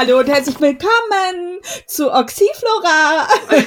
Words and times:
Hallo 0.00 0.20
und 0.20 0.30
herzlich 0.30 0.58
willkommen 0.58 1.60
zu 1.86 2.10
Oxyflora. 2.10 3.28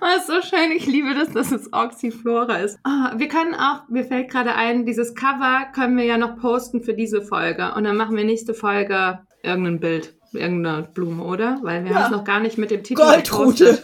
oh, 0.00 0.16
ist 0.16 0.28
so 0.28 0.40
schön. 0.40 0.70
Ich 0.70 0.86
liebe 0.86 1.14
das, 1.14 1.32
dass 1.32 1.50
es 1.50 1.72
Oxyflora 1.72 2.58
ist. 2.58 2.78
Oh, 2.86 3.18
wir 3.18 3.26
können 3.26 3.56
auch, 3.56 3.88
mir 3.88 4.04
fällt 4.04 4.30
gerade 4.30 4.54
ein, 4.54 4.86
dieses 4.86 5.16
Cover 5.16 5.66
können 5.74 5.96
wir 5.96 6.04
ja 6.04 6.16
noch 6.16 6.36
posten 6.36 6.80
für 6.80 6.94
diese 6.94 7.22
Folge. 7.22 7.74
Und 7.74 7.82
dann 7.82 7.96
machen 7.96 8.16
wir 8.16 8.22
nächste 8.22 8.54
Folge 8.54 9.18
irgendein 9.42 9.80
Bild. 9.80 10.14
Irgendeine 10.32 10.84
Blume, 10.84 11.24
oder? 11.24 11.58
Weil 11.62 11.82
wir 11.82 11.90
ja. 11.90 11.96
haben 11.96 12.04
es 12.04 12.16
noch 12.16 12.24
gar 12.24 12.38
nicht 12.38 12.56
mit 12.56 12.70
dem 12.70 12.84
Titel 12.84 13.02
Goldrute. 13.02 13.80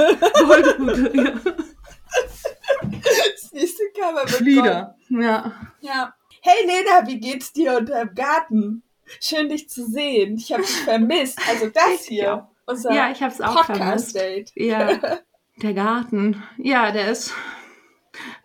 Goldrute, 0.47 1.11
ja. 1.13 1.33
Das 2.83 3.53
nächste 3.53 3.83
Cover 3.99 4.21
wird 4.21 4.31
Flieder. 4.31 4.95
Ja. 5.09 5.53
Ja. 5.81 6.15
Hey 6.41 6.65
Lena, 6.65 7.09
wie 7.09 7.19
geht's 7.19 7.53
dir 7.53 7.79
unter 7.79 8.05
dem 8.05 8.15
Garten? 8.15 8.85
Schön, 9.21 9.49
dich 9.49 9.69
zu 9.69 9.87
sehen. 9.87 10.37
Ich 10.37 10.53
habe 10.53 10.63
dich 10.63 10.83
vermisst. 10.83 11.41
Also 11.49 11.69
das 11.75 12.05
hier. 12.05 12.49
Unser 12.67 12.93
ja, 12.93 13.11
ich 13.11 13.23
habe 13.23 13.33
es 13.33 13.41
auch 13.41 13.65
vermisst. 13.65 14.17
Date. 14.17 14.53
Ja, 14.57 14.99
der 15.63 15.75
Garten. 15.75 16.43
Ja, 16.59 16.91
der 16.91 17.11
ist. 17.11 17.33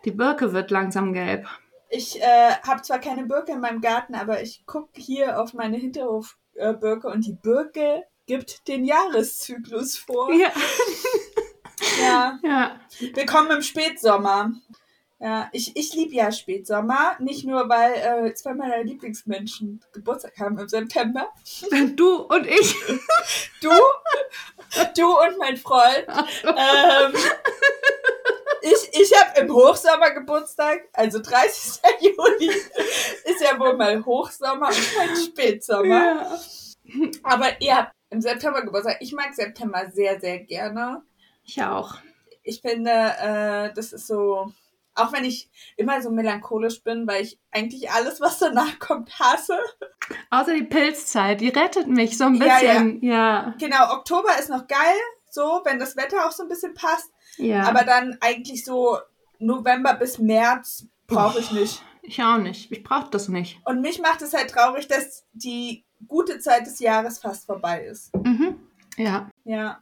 Die 0.04 0.12
Birke 0.12 0.52
wird 0.52 0.70
langsam 0.70 1.12
gelb. 1.12 1.46
Ich 1.88 2.20
äh, 2.22 2.52
habe 2.66 2.82
zwar 2.82 3.00
keine 3.00 3.24
Birke 3.26 3.52
in 3.52 3.60
meinem 3.60 3.80
Garten, 3.80 4.14
aber 4.14 4.42
ich 4.42 4.64
gucke 4.64 5.00
hier 5.00 5.40
auf 5.40 5.52
meine 5.54 5.76
Hinterhofbirke 5.76 7.08
und 7.08 7.26
die 7.26 7.34
Birke 7.34 8.04
gibt 8.26 8.68
den 8.68 8.84
Jahreszyklus 8.84 9.98
vor. 9.98 10.32
Ja. 10.32 10.52
ja. 12.00 12.38
ja. 12.42 12.80
Willkommen 13.14 13.50
im 13.50 13.62
Spätsommer. 13.62 14.52
Ja, 15.22 15.48
ich, 15.52 15.76
ich 15.76 15.94
liebe 15.94 16.16
ja 16.16 16.32
Spätsommer, 16.32 17.16
nicht 17.20 17.44
nur, 17.44 17.68
weil 17.68 17.92
äh, 18.26 18.34
zwei 18.34 18.54
meiner 18.54 18.82
Lieblingsmenschen 18.82 19.80
Geburtstag 19.92 20.36
haben 20.40 20.58
im 20.58 20.68
September. 20.68 21.28
Du 21.94 22.22
und 22.22 22.44
ich. 22.44 22.74
Du, 23.60 23.70
du 24.96 25.20
und 25.20 25.38
mein 25.38 25.56
Freund. 25.56 26.06
Ähm, 26.44 27.14
ich 28.62 29.00
ich 29.00 29.12
habe 29.20 29.40
im 29.40 29.52
Hochsommer 29.52 30.10
Geburtstag, 30.10 30.88
also 30.92 31.20
30. 31.20 31.80
Juli 32.00 32.48
ist 33.24 33.40
ja 33.40 33.56
wohl 33.60 33.76
mal 33.76 34.04
Hochsommer 34.04 34.68
und 34.68 34.94
kein 34.96 35.16
Spätsommer. 35.16 35.86
Ja. 35.86 36.38
Aber 37.22 37.60
ihr 37.60 37.76
habt 37.76 37.92
im 38.10 38.20
September 38.20 38.62
Geburtstag. 38.62 38.96
Ich 38.98 39.12
mag 39.12 39.32
September 39.34 39.88
sehr, 39.92 40.18
sehr 40.18 40.40
gerne. 40.40 41.02
Ich 41.44 41.62
auch. 41.62 41.94
Ich 42.42 42.60
finde, 42.60 42.90
äh, 42.90 43.72
das 43.72 43.92
ist 43.92 44.08
so 44.08 44.52
auch 44.94 45.12
wenn 45.12 45.24
ich 45.24 45.50
immer 45.76 46.00
so 46.02 46.10
melancholisch 46.10 46.82
bin, 46.82 47.06
weil 47.06 47.22
ich 47.22 47.38
eigentlich 47.50 47.90
alles, 47.90 48.20
was 48.20 48.38
danach 48.38 48.78
kommt, 48.78 49.18
hasse. 49.18 49.58
Außer 50.30 50.54
die 50.54 50.64
Pilzzeit, 50.64 51.40
die 51.40 51.48
rettet 51.48 51.86
mich 51.86 52.18
so 52.18 52.24
ein 52.24 52.38
bisschen. 52.38 53.02
Ja, 53.02 53.10
ja. 53.10 53.44
ja. 53.46 53.54
Genau, 53.58 53.92
Oktober 53.94 54.38
ist 54.38 54.50
noch 54.50 54.66
geil, 54.66 54.96
so, 55.30 55.62
wenn 55.64 55.78
das 55.78 55.96
Wetter 55.96 56.26
auch 56.26 56.32
so 56.32 56.42
ein 56.42 56.48
bisschen 56.48 56.74
passt. 56.74 57.10
Ja. 57.36 57.64
Aber 57.64 57.84
dann 57.84 58.18
eigentlich 58.20 58.64
so 58.64 58.98
November 59.38 59.94
bis 59.94 60.18
März 60.18 60.86
brauche 61.06 61.40
ich 61.40 61.50
nicht. 61.52 61.82
Ich 62.02 62.22
auch 62.22 62.38
nicht. 62.38 62.70
Ich 62.70 62.82
brauche 62.82 63.10
das 63.10 63.28
nicht. 63.28 63.60
Und 63.64 63.80
mich 63.80 64.00
macht 64.00 64.22
es 64.22 64.34
halt 64.34 64.50
traurig, 64.50 64.88
dass 64.88 65.24
die 65.32 65.84
gute 66.08 66.40
Zeit 66.40 66.66
des 66.66 66.80
Jahres 66.80 67.18
fast 67.20 67.46
vorbei 67.46 67.84
ist. 67.84 68.14
Mhm. 68.16 68.58
Ja. 68.96 69.30
Ja. 69.44 69.80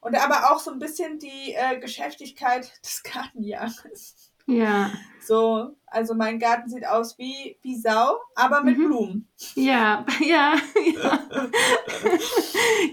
Und 0.00 0.14
aber 0.14 0.52
auch 0.52 0.60
so 0.60 0.70
ein 0.70 0.78
bisschen 0.78 1.18
die 1.18 1.54
äh, 1.54 1.78
Geschäftigkeit 1.80 2.70
des 2.84 3.02
Gartenjahres. 3.02 4.25
Ja. 4.46 4.90
So, 5.20 5.76
also 5.86 6.14
mein 6.14 6.38
Garten 6.38 6.68
sieht 6.68 6.86
aus 6.86 7.18
wie, 7.18 7.58
wie 7.62 7.76
Sau, 7.76 8.16
aber 8.34 8.62
mit 8.62 8.78
mhm. 8.78 8.86
Blumen. 8.86 9.28
Ja, 9.54 10.04
ja, 10.20 10.54
ja. 10.94 11.18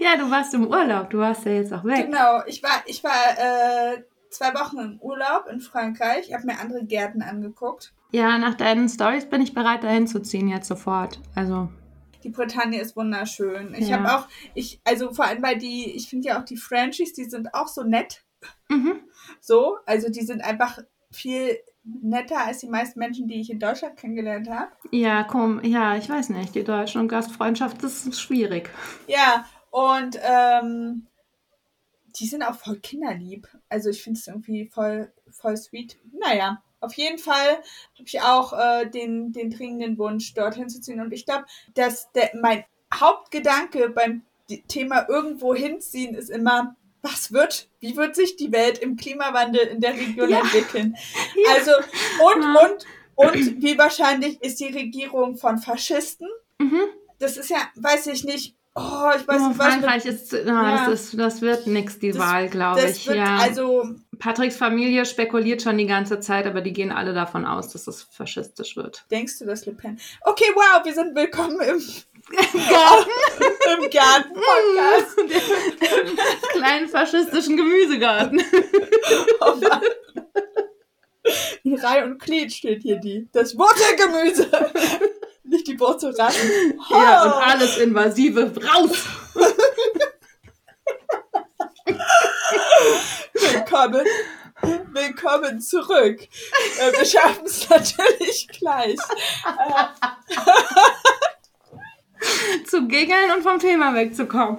ja, 0.00 0.16
du 0.16 0.30
warst 0.30 0.54
im 0.54 0.66
Urlaub, 0.66 1.10
du 1.10 1.18
warst 1.18 1.44
ja 1.44 1.52
jetzt 1.52 1.72
auch 1.72 1.84
weg. 1.84 2.06
Genau, 2.06 2.42
ich 2.46 2.62
war, 2.62 2.82
ich 2.86 3.04
war 3.04 3.12
äh, 3.12 4.02
zwei 4.30 4.52
Wochen 4.54 4.78
im 4.78 5.00
Urlaub 5.00 5.46
in 5.50 5.60
Frankreich, 5.60 6.28
ich 6.28 6.34
habe 6.34 6.46
mir 6.46 6.58
andere 6.58 6.84
Gärten 6.84 7.22
angeguckt. 7.22 7.92
Ja, 8.10 8.38
nach 8.38 8.54
deinen 8.54 8.88
Stories 8.88 9.28
bin 9.28 9.42
ich 9.42 9.54
bereit, 9.54 9.84
dahin 9.84 10.06
zu 10.06 10.20
ziehen 10.20 10.48
jetzt 10.48 10.68
sofort. 10.68 11.20
Also. 11.34 11.68
Die 12.22 12.30
Bretagne 12.30 12.80
ist 12.80 12.96
wunderschön. 12.96 13.74
Ich 13.74 13.88
ja. 13.88 13.98
habe 13.98 14.14
auch, 14.14 14.28
ich, 14.54 14.80
also 14.84 15.12
vor 15.12 15.26
allem 15.26 15.42
weil 15.42 15.58
die, 15.58 15.90
ich 15.90 16.08
finde 16.08 16.28
ja 16.28 16.40
auch 16.40 16.44
die 16.44 16.56
Frenchies, 16.56 17.12
die 17.12 17.24
sind 17.24 17.52
auch 17.54 17.68
so 17.68 17.82
nett. 17.82 18.24
Mhm. 18.68 19.00
So, 19.40 19.78
also 19.84 20.08
die 20.08 20.22
sind 20.22 20.42
einfach 20.42 20.78
viel 21.14 21.58
netter 21.84 22.46
als 22.46 22.58
die 22.58 22.68
meisten 22.68 22.98
Menschen, 22.98 23.28
die 23.28 23.40
ich 23.40 23.50
in 23.50 23.58
Deutschland 23.58 23.96
kennengelernt 23.96 24.48
habe. 24.48 24.72
Ja, 24.90 25.24
komm, 25.24 25.62
ja, 25.62 25.96
ich 25.96 26.08
weiß 26.08 26.30
nicht. 26.30 26.54
Die 26.54 26.64
Deutschen 26.64 27.00
und 27.00 27.08
Gastfreundschaft, 27.08 27.82
das 27.82 28.06
ist 28.06 28.20
schwierig. 28.20 28.70
Ja, 29.06 29.44
und 29.70 30.18
ähm, 30.22 31.06
die 32.16 32.26
sind 32.26 32.42
auch 32.42 32.54
voll 32.54 32.78
kinderlieb. 32.78 33.48
Also 33.68 33.90
ich 33.90 34.02
finde 34.02 34.18
es 34.18 34.26
irgendwie 34.26 34.66
voll, 34.66 35.12
voll 35.30 35.56
sweet. 35.56 35.98
Naja, 36.12 36.62
auf 36.80 36.94
jeden 36.94 37.18
Fall 37.18 37.56
habe 37.98 38.06
ich 38.06 38.20
auch 38.20 38.52
äh, 38.52 38.86
den, 38.88 39.32
den 39.32 39.50
dringenden 39.50 39.98
Wunsch, 39.98 40.32
dorthin 40.34 40.68
zu 40.68 40.80
ziehen. 40.80 41.00
Und 41.00 41.12
ich 41.12 41.26
glaube, 41.26 41.44
dass 41.74 42.10
der, 42.12 42.30
mein 42.40 42.64
Hauptgedanke 42.92 43.90
beim 43.90 44.22
Thema 44.68 45.06
irgendwo 45.08 45.54
hinziehen 45.54 46.14
ist 46.14 46.30
immer, 46.30 46.76
was 47.04 47.32
wird, 47.32 47.68
wie 47.80 47.96
wird 47.96 48.16
sich 48.16 48.36
die 48.36 48.50
Welt 48.50 48.78
im 48.78 48.96
Klimawandel 48.96 49.60
in 49.68 49.80
der 49.80 49.94
Region 49.94 50.28
ja. 50.28 50.40
entwickeln? 50.40 50.96
Ja. 51.36 51.54
Also, 51.54 51.72
und, 51.72 52.42
ja. 52.42 52.54
und, 52.64 52.86
und 53.34 53.62
wie 53.62 53.76
wahrscheinlich 53.76 54.40
ist 54.42 54.60
die 54.60 54.68
Regierung 54.68 55.36
von 55.36 55.58
Faschisten? 55.58 56.28
Mhm. 56.58 56.80
Das 57.18 57.36
ist 57.36 57.50
ja, 57.50 57.58
weiß 57.76 58.06
ich 58.08 58.24
nicht, 58.24 58.56
Oh, 58.76 59.10
ich 59.16 59.26
weiß 59.28 59.40
oh, 59.40 59.48
nicht, 59.48 59.58
was 59.58 59.66
Frankreich 59.68 60.04
ist, 60.04 60.32
no, 60.32 60.38
ja. 60.38 60.88
das, 60.88 60.88
ist, 60.88 61.20
das 61.20 61.40
wird 61.40 61.68
nichts, 61.68 62.00
die 62.00 62.10
das, 62.10 62.18
Wahl, 62.18 62.48
glaube 62.48 62.80
ich. 62.80 63.06
Wird, 63.06 63.18
ja. 63.18 63.36
Also, 63.36 63.88
Patricks 64.18 64.56
Familie 64.56 65.06
spekuliert 65.06 65.62
schon 65.62 65.78
die 65.78 65.86
ganze 65.86 66.18
Zeit, 66.18 66.44
aber 66.44 66.60
die 66.60 66.72
gehen 66.72 66.90
alle 66.90 67.14
davon 67.14 67.46
aus, 67.46 67.68
dass 67.68 67.86
es 67.86 68.02
faschistisch 68.02 68.76
wird. 68.76 69.04
Denkst 69.12 69.38
du, 69.38 69.44
dass 69.44 69.64
Le 69.66 69.74
Pen? 69.74 70.00
Okay, 70.22 70.50
wow, 70.56 70.84
wir 70.84 70.92
sind 70.92 71.14
willkommen 71.14 71.60
im 71.60 71.80
Garten. 72.30 73.10
Im 73.82 73.90
Garten-Podcast. 73.90 75.16
kleinen 76.52 76.88
faschistischen 76.88 77.56
Gemüsegarten. 77.56 78.42
Oh 79.40 79.54
In 81.62 81.78
Reihe 81.78 82.04
und 82.04 82.18
Glied 82.20 82.52
steht 82.52 82.82
hier 82.82 82.96
die. 82.96 83.28
Das 83.32 83.56
Wurzelgemüse. 83.56 84.50
Nicht 85.44 85.66
die 85.66 85.78
Wurzelratten. 85.78 86.78
Oh. 86.90 86.94
Ja, 86.94 87.24
und 87.24 87.32
alles 87.32 87.78
Invasive 87.78 88.52
raus. 88.62 88.98
Willkommen. 93.34 94.06
Willkommen 94.92 95.60
zurück. 95.60 96.20
Äh, 96.78 96.92
wir 96.92 97.04
schaffen 97.04 97.44
es 97.46 97.68
natürlich 97.68 98.48
gleich. 98.48 98.98
Zu 102.66 102.86
giggeln 102.88 103.30
und 103.34 103.42
vom 103.42 103.58
Thema 103.58 103.94
wegzukommen. 103.94 104.58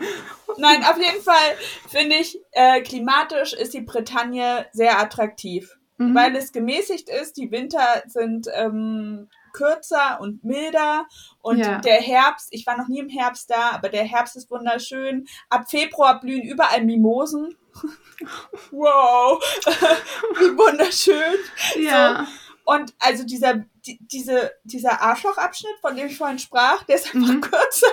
Nein, 0.58 0.84
auf 0.84 0.98
jeden 0.98 1.22
Fall 1.22 1.58
finde 1.90 2.16
ich, 2.16 2.40
äh, 2.52 2.82
klimatisch 2.82 3.54
ist 3.54 3.74
die 3.74 3.82
Bretagne 3.82 4.66
sehr 4.72 5.00
attraktiv. 5.00 5.78
Mhm. 5.98 6.16
Weil 6.16 6.36
es 6.36 6.52
gemäßigt 6.52 7.10
ist, 7.10 7.38
die 7.38 7.52
Winter 7.52 8.04
sind 8.08 8.48
ähm, 8.54 9.30
kürzer 9.54 10.20
und 10.20 10.44
milder 10.44 11.08
und 11.42 11.60
ja. 11.60 11.80
der 11.80 12.02
Herbst, 12.02 12.50
ich 12.52 12.68
war 12.68 12.78
noch 12.78 12.90
nie 12.90 13.00
im 13.00 13.10
Herbst 13.10 13.50
da, 13.50 13.72
aber 13.72 13.88
der 13.88 14.04
Herbst 14.04 14.36
ist 14.36 14.52
wunderschön. 14.52 15.28
Ab 15.50 15.70
Februar 15.70 16.20
blühen 16.20 16.44
überall 16.44 16.84
Mimosen. 16.84 17.56
wow, 18.72 19.42
wie 20.40 20.58
wunderschön. 20.58 21.40
Ja. 21.78 22.26
So. 22.26 22.45
Und 22.66 22.94
also 23.00 23.24
dieser, 23.24 23.64
die, 23.86 24.00
diese, 24.02 24.52
dieser 24.64 25.02
Arschlochabschnitt, 25.02 25.76
von 25.82 25.96
dem 25.96 26.08
ich 26.08 26.18
vorhin 26.18 26.40
sprach, 26.40 26.84
der 26.84 26.96
ist 26.96 27.14
einfach 27.14 27.34
mhm. 27.34 27.42
kürzer. 27.42 27.88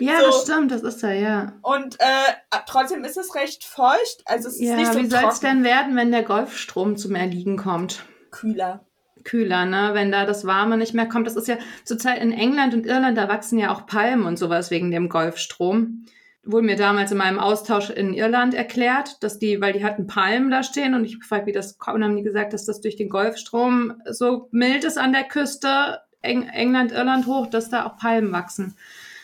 Ja, 0.00 0.20
so. 0.20 0.26
das 0.26 0.42
stimmt, 0.42 0.72
das 0.72 0.82
ist 0.82 1.02
er, 1.02 1.14
ja. 1.14 1.52
Und 1.62 2.00
äh, 2.00 2.58
trotzdem 2.66 3.04
ist 3.04 3.16
es 3.16 3.34
recht 3.34 3.64
feucht. 3.64 4.22
Also 4.24 4.48
es 4.48 4.60
ja, 4.60 4.72
ist 4.72 4.78
nicht 4.78 4.92
so 4.92 4.98
wie 4.98 5.06
soll 5.06 5.28
es 5.28 5.40
denn 5.40 5.62
werden, 5.62 5.96
wenn 5.96 6.10
der 6.10 6.22
Golfstrom 6.22 6.96
zum 6.96 7.14
Erliegen 7.14 7.56
kommt? 7.56 8.04
Kühler. 8.30 8.84
Kühler, 9.22 9.66
ne? 9.66 9.90
Wenn 9.92 10.10
da 10.10 10.24
das 10.24 10.46
Warme 10.46 10.76
nicht 10.76 10.94
mehr 10.94 11.08
kommt. 11.08 11.26
Das 11.26 11.36
ist 11.36 11.46
ja 11.46 11.58
zurzeit 11.84 12.20
in 12.20 12.32
England 12.32 12.74
und 12.74 12.86
Irland, 12.86 13.16
da 13.18 13.28
wachsen 13.28 13.58
ja 13.58 13.72
auch 13.72 13.86
Palmen 13.86 14.24
und 14.24 14.38
sowas 14.38 14.70
wegen 14.70 14.90
dem 14.90 15.08
Golfstrom 15.08 16.06
wurde 16.42 16.66
mir 16.66 16.76
damals 16.76 17.12
in 17.12 17.18
meinem 17.18 17.38
Austausch 17.38 17.90
in 17.90 18.14
Irland 18.14 18.54
erklärt, 18.54 19.22
dass 19.22 19.38
die, 19.38 19.60
weil 19.60 19.72
die 19.72 19.84
hatten 19.84 20.06
Palmen 20.06 20.50
da 20.50 20.62
stehen 20.62 20.94
und 20.94 21.04
ich 21.04 21.20
gefragt, 21.20 21.46
wie 21.46 21.52
das 21.52 21.78
kommt, 21.78 21.96
und 21.96 22.04
haben 22.04 22.16
die 22.16 22.22
gesagt, 22.22 22.52
dass 22.52 22.64
das 22.64 22.80
durch 22.80 22.96
den 22.96 23.10
Golfstrom 23.10 24.00
so 24.08 24.48
mild 24.50 24.84
ist 24.84 24.98
an 24.98 25.12
der 25.12 25.24
Küste, 25.24 26.00
Eng 26.22 26.48
England, 26.48 26.92
Irland 26.92 27.26
hoch, 27.26 27.46
dass 27.46 27.70
da 27.70 27.86
auch 27.86 27.96
Palmen 27.96 28.32
wachsen. 28.32 28.76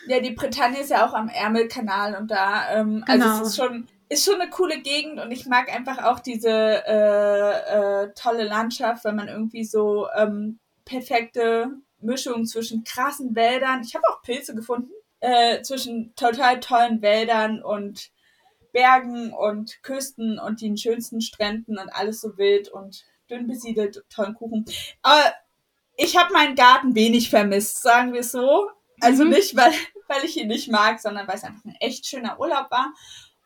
Ja, 0.07 0.19
die 0.19 0.31
Bretagne 0.31 0.79
ist 0.79 0.89
ja 0.89 1.07
auch 1.07 1.13
am 1.13 1.27
Ärmelkanal 1.27 2.15
und 2.15 2.31
da, 2.31 2.71
ähm, 2.71 3.03
also 3.07 3.23
genau. 3.23 3.31
also 3.31 3.43
es 3.43 3.49
ist 3.49 3.57
schon, 3.57 3.87
ist 4.09 4.25
schon 4.25 4.39
eine 4.39 4.49
coole 4.49 4.79
Gegend 4.79 5.19
und 5.19 5.31
ich 5.31 5.45
mag 5.47 5.73
einfach 5.73 6.03
auch 6.03 6.19
diese 6.19 6.49
äh, 6.49 8.03
äh, 8.03 8.13
tolle 8.15 8.45
Landschaft, 8.45 9.03
weil 9.03 9.13
man 9.13 9.27
irgendwie 9.27 9.65
so 9.65 10.07
ähm, 10.15 10.59
perfekte 10.85 11.71
Mischung 11.99 12.45
zwischen 12.45 12.83
krassen 12.83 13.35
Wäldern. 13.35 13.81
Ich 13.83 13.95
habe 13.95 14.05
auch 14.09 14.21
Pilze 14.21 14.55
gefunden 14.55 14.91
äh, 15.19 15.61
zwischen 15.61 16.13
total 16.15 16.59
tollen 16.59 17.01
Wäldern 17.01 17.61
und 17.61 18.11
Bergen 18.71 19.33
und 19.33 19.81
Küsten 19.81 20.39
und 20.39 20.61
den 20.61 20.77
schönsten 20.77 21.21
Stränden 21.21 21.77
und 21.79 21.89
alles 21.89 22.21
so 22.21 22.37
wild 22.37 22.69
und 22.69 23.05
dünn 23.29 23.47
besiedelt, 23.47 24.03
tollen 24.09 24.35
Kuchen. 24.35 24.65
Aber 25.01 25.33
ich 25.95 26.15
habe 26.15 26.33
meinen 26.33 26.55
Garten 26.55 26.95
wenig 26.95 27.29
vermisst, 27.29 27.81
sagen 27.81 28.13
wir 28.13 28.23
so. 28.23 28.69
Also 29.01 29.23
mhm. 29.23 29.31
nicht, 29.31 29.55
weil, 29.55 29.71
weil 30.07 30.23
ich 30.23 30.37
ihn 30.37 30.47
nicht 30.47 30.69
mag, 30.69 30.99
sondern 30.99 31.27
weil 31.27 31.35
es 31.35 31.43
einfach 31.43 31.65
ein 31.65 31.75
echt 31.79 32.05
schöner 32.05 32.39
Urlaub 32.39 32.69
war. 32.69 32.93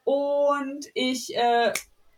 Und 0.03 0.87
ich 0.93 1.35
äh, 1.35 1.71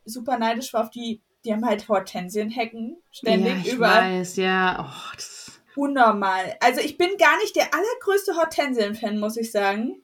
super 0.05 0.37
neidisch 0.37 0.73
war 0.73 0.81
auf 0.81 0.89
die, 0.89 1.21
die 1.45 1.53
haben 1.53 1.65
halt 1.65 1.87
Hortensienhecken 1.87 2.97
ständig 3.11 3.53
ja, 3.53 3.59
ich 3.59 3.73
überall. 3.73 4.19
weiß, 4.19 4.35
ja. 4.37 4.85
Oh, 4.89 5.15
das 5.15 5.25
Unnormal. 5.75 6.55
Also 6.59 6.81
ich 6.81 6.97
bin 6.97 7.17
gar 7.17 7.37
nicht 7.37 7.55
der 7.55 7.73
allergrößte 7.73 8.35
Hortensien-Fan, 8.35 9.19
muss 9.19 9.37
ich 9.37 9.51
sagen. 9.51 10.01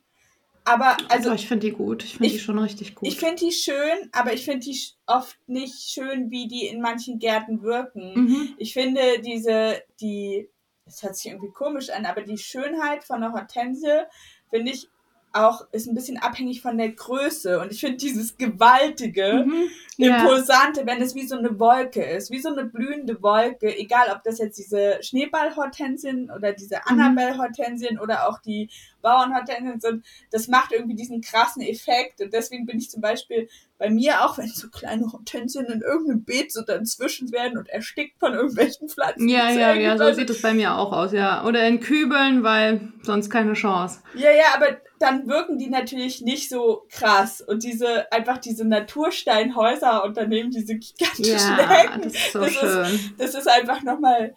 Aber 0.66 0.98
also. 1.10 1.32
Oh, 1.32 1.34
ich 1.34 1.48
finde 1.48 1.68
die 1.68 1.74
gut. 1.74 2.04
Ich 2.04 2.18
finde 2.18 2.30
die 2.30 2.40
schon 2.40 2.60
richtig 2.60 2.96
gut. 2.96 3.08
Ich 3.08 3.18
finde 3.18 3.38
die 3.38 3.52
schön, 3.52 4.10
aber 4.12 4.34
ich 4.34 4.46
finde 4.46 4.66
die 4.66 4.80
oft 5.08 5.38
nicht 5.48 5.90
schön, 5.90 6.30
wie 6.30 6.48
die 6.48 6.68
in 6.68 6.82
manchen 6.82 7.18
Gärten 7.18 7.64
wirken. 7.64 8.14
Mhm. 8.14 8.54
Ich 8.58 8.74
finde 8.74 9.20
diese, 9.22 9.82
die, 10.00 10.50
es 10.86 11.02
hört 11.02 11.16
sich 11.16 11.32
irgendwie 11.32 11.52
komisch 11.52 11.90
an, 11.90 12.06
aber 12.06 12.22
die 12.22 12.38
Schönheit 12.38 13.04
von 13.04 13.22
der 13.22 13.34
Hortensie 13.34 14.04
finde 14.50 14.72
ich 14.72 14.90
auch 15.34 15.68
ist 15.72 15.88
ein 15.88 15.94
bisschen 15.96 16.18
abhängig 16.18 16.62
von 16.62 16.78
der 16.78 16.90
Größe. 16.90 17.60
Und 17.60 17.72
ich 17.72 17.80
finde 17.82 17.98
dieses 17.98 18.38
gewaltige, 18.38 19.46
Mhm. 19.46 19.70
imposante, 19.98 20.86
wenn 20.86 21.02
es 21.02 21.14
wie 21.14 21.28
so 21.28 21.38
eine 21.38 21.60
Wolke 21.60 22.02
ist, 22.04 22.32
wie 22.32 22.40
so 22.40 22.50
eine 22.50 22.64
blühende 22.66 23.22
Wolke, 23.22 23.78
egal 23.78 24.08
ob 24.16 24.24
das 24.24 24.40
jetzt 24.40 24.58
diese 24.58 24.98
Schneeballhortensien 25.02 26.32
oder 26.32 26.54
diese 26.54 26.76
Mhm. 26.76 26.82
Annabelle-Hortensien 27.00 28.00
oder 28.00 28.28
auch 28.30 28.40
die 28.40 28.70
Bauernhortensien 29.02 29.80
sind, 29.80 30.06
das 30.32 30.48
macht 30.48 30.72
irgendwie 30.72 30.96
diesen 30.96 31.22
krassen 31.22 31.62
Effekt. 31.62 32.22
Und 32.22 32.34
deswegen 32.34 32.66
bin 32.66 32.78
ich 32.78 32.90
zum 32.90 33.02
Beispiel 33.02 33.50
bei 33.78 33.90
mir 33.90 34.26
auch, 34.26 34.38
wenn 34.38 34.48
so 34.48 34.70
kleine 34.70 35.12
Hortensien 35.12 35.66
in 35.68 35.82
irgendeinem 35.82 36.24
Beet 36.24 36.52
so 36.52 36.62
dazwischen 36.64 37.32
werden 37.32 37.58
und 37.58 37.70
erstickt 37.70 38.20
von 38.20 38.34
irgendwelchen 38.34 38.90
Pflanzen. 38.90 39.28
Ja, 39.30 39.50
ja, 39.52 39.74
ja, 39.74 39.98
so 39.98 40.12
sieht 40.14 40.30
es 40.30 40.42
bei 40.42 40.54
mir 40.54 40.76
auch 40.76 40.92
aus, 40.92 41.14
ja. 41.14 41.46
Oder 41.46 41.66
in 41.68 41.80
Kübeln, 41.80 42.44
weil 42.44 42.92
sonst 43.04 43.30
keine 43.30 43.54
Chance. 43.54 44.00
Ja, 44.16 44.32
ja, 44.32 44.46
aber 44.56 44.78
dann 45.00 45.28
wirken 45.28 45.58
die 45.58 45.70
natürlich 45.70 46.22
nicht 46.22 46.50
so 46.50 46.86
krass. 46.90 47.42
Und 47.42 47.64
diese, 47.64 48.12
einfach 48.12 48.38
diese 48.38 48.66
Natursteinhäuser 48.66 50.04
und 50.04 50.18
daneben 50.18 50.52
diese 50.52 50.76
gigantischen 50.78 51.58
Ja, 51.58 51.70
Hecken. 51.70 52.02
das 52.04 52.14
ist 52.14 52.34
so 52.34 52.40
das 52.42 52.52
schön. 52.54 52.84
Ist, 52.86 53.12
das 53.18 53.36
ist 53.36 53.48
einfach 53.48 53.82
nochmal, 53.84 54.36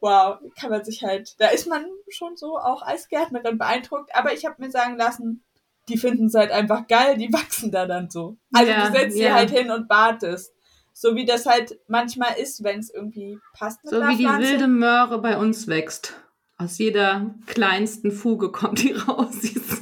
wow, 0.00 0.38
kann 0.58 0.70
man 0.70 0.84
sich 0.84 1.02
halt, 1.02 1.34
da 1.40 1.48
ist 1.48 1.66
man 1.66 1.84
schon 2.08 2.36
so 2.36 2.56
auch 2.56 2.82
als 2.82 3.08
Gärtnerin 3.08 3.58
beeindruckt. 3.58 4.14
Aber 4.14 4.32
ich 4.32 4.44
habe 4.46 4.62
mir 4.62 4.70
sagen 4.70 4.96
lassen, 4.96 5.42
die 5.88 5.98
finden 5.98 6.26
es 6.26 6.34
halt 6.34 6.50
einfach 6.52 6.86
geil, 6.86 7.16
die 7.16 7.32
wachsen 7.32 7.70
da 7.70 7.86
dann 7.86 8.08
so. 8.10 8.36
Also 8.52 8.70
Ja, 8.70 8.86
du 8.88 8.96
setzt 8.96 9.16
sie 9.16 9.24
ja. 9.24 9.34
halt 9.34 9.50
hin 9.50 9.70
und 9.70 9.88
wartest. 9.90 10.52
So 10.92 11.14
wie 11.14 11.26
das 11.26 11.44
halt 11.44 11.78
manchmal 11.88 12.38
ist, 12.38 12.64
wenn 12.64 12.78
es 12.78 12.88
irgendwie 12.90 13.38
passt 13.52 13.84
mit 13.84 13.92
So 13.92 14.00
wie 14.08 14.16
die 14.16 14.24
wilde 14.24 14.66
Möhre 14.66 15.20
bei 15.20 15.36
uns 15.36 15.66
wächst. 15.68 16.14
Aus 16.58 16.78
jeder 16.78 17.34
kleinsten 17.46 18.10
Fuge 18.10 18.50
kommt 18.50 18.82
die 18.82 18.92
raus. 19.08 19.36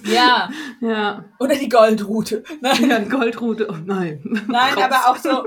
Ja, 0.05 0.51
Ja. 0.81 1.25
oder 1.39 1.55
die 1.55 1.69
Goldrute. 1.69 2.43
Nein. 2.61 2.91
Ja, 2.91 2.99
Goldrute. 2.99 3.69
Oh 3.71 3.77
nein. 3.85 4.23
Nein, 4.49 4.75
Raus. 4.75 4.83
aber 4.83 4.97
auch 5.09 5.17
so, 5.17 5.47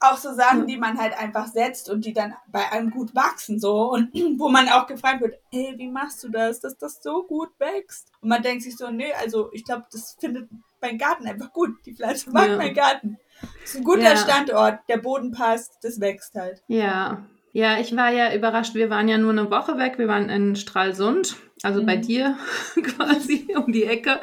auch 0.00 0.16
so 0.16 0.32
Sachen, 0.34 0.68
die 0.68 0.76
man 0.76 0.96
halt 0.96 1.18
einfach 1.18 1.48
setzt 1.48 1.90
und 1.90 2.04
die 2.04 2.12
dann 2.12 2.34
bei 2.52 2.70
einem 2.70 2.90
gut 2.90 3.12
wachsen, 3.14 3.58
so. 3.58 3.90
Und 3.92 4.10
wo 4.38 4.48
man 4.48 4.68
auch 4.68 4.86
gefragt 4.86 5.20
wird, 5.20 5.34
hey, 5.50 5.74
wie 5.76 5.90
machst 5.90 6.22
du 6.22 6.28
das, 6.28 6.60
dass 6.60 6.78
das 6.78 7.02
so 7.02 7.24
gut 7.24 7.50
wächst? 7.58 8.12
Und 8.20 8.28
man 8.28 8.42
denkt 8.42 8.62
sich 8.62 8.76
so, 8.76 8.88
nee, 8.90 9.12
also 9.20 9.50
ich 9.52 9.64
glaube, 9.64 9.84
das 9.90 10.16
findet 10.20 10.48
mein 10.80 10.96
Garten 10.96 11.26
einfach 11.26 11.52
gut. 11.52 11.70
Die 11.86 11.94
Pflanze 11.94 12.30
mag 12.30 12.48
Ja. 12.50 12.56
mein 12.56 12.72
Garten. 12.74 13.18
Das 13.62 13.70
ist 13.70 13.76
ein 13.78 13.84
guter 13.84 14.02
Ja. 14.14 14.16
Standort, 14.16 14.78
der 14.88 14.98
Boden 14.98 15.32
passt, 15.32 15.72
das 15.82 15.98
wächst 16.00 16.34
halt. 16.36 16.62
Ja. 16.68 17.24
Ja, 17.58 17.80
ich 17.80 17.96
war 17.96 18.12
ja 18.12 18.32
überrascht. 18.32 18.76
Wir 18.76 18.88
waren 18.88 19.08
ja 19.08 19.18
nur 19.18 19.32
eine 19.32 19.50
Woche 19.50 19.78
weg. 19.78 19.98
Wir 19.98 20.06
waren 20.06 20.28
in 20.30 20.54
Stralsund, 20.54 21.34
also 21.64 21.84
bei 21.84 21.96
Mhm. 21.96 22.02
dir 22.02 22.36
quasi 22.84 23.48
um 23.56 23.72
die 23.72 23.82
Ecke. 23.82 24.20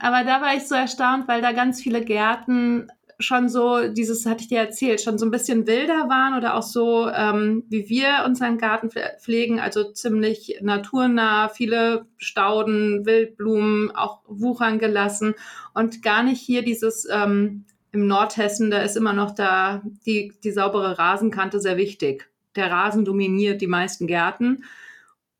Aber 0.00 0.24
da 0.24 0.40
war 0.40 0.56
ich 0.56 0.66
so 0.66 0.74
erstaunt, 0.74 1.28
weil 1.28 1.40
da 1.40 1.52
ganz 1.52 1.80
viele 1.80 2.04
Gärten 2.04 2.88
schon 3.20 3.48
so, 3.48 3.86
dieses 3.92 4.26
hatte 4.26 4.42
ich 4.42 4.48
dir 4.48 4.58
erzählt, 4.58 5.00
schon 5.00 5.18
so 5.18 5.24
ein 5.24 5.30
bisschen 5.30 5.68
wilder 5.68 6.08
waren 6.08 6.36
oder 6.36 6.56
auch 6.56 6.64
so, 6.64 7.08
ähm, 7.08 7.62
wie 7.68 7.88
wir 7.88 8.24
unseren 8.26 8.58
Garten 8.58 8.88
pfle- 8.88 9.20
pflegen, 9.20 9.60
also 9.60 9.92
ziemlich 9.92 10.58
naturnah, 10.60 11.48
viele 11.50 12.06
Stauden, 12.16 13.06
Wildblumen, 13.06 13.92
auch 13.94 14.18
wuchern 14.26 14.80
gelassen 14.80 15.34
und 15.74 16.02
gar 16.02 16.24
nicht 16.24 16.40
hier 16.40 16.62
dieses 16.62 17.06
ähm, 17.08 17.66
im 17.92 18.08
Nordhessen, 18.08 18.72
da 18.72 18.78
ist 18.82 18.96
immer 18.96 19.12
noch 19.12 19.30
da 19.32 19.80
die, 20.04 20.32
die 20.42 20.50
saubere 20.50 20.98
Rasenkante 20.98 21.60
sehr 21.60 21.76
wichtig. 21.76 22.28
Der 22.56 22.70
Rasen 22.70 23.04
dominiert 23.04 23.60
die 23.60 23.66
meisten 23.66 24.06
Gärten 24.06 24.64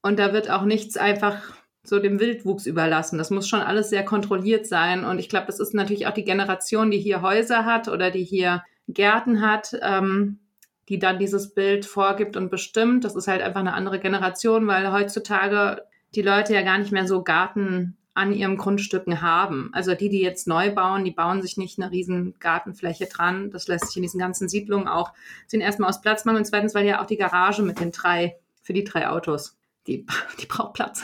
und 0.03 0.19
da 0.19 0.33
wird 0.33 0.51
auch 0.51 0.65
nichts 0.65 0.97
einfach 0.97 1.41
so 1.85 1.99
dem 1.99 2.19
Wildwuchs 2.19 2.67
überlassen. 2.67 3.19
Das 3.19 3.31
muss 3.31 3.49
schon 3.49 3.61
alles 3.61 3.91
sehr 3.91 4.05
kontrolliert 4.05 4.67
sein. 4.67 5.05
Und 5.05 5.19
ich 5.19 5.29
glaube, 5.29 5.47
das 5.47 5.61
ist 5.61 5.75
natürlich 5.75 6.07
auch 6.07 6.15
die 6.15 6.25
Generation, 6.25 6.91
die 6.91 6.99
hier 6.99 7.23
Häuser 7.23 7.65
hat 7.65 7.89
oder 7.89 8.11
die 8.11 8.25
hier 8.25 8.65
Gärten 8.89 9.41
hat, 9.41 9.79
ähm, 9.83 10.41
die 10.89 10.99
dann 10.99 11.19
dieses 11.19 11.55
Bild 11.55 11.87
vorgibt 11.87 12.37
und 12.37 12.51
bestimmt. 12.51 13.05
Das 13.05 13.15
ist 13.15 13.29
halt 13.29 13.43
einfach 13.43 13.61
eine 13.61 13.75
andere 13.75 13.99
Generation, 13.99 14.67
weil 14.67 14.93
heutzutage 14.93 15.83
die 16.15 16.23
Leute 16.23 16.55
ja 16.55 16.63
gar 16.63 16.79
nicht 16.79 16.93
mehr 16.93 17.07
so 17.07 17.23
Garten 17.23 17.97
an 18.15 18.33
ihren 18.33 18.57
Grundstücken 18.57 19.21
haben. 19.21 19.71
Also 19.73 19.95
die, 19.95 20.09
die 20.09 20.21
jetzt 20.21 20.47
neu 20.47 20.73
bauen, 20.73 21.05
die 21.05 21.11
bauen 21.11 21.43
sich 21.43 21.57
nicht 21.57 21.81
eine 21.81 21.91
riesen 21.91 22.35
Gartenfläche 22.39 23.07
dran. 23.07 23.51
Das 23.51 23.67
lässt 23.67 23.89
sich 23.89 23.97
in 23.97 24.03
diesen 24.03 24.21
ganzen 24.21 24.49
Siedlungen 24.49 24.87
auch, 24.87 25.13
sind 25.49 25.61
erstmal 25.61 25.91
aus 25.91 26.01
Platzmangel 26.01 26.41
und 26.41 26.45
zweitens, 26.45 26.75
weil 26.75 26.87
ja 26.87 27.03
auch 27.03 27.07
die 27.07 27.17
Garage 27.17 27.63
mit 27.63 27.81
den 27.81 27.91
drei, 27.91 28.37
für 28.63 28.73
die 28.73 28.85
drei 28.85 29.09
Autos, 29.09 29.57
die, 29.89 30.07
die 30.41 30.47
braucht 30.47 30.75
Platz. 30.75 31.03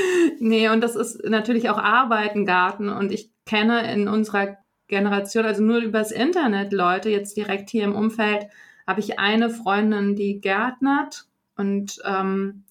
nee, 0.38 0.68
und 0.68 0.82
das 0.82 0.96
ist 0.96 1.24
natürlich 1.24 1.70
auch 1.70 1.78
Arbeitengarten 1.78 2.90
und 2.90 3.10
ich 3.10 3.30
kenne 3.46 3.90
in 3.92 4.06
unserer 4.06 4.58
Generation, 4.86 5.46
also 5.46 5.62
nur 5.62 5.78
übers 5.78 6.12
Internet 6.12 6.72
Leute, 6.72 7.08
jetzt 7.08 7.36
direkt 7.36 7.70
hier 7.70 7.84
im 7.84 7.94
Umfeld, 7.94 8.48
habe 8.86 9.00
ich 9.00 9.18
eine 9.18 9.48
Freundin, 9.48 10.14
die 10.14 10.40
gärtnert 10.40 11.26
und 11.56 12.00
ähm, 12.04 12.64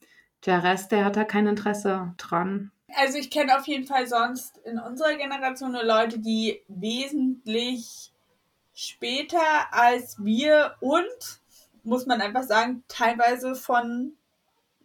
der 0.45 0.63
Rest, 0.63 0.91
der 0.91 1.05
hat 1.05 1.15
da 1.15 1.23
kein 1.23 1.47
Interesse 1.47 2.13
dran. 2.17 2.71
Also 2.95 3.17
ich 3.17 3.29
kenne 3.29 3.57
auf 3.57 3.67
jeden 3.67 3.85
Fall 3.85 4.07
sonst 4.07 4.57
in 4.59 4.79
unserer 4.79 5.15
Generation 5.15 5.71
nur 5.71 5.83
Leute, 5.83 6.19
die 6.19 6.61
wesentlich 6.67 8.11
später 8.73 9.73
als 9.73 10.17
wir 10.23 10.75
und, 10.79 11.41
muss 11.83 12.05
man 12.05 12.21
einfach 12.21 12.43
sagen, 12.43 12.83
teilweise 12.87 13.55
von 13.55 14.17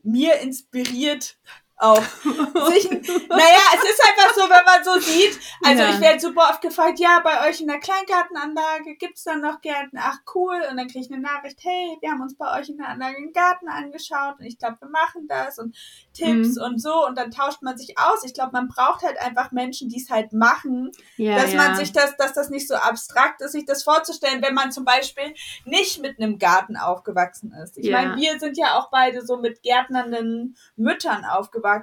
mir 0.02 0.40
inspiriert 0.40 1.38
auch 1.84 2.02
sich, 2.72 2.90
naja, 2.90 3.62
es 3.74 3.82
ist 3.90 4.02
einfach 4.02 4.34
so, 4.34 4.42
wenn 4.42 4.64
man 4.64 4.84
so 4.84 4.98
sieht, 5.00 5.38
also 5.64 5.82
Ja. 5.82 5.90
ich 5.90 6.00
werde 6.00 6.20
super 6.20 6.48
oft 6.50 6.60
gefragt, 6.60 6.98
ja, 6.98 7.20
bei 7.22 7.48
euch 7.48 7.60
in 7.60 7.68
der 7.68 7.80
Kleingartenanlage 7.80 8.96
gibt's 8.96 9.24
dann 9.24 9.40
noch 9.40 9.60
Gärten, 9.60 9.98
ach 10.00 10.18
cool, 10.34 10.62
und 10.70 10.76
dann 10.76 10.88
kriege 10.88 11.00
ich 11.06 11.12
eine 11.12 11.20
Nachricht, 11.22 11.58
hey, 11.62 11.96
wir 12.00 12.10
haben 12.10 12.20
uns 12.22 12.36
bei 12.36 12.58
euch 12.60 12.68
in 12.68 12.78
der 12.78 12.88
Anlage 12.88 13.16
einen 13.18 13.32
Garten 13.32 13.68
angeschaut 13.68 14.36
und 14.38 14.44
ich 14.46 14.58
glaube, 14.58 14.76
wir 14.80 14.88
machen 14.88 15.26
das 15.28 15.58
und 15.58 15.76
Tipps 16.12 16.56
Mhm. 16.56 16.62
und 16.62 16.78
so 16.80 17.06
und 17.06 17.16
dann 17.18 17.30
tauscht 17.30 17.62
man 17.62 17.76
sich 17.76 17.98
aus. 17.98 18.24
Ich 18.24 18.34
glaube, 18.34 18.52
man 18.52 18.68
braucht 18.68 19.02
halt 19.02 19.20
einfach 19.20 19.50
Menschen, 19.52 19.88
die 19.88 20.00
es 20.00 20.10
halt 20.10 20.32
machen, 20.32 20.92
Ja, 21.16 21.36
dass 21.36 21.52
ja. 21.52 21.58
man 21.58 21.76
sich 21.76 21.92
das, 21.92 22.16
dass 22.16 22.32
das 22.32 22.50
nicht 22.50 22.68
so 22.68 22.74
abstrakt 22.74 23.40
ist, 23.40 23.52
sich 23.52 23.64
das 23.64 23.82
vorzustellen, 23.82 24.42
wenn 24.42 24.54
man 24.54 24.72
zum 24.72 24.84
Beispiel 24.84 25.34
nicht 25.64 26.00
mit 26.00 26.18
einem 26.20 26.38
Garten 26.38 26.76
aufgewachsen 26.76 27.52
ist. 27.62 27.76
Ich 27.78 27.90
meine, 27.90 28.16
wir 28.16 28.38
sind 28.38 28.56
ja 28.56 28.78
auch 28.78 28.90
beide 28.90 29.24
so 29.24 29.36
mit 29.38 29.62
gärtnernden 29.62 30.56
Müttern 30.76 31.24
aufgewachsen 31.24 31.73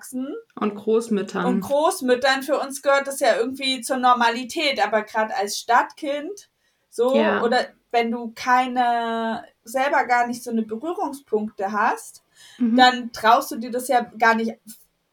und 0.55 0.75
Großmüttern. 0.75 1.45
und 1.45 1.61
Großmüttern. 1.61 2.43
Für 2.43 2.59
uns 2.59 2.81
gehört 2.81 3.07
das 3.07 3.19
ja 3.19 3.35
irgendwie 3.37 3.81
zur 3.81 3.97
Normalität, 3.97 4.83
aber 4.85 5.01
gerade 5.03 5.35
als 5.35 5.57
Stadtkind, 5.57 6.49
so, 6.89 7.15
Ja. 7.15 7.41
oder 7.43 7.67
wenn 7.91 8.11
du 8.11 8.31
keine, 8.35 9.43
selber 9.63 10.05
gar 10.05 10.27
nicht 10.27 10.43
so 10.43 10.51
eine 10.51 10.63
Berührungspunkte 10.63 11.71
hast, 11.71 12.23
Mhm. 12.57 12.75
dann 12.77 13.11
traust 13.11 13.51
du 13.51 13.57
dir 13.57 13.71
das 13.71 13.87
ja 13.87 14.01
gar 14.17 14.35
nicht 14.35 14.57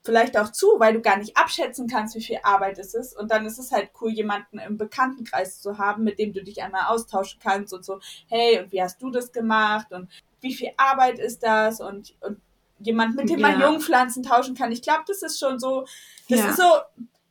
vielleicht 0.05 0.39
auch 0.39 0.51
zu, 0.51 0.77
weil 0.79 0.95
du 0.95 1.03
gar 1.03 1.19
nicht 1.19 1.37
abschätzen 1.37 1.87
kannst, 1.87 2.15
wie 2.15 2.23
viel 2.23 2.39
Arbeit 2.43 2.79
es 2.79 2.95
ist. 2.95 3.15
Und 3.15 3.31
dann 3.31 3.45
ist 3.45 3.59
es 3.59 3.73
halt 3.73 3.91
cool, 4.01 4.11
jemanden 4.11 4.59
im 4.59 4.79
Bekanntenkreis 4.79 5.61
zu 5.61 5.77
haben, 5.77 6.03
mit 6.05 6.19
dem 6.19 6.33
du 6.33 6.43
dich 6.43 6.63
einmal 6.63 6.87
austauschen 6.87 7.39
kannst 7.43 7.75
und 7.75 7.85
so, 7.85 8.01
hey, 8.29 8.59
und 8.59 8.73
wie 8.73 8.81
hast 8.81 9.03
du 9.03 9.11
das 9.11 9.33
gemacht 9.33 9.93
und 9.93 10.09
wie 10.41 10.55
viel 10.55 10.71
Arbeit 10.79 11.19
ist 11.19 11.43
das 11.43 11.81
und, 11.83 12.15
und 12.21 12.41
jemand, 12.81 13.17
mit 13.17 13.29
dem 13.31 13.41
man 13.41 13.61
Ja. 13.61 13.69
Jungpflanzen 13.69 14.23
tauschen 14.23 14.55
kann. 14.55 14.73
Ich 14.73 14.83
glaube, 14.83 15.03
das 15.07 15.23
ist 15.23 15.39
schon 15.39 15.59
so, 15.59 15.87
das 16.29 16.39
Ja. 16.41 16.51
ist 16.51 16.57
so, 16.57 16.65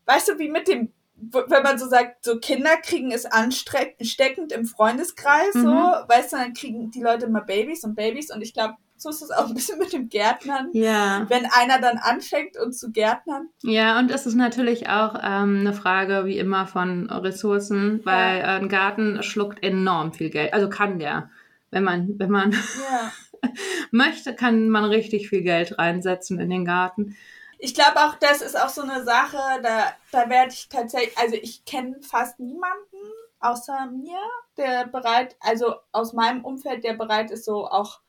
weißt 0.06 0.30
du, 0.30 0.40
wie 0.40 0.50
mit 0.50 0.68
dem, 0.68 0.92
wenn 1.16 1.64
man 1.64 1.80
so 1.80 1.88
sagt, 1.88 2.24
so 2.24 2.40
Kinder 2.40 2.78
kriegen 2.84 3.12
es 3.12 3.26
ansteckend 3.26 4.52
im 4.52 4.66
Freundeskreis, 4.66 5.54
so, 5.54 5.60
Mhm. 5.60 5.94
weißt 6.08 6.34
du, 6.34 6.38
dann 6.38 6.54
kriegen 6.54 6.92
die 6.92 7.02
Leute 7.02 7.26
immer 7.26 7.42
Babys 7.42 7.84
und 7.84 7.96
Babys 7.96 8.34
und 8.34 8.42
ich 8.42 8.54
glaube, 8.54 8.76
so 9.00 9.10
ist 9.10 9.22
es 9.22 9.30
auch 9.30 9.48
ein 9.48 9.54
bisschen 9.54 9.78
mit 9.78 9.94
dem 9.94 10.10
Gärtnern. 10.10 10.70
Ja. 10.74 11.26
Wenn 11.30 11.46
einer 11.46 11.80
dann 11.80 11.98
anfängt 12.00 12.58
und 12.58 12.74
zu 12.74 12.92
gärtnern. 12.92 13.48
Ja, 13.62 14.00
und 14.00 14.10
es 14.10 14.26
ist 14.26 14.34
natürlich 14.34 14.90
auch 14.90 15.14
ähm, 15.22 15.60
eine 15.60 15.74
Frage, 15.74 16.26
wie 16.26 16.40
immer, 16.40 16.66
von 16.66 17.08
Ressourcen, 17.10 18.02
weil 18.06 18.40
Ja. 18.40 18.56
ein 18.58 18.70
Garten 18.70 19.22
schluckt 19.22 19.62
enorm 19.64 20.14
viel 20.14 20.32
Geld. 20.32 20.52
Also 20.54 20.68
kann 20.70 20.98
der. 20.98 21.30
Wenn 21.70 21.84
man, 21.84 22.08
wenn 22.18 22.32
man 22.32 22.52
Ja. 22.54 23.12
möchte, 23.92 24.36
kann 24.36 24.70
man 24.70 24.86
richtig 24.86 25.30
viel 25.30 25.42
Geld 25.42 25.78
reinsetzen 25.78 26.40
in 26.40 26.50
den 26.50 26.66
Garten. 26.66 27.16
Ich 27.60 27.74
glaube 27.74 27.98
auch, 27.98 28.16
das 28.16 28.42
ist 28.42 28.60
auch 28.60 28.70
so 28.70 28.84
eine 28.84 29.04
Sache, 29.04 29.38
da, 29.64 29.92
da 30.12 30.30
werde 30.30 30.52
ich 30.54 30.70
tatsächlich, 30.70 31.18
also 31.18 31.36
ich 31.36 31.66
kenne 31.66 31.98
fast 32.02 32.40
niemanden 32.40 32.98
außer 33.40 33.90
mir, 33.92 34.20
der 34.58 34.88
bereit, 34.88 35.36
also 35.40 35.76
aus 35.92 36.14
meinem 36.14 36.44
Umfeld, 36.44 36.84
der 36.84 36.94
bereit 36.94 37.32
ist, 37.32 37.46
so 37.46 37.68
auch 37.68 38.02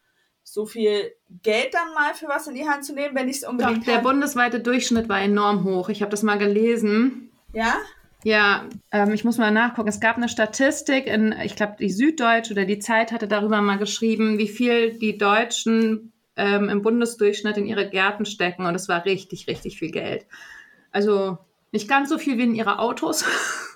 so 0.43 0.65
viel 0.65 1.15
Geld 1.43 1.75
dann 1.75 1.93
mal 1.95 2.15
für 2.15 2.29
was 2.29 2.47
in 2.47 2.55
die 2.55 2.69
Hand 2.69 2.85
zu 2.85 2.95
nehmen, 2.95 3.15
wenn 3.15 3.29
ich 3.29 3.37
es 3.37 3.43
Doch, 3.43 3.51
unbedingt 3.51 3.87
der 3.87 3.97
habe. 3.97 4.09
bundesweite 4.09 4.61
Durchschnitt 4.61 5.09
war 5.09 5.21
enorm 5.21 5.65
hoch. 5.65 5.91
Ich 5.91 6.01
habe 6.01 6.11
das 6.11 6.23
mal 6.23 6.39
gelesen. 6.39 7.31
Ja? 7.53 7.75
Ja, 8.29 8.67
ähm, 8.93 9.15
ich 9.15 9.25
muss 9.25 9.39
mal 9.39 9.51
nachgucken. 9.51 9.89
Es 9.89 10.01
gab 10.01 10.19
eine 10.19 10.29
Statistik 10.29 11.07
in, 11.07 11.33
ich 11.43 11.57
glaube, 11.57 11.77
die 11.81 11.89
Süddeutsche 11.89 12.53
oder 12.53 12.67
die 12.67 12.79
Zeit 12.79 13.11
hatte 13.11 13.27
darüber 13.27 13.63
mal 13.63 13.79
geschrieben, 13.79 14.37
wie 14.37 14.49
viel 14.49 14.99
die 14.99 15.17
Deutschen 15.17 16.13
ähm, 16.37 16.69
im 16.69 16.83
Bundesdurchschnitt 16.83 17.57
in 17.57 17.65
ihre 17.65 17.89
Gärten 17.89 18.27
stecken. 18.27 18.67
Und 18.67 18.75
es 18.75 18.87
war 18.87 19.07
richtig, 19.07 19.49
richtig 19.49 19.79
viel 19.79 19.91
Geld. 19.91 20.27
Also 20.93 21.39
nicht 21.73 21.89
ganz 21.89 22.11
so 22.11 22.19
viel 22.19 22.37
wie 22.37 22.43
in 22.43 22.55
ihre 22.55 22.81
Autos, 22.81 23.25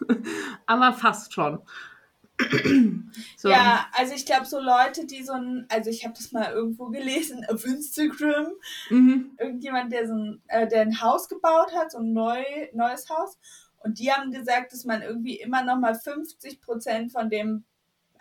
aber 0.66 0.92
fast 0.92 1.32
schon. 1.32 1.62
so. 3.38 3.49
Ja, 3.49 3.87
also 3.94 4.14
ich 4.14 4.26
glaube, 4.26 4.44
so 4.44 4.61
Leute, 4.61 5.06
die 5.06 5.23
so 5.23 5.32
ein, 5.32 5.66
also 5.71 5.88
ich 5.88 6.04
habe 6.04 6.12
das 6.14 6.30
mal 6.30 6.52
irgendwo 6.52 6.88
gelesen 6.88 7.42
auf 7.50 7.64
Instagram, 7.64 8.49
Mhm. 8.90 9.30
irgendjemand, 9.38 9.94
der 9.94 10.06
so 10.06 10.12
ein, 10.12 10.42
äh, 10.49 10.68
der 10.68 10.82
ein 10.82 11.00
Haus 11.00 11.30
gebaut 11.30 11.73
hat, 11.75 11.92
so 11.92 12.00
ein 12.00 12.12
neu, 12.12 12.42
neues 12.75 13.09
Haus. 13.09 13.38
Und 13.85 13.99
die 13.99 14.12
haben 14.12 14.31
gesagt, 14.31 14.73
dass 14.73 14.85
man 14.85 15.03
irgendwie 15.03 15.37
immer 15.37 15.62
noch 15.65 15.79
mal 15.79 15.95
50 15.95 16.61
Prozent 16.61 17.12
von 17.12 17.31
dem, 17.31 17.65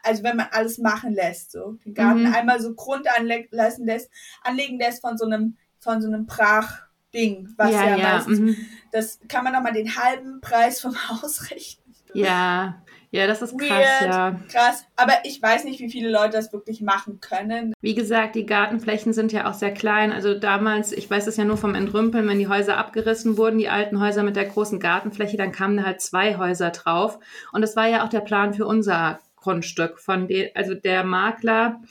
also 0.04 0.24
wenn 0.24 0.38
man 0.38 0.48
alles 0.52 0.78
machen 0.78 1.14
lässt, 1.14 1.52
so 1.52 1.74
den 1.86 1.94
Garten 1.94 2.24
Mhm. 2.24 2.34
einmal 2.34 2.60
so 2.62 2.74
Grund 2.74 3.06
lassen 3.52 3.86
lässt, 3.86 4.10
anlegen 4.42 4.80
lässt 4.80 5.02
von 5.02 5.18
so 5.18 5.26
einem, 5.26 5.58
von 5.80 6.02
so 6.02 6.08
einem 6.08 6.26
Brachding, 6.26 7.50
was 7.58 7.72
ja, 7.72 7.90
ja, 7.90 7.98
ja, 7.98 8.14
meistens, 8.16 8.40
mhm. 8.40 8.58
das 8.92 9.20
kann 9.28 9.44
man 9.44 9.54
noch 9.54 9.62
mal 9.62 9.74
den 9.74 9.96
halben 9.96 10.42
Preis 10.42 10.82
vom 10.82 10.96
Haus 11.10 11.52
rechnen. 11.52 11.96
ja, 12.14 12.82
ja, 13.14 13.28
das 13.28 13.42
ist 13.42 13.60
krass, 13.60 13.70
Weird. 13.70 14.14
ja. 14.14 14.40
Krass, 14.50 14.86
aber 14.96 15.14
ich 15.26 15.42
weiß 15.42 15.66
nicht, 15.66 15.82
wie 15.82 15.92
viele 15.92 16.10
Leute 16.10 16.38
das 16.38 16.54
wirklich 16.54 16.82
machen 16.82 17.20
können. 17.20 17.74
Wie 17.82 17.94
gesagt, 17.94 18.36
die 18.36 18.46
Gartenflächen 18.46 19.12
sind 19.12 19.34
ja 19.34 19.50
auch 19.50 19.54
sehr 19.54 19.74
klein. 19.74 20.14
Also 20.14 20.34
damals, 20.34 20.94
ich 20.94 21.10
weiß 21.10 21.28
es 21.28 21.36
ja 21.36 21.44
nur 21.44 21.58
vom 21.58 21.76
Entrümpeln, 21.76 22.26
wenn 22.30 22.40
die 22.40 22.48
Häuser 22.48 22.78
abgerissen 22.78 23.36
wurden, 23.36 23.58
die 23.58 23.68
alten 23.68 24.00
Häuser 24.00 24.24
mit 24.24 24.38
der 24.38 24.46
großen 24.46 24.80
Gartenfläche, 24.80 25.36
dann 25.36 25.52
kamen 25.52 25.76
da 25.76 25.84
halt 25.84 26.00
zwei 26.00 26.38
Häuser 26.38 26.70
drauf. 26.70 27.20
Und 27.52 27.62
das 27.62 27.76
war 27.76 27.88
ja 27.88 28.06
auch 28.06 28.10
der 28.10 28.22
Plan 28.22 28.54
für 28.54 28.66
unser 28.66 29.20
Grundstück. 29.36 30.00
Von 30.00 30.28
de, 30.28 30.52
also 30.56 30.74
der 30.74 31.04
Makler, 31.04 31.82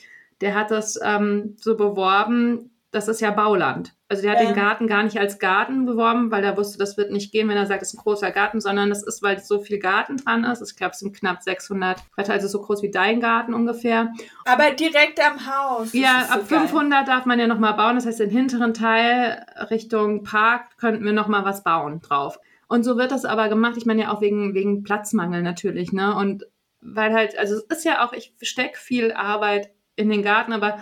der 0.41 0.55
hat 0.55 0.71
das 0.71 0.99
ähm, 1.05 1.55
so 1.59 1.77
beworben, 1.77 2.71
das 2.93 3.07
ist 3.07 3.21
ja 3.21 3.31
Bauland. 3.31 3.95
Also 4.09 4.23
der 4.23 4.33
hat 4.33 4.41
Ja. 4.41 4.47
den 4.47 4.55
Garten 4.57 4.89
gar 4.89 5.05
nicht 5.05 5.19
als 5.19 5.39
Garten 5.39 5.87
beworben, 5.87 6.31
weil 6.33 6.43
er 6.43 6.57
wusste, 6.57 6.77
das 6.77 6.97
wird 6.97 7.13
nicht 7.13 7.31
gehen, 7.31 7.49
wenn 7.49 7.57
er 7.57 7.67
sagt, 7.67 7.83
es 7.83 7.93
ist 7.93 7.95
ein 8.01 8.03
großer 8.03 8.33
Garten, 8.33 8.61
sondern 8.61 8.89
das 8.89 9.05
ist, 9.05 9.23
weil 9.23 9.39
so 9.39 9.61
viel 9.61 9.79
Garten 9.79 10.17
dran 10.17 10.43
ist. 10.43 10.61
Ich 10.69 10.77
glaube, 10.77 10.93
es 10.93 10.99
sind 10.99 11.15
knapp 11.17 11.41
600 11.43 11.99
Quadratmeter, 11.99 12.33
also 12.33 12.49
so 12.49 12.61
groß 12.61 12.83
wie 12.83 12.91
dein 12.91 13.21
Garten 13.21 13.55
ungefähr. 13.55 14.13
Aber 14.45 14.71
direkt 14.73 15.21
am 15.25 15.39
Haus. 15.47 15.93
Ja, 15.93 16.25
so 16.27 16.35
ab 16.35 16.49
geil. 16.49 16.59
500 16.61 17.07
darf 17.07 17.27
man 17.27 17.39
ja 17.39 17.47
noch 17.47 17.61
mal 17.61 17.73
bauen. 17.73 17.95
Das 17.95 18.07
heißt, 18.07 18.19
den 18.19 18.31
hinteren 18.31 18.75
Teil 18.75 19.47
Richtung 19.71 20.25
Park 20.25 20.77
könnten 20.79 21.05
wir 21.05 21.13
noch 21.13 21.29
mal 21.29 21.45
was 21.45 21.63
bauen 21.63 22.01
drauf. 22.01 22.41
Und 22.67 22.83
so 22.85 22.97
wird 22.97 23.13
das 23.13 23.25
aber 23.25 23.49
gemacht. 23.49 23.75
Ich 23.77 23.87
meine 23.87 24.03
ja 24.03 24.13
auch 24.13 24.21
wegen, 24.21 24.55
wegen 24.55 24.83
Platzmangel 24.83 25.43
natürlich, 25.43 25.93
ne? 25.93 26.15
Und 26.17 26.45
weil 26.81 27.13
halt, 27.13 27.39
also 27.39 27.55
es 27.57 27.63
ist 27.65 27.85
ja 27.85 28.05
auch, 28.05 28.13
ich 28.13 28.33
stecke 28.43 28.79
viel 28.79 29.13
Arbeit 29.13 29.71
in 29.97 30.09
den 30.09 30.23
Garten, 30.23 30.53
aber 30.53 30.79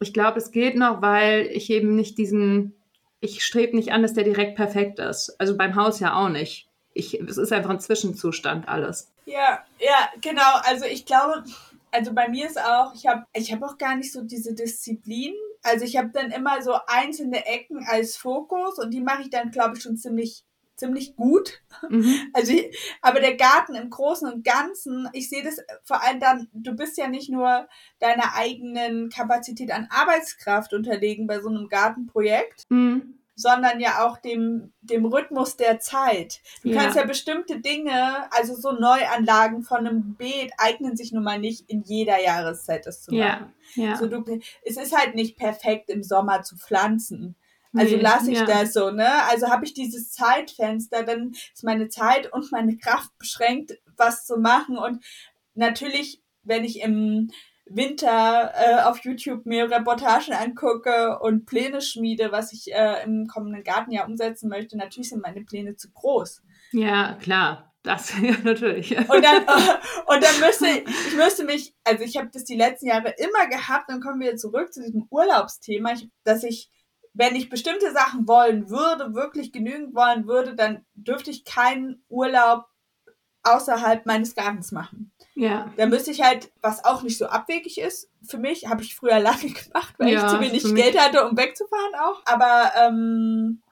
ich 0.00 0.12
glaube, 0.12 0.38
es 0.38 0.50
geht 0.50 0.76
noch, 0.76 1.02
weil 1.02 1.46
ich 1.46 1.70
eben 1.70 1.94
nicht 1.94 2.18
diesen, 2.18 2.74
ich 3.20 3.44
strebe 3.44 3.76
nicht 3.76 3.92
an, 3.92 4.02
dass 4.02 4.14
der 4.14 4.24
direkt 4.24 4.56
perfekt 4.56 4.98
ist. 4.98 5.34
Also 5.38 5.56
beim 5.56 5.74
Haus 5.74 6.00
ja 6.00 6.14
auch 6.14 6.28
nicht. 6.28 6.68
Ich, 6.92 7.20
es 7.20 7.36
ist 7.38 7.52
einfach 7.52 7.70
ein 7.70 7.80
Zwischenzustand 7.80 8.68
alles. 8.68 9.12
Ja, 9.26 9.64
ja, 9.78 10.10
genau. 10.20 10.60
Also 10.64 10.86
ich 10.86 11.04
glaube, 11.04 11.44
also 11.90 12.12
bei 12.12 12.28
mir 12.28 12.46
ist 12.46 12.60
auch, 12.60 12.94
ich 12.94 13.06
habe 13.06 13.24
ich 13.32 13.52
hab 13.52 13.62
auch 13.62 13.78
gar 13.78 13.96
nicht 13.96 14.12
so 14.12 14.22
diese 14.22 14.54
Disziplin. 14.54 15.34
Also 15.62 15.84
ich 15.84 15.96
habe 15.96 16.10
dann 16.12 16.30
immer 16.30 16.62
so 16.62 16.74
einzelne 16.86 17.44
Ecken 17.46 17.84
als 17.86 18.16
Fokus 18.16 18.78
und 18.78 18.92
die 18.92 19.00
mache 19.00 19.22
ich 19.22 19.30
dann, 19.30 19.50
glaube 19.50 19.76
ich, 19.76 19.82
schon 19.82 19.96
ziemlich 19.96 20.44
ziemlich 20.76 21.16
gut. 21.16 21.60
Mhm. 21.90 22.30
Also, 22.32 22.52
aber 23.02 23.20
der 23.20 23.36
Garten 23.36 23.74
im 23.74 23.90
Großen 23.90 24.30
und 24.30 24.44
Ganzen, 24.44 25.08
ich 25.12 25.28
sehe 25.28 25.42
das 25.42 25.58
vor 25.84 26.02
allem 26.02 26.20
dann, 26.20 26.48
du 26.52 26.72
bist 26.74 26.96
ja 26.98 27.08
nicht 27.08 27.30
nur 27.30 27.68
deiner 27.98 28.34
eigenen 28.34 29.10
Kapazität 29.10 29.70
an 29.72 29.88
Arbeitskraft 29.90 30.72
unterlegen 30.72 31.26
bei 31.26 31.40
so 31.40 31.48
einem 31.48 31.68
Gartenprojekt, 31.68 32.64
Mhm. 32.70 33.18
sondern 33.34 33.80
ja 33.80 34.06
auch 34.06 34.16
dem, 34.16 34.72
dem 34.80 35.04
Rhythmus 35.04 35.56
der 35.58 35.78
Zeit. 35.80 36.40
Du 36.62 36.70
Ja. 36.70 36.80
kannst 36.80 36.96
ja 36.96 37.04
bestimmte 37.04 37.60
Dinge, 37.60 38.32
also 38.32 38.54
so 38.54 38.72
Neuanlagen 38.72 39.62
von 39.62 39.86
einem 39.86 40.14
Beet 40.14 40.52
eignen 40.56 40.96
sich 40.96 41.12
nun 41.12 41.24
mal 41.24 41.38
nicht 41.38 41.68
in 41.68 41.82
jeder 41.82 42.22
Jahreszeit 42.22 42.86
das 42.86 43.02
zu 43.02 43.14
machen. 43.14 43.52
Ja, 43.74 43.84
ja. 43.84 43.96
So, 43.96 44.06
du, 44.06 44.24
es 44.64 44.76
ist 44.78 44.96
halt 44.96 45.14
nicht 45.14 45.36
perfekt 45.36 45.90
im 45.90 46.02
Sommer 46.02 46.42
zu 46.42 46.56
pflanzen. 46.56 47.36
Also 47.78 47.96
Nee, 47.96 48.02
lasse 48.02 48.32
ich 48.32 48.38
ja. 48.38 48.44
das 48.44 48.72
so, 48.72 48.90
ne? 48.90 49.24
Also 49.24 49.48
habe 49.48 49.64
ich 49.64 49.74
dieses 49.74 50.10
Zeitfenster, 50.10 51.02
dann 51.02 51.32
ist 51.32 51.64
meine 51.64 51.88
Zeit 51.88 52.32
und 52.32 52.50
meine 52.52 52.76
Kraft 52.76 53.16
beschränkt, 53.18 53.74
was 53.96 54.26
zu 54.26 54.38
machen. 54.38 54.78
Und 54.78 55.04
natürlich, 55.54 56.22
wenn 56.42 56.64
ich 56.64 56.80
im 56.80 57.30
Winter 57.68 58.52
äh, 58.54 58.82
auf 58.82 59.00
YouTube 59.04 59.44
mir 59.44 59.70
Reportagen 59.70 60.32
angucke 60.32 61.18
und 61.18 61.46
Pläne 61.46 61.80
schmiede, 61.80 62.30
was 62.30 62.52
ich 62.52 62.72
äh, 62.72 63.02
im 63.04 63.26
kommenden 63.26 63.64
Gartenjahr 63.64 64.06
umsetzen 64.06 64.48
möchte, 64.48 64.76
natürlich 64.76 65.08
sind 65.08 65.22
meine 65.22 65.42
Pläne 65.42 65.76
zu 65.76 65.90
groß. 65.90 66.42
Ja, 66.72 67.14
klar. 67.14 67.72
Das 67.86 68.12
ja 68.20 68.34
natürlich. 68.42 68.98
Und 68.98 69.24
dann, 69.24 69.42
und 70.06 70.22
dann 70.22 70.40
müsste 70.40 70.66
ich 70.66 71.16
müsste 71.16 71.44
mich, 71.44 71.74
also 71.84 72.02
ich 72.02 72.16
habe 72.16 72.28
das 72.32 72.44
die 72.44 72.56
letzten 72.56 72.88
Jahre 72.88 73.14
immer 73.16 73.48
gehabt, 73.48 73.88
dann 73.88 74.00
kommen 74.00 74.20
wir 74.20 74.36
zurück 74.36 74.72
zu 74.72 74.82
diesem 74.82 75.06
Urlaubsthema, 75.08 75.92
ich, 75.92 76.08
dass 76.24 76.42
ich, 76.42 76.70
wenn 77.16 77.34
ich 77.34 77.48
bestimmte 77.48 77.92
Sachen 77.92 78.28
wollen 78.28 78.68
würde, 78.68 79.14
wirklich 79.14 79.50
genügend 79.50 79.94
wollen 79.94 80.26
würde, 80.26 80.54
dann 80.54 80.84
dürfte 80.94 81.30
ich 81.30 81.44
keinen 81.44 82.02
Urlaub 82.08 82.66
außerhalb 83.42 84.04
meines 84.06 84.34
Gartens 84.34 84.70
machen. 84.72 85.12
Ja. 85.34 85.72
Da 85.76 85.86
müsste 85.86 86.10
ich 86.10 86.22
halt, 86.22 86.52
was 86.60 86.84
auch 86.84 87.02
nicht 87.02 87.16
so 87.16 87.26
abwegig 87.26 87.78
ist, 87.78 88.10
für 88.22 88.38
mich, 88.38 88.68
habe 88.68 88.82
ich 88.82 88.94
früher 88.94 89.18
lange 89.20 89.50
gemacht, 89.50 89.94
weil 89.98 90.12
Ja, 90.12 90.26
ich 90.26 90.32
zu 90.32 90.40
wenig 90.40 90.74
Geld 90.74 90.98
hatte, 90.98 91.26
um 91.26 91.36
wegzufahren 91.36 91.94
auch. 91.94 92.22
Aber 92.26 92.72
ähm, 92.80 93.62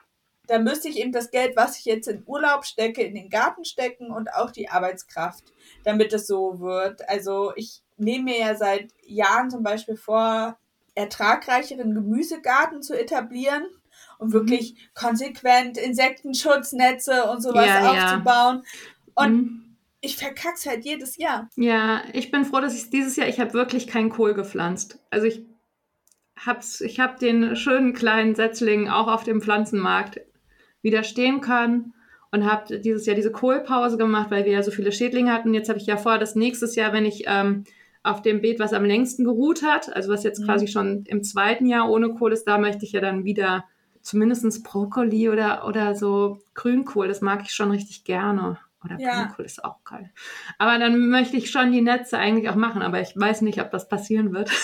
da 0.46 0.58
müsste 0.58 0.88
ich 0.88 0.98
eben 0.98 1.12
das 1.12 1.30
Geld, 1.30 1.56
was 1.56 1.78
ich 1.78 1.84
jetzt 1.84 2.06
in 2.08 2.22
Urlaub 2.26 2.64
stecke, 2.64 3.02
in 3.02 3.14
den 3.14 3.30
Garten 3.30 3.64
stecken 3.64 4.10
und 4.10 4.32
auch 4.32 4.50
die 4.50 4.68
Arbeitskraft, 4.68 5.44
damit 5.84 6.12
es 6.12 6.26
so 6.26 6.60
wird. 6.60 7.06
Also 7.08 7.52
ich 7.56 7.82
nehme 7.96 8.24
mir 8.24 8.38
ja 8.38 8.54
seit 8.54 8.88
Jahren 9.06 9.50
zum 9.50 9.62
Beispiel 9.62 9.96
vor, 9.96 10.56
ertragreicheren 10.94 11.94
Gemüsegarten 11.94 12.82
zu 12.82 12.98
etablieren 12.98 13.64
und 14.18 14.32
wirklich 14.32 14.90
konsequent 14.94 15.76
Insektenschutznetze 15.78 17.24
und 17.30 17.42
sowas 17.42 17.66
Ja, 17.66 17.94
ja. 17.94 18.04
aufzubauen. 18.14 18.62
Und 19.14 19.32
Mhm. 19.32 19.76
ich 20.00 20.16
verkack's 20.16 20.66
halt 20.66 20.84
jedes 20.84 21.16
Jahr. 21.16 21.48
Ja, 21.56 22.02
ich 22.12 22.30
bin 22.30 22.44
froh, 22.44 22.60
dass 22.60 22.74
ich 22.76 22.90
dieses 22.90 23.16
Jahr, 23.16 23.28
ich 23.28 23.40
habe 23.40 23.52
wirklich 23.54 23.86
keinen 23.86 24.10
Kohl 24.10 24.34
gepflanzt. 24.34 24.98
Also 25.10 25.26
ich 25.26 25.44
hab's, 26.36 26.80
ich 26.80 27.00
habe 27.00 27.18
den 27.18 27.56
schönen 27.56 27.92
kleinen 27.92 28.34
Setzling 28.34 28.88
auch 28.88 29.08
auf 29.08 29.24
dem 29.24 29.40
Pflanzenmarkt 29.40 30.20
widerstehen 30.82 31.40
können 31.40 31.94
und 32.32 32.44
habe 32.44 32.80
dieses 32.80 33.06
Jahr 33.06 33.16
diese 33.16 33.32
Kohlpause 33.32 33.96
gemacht, 33.96 34.30
weil 34.30 34.44
wir 34.44 34.52
ja 34.52 34.62
so 34.62 34.70
viele 34.70 34.92
Schädlinge 34.92 35.32
hatten. 35.32 35.54
Jetzt 35.54 35.68
habe 35.68 35.78
ich 35.78 35.86
ja 35.86 35.96
vor, 35.96 36.18
dass 36.18 36.34
nächstes 36.34 36.74
Jahr, 36.74 36.92
wenn 36.92 37.06
ich 37.06 37.24
ähm, 37.26 37.64
auf 38.04 38.22
dem 38.22 38.40
Beet, 38.40 38.60
was 38.60 38.72
am 38.72 38.84
längsten 38.84 39.24
geruht 39.24 39.62
hat, 39.62 39.94
also 39.94 40.12
was 40.12 40.22
jetzt 40.22 40.40
Mhm. 40.40 40.44
quasi 40.44 40.68
schon 40.68 41.04
im 41.06 41.24
zweiten 41.24 41.66
Jahr 41.66 41.88
ohne 41.90 42.10
Kohl 42.10 42.32
ist, 42.32 42.44
da 42.44 42.58
möchte 42.58 42.84
ich 42.84 42.92
ja 42.92 43.00
dann 43.00 43.24
wieder 43.24 43.64
zumindestens 44.02 44.62
Brokkoli 44.62 45.28
oder, 45.30 45.66
oder 45.66 45.94
so 45.96 46.38
Grünkohl, 46.54 47.08
das 47.08 47.20
mag 47.22 47.42
ich 47.42 47.52
schon 47.52 47.70
richtig 47.70 48.04
gerne. 48.04 48.58
Oder 48.84 48.98
Ja. 49.00 49.24
Grünkohl 49.24 49.46
ist 49.46 49.64
auch 49.64 49.82
geil. 49.84 50.10
Aber 50.58 50.78
dann 50.78 51.08
möchte 51.08 51.38
ich 51.38 51.50
schon 51.50 51.72
die 51.72 51.80
Netze 51.80 52.18
eigentlich 52.18 52.50
auch 52.50 52.54
machen, 52.54 52.82
aber 52.82 53.00
ich 53.00 53.14
weiß 53.16 53.40
nicht, 53.40 53.58
ob 53.62 53.70
das 53.70 53.88
passieren 53.88 54.32
wird. 54.34 54.50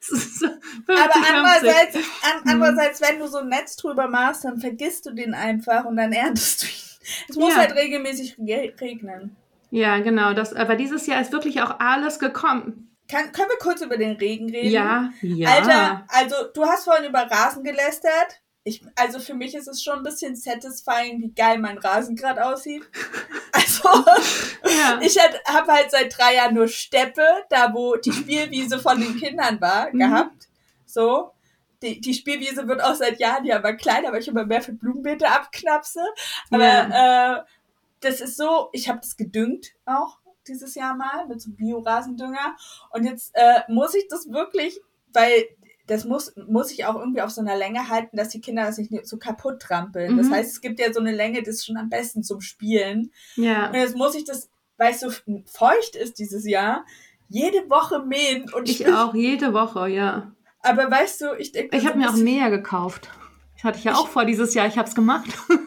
Es 0.00 0.08
ist 0.10 0.40
so 0.40 0.46
50, 0.46 0.58
Aber 0.88 1.12
50. 1.12 1.34
andererseits, 1.34 1.94
an, 1.96 2.02
Mhm. 2.44 2.50
andererseits, 2.50 3.00
wenn 3.00 3.18
du 3.18 3.26
so 3.28 3.38
ein 3.38 3.48
Netz 3.48 3.76
drüber 3.76 4.08
machst, 4.08 4.44
dann 4.44 4.58
vergisst 4.60 5.06
du 5.06 5.12
den 5.12 5.32
einfach 5.32 5.84
und 5.86 5.96
dann 5.96 6.12
erntest 6.12 6.62
du 6.62 6.66
ihn. 6.66 6.72
Es 7.30 7.36
muss 7.36 7.54
Ja. 7.54 7.60
halt 7.60 7.74
regelmäßig 7.74 8.36
re- 8.38 8.74
regnen. 8.80 9.36
Ja, 9.72 10.00
genau. 10.00 10.34
Das, 10.34 10.52
aber 10.52 10.76
dieses 10.76 11.06
Jahr 11.06 11.20
ist 11.22 11.32
wirklich 11.32 11.62
auch 11.62 11.80
alles 11.80 12.18
gekommen. 12.18 12.94
Kann, 13.10 13.32
können 13.32 13.48
wir 13.48 13.58
kurz 13.58 13.80
über 13.80 13.96
den 13.96 14.16
Regen 14.16 14.50
reden? 14.50 14.70
Ja, 14.70 15.10
ja. 15.22 15.48
Alter, 15.50 16.04
also 16.08 16.36
du 16.54 16.64
hast 16.66 16.84
vorhin 16.84 17.08
über 17.08 17.20
Rasen 17.20 17.64
gelästert. 17.64 18.42
Ich, 18.64 18.84
also 18.96 19.18
für 19.18 19.32
mich 19.32 19.54
ist 19.54 19.68
es 19.68 19.82
schon 19.82 19.96
ein 19.96 20.02
bisschen 20.02 20.36
satisfying, 20.36 21.22
wie 21.22 21.32
geil 21.32 21.58
mein 21.58 21.78
Rasen 21.78 22.16
gerade 22.16 22.44
aussieht. 22.46 22.82
Also 23.54 23.88
ja. 24.64 24.98
ich 25.02 25.18
habe 25.18 25.72
halt 25.72 25.90
seit 25.90 26.16
drei 26.16 26.36
Jahren 26.36 26.54
nur 26.54 26.68
Steppe, 26.68 27.24
da 27.50 27.72
wo 27.74 27.96
die 27.96 28.12
Spielwiese 28.12 28.78
von 28.78 29.00
den 29.00 29.16
Kindern 29.18 29.60
war, 29.60 29.88
Mhm. 29.92 29.98
gehabt. 29.98 30.48
So. 30.86 31.32
Die, 31.82 32.00
die 32.00 32.14
Spielwiese 32.14 32.66
wird 32.68 32.82
auch 32.82 32.94
seit 32.94 33.18
Jahren 33.20 33.44
ja 33.44 33.56
aber 33.56 33.74
kleiner, 33.74 34.12
weil 34.12 34.20
ich 34.20 34.28
immer 34.28 34.46
mehr 34.46 34.62
für 34.62 34.72
Blumenbeete 34.72 35.28
abknapse. 35.28 36.00
Aber 36.50 36.64
äh, 36.64 37.42
das 38.02 38.20
ist 38.20 38.36
so, 38.36 38.68
ich 38.72 38.88
habe 38.88 39.00
das 39.00 39.16
gedüngt 39.16 39.72
auch 39.86 40.18
dieses 40.48 40.74
Jahr 40.74 40.94
mal 40.96 41.26
mit 41.28 41.40
so 41.40 41.50
Bio-Rasendünger. 41.52 42.56
Und 42.90 43.04
jetzt 43.04 43.30
äh, 43.34 43.60
muss 43.68 43.94
ich 43.94 44.08
das 44.08 44.28
wirklich, 44.30 44.80
weil 45.12 45.44
das 45.86 46.04
muss, 46.04 46.32
muss 46.48 46.70
ich 46.72 46.84
auch 46.84 46.96
irgendwie 46.96 47.22
auf 47.22 47.30
so 47.30 47.40
einer 47.40 47.56
Länge 47.56 47.88
halten, 47.88 48.16
dass 48.16 48.28
die 48.30 48.40
Kinder 48.40 48.64
das 48.66 48.78
nicht 48.78 49.06
so 49.06 49.18
kaputt 49.18 49.60
trampeln. 49.60 50.16
Das 50.16 50.26
Mhm. 50.28 50.32
heißt, 50.34 50.50
es 50.52 50.60
gibt 50.60 50.80
ja 50.80 50.92
so 50.92 51.00
eine 51.00 51.12
Länge, 51.12 51.42
das 51.42 51.56
ist 51.56 51.66
schon 51.66 51.76
am 51.76 51.88
besten 51.88 52.22
zum 52.22 52.40
Spielen. 52.40 53.10
ja. 53.36 53.68
Und 53.68 53.74
jetzt 53.74 53.96
muss 53.96 54.14
ich 54.14 54.24
das, 54.24 54.48
weil 54.78 54.92
es 54.92 55.00
so 55.00 55.10
feucht 55.46 55.96
ist 55.96 56.18
dieses 56.18 56.46
Jahr, 56.46 56.84
jede 57.28 57.68
Woche 57.70 58.00
mähen. 58.04 58.52
Und 58.52 58.68
Ich 58.68 58.82
bin- 58.84 58.92
auch, 58.94 59.14
jede 59.14 59.52
Woche, 59.54 59.88
ja. 59.88 60.32
Aber 60.60 60.90
weißt 60.90 61.20
du, 61.20 61.34
ich 61.38 61.50
denke, 61.52 61.76
Ich 61.76 61.86
habe 61.86 61.98
mir 61.98 62.08
auch 62.10 62.16
Mäher 62.16 62.50
gekauft. 62.50 63.08
Das 63.62 63.68
hatte 63.68 63.78
ich 63.78 63.84
ja 63.84 63.94
auch 63.94 64.08
vor 64.08 64.24
dieses 64.24 64.54
Jahr. 64.54 64.66
Ich 64.66 64.76
habe 64.76 64.88
es 64.88 64.94
gemacht. 64.94 65.30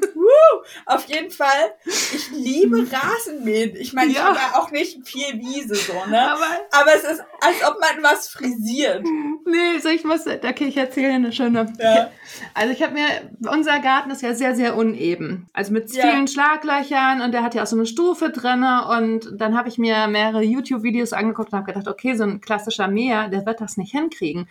Auf 0.87 1.05
jeden 1.05 1.29
Fall, 1.29 1.47
ich 1.85 2.29
liebe 2.31 2.77
Rasenmähen. 2.91 3.75
Ich 3.75 3.93
meine, 3.93 4.09
ich 4.11 4.17
Ja. 4.17 4.25
habe 4.25 4.35
ja 4.37 4.59
auch 4.59 4.71
nicht 4.71 5.07
viel 5.07 5.39
Wiese, 5.39 5.75
so, 5.75 5.93
ne? 6.09 6.19
Aber 6.31 6.45
Aber 6.71 6.89
es 6.95 7.03
ist, 7.03 7.23
als 7.39 7.63
ob 7.67 7.79
man 7.79 8.03
was 8.03 8.27
frisiert. 8.27 9.03
nee, 9.45 9.79
so 9.81 9.89
ich 9.89 10.03
muss, 10.03 10.25
okay, 10.27 10.65
ich 10.65 10.75
erzähle 10.77 11.13
eine 11.13 11.31
schöne. 11.31 11.71
Ja. 11.79 12.09
Also 12.53 12.73
ich 12.73 12.81
habe 12.83 12.93
mir, 12.93 13.05
unser 13.49 13.79
Garten 13.79 14.09
ist 14.11 14.21
ja 14.21 14.33
sehr, 14.33 14.55
sehr 14.55 14.75
uneben. 14.75 15.47
Also 15.53 15.71
mit 15.71 15.93
Ja. 15.93 16.09
vielen 16.09 16.27
Schlaglöchern 16.27 17.21
und 17.21 17.31
der 17.31 17.43
hat 17.43 17.53
ja 17.55 17.63
auch 17.63 17.67
so 17.67 17.75
eine 17.77 17.85
Stufe 17.85 18.29
drinne 18.29 18.87
und 18.97 19.29
dann 19.39 19.55
habe 19.57 19.69
ich 19.69 19.77
mir 19.77 20.07
mehrere 20.07 20.41
YouTube-Videos 20.43 21.13
angeguckt 21.13 21.53
und 21.53 21.59
habe 21.59 21.71
gedacht, 21.71 21.87
okay, 21.87 22.15
so 22.15 22.23
ein 22.23 22.41
klassischer 22.41 22.87
Mäher, 22.87 23.27
der 23.29 23.45
wird 23.45 23.61
das 23.61 23.77
nicht 23.77 23.91
hinkriegen. 23.91 24.49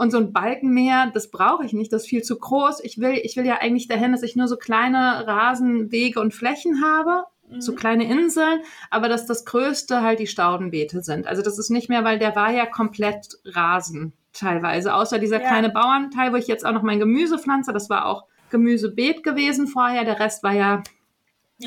Und 0.00 0.10
so 0.10 0.16
ein 0.16 0.32
Balkenmäher, 0.32 1.10
das 1.12 1.30
brauche 1.30 1.62
ich 1.66 1.74
nicht, 1.74 1.92
das 1.92 2.04
ist 2.04 2.08
viel 2.08 2.22
zu 2.22 2.38
groß. 2.38 2.82
Ich 2.84 2.98
will, 2.98 3.20
ich 3.22 3.36
will 3.36 3.44
ja 3.44 3.58
eigentlich 3.60 3.86
dahin, 3.86 4.12
dass 4.12 4.22
ich 4.22 4.34
nur 4.34 4.48
so 4.48 4.56
kleine 4.56 5.26
Rasenwege 5.26 6.18
und 6.20 6.32
Flächen 6.32 6.82
habe, 6.82 7.24
so 7.58 7.74
kleine 7.74 8.04
Inseln, 8.10 8.60
aber 8.90 9.10
dass 9.10 9.26
das 9.26 9.44
Größte 9.44 10.00
halt 10.00 10.18
die 10.18 10.26
Staudenbeete 10.26 11.02
sind. 11.02 11.26
Also 11.26 11.42
das 11.42 11.58
ist 11.58 11.68
nicht 11.68 11.90
mehr, 11.90 12.02
weil 12.02 12.18
der 12.18 12.34
war 12.34 12.50
ja 12.50 12.64
komplett 12.64 13.26
Rasen 13.44 14.14
teilweise, 14.32 14.94
außer 14.94 15.18
dieser 15.18 15.42
Ja. 15.42 15.48
kleine 15.48 15.68
Bauernteil, 15.68 16.32
wo 16.32 16.36
ich 16.36 16.46
jetzt 16.46 16.64
auch 16.64 16.72
noch 16.72 16.82
mein 16.82 16.98
Gemüse 16.98 17.38
pflanze. 17.38 17.74
Das 17.74 17.90
war 17.90 18.06
auch 18.06 18.24
Gemüsebeet 18.50 19.22
gewesen 19.22 19.66
vorher. 19.66 20.04
Der 20.04 20.18
Rest 20.18 20.42
war 20.42 20.52
ja. 20.54 20.82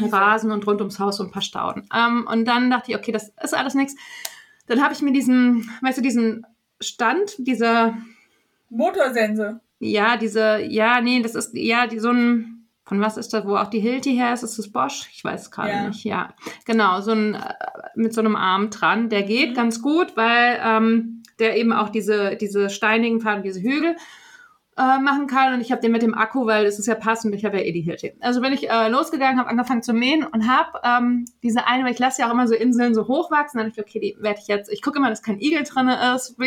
Rasen 0.02 0.52
und 0.52 0.66
rund 0.66 0.82
ums 0.82 1.00
Haus 1.00 1.18
so 1.18 1.24
ein 1.24 1.30
paar 1.30 1.44
Stauden. 1.44 1.88
Ähm, 1.96 2.28
und 2.32 2.46
dann 2.46 2.72
dachte 2.72 2.92
ich, 2.92 2.98
okay, 2.98 3.12
das 3.12 3.32
ist 3.44 3.54
alles 3.54 3.75
nichts. 3.75 3.96
Dann 4.66 4.82
habe 4.82 4.92
ich 4.94 5.04
mir 5.04 5.12
diesen, 5.12 5.70
weißt 5.84 6.00
du, 6.00 6.02
diesen 6.02 6.48
Stand, 6.82 7.36
diese, 7.38 7.94
Motorsense. 8.75 9.60
ja, 9.80 10.17
diese, 10.17 10.60
ja, 10.62 11.02
nee, 11.02 11.21
das 11.21 11.36
ist, 11.36 11.52
ja, 11.56 11.88
die, 11.88 12.00
so 12.00 12.10
ein, 12.12 12.67
von 12.86 13.00
was 13.02 13.17
ist 13.17 13.34
das, 13.34 13.45
wo 13.45 13.56
auch 13.56 13.67
die 13.69 13.80
Hilti 13.80 14.13
her 14.15 14.34
ist? 14.34 14.43
Ist 14.43 14.58
das 14.60 14.71
Bosch? 14.71 15.08
Ich 15.13 15.24
weiß 15.24 15.52
gerade 15.52 15.69
Ja. 15.69 15.88
nicht, 15.88 16.04
ja. 16.04 16.34
Genau, 16.65 17.00
so 17.02 17.12
ein, 17.12 17.36
äh, 17.36 17.54
mit 17.95 18.13
so 18.13 18.21
einem 18.21 18.36
Arm 18.36 18.69
dran. 18.71 19.10
Der 19.10 19.24
geht 19.24 19.52
Mhm. 19.52 19.56
ganz 19.56 19.82
gut, 19.82 20.15
weil 20.17 20.60
ähm, 20.63 21.24
der 21.39 21.58
eben 21.58 21.71
auch 21.74 21.89
diese, 21.89 22.36
diese 22.36 22.69
steinigen 22.69 23.21
Pfaden, 23.21 23.41
diese 23.43 23.62
Hügel 23.62 23.95
äh, 24.78 24.98
machen 25.00 25.28
kann. 25.28 25.54
Und 25.54 25.62
ich 25.62 25.71
habe 25.71 25.82
den 25.82 25.91
mit 25.91 26.02
dem 26.02 26.13
Akku, 26.13 26.45
weil 26.45 26.65
es 26.65 26.78
ist 26.80 26.88
ja 26.88 26.95
passend, 26.95 27.34
ich 27.36 27.45
habe 27.45 27.58
ja 27.58 27.63
eh 27.63 27.71
die 27.71 27.82
Hilti. 27.82 28.13
Also 28.19 28.41
bin 28.41 28.52
ich 28.54 28.69
äh, 28.69 28.89
losgegangen, 28.89 29.39
habe 29.39 29.50
angefangen 29.50 29.82
zu 29.84 29.93
mähen 29.93 30.24
und 30.26 30.48
habe 30.50 30.80
ähm, 30.84 31.26
diese 31.41 31.65
eine, 31.67 31.86
weil 31.86 31.93
ich 31.93 32.00
lasse 32.00 32.21
ja 32.21 32.28
auch 32.28 32.32
immer 32.34 32.48
so 32.48 32.56
Inseln 32.56 32.93
so 32.95 33.08
hochwachsen. 33.08 33.60
Dann 33.60 33.69
dachte 33.69 33.82
ich, 33.82 33.88
okay, 33.88 34.00
die 34.00 34.17
werde 34.21 34.39
ich 34.41 34.48
jetzt, 34.48 34.71
ich 34.71 34.82
gucke 34.82 34.98
immer, 35.00 35.10
dass 35.10 35.21
kein 35.24 35.39
Igel 35.39 35.63
drin 35.63 35.88
ist. 36.15 36.38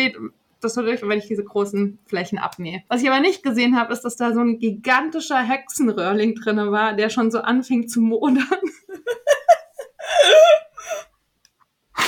Das 0.61 0.75
so 0.75 0.83
durch, 0.83 1.03
wenn 1.03 1.19
ich 1.19 1.29
diese 1.29 1.45
großen 1.45 1.99
Flächen 2.07 2.39
abmähe. 2.39 2.83
Was 2.89 3.03
ich 3.03 3.11
aber 3.11 3.21
nicht 3.21 3.43
gesehen 3.43 3.79
habe, 3.79 3.93
ist, 3.93 4.03
dass 4.03 4.17
da 4.17 4.33
so 4.33 4.41
ein 4.41 4.59
gigantischer 4.59 5.39
Hexenröhrling 5.39 6.35
drin 6.35 6.71
war, 6.71 6.95
der 6.95 7.11
schon 7.11 7.31
so 7.31 7.41
anfing 7.41 7.89
zu 7.89 8.01
modern. 8.01 8.45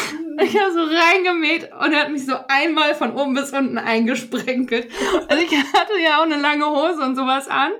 Ich 0.41 0.57
habe 0.57 0.73
so 0.73 0.79
reingemäht 0.81 1.69
und 1.85 1.93
er 1.93 2.03
hat 2.03 2.11
mich 2.13 2.25
so 2.25 2.35
einmal 2.47 2.95
von 2.95 3.13
oben 3.17 3.35
bis 3.35 3.53
unten 3.53 3.77
eingesprenkelt. 3.77 4.89
Also 5.27 5.43
ich 5.43 5.51
hatte 5.75 5.99
ja 6.01 6.19
auch 6.19 6.23
eine 6.23 6.37
lange 6.37 6.65
Hose 6.65 7.03
und 7.03 7.17
sowas 7.17 7.49
an 7.49 7.73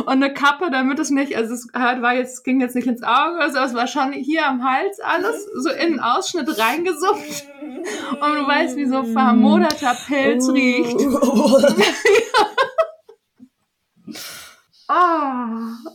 und 0.00 0.08
eine 0.08 0.34
Kappe, 0.34 0.70
damit 0.72 0.98
es 0.98 1.10
nicht, 1.10 1.36
also 1.36 1.54
es 1.54 1.68
hat- 1.72 2.02
war 2.02 2.14
jetzt, 2.14 2.42
ging 2.42 2.60
jetzt 2.60 2.74
nicht 2.74 2.88
ins 2.88 3.04
Auge, 3.04 3.38
also 3.38 3.58
es 3.60 3.74
war 3.74 3.86
schon 3.86 4.10
hier 4.12 4.44
am 4.44 4.68
Hals 4.68 4.98
alles 4.98 5.46
so 5.54 5.70
in 5.70 5.92
den 5.92 6.00
Ausschnitt 6.00 6.48
reingesupft. 6.58 7.46
Und 7.60 8.34
du 8.34 8.46
weißt, 8.46 8.76
wie 8.76 8.86
so 8.86 9.04
vermoderter 9.04 9.96
Pilz 10.08 10.48
Oh. 10.48 10.52
riecht. 10.52 10.96
Oh. 11.22 11.60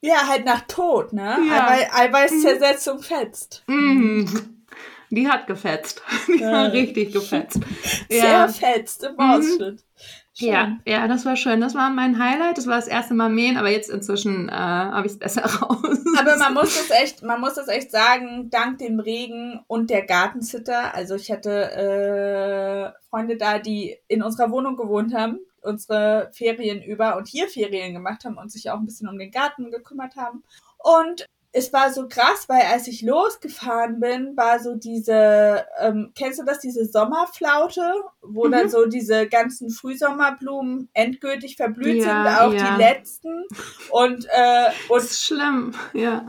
Ja, 0.00 0.26
halt 0.28 0.44
nach 0.44 0.60
Tod, 0.68 1.14
ne? 1.14 1.38
Ja. 1.48 1.66
Eiwei 1.66 1.90
Eiweißzersetzung 1.92 3.00
fetzt. 3.02 3.62
Mm. 3.68 4.26
Die 5.10 5.28
hat 5.28 5.46
gefetzt. 5.46 6.02
Die 6.28 6.40
Ja. 6.40 6.52
war 6.52 6.72
richtig 6.72 7.12
gefetzt. 7.12 7.60
Zerfetzt 8.10 9.04
im 9.04 9.18
Ausschnitt. 9.18 9.84
Schön. 10.36 10.48
Ja, 10.50 10.78
ja, 10.84 11.06
das 11.06 11.24
war 11.24 11.36
schön. 11.36 11.60
Das 11.60 11.76
war 11.76 11.90
mein 11.90 12.18
Highlight. 12.18 12.58
Das 12.58 12.66
war 12.66 12.74
das 12.74 12.88
erste 12.88 13.14
Mal 13.14 13.28
mähen, 13.28 13.56
aber 13.56 13.70
jetzt 13.70 13.88
inzwischen 13.88 14.48
äh, 14.48 14.52
habe 14.52 15.06
ich 15.06 15.12
es 15.12 15.18
besser 15.20 15.42
raus. 15.62 15.98
Aber 16.18 16.36
man 16.38 16.54
muss 16.54 16.74
das 16.76 16.90
echt, 16.90 17.22
man 17.22 17.40
muss 17.40 17.54
das 17.54 17.68
echt 17.68 17.92
sagen, 17.92 18.50
dank 18.50 18.78
dem 18.78 18.98
Regen 18.98 19.60
und 19.68 19.90
der 19.90 20.04
Gartensitter. 20.04 20.92
Also 20.92 21.14
ich 21.14 21.30
hatte 21.30 21.70
äh, 21.70 23.08
Freunde 23.10 23.36
da, 23.36 23.60
die 23.60 23.96
in 24.08 24.22
unserer 24.24 24.50
Wohnung 24.50 24.76
gewohnt 24.76 25.14
haben, 25.14 25.38
unsere 25.62 26.30
Ferien 26.32 26.82
über 26.82 27.16
und 27.16 27.28
hier 27.28 27.46
Ferien 27.48 27.94
gemacht 27.94 28.24
haben 28.24 28.36
und 28.36 28.50
sich 28.50 28.70
auch 28.70 28.78
ein 28.78 28.86
bisschen 28.86 29.08
um 29.08 29.18
den 29.18 29.30
Garten 29.30 29.70
gekümmert 29.70 30.16
haben. 30.16 30.42
Und 30.78 31.26
es 31.56 31.72
war 31.72 31.92
so 31.92 32.08
krass, 32.08 32.48
weil 32.48 32.62
als 32.62 32.88
ich 32.88 33.00
losgefahren 33.02 34.00
bin, 34.00 34.36
war 34.36 34.58
so 34.58 34.74
diese, 34.74 35.64
ähm, 35.78 36.10
kennst 36.16 36.40
du 36.40 36.44
das, 36.44 36.58
diese 36.58 36.84
Sommerflaute, 36.84 37.92
wo 38.22 38.46
Mhm. 38.46 38.50
dann 38.52 38.68
so 38.68 38.86
diese 38.86 39.28
ganzen 39.28 39.70
Frühsommerblumen 39.70 40.88
endgültig 40.94 41.56
verblüht 41.56 42.02
Ja, 42.02 42.24
sind, 42.24 42.40
auch 42.40 42.52
ja. 42.52 42.72
die 42.76 42.82
letzten. 42.82 43.44
Und, 43.90 44.26
äh, 44.30 44.66
und 44.88 44.96
Das 45.02 45.04
ist 45.12 45.24
schlimm. 45.24 45.74
Ja. 45.92 46.26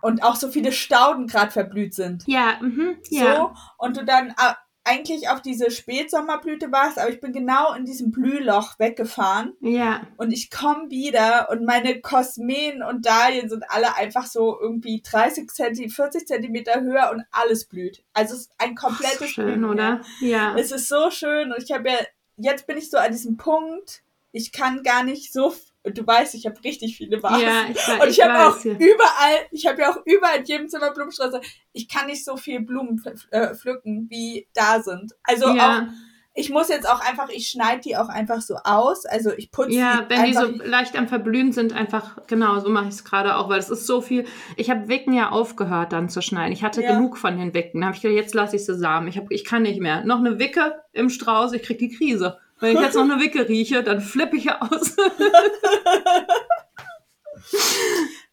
und 0.00 0.22
auch 0.22 0.36
so 0.36 0.48
viele 0.48 0.70
Stauden 0.70 1.26
gerade 1.26 1.50
verblüht 1.50 1.92
sind. 1.92 2.22
Ja, 2.28 2.54
mhm, 2.60 2.98
ja. 3.10 3.34
So, 3.36 3.50
und 3.78 3.96
du 3.96 4.04
dann 4.04 4.28
äh, 4.28 4.54
eigentlich 4.88 5.28
auf 5.28 5.42
diese 5.42 5.70
Spätsommerblüte 5.70 6.72
warst, 6.72 6.98
aber 6.98 7.10
ich 7.10 7.20
bin 7.20 7.32
genau 7.32 7.74
in 7.74 7.84
diesem 7.84 8.10
Blühloch 8.10 8.78
weggefahren 8.78 9.52
Ja. 9.60 10.06
und 10.16 10.32
ich 10.32 10.50
komme 10.50 10.90
wieder 10.90 11.48
und 11.50 11.64
meine 11.64 12.00
Kosmeen 12.00 12.82
und 12.82 13.04
Dahlien 13.06 13.48
sind 13.48 13.64
alle 13.68 13.96
einfach 13.96 14.26
so 14.26 14.58
irgendwie 14.60 15.02
30 15.02 15.50
Zentimeter, 15.50 15.94
40 15.94 16.26
Zentimeter 16.26 16.80
höher 16.80 17.10
und 17.12 17.24
alles 17.30 17.66
blüht. 17.66 18.02
Also 18.12 18.34
es 18.34 18.40
ist 18.42 18.52
ein 18.58 18.74
komplettes 18.74 19.30
Schön, 19.30 19.44
Blühen, 19.46 19.64
oder? 19.64 20.00
Ja. 20.20 20.56
Es 20.56 20.72
ist 20.72 20.88
so 20.88 21.10
schön 21.10 21.52
und 21.52 21.62
ich 21.62 21.72
habe 21.72 21.90
ja, 21.90 21.96
jetzt 22.36 22.66
bin 22.66 22.76
ich 22.78 22.90
so 22.90 22.96
an 22.98 23.12
diesem 23.12 23.36
Punkt, 23.36 24.02
ich 24.32 24.52
kann 24.52 24.82
gar 24.82 25.04
nicht 25.04 25.32
so, 25.32 25.54
f- 25.88 25.94
du 25.94 26.06
weißt, 26.06 26.34
ich 26.34 26.46
habe 26.46 26.62
richtig 26.64 26.96
viele 26.96 27.22
Vasen. 27.22 27.40
Ja, 27.42 27.64
ich, 27.70 27.88
Und 28.02 28.08
ich 28.08 28.18
ich 28.18 28.24
habe 28.24 28.48
auch. 28.48 28.64
Ja. 28.64 28.72
überall, 28.72 29.36
ich 29.50 29.66
habe 29.66 29.80
ja 29.82 29.90
auch 29.92 29.98
überall 30.04 30.38
in 30.38 30.44
jedem 30.44 30.68
Zimmer 30.68 30.92
Blumenstraße. 30.92 31.40
Ich 31.72 31.88
kann 31.88 32.06
nicht 32.06 32.24
so 32.24 32.36
viel 32.36 32.60
Blumen 32.60 33.02
äh, 33.30 33.54
pflücken, 33.54 34.06
wie 34.10 34.48
da 34.54 34.80
sind. 34.82 35.14
Also 35.24 35.46
auch, 35.46 35.54
Ja, 35.54 35.88
ich 36.34 36.50
muss 36.50 36.68
jetzt 36.68 36.88
auch 36.88 37.00
einfach, 37.00 37.30
ich 37.30 37.48
schneide 37.48 37.80
die 37.80 37.96
auch 37.96 38.08
einfach 38.08 38.40
so 38.40 38.54
aus. 38.62 39.04
Also 39.06 39.32
ich 39.36 39.50
putze 39.50 39.72
ja, 39.72 40.02
die 40.02 40.10
wenn 40.14 40.24
die 40.26 40.34
so 40.34 40.44
leicht 40.64 40.96
am 40.96 41.08
Verblühen 41.08 41.50
sind, 41.50 41.72
einfach, 41.72 42.16
genau, 42.28 42.60
so 42.60 42.68
mache 42.68 42.84
ich 42.84 42.94
es 42.94 43.04
gerade 43.04 43.36
auch, 43.36 43.48
weil 43.48 43.58
es 43.58 43.70
ist 43.70 43.88
so 43.88 44.00
viel. 44.00 44.24
Ich 44.56 44.70
habe 44.70 44.86
Wicken 44.86 45.12
ja 45.14 45.30
aufgehört 45.30 45.92
dann 45.92 46.08
zu 46.08 46.22
schneiden. 46.22 46.52
Ich 46.52 46.62
hatte 46.62 46.80
Ja. 46.80 46.92
genug 46.94 47.18
von 47.18 47.36
den 47.36 47.54
Wicken. 47.54 47.80
Da 47.80 47.88
habe 47.88 47.96
ich 47.96 48.02
gedacht, 48.02 48.16
jetzt 48.16 48.34
lasse 48.34 48.54
ich 48.54 48.64
sie 48.64 48.76
samen. 48.76 49.08
Ich, 49.08 49.16
hab, 49.18 49.28
ich 49.32 49.44
kann 49.44 49.62
nicht 49.62 49.80
mehr. 49.80 50.04
Noch 50.04 50.18
eine 50.20 50.38
Wicke 50.38 50.80
im 50.92 51.10
Strauß, 51.10 51.54
ich 51.54 51.62
krieg 51.64 51.78
die 51.78 51.88
Krise. 51.90 52.38
Wenn 52.60 52.76
ich 52.76 52.82
jetzt 52.82 52.94
noch 52.94 53.02
eine 53.02 53.20
Wicke 53.20 53.48
rieche, 53.48 53.82
dann 53.82 54.00
flippe 54.00 54.36
ich 54.36 54.50
aus. 54.50 54.96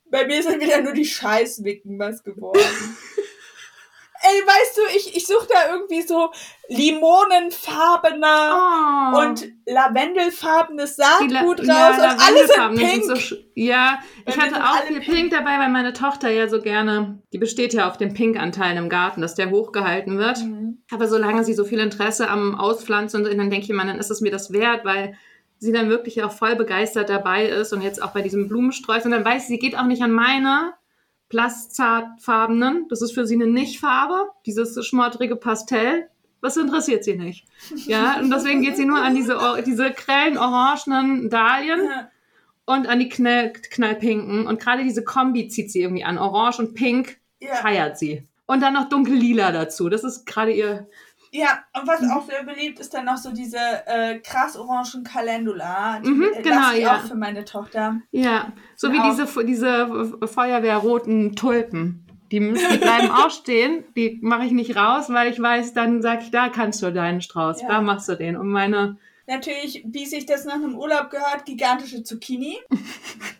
Bei 0.09 0.25
mir 0.25 0.41
sind 0.41 0.61
wieder 0.61 0.81
nur 0.81 0.93
die 0.93 1.05
Scheißwicken 1.05 1.99
was 1.99 2.23
geworden. 2.23 2.59
ey, 4.27 4.41
weißt 4.47 4.77
du, 4.77 4.81
ich, 4.95 5.15
ich 5.15 5.27
suche 5.27 5.47
da 5.49 5.73
irgendwie 5.73 6.01
so 6.01 6.31
limonenfarbene 6.69 8.25
Oh. 8.27 9.19
und 9.19 9.45
lavendelfarbenes 9.65 10.95
Saatgut 10.95 11.59
La- 11.65 11.87
raus 11.89 11.97
ja, 11.97 12.13
und 12.13 12.21
alles 12.21 12.51
in 12.55 12.75
pink. 12.75 13.03
So, 13.19 13.35
ja, 13.55 13.99
ich 14.25 14.37
hatte 14.37 14.63
auch 14.63 14.81
viel 14.83 14.99
pink. 14.99 15.15
Pink 15.15 15.31
dabei, 15.31 15.59
weil 15.59 15.69
meine 15.69 15.93
Tochter 15.93 16.29
ja 16.29 16.47
so 16.47 16.61
gerne, 16.61 17.21
die 17.33 17.37
besteht 17.37 17.73
ja 17.73 17.87
auf 17.89 17.97
den 17.97 18.13
Pink-Anteilen 18.13 18.77
im 18.77 18.89
Garten, 18.89 19.21
dass 19.21 19.35
der 19.35 19.49
hochgehalten 19.51 20.17
wird. 20.17 20.39
Mhm. 20.43 20.83
Aber 20.91 21.07
solange 21.07 21.43
sie 21.43 21.53
so 21.53 21.63
viel 21.65 21.79
Interesse 21.79 22.29
am 22.29 22.55
Auspflanzen 22.59 23.19
und 23.21 23.25
so, 23.25 23.37
dann 23.37 23.49
denke 23.49 23.63
ich 23.65 23.69
immer, 23.69 23.85
dann 23.85 23.99
ist 23.99 24.11
es 24.11 24.21
mir 24.21 24.31
das 24.31 24.51
wert, 24.51 24.85
weil 24.85 25.17
sie 25.57 25.71
dann 25.71 25.89
wirklich 25.89 26.21
auch 26.23 26.31
voll 26.31 26.55
begeistert 26.55 27.09
dabei 27.09 27.45
ist 27.45 27.71
und 27.73 27.81
jetzt 27.81 28.01
auch 28.03 28.11
bei 28.11 28.21
diesem 28.21 28.47
Blumensträuß 28.49 29.05
und 29.05 29.11
dann 29.11 29.23
weiß 29.25 29.43
sie, 29.47 29.53
sie 29.53 29.59
geht 29.59 29.77
auch 29.77 29.85
nicht 29.85 30.01
an 30.01 30.11
meine 30.11 30.73
plastzartfarbenen, 31.29 32.87
das 32.89 33.01
ist 33.01 33.13
für 33.13 33.25
sie 33.25 33.35
eine 33.35 33.47
Nicht-Farbe, 33.47 34.29
dieses 34.45 34.85
schmottrige 34.85 35.35
Pastell, 35.35 36.09
das 36.41 36.57
interessiert 36.57 37.03
sie 37.03 37.15
nicht. 37.15 37.45
Ja, 37.87 38.19
und 38.19 38.29
deswegen 38.29 38.61
geht 38.61 38.77
sie 38.77 38.85
nur 38.85 39.01
an 39.01 39.15
diese, 39.15 39.37
diese 39.65 39.91
grellen 39.91 40.37
orangenen 40.37 41.29
Dahlien 41.29 41.81
und 42.65 42.87
an 42.87 42.99
die 42.99 43.09
knall, 43.09 43.51
knallpinken 43.53 44.45
und 44.47 44.59
gerade 44.59 44.83
diese 44.83 45.03
Kombi 45.03 45.47
zieht 45.47 45.71
sie 45.71 45.81
irgendwie 45.81 46.03
an, 46.03 46.17
orange 46.17 46.59
und 46.59 46.73
pink 46.75 47.17
Ja. 47.39 47.55
feiert 47.55 47.97
sie. 47.97 48.27
Und 48.45 48.61
dann 48.61 48.73
noch 48.75 48.89
dunkellila 48.89 49.51
dazu, 49.51 49.89
das 49.89 50.03
ist 50.03 50.25
gerade 50.25 50.51
ihr 50.51 50.87
ja, 51.37 51.63
und 51.75 51.83
Mhm. 51.83 51.87
was 51.87 52.01
auch 52.11 52.25
sehr 52.27 52.43
beliebt 52.43 52.79
ist, 52.79 52.93
dann 52.93 53.05
noch 53.05 53.17
so 53.17 53.31
diese 53.31 53.57
äh, 53.87 54.19
krass 54.19 54.55
orangen 54.57 55.03
Calendula. 55.03 55.99
Die 55.99 56.09
Mhm, 56.09 56.23
äh, 56.35 56.41
genau, 56.41 56.71
ich 56.73 56.79
ja. 56.81 56.95
auch 56.97 57.01
für 57.01 57.15
meine 57.15 57.45
Tochter. 57.45 57.99
Ja, 58.11 58.53
so 58.75 58.91
wie 58.91 58.97
Ja. 58.97 59.09
diese, 59.09 59.45
diese 59.45 60.17
Feuerwehrroten 60.27 61.35
Tulpen. 61.35 62.01
Die, 62.31 62.39
müssen, 62.39 62.71
die 62.71 62.77
bleiben 62.79 63.09
auch 63.11 63.29
stehen. 63.29 63.83
Die 63.95 64.17
mache 64.21 64.45
ich 64.45 64.51
nicht 64.51 64.75
raus, 64.75 65.05
weil 65.09 65.31
ich 65.31 65.39
weiß, 65.41 65.73
dann 65.73 66.01
sage 66.01 66.23
ich, 66.23 66.31
da 66.31 66.49
kannst 66.49 66.81
du 66.81 66.91
deinen 66.91 67.21
Strauß, 67.21 67.61
Ja. 67.61 67.67
da 67.67 67.81
machst 67.81 68.09
du 68.09 68.15
den. 68.15 68.35
Und 68.35 68.47
meine, 68.49 68.97
Natürlich, 69.27 69.83
wie 69.87 70.05
sich 70.05 70.25
das 70.27 70.45
nach 70.45 70.53
einem 70.55 70.75
Urlaub 70.75 71.09
gehört, 71.09 71.45
gigantische 71.45 72.03
Zucchini. 72.03 72.57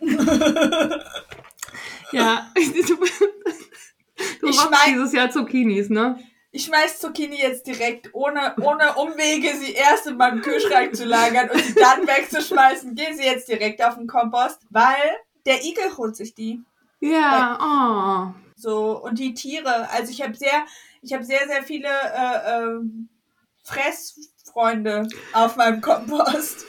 ja, 2.12 2.46
du, 2.54 2.62
du 4.40 4.48
Ich 4.48 4.56
mein- 4.70 4.94
dieses 4.94 5.12
Jahr 5.12 5.30
Zucchinis, 5.30 5.88
ne? 5.90 6.18
Ich 6.56 6.64
schmeiß 6.64 7.00
Zucchini 7.00 7.36
jetzt 7.36 7.66
direkt, 7.66 8.14
ohne, 8.14 8.54
ohne 8.62 8.94
Umwege, 8.94 9.54
sie 9.58 9.74
erst 9.74 10.06
in 10.06 10.16
meinem 10.16 10.40
Kühlschrank 10.40 10.96
zu 10.96 11.04
lagern 11.04 11.50
und 11.50 11.62
sie 11.62 11.74
dann 11.74 12.06
wegzuschmeißen. 12.06 12.94
Gehen 12.94 13.14
sie 13.14 13.24
jetzt 13.24 13.46
direkt 13.46 13.84
auf 13.84 13.96
den 13.96 14.06
Kompost, 14.06 14.62
weil 14.70 14.96
der 15.44 15.62
Igel 15.62 15.94
holt 15.98 16.16
sich 16.16 16.34
die. 16.34 16.64
Ja, 17.00 17.58
oh. 17.60 18.34
So, 18.56 18.98
und 19.04 19.18
die 19.18 19.34
Tiere. 19.34 19.90
Also 19.90 20.10
ich 20.10 20.22
habe 20.22 20.34
sehr, 20.34 20.64
ich 21.02 21.12
habe 21.12 21.24
sehr, 21.24 21.46
sehr 21.46 21.62
viele 21.62 21.90
äh, 21.90 22.62
ähm, 22.62 23.10
Fressfreunde 23.62 25.08
auf 25.34 25.56
meinem 25.56 25.82
Kompost. 25.82 26.64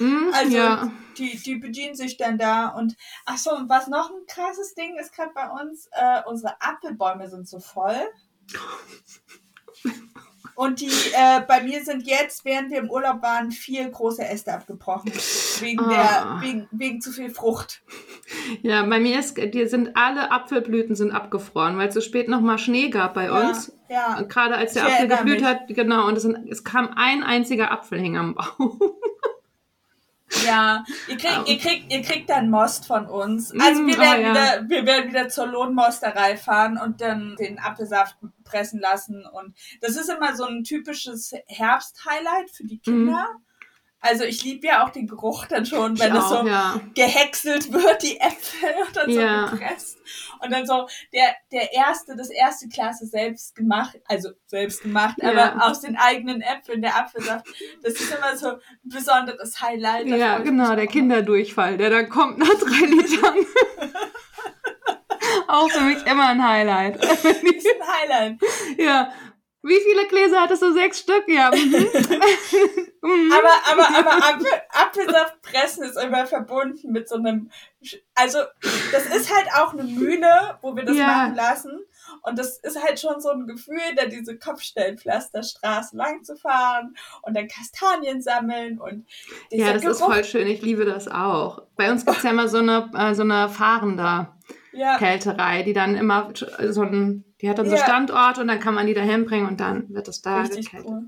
Mm, 0.00 0.34
Also 0.34 0.54
ja. 0.54 0.92
die, 1.16 1.38
die 1.38 1.54
bedienen 1.54 1.94
sich 1.94 2.18
dann 2.18 2.36
da. 2.36 2.68
Und 2.68 2.94
ach 3.24 3.38
so, 3.38 3.56
und 3.56 3.70
was 3.70 3.86
noch 3.86 4.10
ein 4.10 4.26
krasses 4.26 4.74
Ding 4.74 4.98
ist 4.98 5.14
gerade 5.14 5.32
bei 5.32 5.48
uns, 5.48 5.88
äh, 5.92 6.20
unsere 6.26 6.60
Apfelbäume 6.60 7.30
sind 7.30 7.48
so 7.48 7.58
voll. 7.58 7.96
Und 10.56 10.80
die, 10.82 10.88
äh, 10.88 11.40
bei 11.48 11.62
mir 11.62 11.82
sind 11.82 12.06
jetzt, 12.06 12.44
während 12.44 12.70
wir 12.70 12.80
im 12.80 12.90
Urlaub 12.90 13.22
waren, 13.22 13.50
vier 13.50 13.88
große 13.88 14.22
Äste 14.22 14.52
abgebrochen. 14.52 15.10
Wegen, 15.60 15.80
Ah. 15.80 16.38
der, 16.40 16.46
wegen, 16.46 16.68
wegen 16.70 17.00
zu 17.00 17.12
viel 17.12 17.30
Frucht. 17.30 17.80
Ja, 18.60 18.82
bei 18.84 19.00
mir 19.00 19.18
ist, 19.20 19.38
die 19.38 19.66
sind 19.66 19.96
alle 19.96 20.30
Apfelblüten 20.30 20.94
sind 20.96 21.12
abgefroren, 21.12 21.78
weil 21.78 21.88
es 21.88 21.94
so 21.94 22.02
spät 22.02 22.28
nochmal 22.28 22.58
Schnee 22.58 22.90
gab 22.90 23.14
bei 23.14 23.32
uns. 23.32 23.72
Ja. 23.88 24.20
Gerade 24.22 24.56
als 24.56 24.74
der 24.74 24.86
Ich 24.86 24.92
Apfel 24.92 25.08
geblüht 25.08 25.42
hat, 25.42 25.60
genau, 25.68 26.06
und 26.06 26.16
es, 26.16 26.24
sind, 26.24 26.36
es 26.50 26.62
kam 26.62 26.90
ein 26.94 27.22
einziger 27.22 27.70
Apfel 27.72 27.98
hing 27.98 28.18
am 28.18 28.34
Baum. 28.34 28.78
Ja, 30.46 30.84
ihr 31.08 31.16
kriegt, 31.16 31.48
ihr 31.48 31.58
kriegt, 31.58 31.92
ihr 31.92 32.02
kriegt 32.02 32.30
dann 32.30 32.50
Most 32.50 32.86
von 32.86 33.06
uns. 33.06 33.52
Also 33.58 33.82
Mm, 33.82 33.86
wir 33.88 33.96
oh 33.96 34.00
werden, 34.00 34.22
ja. 34.22 34.30
wieder, 34.30 34.68
wir 34.68 34.86
werden 34.86 35.08
wieder 35.10 35.28
zur 35.28 35.46
Lohnmosterei 35.48 36.36
fahren 36.36 36.78
und 36.78 37.00
dann 37.00 37.34
den 37.36 37.58
Apfelsaft 37.58 38.16
pressen 38.50 38.80
lassen. 38.80 39.24
Und 39.26 39.56
das 39.80 39.96
ist 39.96 40.08
immer 40.10 40.34
so 40.36 40.44
ein 40.44 40.64
typisches 40.64 41.32
Herbst-Highlight 41.46 42.50
für 42.50 42.64
die 42.64 42.78
Kinder. 42.78 43.28
Also 44.02 44.24
ich 44.24 44.42
liebe 44.44 44.66
ja 44.66 44.82
auch 44.82 44.88
den 44.88 45.06
Geruch 45.06 45.44
dann 45.44 45.66
schon, 45.66 45.98
wenn 45.98 46.12
Mhm. 46.14 46.18
Es 46.20 46.28
so 46.30 46.46
ja. 46.46 46.80
gehäckselt 46.94 47.70
wird, 47.70 48.02
die 48.02 48.18
Äpfel 48.18 48.70
und 48.86 48.96
dann 48.96 49.10
Ja. 49.10 49.44
so 49.48 49.56
gepresst. 49.58 49.98
Und 50.42 50.50
dann 50.50 50.64
so 50.66 50.88
der, 51.12 51.34
der 51.52 51.74
erste, 51.74 52.16
das 52.16 52.30
erste 52.30 52.68
Klasse 52.70 53.04
selbst 53.04 53.54
gemacht, 53.54 53.98
also 54.06 54.30
selbst 54.46 54.80
gemacht, 54.82 55.16
Ja. 55.20 55.30
aber 55.32 55.66
aus 55.66 55.82
den 55.82 55.98
eigenen 55.98 56.40
Äpfeln, 56.40 56.80
der 56.80 56.96
Apfelsaft. 56.96 57.46
Das 57.82 57.92
ist 57.92 58.10
immer 58.10 58.34
so 58.38 58.48
ein 58.52 58.58
besonderes 58.84 59.60
Highlight. 59.60 60.06
Ja, 60.06 60.38
genau, 60.38 60.74
der. 60.74 60.86
Kinderdurchfall, 60.86 61.76
der 61.76 61.90
dann 61.90 62.08
kommt 62.08 62.38
nach 62.38 62.48
drei 62.48 62.86
Litern. 62.86 63.34
auch 65.52 65.70
für 65.70 65.80
mich 65.82 66.04
immer 66.06 66.28
ein 66.28 66.46
Highlight. 66.46 67.00
Das 67.02 67.24
ist 67.24 67.66
ein 67.80 67.88
Highlight. 68.10 68.38
ja. 68.78 69.12
Wie 69.62 69.78
viele 69.78 70.06
Gläser 70.08 70.40
hattest 70.40 70.62
du? 70.62 70.72
Sechs 70.72 71.00
Stück? 71.00 71.24
Ja. 71.28 71.50
Mhm. 71.54 71.86
Mhm. 73.02 73.32
Aber, 73.32 73.72
aber, 73.72 73.98
aber 73.98 74.12
Apfel, 74.26 74.46
Apfelsaft 74.68 75.40
pressen 75.40 75.84
ist 75.84 75.96
immer 75.96 76.26
verbunden 76.26 76.92
mit 76.92 77.08
so 77.08 77.14
einem, 77.14 77.50
also 78.14 78.40
das 78.92 79.06
ist 79.06 79.34
halt 79.34 79.46
auch 79.56 79.72
eine 79.72 79.84
Mühle, 79.84 80.58
wo 80.60 80.76
wir 80.76 80.84
das 80.84 80.98
Ja. 80.98 81.06
machen 81.06 81.34
lassen. 81.34 81.80
Und 82.22 82.38
das 82.38 82.58
ist 82.58 82.78
halt 82.82 83.00
schon 83.00 83.18
so 83.22 83.30
ein 83.30 83.46
Gefühl, 83.46 83.80
da 83.96 84.04
diese 84.04 84.36
Kopfsteinpflasterstraße 84.38 85.96
lang 85.96 86.24
zu 86.24 86.36
fahren 86.36 86.94
und 87.22 87.34
dann 87.34 87.48
Kastanien 87.48 88.20
sammeln 88.20 88.78
und 88.78 89.06
ja, 89.50 89.72
das 89.72 89.82
ist 89.84 89.98
Geruch. 89.98 90.12
voll 90.12 90.24
schön. 90.24 90.46
Ich 90.46 90.60
liebe 90.60 90.84
das 90.84 91.08
auch. 91.08 91.62
Bei 91.76 91.90
uns 91.90 92.04
gibt's 92.04 92.22
ja 92.22 92.30
immer 92.30 92.48
so 92.48 92.58
eine, 92.58 92.90
äh, 92.94 93.14
so 93.14 93.22
eine 93.22 93.48
fahrende 93.48 94.28
Ja, 94.72 94.98
Kälterei, 94.98 95.62
die 95.62 95.72
dann 95.72 95.94
immer 95.96 96.32
so 96.68 96.82
ein, 96.82 97.24
die 97.40 97.48
hat 97.50 97.58
dann 97.58 97.68
so 97.68 97.76
Ja. 97.76 97.82
Standort 97.84 98.38
und 98.38 98.48
dann 98.48 98.60
kann 98.60 98.74
man 98.74 98.86
die 98.86 98.94
da 98.94 99.00
hinbringen 99.00 99.48
und 99.48 99.60
dann 99.60 99.88
wird 99.92 100.08
es 100.08 100.22
da 100.22 100.40
richtig 100.42 100.66
gekältet. 100.66 100.90
cool. 100.90 101.02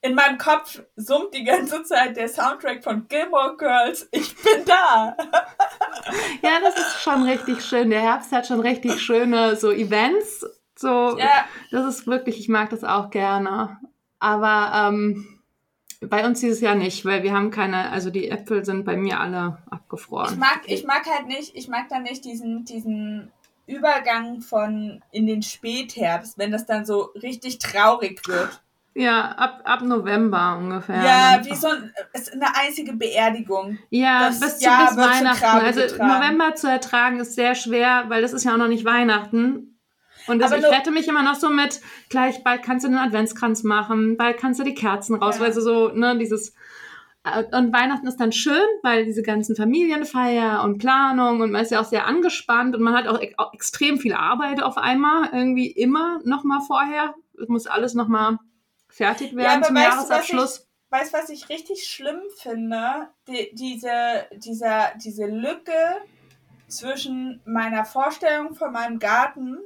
In 0.00 0.14
meinem 0.14 0.38
Kopf 0.38 0.80
summt 0.94 1.34
die 1.34 1.42
ganze 1.42 1.82
Zeit 1.82 2.16
der 2.16 2.28
Soundtrack 2.28 2.84
von 2.84 3.08
Gilmore 3.08 3.56
Girls. 3.56 4.08
Ich 4.12 4.34
bin 4.36 4.64
da. 4.66 5.16
Ja, 6.42 6.52
das 6.62 6.76
ist 6.78 7.02
schon 7.02 7.24
richtig 7.24 7.62
schön. 7.62 7.90
Der 7.90 8.00
Herbst 8.00 8.32
hat 8.32 8.46
schon 8.46 8.60
richtig 8.60 8.98
schöne 9.00 9.56
so 9.56 9.70
Events. 9.70 10.46
So, 10.74 11.18
Ja, 11.18 11.44
das 11.70 11.84
ist 11.86 12.06
wirklich, 12.06 12.38
ich 12.38 12.48
mag 12.48 12.70
das 12.70 12.82
auch 12.84 13.10
gerne. 13.10 13.76
Aber 14.18 14.88
ähm, 14.88 15.37
bei 16.00 16.24
uns 16.24 16.40
dieses 16.40 16.60
Jahr 16.60 16.74
nicht, 16.74 17.04
weil 17.04 17.22
wir 17.22 17.32
haben 17.32 17.50
keine, 17.50 17.90
also 17.90 18.10
die 18.10 18.30
Äpfel 18.30 18.64
sind 18.64 18.84
bei 18.84 18.96
mir 18.96 19.18
alle 19.20 19.58
abgefroren. 19.70 20.32
Ich 20.32 20.38
mag, 20.38 20.60
ich 20.66 20.84
mag 20.84 21.02
halt 21.06 21.26
nicht, 21.26 21.56
ich 21.56 21.68
mag 21.68 21.88
da 21.88 21.98
nicht 21.98 22.24
diesen, 22.24 22.64
diesen 22.64 23.32
Übergang 23.66 24.40
von 24.40 25.02
in 25.10 25.26
den 25.26 25.42
Spätherbst, 25.42 26.38
wenn 26.38 26.52
das 26.52 26.66
dann 26.66 26.84
so 26.86 27.10
richtig 27.22 27.58
traurig 27.58 28.20
wird. 28.26 28.62
Ja, 28.94 29.30
ab, 29.32 29.60
ab 29.64 29.82
November 29.82 30.56
ungefähr. 30.58 30.96
Ja, 31.04 31.36
Dann- 31.36 31.46
wie 31.46 31.54
so 31.54 31.68
ein, 31.68 31.92
es 32.12 32.22
ist 32.22 32.32
eine 32.32 32.46
einzige 32.56 32.94
Beerdigung. 32.94 33.78
Ja, 33.90 34.28
Das 34.28 34.40
bis, 34.40 34.60
Jahr 34.60 34.88
bis 34.88 34.96
Weihnachten. 34.96 35.44
Also 35.44 35.80
getragen. 35.82 36.08
November 36.12 36.54
zu 36.56 36.66
ertragen 36.68 37.20
ist 37.20 37.34
sehr 37.34 37.54
schwer, 37.54 38.04
weil 38.08 38.22
das 38.22 38.32
ist 38.32 38.44
ja 38.44 38.54
auch 38.54 38.56
noch 38.56 38.66
nicht 38.68 38.84
Weihnachten. 38.84 39.77
Und 40.28 40.38
das, 40.40 40.52
ich 40.52 40.64
rette 40.64 40.90
mich 40.90 41.08
immer 41.08 41.22
noch 41.22 41.34
so 41.34 41.48
mit, 41.50 41.80
gleich 42.08 42.42
bald 42.44 42.62
kannst 42.62 42.84
du 42.84 42.88
den 42.90 42.98
Adventskranz 42.98 43.62
machen, 43.62 44.16
bald 44.16 44.38
kannst 44.38 44.60
du 44.60 44.64
die 44.64 44.74
Kerzen 44.74 45.16
raus, 45.16 45.36
Ja. 45.36 45.42
weil 45.44 45.52
so, 45.52 45.60
so, 45.60 45.88
ne, 45.88 46.16
dieses 46.18 46.54
äh, 47.24 47.44
und 47.56 47.72
Weihnachten 47.72 48.06
ist 48.06 48.18
dann 48.18 48.32
schön, 48.32 48.62
weil 48.82 49.04
diese 49.04 49.22
ganzen 49.22 49.56
Familienfeier 49.56 50.62
und 50.62 50.78
Planung 50.78 51.40
und 51.40 51.50
man 51.50 51.62
ist 51.62 51.70
ja 51.72 51.80
auch 51.80 51.84
sehr 51.84 52.06
angespannt 52.06 52.76
und 52.76 52.82
man 52.82 52.94
hat 52.94 53.06
auch, 53.08 53.20
e- 53.20 53.34
auch 53.38 53.52
extrem 53.54 53.98
viel 53.98 54.12
Arbeit 54.14 54.62
auf 54.62 54.76
einmal, 54.76 55.30
irgendwie 55.32 55.70
immer 55.70 56.20
noch 56.24 56.44
mal 56.44 56.60
vorher. 56.60 57.14
Es 57.40 57.48
muss 57.48 57.66
alles 57.66 57.94
noch 57.94 58.08
mal 58.08 58.38
fertig 58.88 59.34
werden 59.36 59.58
aber 59.58 59.66
zum 59.66 59.76
weißt 59.76 59.86
was 59.86 59.94
Jahresabschluss. 60.08 60.68
Weißt 60.90 61.12
du, 61.12 61.18
was 61.18 61.28
ich 61.28 61.48
richtig 61.50 61.84
schlimm 61.86 62.20
finde? 62.38 63.08
Die, 63.28 63.50
diese, 63.52 63.90
dieser, 64.32 64.92
diese 64.96 65.26
Lücke 65.26 65.72
zwischen 66.66 67.40
meiner 67.44 67.84
Vorstellung 67.84 68.54
von 68.54 68.72
meinem 68.72 68.98
Garten, 68.98 69.58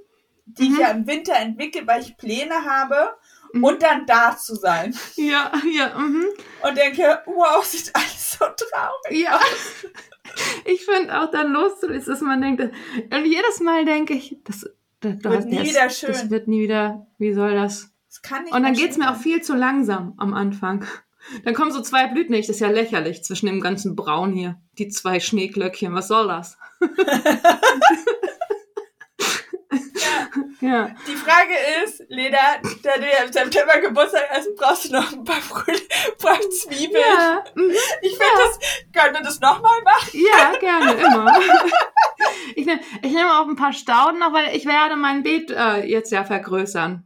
die 0.46 0.68
Mhm. 0.68 0.74
ich 0.74 0.80
ja 0.80 0.88
im 0.88 1.06
Winter 1.06 1.34
entwickle, 1.36 1.86
weil 1.86 2.00
ich 2.02 2.16
Pläne 2.16 2.64
habe, 2.64 3.14
Mhm. 3.52 3.64
und 3.64 3.82
dann 3.82 4.06
da 4.06 4.36
zu 4.36 4.54
sein. 4.54 4.94
Ja, 5.16 5.52
ja, 5.70 5.98
mhm. 5.98 6.24
Und 6.62 6.76
denke, 6.76 7.20
wow, 7.26 7.62
sieht 7.64 7.90
alles 7.94 8.32
so 8.38 8.44
traurig 8.46 9.20
Ja. 9.22 9.38
Ich 10.64 10.84
finde 10.86 11.20
auch 11.20 11.30
dann 11.30 11.52
loszulesen, 11.52 12.12
dass 12.14 12.20
man 12.22 12.40
denkt, 12.40 12.62
und 12.62 13.24
jedes 13.26 13.60
Mal 13.60 13.84
denke 13.84 14.14
ich, 14.14 14.38
das, 14.44 14.64
das, 15.00 15.18
du 15.18 15.30
Wird 15.30 15.44
nie 15.46 15.56
das, 15.58 15.68
wieder 15.68 15.90
schön. 15.90 16.08
das 16.12 16.30
wird 16.30 16.48
nie 16.48 16.62
wieder, 16.62 17.06
wie 17.18 17.34
soll 17.34 17.54
das? 17.54 17.90
Das 18.08 18.22
kann 18.22 18.44
nicht 18.44 18.54
Und 18.54 18.62
dann 18.62 18.72
mehr 18.72 18.80
geht's 18.80 18.96
mir 18.96 19.10
auch 19.10 19.16
viel 19.16 19.42
zu 19.42 19.54
langsam 19.54 20.14
am 20.16 20.32
Anfang. 20.32 20.86
Dann 21.44 21.54
kommen 21.54 21.72
so 21.72 21.80
zwei 21.82 22.06
Blüten, 22.08 22.34
das 22.34 22.48
ist 22.48 22.60
ja 22.60 22.68
lächerlich 22.70 23.22
zwischen 23.22 23.46
dem 23.46 23.60
ganzen 23.60 23.94
Braun 23.96 24.32
hier. 24.32 24.58
Die 24.78 24.88
zwei 24.88 25.20
Schneeglöckchen, 25.20 25.94
was 25.94 26.08
soll 26.08 26.28
das? 26.28 26.56
Ja. 30.60 30.68
Ja. 30.68 30.90
Die 31.06 31.16
Frage 31.16 31.54
ist, 31.84 32.04
Lena, 32.08 32.38
da 32.82 32.90
du 32.96 33.02
ja 33.02 33.24
im 33.26 33.32
September 33.32 33.78
Geburtstag 33.80 34.24
hast, 34.30 34.54
brauchst 34.56 34.88
du 34.88 34.92
noch 34.92 35.12
ein 35.12 35.24
paar 35.24 35.36
Früh- 35.40 35.72
Zwiebeln. 36.50 37.02
Ja, 37.18 37.42
mhm. 37.54 37.70
Ich 38.02 38.10
finde, 38.10 38.32
das 38.36 38.58
können 38.92 39.14
wir 39.14 39.22
das 39.22 39.40
nochmal 39.40 39.80
machen. 39.84 40.10
ja, 40.12 40.52
gerne, 40.58 40.92
immer. 40.94 41.32
Ich 42.54 42.66
nehme 42.66 42.80
ich 43.02 43.12
nehm 43.12 43.26
auch 43.26 43.48
ein 43.48 43.56
paar 43.56 43.72
Stauden 43.72 44.18
noch, 44.18 44.32
weil 44.32 44.54
ich 44.54 44.66
werde 44.66 44.96
mein 44.96 45.22
Beet 45.22 45.50
äh, 45.50 45.84
jetzt 45.84 46.12
ja 46.12 46.22
vergrößern. 46.24 47.04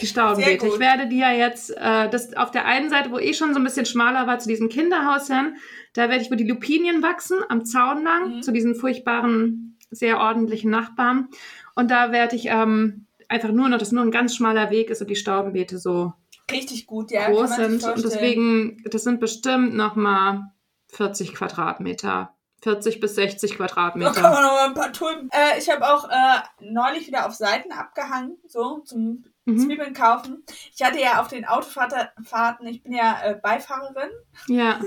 Die 0.00 0.06
Staudenbeete. 0.06 0.66
Ich 0.66 0.78
werde 0.78 1.06
die 1.08 1.18
ja 1.18 1.30
jetzt, 1.32 1.70
äh, 1.76 2.08
das 2.08 2.34
auf 2.36 2.50
der 2.50 2.64
einen 2.66 2.90
Seite, 2.90 3.10
wo 3.10 3.18
eh 3.18 3.32
schon 3.34 3.54
so 3.54 3.60
ein 3.60 3.64
bisschen 3.64 3.86
schmaler 3.86 4.26
war, 4.26 4.38
zu 4.38 4.48
diesem 4.48 4.68
Kinderhaus 4.68 5.26
hin, 5.28 5.56
da 5.94 6.08
werde 6.08 6.22
ich, 6.22 6.30
wo 6.30 6.34
die 6.34 6.46
Lupinien 6.48 7.02
wachsen, 7.02 7.38
am 7.48 7.64
Zaun 7.64 8.04
lang, 8.04 8.36
Mhm. 8.36 8.42
zu 8.42 8.52
diesen 8.52 8.74
furchtbaren, 8.74 9.78
sehr 9.90 10.18
ordentlichen 10.18 10.70
Nachbarn. 10.70 11.28
Und 11.78 11.90
da 11.90 12.10
werde 12.10 12.34
ich 12.34 12.46
ähm, 12.46 13.06
einfach 13.28 13.50
nur 13.50 13.68
noch, 13.68 13.78
dass 13.78 13.92
nur 13.92 14.02
ein 14.02 14.10
ganz 14.10 14.34
schmaler 14.34 14.70
Weg 14.70 14.90
ist 14.90 15.00
und 15.00 15.08
die 15.08 15.16
Staudenbeete 15.16 15.78
so 15.78 16.12
Richtig 16.50 16.86
gut, 16.86 17.10
ja. 17.10 17.30
groß 17.30 17.54
sind. 17.56 17.84
Und 17.84 18.04
deswegen, 18.04 18.82
das 18.90 19.04
sind 19.04 19.20
bestimmt 19.20 19.74
noch 19.74 19.94
mal 19.96 20.50
40 20.88 21.34
Quadratmeter. 21.34 22.34
40 22.62 22.98
bis 23.00 23.14
60 23.14 23.50
Da 23.56 23.56
kann 23.56 23.66
Quadratmeter. 23.68 24.22
man 24.22 24.32
noch 24.42 24.52
mal 24.52 24.66
ein 24.66 24.74
paar 24.74 24.92
Tulpen. 24.92 25.30
Äh, 25.30 25.58
ich 25.58 25.70
habe 25.70 25.86
auch 25.86 26.08
äh, 26.08 26.40
neulich 26.60 27.06
wieder 27.06 27.26
auf 27.26 27.34
Seiten 27.34 27.70
abgehangen, 27.72 28.36
so 28.46 28.78
zum 28.80 29.24
Mhm. 29.44 29.60
Zwiebeln 29.60 29.94
kaufen. 29.94 30.44
Ich 30.76 30.84
hatte 30.84 31.00
ja 31.00 31.22
auf 31.22 31.28
den 31.28 31.46
Autofahrten, 31.46 32.66
ich 32.66 32.82
bin 32.82 32.92
ja 32.92 33.16
äh, 33.24 33.34
Beifahrerin, 33.42 34.10
Ja, 34.46 34.78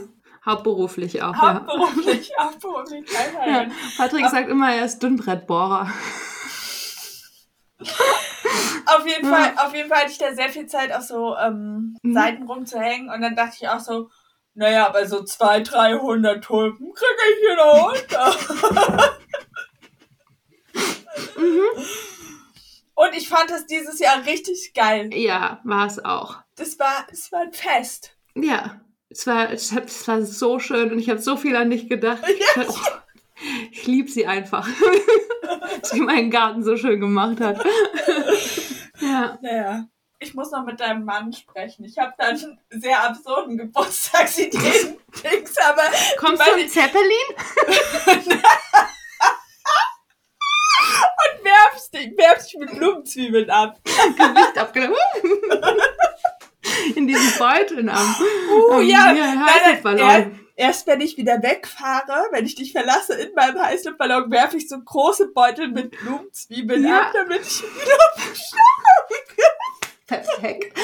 hauptberuflich 0.45 1.23
auch. 1.23 1.33
Ja. 1.33 1.65
hauptberuflich, 1.65 2.31
hauptberuflich 2.39 3.09
Ja. 3.11 3.19
Beifahrerin. 3.19 3.71
Patrick 3.97 4.27
sagt 4.27 4.49
immer, 4.49 4.71
er 4.71 4.85
ist 4.85 4.99
Dünnbrettbohrer. 5.01 5.89
Auf 8.85 9.05
jeden. 9.07 9.29
Fall, 9.29 9.53
auf 9.57 9.73
jeden 9.73 9.87
Fall 9.89 9.99
hatte 9.99 10.11
ich 10.11 10.17
da 10.17 10.33
sehr 10.33 10.49
viel 10.49 10.65
Zeit 10.65 10.91
auf 10.91 11.03
so 11.03 11.35
ähm, 11.37 11.95
Mhm. 12.03 12.13
Seiten 12.13 12.43
rumzuhängen 12.43 13.09
und 13.09 13.21
dann 13.21 13.35
dachte 13.35 13.55
ich 13.61 13.69
auch 13.69 13.79
so, 13.79 14.09
naja, 14.53 14.87
aber 14.87 15.05
so 15.07 15.23
200, 15.23 15.71
300 15.71 16.43
Tulpen 16.43 16.93
kriege 16.93 17.11
ich 17.31 17.39
hier 17.47 17.55
noch 17.55 17.93
unter. 17.93 19.11
Mhm. 21.37 21.83
Und 22.93 23.15
ich 23.15 23.27
fand 23.29 23.49
das 23.49 23.65
dieses 23.65 23.99
Jahr 23.99 24.25
richtig 24.25 24.73
geil. 24.73 25.09
Ja, 25.13 25.59
war 25.63 25.87
es 25.87 26.03
auch. 26.03 26.37
Das 26.55 26.77
war, 26.79 27.07
es 27.11 27.31
war 27.31 27.41
ein 27.41 27.53
Fest. 27.53 28.15
Ja, 28.35 28.79
es 29.09 29.25
war, 29.27 29.51
es 29.51 30.07
war 30.07 30.21
so 30.21 30.59
schön 30.59 30.91
und 30.91 30.99
ich 30.99 31.09
habe 31.09 31.19
so 31.19 31.35
viel 31.35 31.55
an 31.55 31.69
dich 31.69 31.89
gedacht. 31.89 32.23
Ja. 32.55 32.63
Oh, 32.67 32.75
ich 33.71 33.87
liebe 33.87 34.09
sie 34.09 34.25
einfach. 34.27 34.67
sie 35.83 36.01
meinen 36.01 36.29
Garten 36.31 36.63
so 36.63 36.77
schön 36.77 36.99
gemacht 36.99 37.39
hat. 37.39 37.63
ja. 38.99 39.37
Naja. 39.41 39.85
Ich 40.23 40.35
muss 40.35 40.51
noch 40.51 40.63
mit 40.65 40.79
deinem 40.79 41.03
Mann 41.03 41.33
sprechen. 41.33 41.83
Ich 41.83 41.97
habe 41.97 42.13
da 42.15 42.25
einen 42.27 42.59
sehr 42.69 43.03
absurden 43.03 43.57
Geburtstagsideen. 43.57 44.97
Dings, 45.23 45.55
aber 45.67 45.81
Kommst 46.17 46.43
du 46.45 46.57
ich- 46.59 46.71
Zeppelin? 46.71 47.27
und 51.27 51.43
werfst 51.43 51.93
dich, 51.93 52.15
werfst 52.17 52.53
dich 52.53 52.59
mit 52.59 52.71
Blumenzwiebeln 52.77 53.49
ab. 53.49 53.79
Gewicht 53.83 54.57
abgenommen. 54.57 54.95
In 56.95 57.07
diesen 57.07 57.37
Beuteln 57.39 57.89
am. 57.89 58.15
Uh, 58.51 58.73
am- 58.73 58.81
ja. 58.87 59.11
Nein, 59.13 59.79
nein, 59.83 59.97
er- 59.97 60.31
Erst 60.61 60.85
wenn 60.85 61.01
ich 61.01 61.17
wieder 61.17 61.41
wegfahre, 61.41 62.27
wenn 62.29 62.45
ich 62.45 62.53
dich 62.53 62.71
verlasse 62.71 63.15
in 63.15 63.33
meinem 63.33 63.59
Heißluftballon, 63.59 64.29
werfe 64.29 64.57
ich 64.57 64.69
so 64.69 64.79
große 64.79 65.29
Beutel 65.29 65.69
mit 65.69 65.89
Blumenzwiebeln 65.99 66.85
Ja. 66.85 67.07
ab, 67.07 67.13
damit 67.13 67.41
ich 67.41 67.63
wieder 67.63 67.97
Perfekt. 70.05 70.77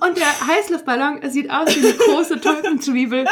Und 0.00 0.18
der 0.18 0.46
Heißluftballon 0.48 1.30
sieht 1.30 1.48
aus 1.52 1.68
wie 1.72 1.86
eine 1.86 1.94
große 1.96 2.40
Tulpenzwiebel. 2.40 3.24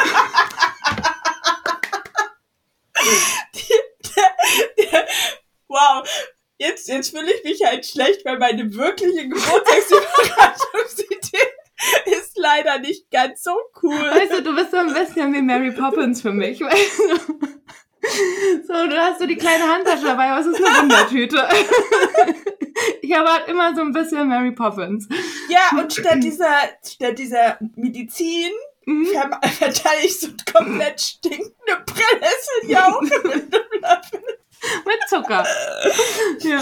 Wow, 5.66 6.08
jetzt, 6.58 6.86
jetzt 6.88 7.10
fühle 7.10 7.32
ich 7.32 7.42
mich 7.42 7.64
halt 7.64 7.84
schlecht, 7.84 8.24
weil 8.24 8.38
meine 8.38 8.72
wirkliche 8.74 9.28
Geburtstagsüberraschungsidee 9.28 11.48
ist 12.06 12.36
leider 12.36 12.78
nicht 12.78 13.10
ganz 13.10 13.42
so 13.42 13.52
cool. 13.82 13.94
Weißt 13.94 14.32
du, 14.32 14.42
du 14.42 14.54
bist 14.54 14.70
so 14.70 14.78
ein 14.78 14.92
bisschen 14.92 15.32
wie 15.32 15.42
Mary 15.42 15.72
Poppins 15.72 16.22
für 16.22 16.32
mich. 16.32 16.60
Weißt 16.60 16.98
du? 16.98 17.16
So, 18.66 18.86
du 18.88 18.96
hast 18.96 19.20
so 19.20 19.26
die 19.26 19.36
kleine 19.36 19.64
Handtasche 19.64 20.04
dabei, 20.04 20.30
aber 20.30 20.40
es 20.40 20.46
ist 20.46 20.64
eine 20.64 20.82
Wundertüte. 20.82 21.48
Ich 23.02 23.14
habe 23.14 23.28
halt 23.28 23.48
immer 23.48 23.74
so 23.74 23.82
ein 23.82 23.92
bisschen 23.92 24.28
Mary 24.28 24.52
Poppins. 24.52 25.06
Ja, 25.48 25.78
und 25.78 25.92
statt 25.92 26.22
dieser, 26.22 26.56
statt 26.82 27.18
dieser 27.18 27.58
Medizin 27.74 28.52
Mhm. 28.86 29.06
ver 29.06 29.40
verteile 29.50 30.00
ich 30.04 30.18
so 30.18 30.28
komplett 30.52 31.00
stinkende 31.00 31.84
Brennnesseljauche 31.86 33.04
mit 33.04 33.54
einem 33.54 33.82
Löffel. 33.82 34.39
Mit 34.86 34.98
Zucker. 35.08 35.44
Ja. 36.40 36.60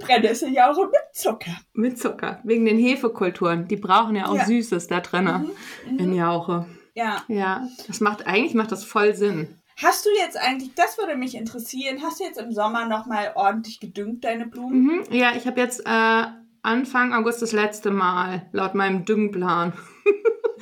Brennnesseljauche 0.00 0.86
mit 0.86 1.00
Zucker. 1.12 1.56
Mit 1.74 1.98
Zucker. 1.98 2.40
Wegen 2.44 2.64
den 2.64 2.78
Hefekulturen. 2.78 3.68
Die 3.68 3.76
brauchen 3.76 4.16
ja 4.16 4.26
auch 4.28 4.36
Ja. 4.36 4.44
Süßes 4.46 4.86
da 4.88 5.00
drinne. 5.00 5.46
Mhm. 5.90 5.98
In 5.98 6.14
Jauche. 6.14 6.66
Ja. 6.94 7.22
Ja. 7.28 7.66
Das 7.86 8.00
macht, 8.00 8.26
eigentlich 8.26 8.54
macht 8.54 8.72
das 8.72 8.84
voll 8.84 9.14
Sinn. 9.14 9.60
Hast 9.82 10.06
du 10.06 10.10
jetzt 10.18 10.38
eigentlich, 10.40 10.74
das 10.74 10.96
würde 10.96 11.16
mich 11.16 11.34
interessieren, 11.34 12.00
hast 12.02 12.20
du 12.20 12.24
jetzt 12.24 12.38
im 12.40 12.50
Sommer 12.52 12.86
nochmal 12.86 13.32
ordentlich 13.34 13.78
gedüngt, 13.80 14.24
deine 14.24 14.46
Blumen? 14.46 14.84
Mhm. 14.84 15.02
Ja, 15.10 15.32
ich 15.36 15.46
habe 15.46 15.60
jetzt 15.60 15.80
äh, 15.84 16.24
Anfang 16.62 17.12
August 17.12 17.42
das 17.42 17.52
letzte 17.52 17.90
Mal, 17.90 18.48
laut 18.52 18.74
meinem 18.74 19.04
Düngplan. 19.04 19.74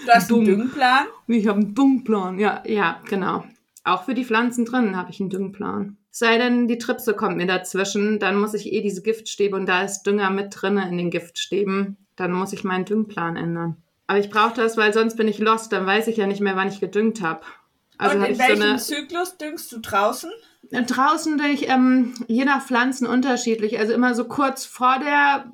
Du 0.04 0.10
hast 0.12 0.28
Dumm. 0.30 0.40
einen 0.40 0.46
Düngplan? 0.58 1.06
Ich 1.28 1.46
habe 1.46 1.60
einen 1.60 1.74
Düngplan. 1.76 2.38
Ja, 2.40 2.62
ja, 2.66 3.00
genau. 3.08 3.44
Auch 3.84 4.02
für 4.04 4.14
die 4.14 4.24
Pflanzen 4.24 4.64
drinnen 4.64 4.96
habe 4.96 5.12
ich 5.12 5.20
einen 5.20 5.30
Düngplan. 5.30 5.96
Sei 6.16 6.38
denn, 6.38 6.68
die 6.68 6.78
Tripse 6.78 7.12
kommt 7.12 7.38
mir 7.38 7.48
dazwischen, 7.48 8.20
dann 8.20 8.38
muss 8.38 8.54
ich 8.54 8.72
eh 8.72 8.82
diese 8.82 9.02
Giftstäbe 9.02 9.56
und 9.56 9.66
da 9.66 9.82
ist 9.82 10.04
Dünger 10.04 10.30
mit 10.30 10.46
drinne 10.50 10.88
in 10.88 10.96
den 10.96 11.10
Giftstäben. 11.10 11.96
Dann 12.14 12.30
muss 12.30 12.52
ich 12.52 12.62
meinen 12.62 12.84
Düngplan 12.84 13.34
ändern. 13.34 13.82
Aber 14.06 14.20
ich 14.20 14.30
brauche 14.30 14.54
das, 14.54 14.76
weil 14.76 14.94
sonst 14.94 15.16
bin 15.16 15.26
ich 15.26 15.40
lost, 15.40 15.72
dann 15.72 15.86
weiß 15.86 16.06
ich 16.06 16.16
ja 16.16 16.28
nicht 16.28 16.40
mehr, 16.40 16.54
wann 16.54 16.68
ich 16.68 16.78
gedüngt 16.78 17.20
habe. 17.20 17.40
Also 17.98 18.16
Und 18.16 18.26
in 18.26 18.30
ich 18.30 18.38
so 18.38 18.44
welchem 18.44 18.62
eine. 18.62 18.76
Zyklus 18.76 19.38
düngst 19.38 19.72
du 19.72 19.80
draußen? 19.80 20.30
Draußen 20.70 21.36
durch, 21.36 21.66
ähm, 21.68 22.14
je 22.28 22.44
nach 22.44 22.64
Pflanzen 22.64 23.08
unterschiedlich. 23.08 23.80
Also 23.80 23.92
immer 23.92 24.14
so 24.14 24.26
kurz 24.26 24.64
vor 24.64 25.00
der, 25.00 25.50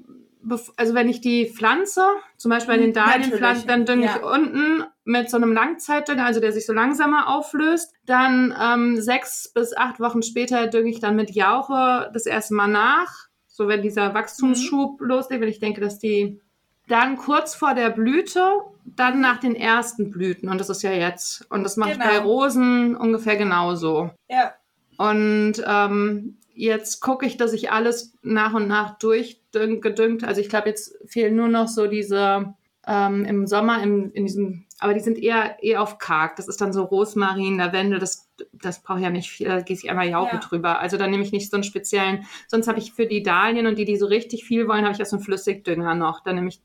also 0.76 0.92
wenn 0.92 1.08
ich 1.08 1.22
die 1.22 1.46
pflanze, 1.46 2.04
zum 2.36 2.50
Beispiel 2.50 2.74
bei 2.74 2.82
den 2.82 2.92
Dahlienpflanzen, 2.92 3.66
dann 3.66 3.86
dünge 3.86 4.04
ich 4.04 4.14
ja. 4.14 4.30
unten 4.30 4.84
mit 5.10 5.28
so 5.28 5.36
einem 5.36 5.52
Langzeitdünger, 5.52 6.24
also 6.24 6.40
der 6.40 6.52
sich 6.52 6.66
so 6.66 6.72
langsamer 6.72 7.28
auflöst. 7.28 7.92
Dann 8.06 8.54
ähm, 8.60 9.00
sechs 9.00 9.50
bis 9.52 9.76
acht 9.76 10.00
Wochen 10.00 10.22
später 10.22 10.68
dünge 10.68 10.90
ich 10.90 11.00
dann 11.00 11.16
mit 11.16 11.30
Jauche 11.32 12.10
das 12.14 12.26
erste 12.26 12.54
Mal 12.54 12.68
nach. 12.68 13.12
So 13.48 13.68
wenn 13.68 13.82
dieser 13.82 14.14
Wachstumsschub 14.14 15.00
losgeht, 15.00 15.40
wenn 15.40 15.48
ich 15.48 15.58
denke, 15.58 15.80
dass 15.80 15.98
die 15.98 16.40
dann 16.88 17.16
kurz 17.16 17.54
vor 17.54 17.74
der 17.74 17.90
Blüte, 17.90 18.42
dann 18.84 19.20
nach 19.20 19.38
den 19.38 19.54
ersten 19.54 20.10
Blüten. 20.10 20.48
Und 20.48 20.58
das 20.58 20.70
ist 20.70 20.82
ja 20.82 20.92
jetzt. 20.92 21.46
Und 21.50 21.62
das 21.64 21.76
mache 21.76 21.92
Genau. 21.92 22.04
ich 22.04 22.10
bei 22.10 22.18
Rosen 22.18 22.96
ungefähr 22.96 23.36
genauso. 23.36 24.10
Ja. 24.28 24.54
Und 24.96 25.54
ähm, 25.66 26.36
jetzt 26.54 27.00
gucke 27.00 27.26
ich, 27.26 27.36
dass 27.36 27.52
ich 27.52 27.70
alles 27.70 28.14
nach 28.22 28.54
und 28.54 28.68
nach 28.68 28.98
durchgedüngt. 28.98 30.24
Also 30.24 30.40
ich 30.40 30.48
glaube, 30.48 30.68
jetzt 30.68 30.96
fehlen 31.06 31.36
nur 31.36 31.48
noch 31.48 31.68
so 31.68 31.86
diese 31.86 32.54
ähm, 32.86 33.24
im 33.24 33.46
Sommer 33.46 33.82
im, 33.82 34.10
in 34.12 34.26
diesem, 34.26 34.64
aber 34.80 34.94
die 34.94 35.00
sind 35.00 35.18
eher 35.18 35.62
eher 35.62 35.82
auf 35.82 35.98
karg. 35.98 36.36
Das 36.36 36.48
ist 36.48 36.60
dann 36.60 36.72
so 36.72 36.82
Rosmarin, 36.82 37.58
Lavendel, 37.58 37.98
das, 37.98 38.30
das 38.52 38.82
braucht 38.82 39.00
ja 39.00 39.10
nicht 39.10 39.30
viel, 39.30 39.46
da 39.46 39.60
gieße 39.60 39.84
ich 39.84 39.90
einmal 39.90 40.08
Jauche 40.08 40.36
Ja. 40.36 40.40
drüber. 40.40 40.78
Also 40.80 40.96
da 40.96 41.06
nehme 41.06 41.22
ich 41.22 41.32
nicht 41.32 41.50
so 41.50 41.56
einen 41.56 41.64
speziellen, 41.64 42.24
sonst 42.48 42.66
habe 42.66 42.78
ich 42.78 42.92
für 42.92 43.06
die 43.06 43.22
Dahlien 43.22 43.66
und 43.66 43.78
die, 43.78 43.84
die 43.84 43.96
so 43.96 44.06
richtig 44.06 44.44
viel 44.44 44.66
wollen, 44.66 44.84
habe 44.84 44.94
ich 44.94 45.02
auch 45.02 45.06
so 45.06 45.16
einen 45.16 45.24
Flüssigdünger 45.24 45.94
noch. 45.94 46.24
Dann 46.24 46.36
nehme 46.36 46.48
ich, 46.48 46.60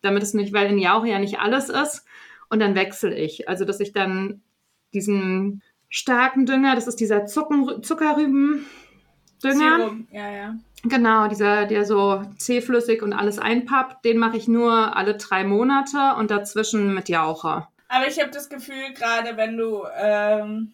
damit 0.00 0.22
es 0.22 0.34
nicht, 0.34 0.52
weil 0.52 0.70
in 0.70 0.78
Jauche 0.78 1.08
ja 1.08 1.18
nicht 1.18 1.38
alles 1.40 1.68
ist. 1.68 2.04
Und 2.50 2.60
dann 2.60 2.74
wechsle 2.74 3.14
ich. 3.14 3.48
Also 3.48 3.64
dass 3.64 3.80
ich 3.80 3.92
dann 3.92 4.40
diesen 4.94 5.62
starken 5.90 6.46
Dünger, 6.46 6.74
das 6.74 6.86
ist 6.86 6.96
dieser 7.00 7.26
Zucken, 7.26 7.82
Zuckerrüben. 7.82 8.64
Dünger, 9.42 9.78
Serum. 9.78 10.08
Ja, 10.10 10.30
ja. 10.30 10.54
genau, 10.84 11.28
dieser, 11.28 11.66
der 11.66 11.84
so 11.84 12.22
zähflüssig 12.36 13.02
und 13.02 13.12
alles 13.12 13.38
einpappt, 13.38 14.04
den 14.04 14.18
mache 14.18 14.36
ich 14.36 14.48
nur 14.48 14.96
alle 14.96 15.16
drei 15.16 15.44
Monate 15.44 16.14
und 16.18 16.30
dazwischen 16.30 16.94
mit 16.94 17.08
Jauche. 17.08 17.66
Aber 17.88 18.06
ich 18.06 18.20
habe 18.20 18.30
das 18.30 18.48
Gefühl, 18.48 18.92
gerade 18.94 19.36
wenn 19.36 19.56
du, 19.56 19.82
ähm, 19.98 20.72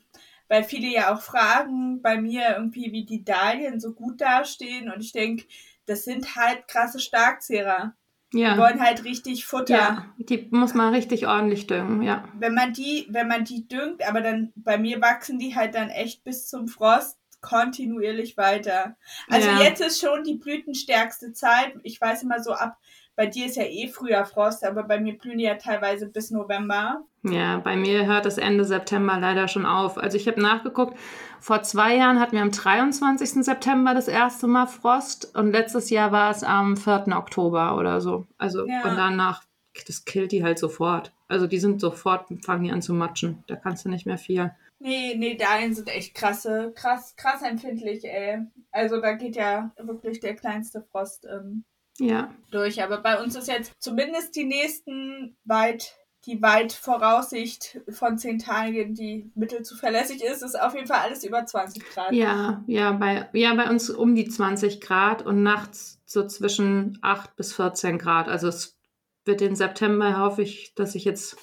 weil 0.49 0.65
viele 0.65 0.89
ja 0.89 1.15
auch 1.15 1.21
fragen 1.23 2.03
bei 2.03 2.21
mir 2.21 2.57
irgendwie, 2.57 2.91
wie 2.93 3.05
die 3.05 3.25
Dahlien 3.25 3.79
so 3.81 3.93
gut 3.93 4.21
dastehen 4.21 4.91
und 4.91 5.01
ich 5.01 5.13
denke, 5.13 5.45
das 5.87 6.05
sind 6.05 6.37
halt 6.37 6.67
krasse 6.69 6.99
Starkzehrer. 6.99 7.95
Die 8.33 8.41
Ja. 8.41 8.59
wollen 8.59 8.81
halt 8.81 9.05
richtig 9.05 9.47
Futter. 9.47 9.75
ja, 9.75 10.05
die 10.19 10.49
muss 10.51 10.75
man 10.75 10.93
richtig 10.93 11.29
ordentlich 11.29 11.69
düngen, 11.69 12.03
ja. 12.03 12.25
Wenn 12.37 12.55
man 12.55 12.73
die, 12.73 13.07
wenn 13.11 13.29
man 13.29 13.45
die 13.45 13.69
düngt, 13.69 14.07
aber 14.09 14.23
dann 14.23 14.53
bei 14.57 14.77
mir 14.77 15.01
wachsen 15.01 15.39
die 15.39 15.55
halt 15.55 15.77
dann 15.77 15.89
echt 15.89 16.25
bis 16.25 16.49
zum 16.49 16.67
Frost 16.67 17.17
kontinuierlich 17.45 18.37
weiter. 18.37 18.97
Also 19.29 19.49
Ja. 19.49 19.61
jetzt 19.61 19.81
ist 19.81 20.01
schon 20.01 20.25
die 20.25 20.35
blütenstärkste 20.35 21.33
Zeit. 21.33 21.75
Ich 21.83 22.01
weiß 22.01 22.23
immer 22.23 22.43
so 22.43 22.53
ab, 22.53 22.77
bei 23.17 23.27
dir 23.27 23.47
ist 23.47 23.57
ja 23.57 23.63
eh 23.65 23.87
früher 23.87 24.25
Frost, 24.25 24.65
aber 24.65 24.83
bei 24.83 24.99
mir 24.99 25.17
blühen 25.17 25.39
die 25.39 25.45
ja 25.45 25.55
teilweise 25.55 26.07
bis 26.09 26.31
November. 26.33 27.03
Ja, 27.23 27.59
bei 27.59 27.77
mir 27.77 28.07
hört 28.07 28.27
es 28.27 28.39
Ende 28.39 28.65
September 28.65 29.19
leider 29.21 29.47
schon 29.47 29.67
auf. 29.67 29.99
Also 29.99 30.17
ich 30.17 30.27
habe 30.27 30.41
nachgeguckt, 30.41 30.99
vor 31.39 31.63
zwei 31.63 31.97
Jahren 31.97 32.19
hatten 32.19 32.33
wir 32.33 32.43
am 32.43 32.51
23. 32.51 33.45
September 33.45 33.95
das 33.95 34.09
erste 34.09 34.47
Mal 34.49 34.67
Frost 34.67 35.35
und 35.37 35.53
letztes 35.53 35.91
Jahr 35.91 36.11
war 36.11 36.31
es 36.31 36.43
am 36.43 36.77
4. 36.77 37.17
Oktober 37.17 37.77
oder 37.77 38.01
so. 38.01 38.27
Also 38.37 38.67
Ja. 38.67 38.83
und 38.83 38.97
danach, 38.97 39.43
das 39.87 40.05
killt 40.05 40.33
die 40.33 40.43
halt 40.43 40.59
sofort. 40.59 41.13
Also 41.29 41.47
die 41.47 41.59
sind 41.59 41.81
sofort, 41.81 42.27
fangen 42.45 42.65
die 42.65 42.73
an 42.73 42.83
zu 42.83 42.95
matschen. 42.95 43.45
Da 43.47 43.55
kannst 43.57 43.85
du 43.85 43.89
nicht 43.91 44.07
mehr 44.07 44.19
viel. 44.19 44.51
Nee, 44.85 45.15
nee, 45.17 45.35
dahin 45.35 45.75
sind 45.75 45.89
echt 45.89 46.15
krasse, 46.15 46.71
krass, 46.75 47.17
krass 47.17 47.41
empfindlich, 47.41 48.05
ey. 48.05 48.43
Also 48.71 49.01
da 49.01 49.15
geht 49.15 49.35
ja 49.35 49.73
wirklich 49.79 50.21
der 50.21 50.37
kleinste 50.37 50.83
Frost 50.83 51.25
ähm, 51.25 51.65
Ja, 51.99 52.35
durch. 52.51 52.83
Aber 52.83 52.99
bei 52.99 53.19
uns 53.19 53.35
ist 53.35 53.49
jetzt 53.49 53.73
zumindest 53.79 54.37
die 54.37 54.45
nächsten 54.45 55.39
weit, 55.45 55.95
die 56.27 56.43
weit 56.43 56.75
Voraussicht 56.75 57.81
von 57.89 58.19
zehn 58.19 58.39
Tagen, 58.39 58.95
die 58.95 59.31
mittelzuverlässig 59.35 60.23
ist, 60.23 60.43
ist 60.43 60.61
auf 60.61 60.75
jeden 60.75 60.87
Fall 60.87 61.01
alles 61.01 61.25
über 61.25 61.47
20 61.47 61.83
Grad. 61.89 62.13
ja, 62.13 62.63
ja, 62.67 62.93
bei, 62.93 63.31
ja, 63.33 63.55
bei 63.55 63.71
uns 63.71 63.89
um 63.89 64.15
die 64.15 64.29
20 64.29 64.83
Grad 64.83 65.25
und 65.25 65.43
nachts 65.43 65.99
so 66.05 66.27
zwischen 66.27 66.99
8 67.01 67.37
bis 67.37 67.55
14 67.55 67.97
Grad. 67.97 68.29
Also 68.29 68.49
es 68.49 68.77
wird 69.25 69.41
den 69.41 69.57
September, 69.57 70.19
hoffe 70.19 70.43
ich, 70.43 70.75
dass 70.75 70.95
ich 70.95 71.07
jetzt 71.07 71.39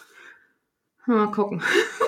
mal 1.07 1.31
gucken. 1.31 1.63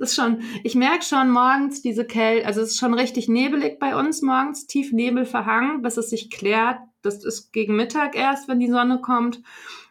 Es 0.00 0.10
ist 0.10 0.16
schon, 0.16 0.42
ich 0.64 0.74
merke 0.74 1.04
schon 1.04 1.30
morgens 1.30 1.82
diese 1.82 2.04
Kälte, 2.04 2.46
also 2.46 2.60
es 2.60 2.70
ist 2.70 2.78
schon 2.78 2.94
richtig 2.94 3.28
nebelig 3.28 3.78
bei 3.78 3.96
uns 3.96 4.22
morgens, 4.22 4.66
tief 4.66 4.92
Nebel 4.92 5.24
verhangen, 5.24 5.82
bis 5.82 5.96
es 5.96 6.10
sich 6.10 6.30
klärt. 6.30 6.78
Das 7.02 7.24
ist 7.24 7.52
gegen 7.52 7.76
Mittag 7.76 8.16
erst, 8.16 8.48
wenn 8.48 8.60
die 8.60 8.70
Sonne 8.70 9.00
kommt. 9.00 9.42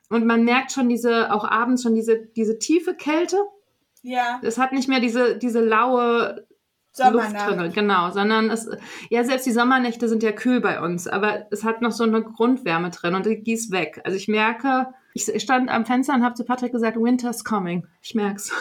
Und 0.10 0.26
man 0.26 0.44
merkt 0.44 0.72
schon 0.72 0.90
diese, 0.90 1.34
auch 1.34 1.44
abends 1.44 1.84
schon 1.84 1.96
diese, 1.96 2.18
diese 2.36 2.60
tiefe 2.60 2.96
Kälte. 2.96 3.38
Ja, 4.02 4.40
Es 4.42 4.58
hat 4.58 4.72
nicht 4.72 4.88
mehr 4.88 5.00
diese, 5.00 5.38
diese 5.38 5.60
laue 5.60 6.46
Luft 7.12 7.34
drin, 7.34 7.72
genau, 7.74 8.12
sondern 8.12 8.50
es, 8.50 8.70
ja, 9.10 9.24
selbst 9.24 9.46
die 9.46 9.52
Sommernächte 9.52 10.08
sind 10.10 10.24
ja 10.24 10.32
kühl 10.32 10.62
bei 10.62 10.82
uns, 10.82 11.08
aber 11.08 11.46
es 11.52 11.64
hat 11.64 11.82
noch 11.82 11.92
so 11.92 12.04
eine 12.04 12.24
Grundwärme 12.24 12.90
drin 12.90 13.16
und 13.16 13.26
die 13.26 13.54
ist 13.54 13.72
weg. 13.72 14.02
Also 14.04 14.18
ich 14.18 14.28
merke, 14.28 14.88
ich 15.18 15.42
stand 15.42 15.70
am 15.70 15.86
Fenster 15.86 16.14
und 16.14 16.24
habe 16.24 16.36
zu 16.36 16.44
Patrick 16.44 16.72
gesagt, 16.72 16.98
Winter's 16.98 17.44
coming. 17.44 17.88
Ich 18.02 18.16
merk's. 18.16 18.52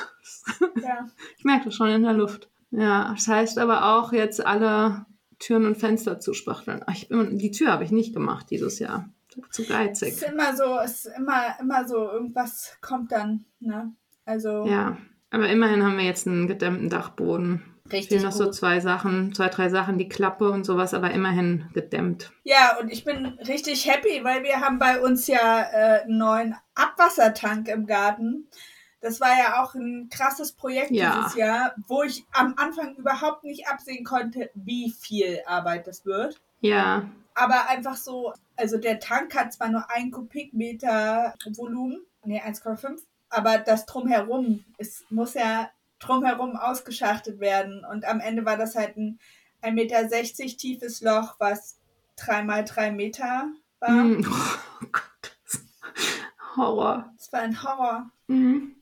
Ja. 0.82 1.08
Ich 1.38 1.44
merke 1.44 1.66
das 1.66 1.74
schon 1.74 1.88
in 1.88 2.02
der 2.02 2.12
Luft. 2.14 2.48
Ja, 2.70 3.12
das 3.14 3.28
heißt 3.28 3.58
aber 3.58 3.96
auch 3.96 4.12
jetzt 4.12 4.44
alle 4.44 5.06
Türen 5.38 5.66
und 5.66 5.76
Fenster 5.76 6.18
Ich 6.92 7.08
bin, 7.08 7.38
die 7.38 7.50
Tür 7.50 7.72
habe 7.72 7.84
ich 7.84 7.90
nicht 7.90 8.14
gemacht 8.14 8.46
dieses 8.50 8.78
Jahr. 8.78 9.08
Zu 9.50 9.62
Es 9.62 9.68
geizig. 9.68 10.08
ist 10.14 10.22
immer 10.22 10.56
so, 10.56 10.78
es 10.82 11.04
ist 11.04 11.16
immer, 11.16 11.58
immer 11.60 11.86
so, 11.86 11.96
irgendwas 12.10 12.76
kommt 12.80 13.12
dann, 13.12 13.44
ne? 13.60 13.92
Also 14.24 14.66
Ja, 14.66 14.96
aber 15.30 15.48
immerhin 15.48 15.84
haben 15.84 15.98
wir 15.98 16.04
jetzt 16.04 16.26
einen 16.26 16.48
gedämmten 16.48 16.88
Dachboden. 16.88 17.62
Richtig 17.92 18.08
Fehlen 18.18 18.22
noch 18.24 18.32
so 18.32 18.44
gut. 18.44 18.54
zwei 18.54 18.80
Sachen, 18.80 19.34
zwei, 19.34 19.48
drei 19.48 19.68
Sachen, 19.68 19.98
die 19.98 20.08
Klappe 20.08 20.50
und 20.50 20.64
sowas, 20.64 20.94
aber 20.94 21.10
immerhin 21.10 21.68
gedämmt. 21.74 22.32
Ja, 22.44 22.76
und 22.80 22.90
ich 22.92 23.04
bin 23.04 23.26
richtig 23.46 23.86
happy, 23.90 24.22
weil 24.24 24.42
wir 24.42 24.60
haben 24.60 24.78
bei 24.78 25.00
uns 25.00 25.26
ja 25.26 25.62
äh, 25.72 26.02
einen 26.02 26.18
neuen 26.18 26.56
Abwassertank 26.74 27.68
im 27.68 27.86
Garten. 27.86 28.48
Das 29.00 29.20
war 29.20 29.36
ja 29.38 29.62
auch 29.62 29.74
ein 29.74 30.08
krasses 30.10 30.52
Projekt 30.52 30.90
Ja. 30.90 31.16
dieses 31.20 31.36
Jahr, 31.36 31.74
wo 31.86 32.02
ich 32.02 32.24
am 32.32 32.54
Anfang 32.56 32.94
überhaupt 32.96 33.44
nicht 33.44 33.68
absehen 33.68 34.04
konnte, 34.04 34.50
wie 34.54 34.90
viel 34.90 35.40
Arbeit 35.46 35.86
das 35.86 36.04
wird. 36.06 36.40
Ja, 36.60 37.04
Aber 37.34 37.68
einfach 37.68 37.96
so, 37.96 38.32
also 38.56 38.78
der 38.78 38.98
Tank 38.98 39.36
hat 39.36 39.52
zwar 39.52 39.68
nur 39.68 39.84
ein 39.90 40.10
Kubikmeter 40.10 41.34
Volumen, 41.54 41.98
nee, 42.24 42.40
1,5, 42.40 42.98
aber 43.28 43.58
das 43.58 43.84
drumherum, 43.86 44.64
es 44.78 45.04
muss 45.10 45.34
ja 45.34 45.68
drumherum 45.98 46.56
ausgeschachtet 46.56 47.40
werden. 47.40 47.84
Und 47.90 48.04
am 48.04 48.20
Ende 48.20 48.44
war 48.44 48.56
das 48.56 48.74
halt 48.74 48.96
ein 48.96 49.18
1,60 49.62 49.72
Meter 49.72 50.56
tiefes 50.56 51.00
Loch, 51.00 51.36
was 51.38 51.78
3 52.16 52.42
mal 52.44 52.64
3 52.64 52.92
Meter 52.92 53.48
war. 53.80 53.90
Mm, 53.90 54.24
Oh 54.82 54.86
Gott. 54.92 55.02
Horror. 56.56 57.12
Es 57.18 57.32
war 57.32 57.40
ein 57.40 57.62
Horror. 57.62 58.10
Mhm. 58.28 58.76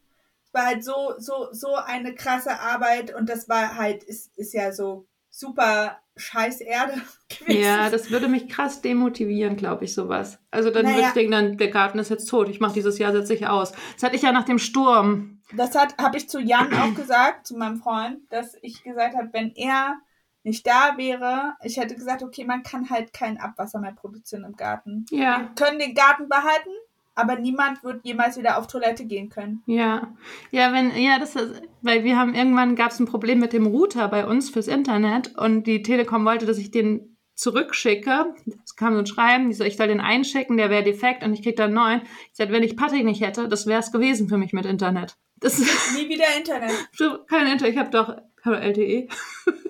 Es 0.44 0.54
war 0.54 0.66
halt 0.66 0.84
so, 0.84 1.14
so, 1.18 1.48
so 1.52 1.74
eine 1.74 2.14
krasse 2.14 2.60
Arbeit 2.60 3.14
und 3.14 3.28
das 3.28 3.48
war 3.48 3.76
halt, 3.76 4.04
ist, 4.04 4.36
ist 4.38 4.52
ja 4.54 4.72
so 4.72 5.06
super 5.30 5.98
scheiß 6.16 6.60
Erde 6.60 6.94
gewesen. 7.28 7.60
Ja, 7.60 7.90
das 7.90 8.10
würde 8.10 8.28
mich 8.28 8.48
krass 8.48 8.80
demotivieren, 8.80 9.56
glaube 9.56 9.84
ich, 9.84 9.94
sowas. 9.94 10.38
Also 10.52 10.70
dann 10.70 10.84
Naja. 10.84 10.96
würde 10.96 11.08
ich 11.08 11.14
denken, 11.14 11.32
dann, 11.32 11.56
der 11.58 11.70
Garten 11.70 11.98
ist 11.98 12.10
jetzt 12.10 12.26
tot. 12.26 12.48
Ich 12.48 12.60
mache 12.60 12.74
dieses 12.74 12.98
Jahr, 12.98 13.10
setze 13.12 13.34
ich 13.34 13.46
aus. 13.48 13.72
Das 13.94 14.04
hatte 14.04 14.14
ich 14.16 14.22
ja 14.22 14.30
nach 14.30 14.44
dem 14.44 14.60
Sturm. 14.60 15.40
Das 15.56 15.74
hat 15.74 15.96
habe 15.98 16.16
ich 16.16 16.28
zu 16.28 16.40
Jan 16.40 16.72
auch 16.74 16.94
gesagt, 16.94 17.46
zu 17.46 17.56
meinem 17.56 17.76
Freund, 17.78 18.18
dass 18.30 18.56
ich 18.62 18.82
gesagt 18.82 19.16
habe, 19.16 19.28
wenn 19.32 19.52
er 19.54 19.96
nicht 20.42 20.66
da 20.66 20.96
wäre, 20.98 21.54
ich 21.62 21.78
hätte 21.78 21.94
gesagt, 21.94 22.22
okay, 22.22 22.44
man 22.44 22.62
kann 22.62 22.90
halt 22.90 23.12
kein 23.12 23.38
Abwasser 23.40 23.80
mehr 23.80 23.92
produzieren 23.94 24.44
im 24.44 24.52
Garten. 24.56 25.06
Wir 25.10 25.18
Ja, 25.18 25.50
können 25.56 25.78
den 25.78 25.94
Garten 25.94 26.28
behalten, 26.28 26.68
aber 27.14 27.36
niemand 27.36 27.82
wird 27.82 28.04
jemals 28.04 28.36
wieder 28.36 28.58
auf 28.58 28.66
Toilette 28.66 29.06
gehen 29.06 29.30
können. 29.30 29.62
ja. 29.66 30.12
Ja, 30.50 30.72
wenn, 30.72 30.94
ja, 30.96 31.18
das 31.18 31.34
ist, 31.36 31.62
weil 31.82 32.04
wir 32.04 32.18
haben 32.18 32.34
irgendwann 32.34 32.76
gab 32.76 32.90
es 32.90 33.00
ein 33.00 33.06
Problem 33.06 33.38
mit 33.38 33.52
dem 33.52 33.66
Router 33.66 34.08
bei 34.08 34.26
uns 34.26 34.50
fürs 34.50 34.68
Internet 34.68 35.34
und 35.38 35.66
die 35.66 35.82
Telekom 35.82 36.24
wollte, 36.26 36.44
dass 36.46 36.58
ich 36.58 36.70
den 36.70 37.16
zurückschicke. 37.34 38.34
Es 38.64 38.76
kam 38.76 38.92
so 38.94 39.00
ein 39.00 39.06
Schreiben, 39.06 39.48
die 39.48 39.54
so, 39.54 39.64
ich 39.64 39.76
soll 39.76 39.88
den 39.88 40.00
einschicken, 40.00 40.56
der 40.56 40.70
wäre 40.70 40.84
defekt 40.84 41.24
und 41.24 41.32
ich 41.32 41.42
krieg 41.42 41.56
dann 41.56 41.66
einen 41.66 41.74
neuen. 41.74 42.02
Ich 42.30 42.36
sagte, 42.36 42.52
wenn 42.52 42.62
ich 42.62 42.76
Patrick 42.76 43.04
nicht 43.04 43.22
hätte, 43.22 43.48
das 43.48 43.66
wäre 43.66 43.80
es 43.80 43.92
gewesen 43.92 44.28
für 44.28 44.38
mich 44.38 44.52
mit 44.52 44.66
Internet. 44.66 45.16
Das 45.36 45.58
ist 45.58 45.94
Nie 45.94 46.08
wieder 46.08 46.24
Internet. 46.36 46.72
kein 47.28 47.46
Internet, 47.46 47.74
ich 47.74 47.78
habe 47.78 47.90
doch 47.90 48.08
hab 48.08 48.44
doch 48.44 48.60
LTE. 48.60 49.08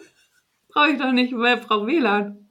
Brauche 0.69 0.91
ich 0.91 0.99
doch 0.99 1.13
nicht, 1.13 1.33
wer 1.37 1.57
braucht 1.57 1.87
WLAN? 1.87 2.49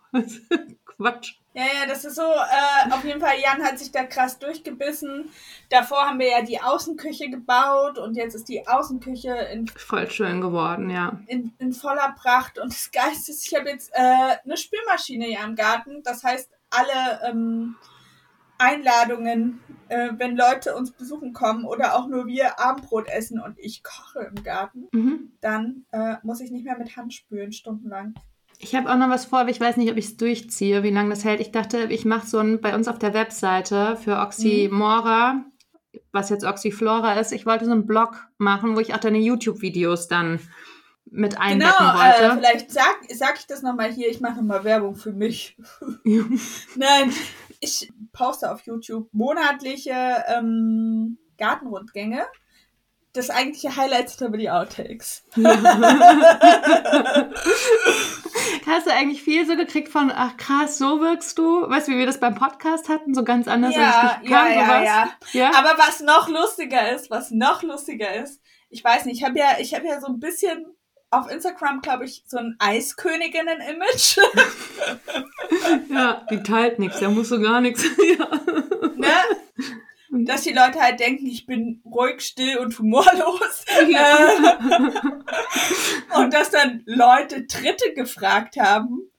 Quatsch. 0.86 1.36
Ja, 1.56 1.64
ja, 1.66 1.86
das 1.88 2.04
ist 2.04 2.16
so, 2.16 2.24
äh, 2.24 2.92
auf 2.92 3.06
jeden 3.06 3.20
Fall, 3.20 3.36
Jan 3.40 3.64
hat 3.64 3.78
sich 3.78 3.92
da 3.92 4.06
krass 4.06 4.40
durchgebissen. 4.40 5.30
Davor 5.70 6.08
haben 6.08 6.18
wir 6.18 6.30
ja 6.32 6.42
die 6.42 6.60
Außenküche 6.60 7.30
gebaut 7.30 8.00
und 8.00 8.16
jetzt 8.16 8.34
ist 8.34 8.50
die 8.50 8.68
Außenküche 8.68 9.36
in, 9.54 9.68
Voll 9.68 10.10
schön 10.10 10.42
geworden, 10.42 10.90
ja. 10.90 11.20
in, 11.28 11.54
in 11.60 11.74
voller 11.74 12.16
Pracht. 12.20 12.58
Und 12.58 12.74
das 12.74 12.90
Geist 12.92 13.30
ist, 13.30 13.46
ich 13.46 13.56
habe 13.56 13.70
jetzt 13.70 13.92
äh, 13.94 14.38
eine 14.44 14.58
Spülmaschine 14.58 15.26
hier 15.26 15.44
im 15.44 15.56
Garten. 15.56 16.02
Das 16.02 16.24
heißt, 16.24 16.50
alle 16.72 17.22
ähm, 17.30 17.76
Einladungen, 18.58 19.60
äh, 19.90 20.10
wenn 20.18 20.36
Leute 20.38 20.76
uns 20.76 20.92
besuchen 20.92 21.34
kommen 21.34 21.66
oder 21.66 21.96
auch 21.96 22.08
nur 22.08 22.26
wir 22.28 22.60
Abendbrot 22.60 23.08
essen 23.08 23.40
und 23.40 23.58
ich 23.60 23.84
koche 23.84 24.30
im 24.36 24.44
Garten, 24.44 24.88
Mhm. 24.92 25.32
dann 25.42 25.86
äh, 25.92 26.16
muss 26.24 26.40
ich 26.42 26.52
nicht 26.52 26.66
mehr 26.66 26.78
mit 26.78 26.96
Hand 26.96 27.14
spülen, 27.14 27.52
stundenlang. 27.52 28.14
Ich 28.60 28.76
habe 28.76 28.90
auch 28.92 28.98
noch 28.98 29.10
was 29.10 29.26
vor, 29.26 29.40
aber 29.40 29.50
ich 29.50 29.60
weiß 29.60 29.78
nicht, 29.78 29.92
ob 29.92 29.98
ich 29.98 30.06
es 30.06 30.18
durchziehe, 30.18 30.84
wie 30.84 30.92
lange 30.92 31.10
das 31.10 31.26
hält. 31.26 31.42
Ich 31.42 31.52
dachte, 31.52 31.84
ich 31.90 32.06
mache 32.06 32.28
so 32.28 32.40
ein, 32.40 32.62
bei 32.62 32.76
uns 32.76 32.88
auf 32.88 32.98
der 33.00 33.14
Webseite 33.14 33.98
für 33.98 34.20
Oxymora, 34.20 35.44
was 36.12 36.30
jetzt 36.30 36.46
Oxyflora 36.46 37.20
ist, 37.20 37.32
ich 37.34 37.46
wollte 37.46 37.66
so 37.66 37.72
einen 37.72 37.88
Blog 37.88 38.28
machen, 38.38 38.76
wo 38.76 38.80
ich 38.80 38.94
auch 38.94 39.00
deine 39.00 39.18
YouTube-Videos 39.20 40.08
dann 40.08 40.40
mit 41.06 41.38
einbetten 41.40 41.74
Genau, 41.78 41.92
äh, 41.92 42.22
wollte. 42.22 42.38
vielleicht 42.38 42.72
sag, 42.72 42.96
sag 43.14 43.38
ich 43.38 43.46
das 43.48 43.62
nochmal 43.62 43.92
hier, 43.92 44.10
ich 44.10 44.22
mache 44.22 44.38
nochmal 44.38 44.64
Werbung 44.64 44.96
für 44.96 45.12
mich. 45.12 45.58
Nein, 46.04 47.12
ich 47.64 47.92
poste 48.12 48.52
auf 48.52 48.62
YouTube 48.62 49.08
monatliche 49.12 50.24
ähm, 50.28 51.18
Gartenrundgänge. 51.38 52.26
Das 53.14 53.30
eigentliche 53.30 53.76
Highlight 53.76 54.10
sind 54.10 54.26
aber 54.28 54.38
die 54.38 54.50
Outtakes. 54.50 55.24
Hast 58.66 58.88
du 58.88 58.92
eigentlich 58.92 59.22
viel 59.22 59.46
so 59.46 59.56
gekriegt 59.56 59.90
von, 59.90 60.12
ach 60.12 60.36
krass, 60.38 60.80
so 60.80 61.00
wirkst 61.00 61.38
du? 61.38 61.70
Weißt 61.70 61.88
du, 61.88 61.92
wie 61.92 62.00
wir 62.00 62.08
das 62.08 62.20
beim 62.20 62.34
Podcast 62.34 62.90
hatten? 62.90 63.14
So 63.14 63.24
ganz 63.24 63.48
anders, 63.48 63.76
Ja, 63.76 63.92
als 63.92 64.14
ich 64.14 64.20
dich 64.22 64.30
ja, 64.32 64.38
kannte, 64.38 64.60
ja, 64.60 64.84
ja. 64.84 65.10
ja. 65.34 65.52
Aber 65.56 65.78
was 65.78 66.00
noch 66.00 66.28
lustiger 66.28 66.92
ist, 66.92 67.12
was 67.12 67.30
noch 67.30 67.62
lustiger 67.62 68.16
ist, 68.16 68.42
ich 68.70 68.84
weiß 68.84 69.06
nicht, 69.06 69.22
ich 69.22 69.24
habe 69.24 69.38
ja, 69.38 69.58
ich 69.60 69.76
habe 69.76 69.86
ja 69.86 70.02
so 70.02 70.08
ein 70.08 70.20
bisschen 70.20 70.66
auf 71.14 71.30
Instagram, 71.32 71.82
glaube 71.82 72.06
ich, 72.06 72.24
so 72.28 72.38
ein 72.38 72.56
Eisköniginnen-Image. 72.60 74.18
ja, 75.90 76.26
die 76.30 76.44
teilt 76.44 76.80
nichts, 76.80 77.00
da 77.00 77.10
musst 77.10 77.32
du 77.32 77.40
gar 77.42 77.62
nichts. 77.62 77.84
ja. 78.18 78.28
ne? 78.96 80.26
Dass 80.26 80.44
die 80.44 80.54
Leute 80.54 80.80
halt 80.80 81.00
denken, 81.00 81.26
ich 81.26 81.46
bin 81.46 81.82
ruhig, 81.86 82.22
still 82.22 82.58
und 82.60 82.78
humorlos. 82.78 83.66
Ja. 83.88 84.28
Und 86.16 86.34
dass 86.34 86.52
dann 86.52 86.84
Leute 86.86 87.46
Dritte 87.46 87.94
gefragt 87.96 88.58
haben, 88.58 89.10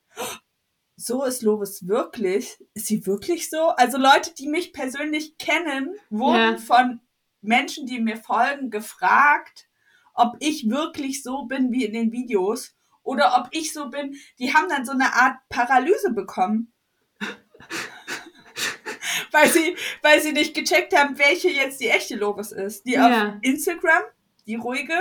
so 0.95 1.25
ist 1.25 1.41
Lovis 1.41 1.85
wirklich? 1.87 2.57
Ist 2.73 2.87
sie 2.87 3.05
wirklich 3.05 3.49
so? 3.49 3.67
Also 3.75 3.97
Leute, 3.97 4.33
die 4.33 4.47
mich 4.47 4.71
persönlich 4.71 5.37
kennen, 5.37 5.95
wurden 6.09 6.53
Ja. 6.53 6.57
von 6.57 7.01
Menschen, 7.41 7.85
die 7.85 7.99
mir 7.99 8.15
folgen, 8.15 8.69
gefragt, 8.69 9.67
ob 10.15 10.35
ich 10.39 10.69
wirklich 10.69 11.23
so 11.23 11.45
bin 11.45 11.71
wie 11.71 11.85
in 11.85 11.93
den 11.93 12.11
Videos. 12.11 12.73
oder 13.03 13.37
ob 13.37 13.49
ich 13.51 13.71
so 13.71 13.91
bin, 13.91 14.15
die 14.39 14.51
haben 14.55 14.67
dann 14.67 14.83
so 14.83 14.91
eine 14.91 15.13
Art 15.13 15.37
Paralyse 15.49 16.11
bekommen. 16.11 16.73
weil 19.31 19.47
sie, 19.47 19.75
weil 20.01 20.19
sie 20.21 20.31
nicht 20.31 20.55
gecheckt 20.55 20.97
haben, 20.97 21.19
welche 21.19 21.51
jetzt 21.51 21.79
die 21.79 21.89
echte 21.89 22.15
Lobes 22.15 22.51
ist. 22.51 22.83
Die 22.87 22.93
Ja. 22.93 23.27
auf 23.27 23.33
Instagram, 23.43 24.01
die 24.47 24.55
ruhige, 24.55 24.97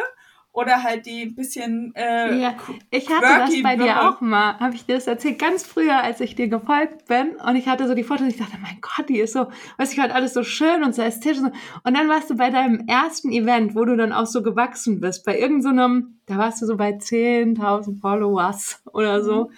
oder 0.54 0.84
halt 0.84 1.04
die 1.04 1.26
bisschen 1.26 1.92
äh, 1.96 2.40
Ja, 2.40 2.54
ich 2.90 3.10
hatte 3.10 3.26
das 3.26 3.62
bei 3.62 3.76
dir 3.76 4.08
auch 4.08 4.20
mal, 4.20 4.56
habe 4.60 4.76
ich 4.76 4.86
dir 4.86 4.94
das 4.94 5.08
erzählt, 5.08 5.40
ganz 5.40 5.66
früher, 5.66 6.00
als 6.00 6.20
ich 6.20 6.36
dir 6.36 6.46
gefolgt 6.46 7.06
bin 7.06 7.34
und 7.44 7.56
ich 7.56 7.66
hatte 7.68 7.88
so 7.88 7.94
die 7.94 8.04
Fotos 8.04 8.22
und 8.22 8.28
ich 8.28 8.38
dachte, 8.38 8.56
mein 8.62 8.78
Gott, 8.80 9.08
die 9.08 9.18
ist 9.18 9.32
so, 9.32 9.48
weiß 9.78 9.92
ich, 9.92 9.98
halt 9.98 10.12
alles 10.12 10.32
so 10.32 10.44
schön 10.44 10.84
und 10.84 10.94
so 10.94 11.02
ästhetisch 11.02 11.38
und, 11.38 11.52
so. 11.52 11.80
und 11.82 11.96
dann 11.96 12.08
warst 12.08 12.30
du 12.30 12.36
bei 12.36 12.50
deinem 12.50 12.86
ersten 12.86 13.32
Event, 13.32 13.74
wo 13.74 13.84
du 13.84 13.96
dann 13.96 14.12
auch 14.12 14.26
so 14.26 14.44
gewachsen 14.44 15.00
bist, 15.00 15.24
bei 15.24 15.36
irgendeinem, 15.36 16.18
so 16.28 16.34
da 16.34 16.38
warst 16.38 16.62
du 16.62 16.66
so 16.66 16.76
bei 16.76 16.90
10.000 16.90 18.00
Followers 18.00 18.80
oder 18.92 19.24
so. 19.24 19.50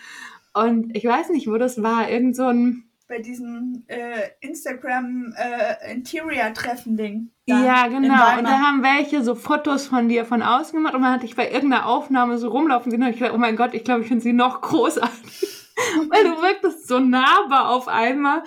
Und 0.55 0.97
ich 0.97 1.05
weiß 1.05 1.29
nicht, 1.29 1.47
wo 1.47 1.59
das 1.59 1.83
war, 1.83 2.09
irgend 2.09 2.35
so 2.35 2.47
ein, 2.47 2.85
bei 3.07 3.19
diesem 3.19 3.85
äh, 3.87 4.31
Instagram 4.41 5.35
äh, 5.37 5.93
Interior 5.93 6.55
Treffen 6.55 6.97
Ding. 6.97 7.31
Ja, 7.49 7.87
genau. 7.87 8.39
Und 8.39 8.45
da 8.45 8.59
haben 8.61 8.83
welche 8.83 9.23
so 9.23 9.37
Fotos 9.37 9.87
von 9.87 10.09
dir 10.09 10.25
von 10.25 10.43
außen 10.43 10.77
gemacht 10.77 10.95
und 10.95 11.01
man 11.01 11.13
hat 11.13 11.23
dich 11.23 11.37
bei 11.37 11.49
irgendeiner 11.51 11.87
Aufnahme 11.87 12.39
so 12.39 12.49
rumlaufen 12.49 12.91
sehen 12.91 13.03
und 13.03 13.11
ich 13.11 13.21
dachte, 13.21 13.35
oh 13.35 13.39
mein 13.39 13.57
Gott, 13.57 13.73
ich 13.73 13.85
glaube, 13.85 14.03
ich 14.03 14.09
finde 14.09 14.23
sie 14.23 14.33
noch 14.33 14.61
großartig. 14.63 15.67
Weil 16.09 16.25
du 16.25 16.43
wirktest 16.43 16.89
so 16.89 16.99
nahbar 16.99 17.71
auf 17.71 17.87
einmal 17.87 18.43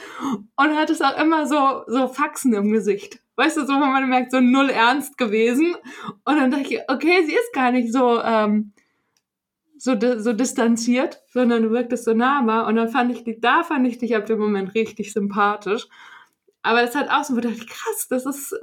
und 0.56 0.76
hattest 0.76 1.04
auch 1.04 1.18
immer 1.18 1.47
so, 1.47 1.84
so 1.88 2.08
Faxen 2.08 2.54
im 2.54 2.72
Gesicht. 2.72 3.20
Weißt 3.36 3.56
du, 3.56 3.66
so, 3.66 3.74
wo 3.74 3.86
man 3.86 4.10
merkt, 4.10 4.32
so 4.32 4.41
null 4.41 4.70
ernst 4.70 5.18
gewesen. 5.18 5.76
Und 6.26 6.38
dann 6.38 6.52
dachte 6.52 6.74
ich, 6.74 6.82
okay, 6.89 7.24
sie 7.26 7.36
ist 7.36 7.54
gar 7.54 7.72
nicht 7.72 7.93
so, 7.93 8.22
ähm, 8.22 8.74
so, 9.78 9.95
so 10.18 10.34
distanziert, 10.34 11.22
sondern 11.32 11.64
du 11.64 11.70
wirktest 11.70 12.04
so 12.04 12.14
nahbar. 12.14 12.68
Und 12.68 12.76
dann 12.76 12.89
fand 12.89 13.12
ich 13.14 13.24
dich, 13.24 13.39
da 13.39 13.64
fand 13.64 13.88
ich 13.88 13.97
dich 13.97 14.14
ab 14.16 14.26
dem 14.26 14.39
Moment 14.39 14.74
richtig 14.76 15.14
sympathisch. 15.14 15.88
Aber 16.64 16.82
das 16.82 16.95
hat 16.95 17.10
auch 17.10 17.24
so, 17.24 17.38
ich, 17.38 17.68
krass, 17.68 18.08
das 18.10 18.26
ist, 18.26 18.56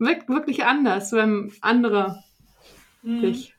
wirkt 0.00 0.28
wirklich 0.28 0.64
anders, 0.64 1.12
wenn 1.12 1.52
andere 1.60 2.22
Mhm. 3.02 3.22
dich 3.22 3.54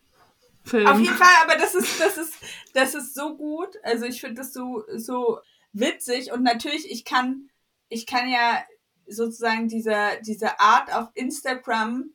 filmen. 0.63 0.87
Auf 0.87 0.99
jeden 0.99 1.15
Fall, 1.15 1.33
aber 1.43 1.55
das 1.55 1.73
ist, 1.73 1.99
das 1.99 2.17
ist, 2.17 2.33
das 2.73 2.95
ist 2.95 3.15
so 3.15 3.35
gut. 3.35 3.75
Also 3.83 4.05
ich 4.05 4.21
finde 4.21 4.35
das 4.41 4.53
so, 4.53 4.83
so 4.95 5.39
witzig 5.73 6.31
und 6.31 6.43
natürlich, 6.43 6.89
ich 6.91 7.05
kann, 7.05 7.49
ich 7.89 8.05
kann 8.05 8.29
ja 8.29 8.63
sozusagen 9.07 9.67
diese, 9.67 10.19
diese 10.25 10.59
Art 10.59 10.93
auf 10.93 11.09
Instagram, 11.15 12.11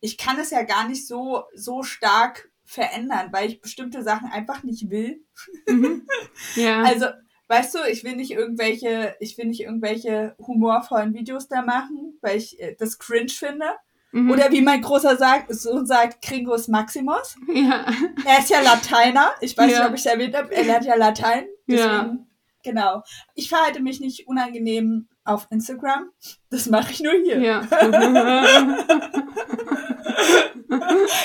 ich 0.00 0.16
kann 0.16 0.38
es 0.38 0.50
ja 0.50 0.62
gar 0.62 0.88
nicht 0.88 1.06
so, 1.06 1.44
so 1.54 1.82
stark 1.82 2.50
verändern, 2.64 3.32
weil 3.32 3.50
ich 3.50 3.60
bestimmte 3.60 4.02
Sachen 4.02 4.30
einfach 4.30 4.62
nicht 4.62 4.90
will. 4.90 5.24
Mhm. 5.66 6.06
Ja. 6.56 6.82
Also, 6.82 7.06
weißt 7.50 7.74
du, 7.74 7.78
ich 7.90 8.04
will 8.04 8.14
nicht 8.16 8.30
irgendwelche, 8.30 9.14
ich 9.18 9.36
will 9.36 9.46
nicht 9.46 9.60
irgendwelche 9.62 10.34
humorvollen 10.38 11.12
Videos 11.14 11.48
da 11.48 11.60
machen, 11.62 12.16
weil 12.22 12.36
ich 12.38 12.58
äh, 12.60 12.76
das 12.78 12.98
cringe 12.98 13.28
finde. 13.28 13.66
Mhm. 14.12 14.30
Oder 14.30 14.50
wie 14.52 14.62
mein 14.62 14.80
großer 14.82 15.16
sagt, 15.16 15.52
Sohn 15.54 15.84
sagt, 15.86 16.22
Kringus 16.22 16.68
Maximus. 16.68 17.34
ja. 17.52 17.84
Er 18.24 18.38
ist 18.38 18.50
ja 18.50 18.60
Lateiner. 18.60 19.32
Ich 19.40 19.56
weiß 19.58 19.70
Ja. 19.70 19.78
nicht, 19.80 19.88
ob 19.88 19.94
ich 19.94 20.00
es 20.00 20.06
erwähnt 20.06 20.36
habe. 20.36 20.52
Er 20.54 20.64
lernt 20.64 20.84
ja 20.84 20.94
Latein. 20.96 21.44
Deswegen, 21.68 21.88
Ja. 21.88 22.16
genau. 22.64 23.02
Ich 23.34 23.48
verhalte 23.48 23.80
mich 23.82 24.00
nicht 24.00 24.26
unangenehm 24.28 25.08
auf 25.24 25.46
Instagram. 25.50 26.10
Das 26.50 26.66
mache 26.66 26.92
ich 26.92 27.00
nur 27.00 27.12
hier. 27.12 27.38
Ja. 27.40 27.62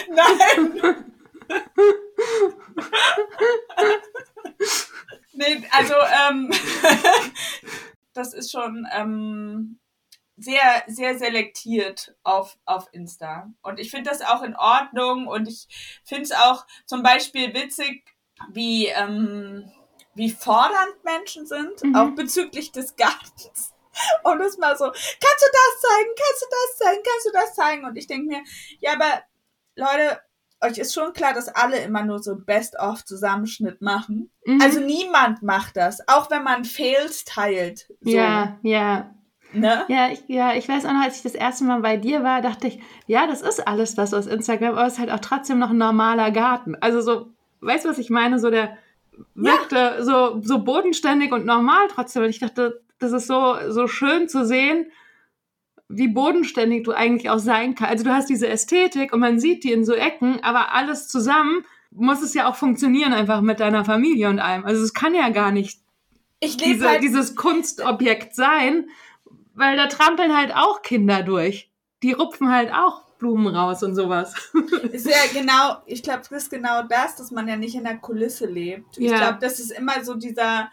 Nein! 0.10 0.96
nee, 5.36 5.64
also, 5.72 5.94
ähm, 6.30 6.52
das 8.14 8.34
ist 8.34 8.52
schon 8.52 8.88
ähm, 8.92 9.80
sehr, 10.38 10.84
sehr 10.88 11.18
selektiert 11.18 12.16
auf, 12.24 12.58
auf 12.66 12.88
Insta. 12.92 13.50
Und 13.62 13.80
ich 13.80 13.92
finde 13.92 14.10
das 14.10 14.22
auch 14.22 14.42
in 14.44 14.56
Ordnung 14.56 15.28
und 15.28 15.48
ich 15.48 15.68
finde 16.04 16.24
es 16.24 16.32
auch 16.32 16.66
zum 16.86 17.04
Beispiel 17.04 17.54
witzig, 17.54 18.04
wie, 18.52 18.88
ähm, 18.88 19.72
wie 20.14 20.32
fordernd 20.32 21.04
Menschen 21.04 21.46
sind, 21.46 21.84
Mhm. 21.84 21.96
auch 21.96 22.10
bezüglich 22.16 22.72
des 22.72 22.96
Gartens. 22.96 23.74
Und 24.24 24.40
das 24.40 24.58
mal 24.58 24.78
so, 24.78 24.86
kannst 24.86 25.00
du 25.00 25.48
das 25.54 25.82
zeigen, 25.82 26.10
kannst 26.18 26.42
du 26.42 26.46
das 26.52 26.78
zeigen, 26.78 27.04
kannst 27.04 27.26
du 27.26 27.32
das 27.32 27.56
zeigen? 27.56 27.86
Und 27.86 27.96
ich 27.96 28.08
denke 28.08 28.28
mir, 28.28 28.44
ja, 28.80 28.92
aber 28.94 29.24
Leute, 29.76 30.20
euch 30.62 30.78
ist 30.78 30.94
schon 30.94 31.14
klar, 31.14 31.34
dass 31.34 31.48
alle 31.48 31.78
immer 31.78 32.04
nur 32.04 32.20
so 32.20 32.36
Best-of-Zusammenschnitt 32.36 33.82
machen. 33.82 34.32
Mhm. 34.46 34.62
Also 34.62 34.80
niemand 34.80 35.44
macht 35.44 35.78
das, 35.78 36.08
auch 36.08 36.32
wenn 36.32 36.44
man 36.44 36.66
Fails 36.66 37.26
teilt. 37.26 37.88
So, 38.02 38.12
ja, 38.12 38.58
ja. 38.62 39.12
Ne? 39.54 39.86
Ja, 39.88 40.10
ich, 40.10 40.24
ja, 40.28 40.54
ich 40.54 40.68
weiß 40.68 40.86
auch 40.86 40.92
noch, 40.92 41.04
als 41.04 41.18
ich 41.18 41.24
das 41.24 41.36
erste 41.36 41.64
Mal 41.64 41.80
bei 41.82 41.96
dir 41.98 42.24
war, 42.24 42.42
dachte 42.42 42.68
ich, 42.68 42.80
ja, 43.08 43.26
das 43.26 43.42
ist 43.42 43.66
alles 43.66 43.96
das 43.96 44.14
aus 44.14 44.28
Instagram, 44.28 44.72
aber 44.72 44.86
es 44.86 44.94
ist 44.94 45.00
halt 45.00 45.12
auch 45.12 45.20
trotzdem 45.20 45.60
noch 45.60 45.70
ein 45.70 45.78
normaler 45.78 46.32
Garten. 46.32 46.76
Also 46.82 47.00
so, 47.02 47.28
weißt 47.62 47.86
du, 47.86 47.90
was 47.90 47.98
ich 47.98 48.10
meine? 48.10 48.40
So 48.40 48.50
der 48.50 48.78
wirkte 49.34 50.04
so, 50.04 50.42
so 50.42 50.60
bodenständig 50.60 51.32
und 51.32 51.46
normal 51.46 51.88
trotzdem. 51.94 52.24
Und 52.24 52.30
ich 52.30 52.40
dachte, 52.40 52.82
das 53.00 53.12
ist 53.12 53.28
so, 53.28 53.56
so 53.70 53.88
schön 53.88 54.28
zu 54.28 54.46
sehen, 54.46 54.88
wie 55.88 56.08
bodenständig 56.08 56.84
du 56.84 56.92
eigentlich 56.92 57.30
auch 57.30 57.40
sein 57.40 57.76
kannst. 57.76 57.92
Also 57.92 58.04
du 58.06 58.14
hast 58.14 58.30
diese 58.30 58.48
Ästhetik 58.48 59.14
und 59.14 59.20
man 59.20 59.40
sieht 59.40 59.64
die 59.64 59.72
in 59.72 59.86
so 59.86 59.94
Ecken, 59.94 60.44
aber 60.44 60.74
alles 60.74 61.08
zusammen 61.08 61.66
muss 61.92 62.22
es 62.22 62.34
ja 62.34 62.50
auch 62.50 62.56
funktionieren 62.56 63.14
einfach 63.14 63.42
mit 63.42 63.60
deiner 63.60 63.86
Familie 63.86 64.30
und 64.30 64.40
allem. 64.40 64.66
Also 64.66 64.84
es 64.84 64.94
kann 64.94 65.16
ja 65.16 65.30
gar 65.30 65.52
nicht 65.52 65.80
Ich 66.40 66.58
diese, 66.58 66.90
halt, 66.90 67.04
dieses 67.04 67.36
Kunstobjekt 67.36 68.36
sein, 68.36 68.90
weil 69.54 69.78
da 69.78 69.88
trampeln 69.88 70.36
halt 70.36 70.54
auch 70.54 70.82
Kinder 70.82 71.24
durch. 71.24 71.70
Die 72.04 72.12
rupfen 72.12 72.52
halt 72.52 72.74
auch 72.74 73.04
Blumen 73.18 73.56
raus 73.56 73.82
und 73.82 73.96
sowas. 73.96 74.34
ist 74.92 75.08
ja 75.08 75.16
genau, 75.34 75.78
ich 75.86 76.04
glaube, 76.04 76.24
das 76.30 76.44
ist 76.44 76.50
genau 76.50 76.84
das, 76.84 77.16
dass 77.16 77.32
man 77.32 77.48
ja 77.48 77.56
nicht 77.56 77.76
in 77.76 77.86
der 77.86 77.98
Kulisse 77.98 78.46
lebt. 78.46 78.98
Ich 78.98 79.10
Ja. 79.10 79.18
glaube, 79.18 79.38
das 79.40 79.60
ist 79.60 79.72
immer 79.72 80.04
so 80.04 80.16
dieser, 80.16 80.70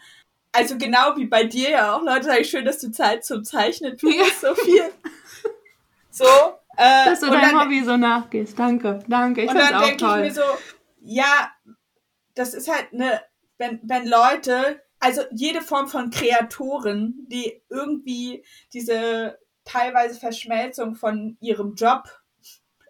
also 0.53 0.77
genau 0.77 1.17
wie 1.17 1.25
bei 1.25 1.43
dir 1.43 1.69
ja 1.71 1.95
auch, 1.95 2.01
Leute, 2.03 2.23
sag 2.25 2.39
ich 2.39 2.49
schön, 2.49 2.63
dass 2.63 2.79
du 2.79 2.91
Zeit 2.91 3.25
zum 3.25 3.43
Zeichnen 3.43 3.97
findest, 3.99 4.39
so 4.41 4.55
viel. 4.55 4.83
So, 6.15 6.25
äh, 6.77 7.05
Dass 7.05 7.21
du 7.21 7.25
und 7.25 7.31
deinem 7.33 7.53
dann- 7.55 7.61
Hobby 7.65 7.83
so 7.83 7.97
nachgehst. 7.97 8.57
Danke, 8.59 8.99
danke. 9.07 9.41
Ich 9.41 9.49
und 9.49 9.57
dann 9.57 9.81
denke 9.81 10.05
ich 10.05 10.15
mir 10.21 10.31
so, 10.31 10.43
ja, 11.01 11.51
das 12.35 12.53
ist 12.53 12.71
halt 12.71 12.93
eine, 12.93 13.19
wenn, 13.57 13.79
wenn 13.81 14.07
Leute, 14.07 14.79
also 14.99 15.23
jede 15.31 15.61
Form 15.61 15.87
von 15.87 16.11
Kreatoren, 16.11 17.25
die 17.29 17.63
irgendwie 17.69 18.45
diese 18.73 19.39
teilweise 19.65 20.19
Verschmelzung 20.19 20.93
von 20.93 21.35
ihrem 21.41 21.73
Job 21.73 22.03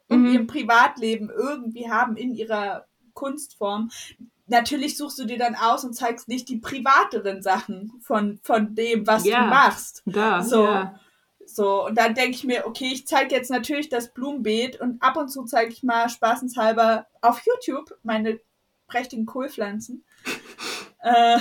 und 0.10 0.24
Mhm. 0.24 0.34
ihrem 0.34 0.48
Privatleben 0.48 1.30
irgendwie 1.30 1.90
haben 1.90 2.18
in 2.18 2.34
ihrer 2.36 2.88
Kunstform, 3.14 3.90
natürlich 4.48 4.98
suchst 4.98 5.20
du 5.20 5.26
dir 5.26 5.38
dann 5.38 5.56
aus 5.56 5.84
und 5.84 5.94
zeigst 5.94 6.28
nicht 6.28 6.50
die 6.50 6.58
privateren 6.58 7.42
Sachen 7.42 7.92
von, 8.02 8.40
von 8.44 8.76
dem, 8.76 9.06
was 9.08 9.26
Ja. 9.26 9.44
du 9.44 9.50
machst. 9.50 10.02
da, 10.06 10.42
so. 10.42 10.66
ja. 10.66 11.00
So, 11.46 11.86
und 11.88 11.98
dann 11.98 12.16
denke 12.16 12.32
ich 12.32 12.46
mir, 12.46 12.66
okay, 12.66 12.90
ich 12.94 13.06
zeige 13.06 13.36
jetzt 13.36 13.52
natürlich 13.52 13.90
das 13.90 14.14
Blumenbeet 14.14 14.80
und 14.80 15.02
ab 15.04 15.18
und 15.18 15.28
zu 15.30 15.44
zeige 15.44 15.72
ich 15.74 15.84
mal 15.84 16.08
spaßenshalber 16.08 17.06
auf 17.22 17.42
YouTube 17.46 17.94
meine 18.02 18.40
prächtigen 18.88 19.26
Kohlpflanzen. 19.26 20.06
äh, 21.00 21.38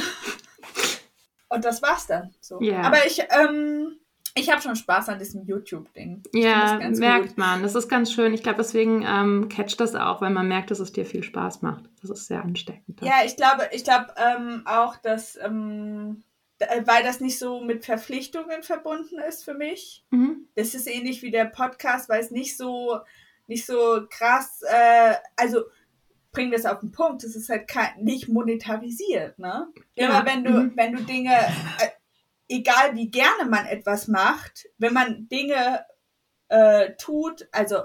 und 1.48 1.64
das 1.64 1.82
war's 1.82 2.08
dann. 2.08 2.34
So. 2.40 2.60
Ja. 2.60 2.80
Aber 2.82 3.06
ich, 3.06 3.20
ähm, 3.30 3.96
ich 4.34 4.50
habe 4.50 4.62
schon 4.62 4.76
Spaß 4.76 5.10
an 5.10 5.18
diesem 5.18 5.44
YouTube-Ding. 5.44 6.22
Ja, 6.32 6.78
merkt 6.78 7.28
gut. 7.28 7.38
man. 7.38 7.62
Das 7.62 7.74
ist 7.74 7.88
ganz 7.88 8.12
schön. 8.12 8.32
Ich 8.32 8.42
glaube, 8.42 8.58
deswegen 8.58 9.04
ähm, 9.06 9.48
catcht 9.48 9.78
das 9.80 9.94
auch, 9.94 10.20
weil 10.22 10.30
man 10.30 10.48
merkt, 10.48 10.70
dass 10.70 10.80
es 10.80 10.92
dir 10.92 11.04
viel 11.04 11.22
Spaß 11.22 11.62
macht. 11.62 11.84
Das 12.00 12.10
ist 12.10 12.26
sehr 12.26 12.42
ansteckend. 12.42 13.00
Ja, 13.02 13.24
ich 13.24 13.36
glaube, 13.36 13.68
ich 13.72 13.84
glaube 13.84 14.06
ähm, 14.16 14.62
auch, 14.64 14.96
dass, 14.96 15.36
ähm, 15.36 16.22
äh, 16.58 16.82
weil 16.86 17.02
das 17.02 17.20
nicht 17.20 17.38
so 17.38 17.60
mit 17.60 17.84
Verpflichtungen 17.84 18.62
verbunden 18.62 19.18
ist 19.18 19.44
für 19.44 19.54
mich. 19.54 20.04
Mhm. 20.10 20.48
Das 20.54 20.74
ist 20.74 20.86
ähnlich 20.86 21.22
wie 21.22 21.30
der 21.30 21.46
Podcast, 21.46 22.08
weil 22.08 22.20
es 22.20 22.30
nicht 22.30 22.56
so, 22.56 23.00
nicht 23.48 23.66
so 23.66 24.06
krass, 24.08 24.62
äh, 24.62 25.14
also 25.36 25.64
bring 26.32 26.50
das 26.50 26.64
auf 26.64 26.80
den 26.80 26.90
Punkt, 26.90 27.22
es 27.24 27.36
ist 27.36 27.50
halt 27.50 27.68
kein, 27.68 28.02
nicht 28.02 28.28
monetarisiert, 28.28 29.38
ne? 29.38 29.68
Ja, 29.94 30.08
Immer 30.08 30.26
wenn 30.26 30.44
du, 30.44 30.50
mhm. 30.50 30.72
wenn 30.74 30.92
du 30.94 31.02
Dinge, 31.02 31.34
äh, 31.34 31.88
egal 32.52 32.94
wie 32.94 33.10
gerne 33.10 33.48
man 33.48 33.66
etwas 33.66 34.08
macht, 34.08 34.68
wenn 34.78 34.92
man 34.92 35.28
Dinge 35.28 35.84
äh, 36.48 36.94
tut, 36.96 37.48
also 37.52 37.82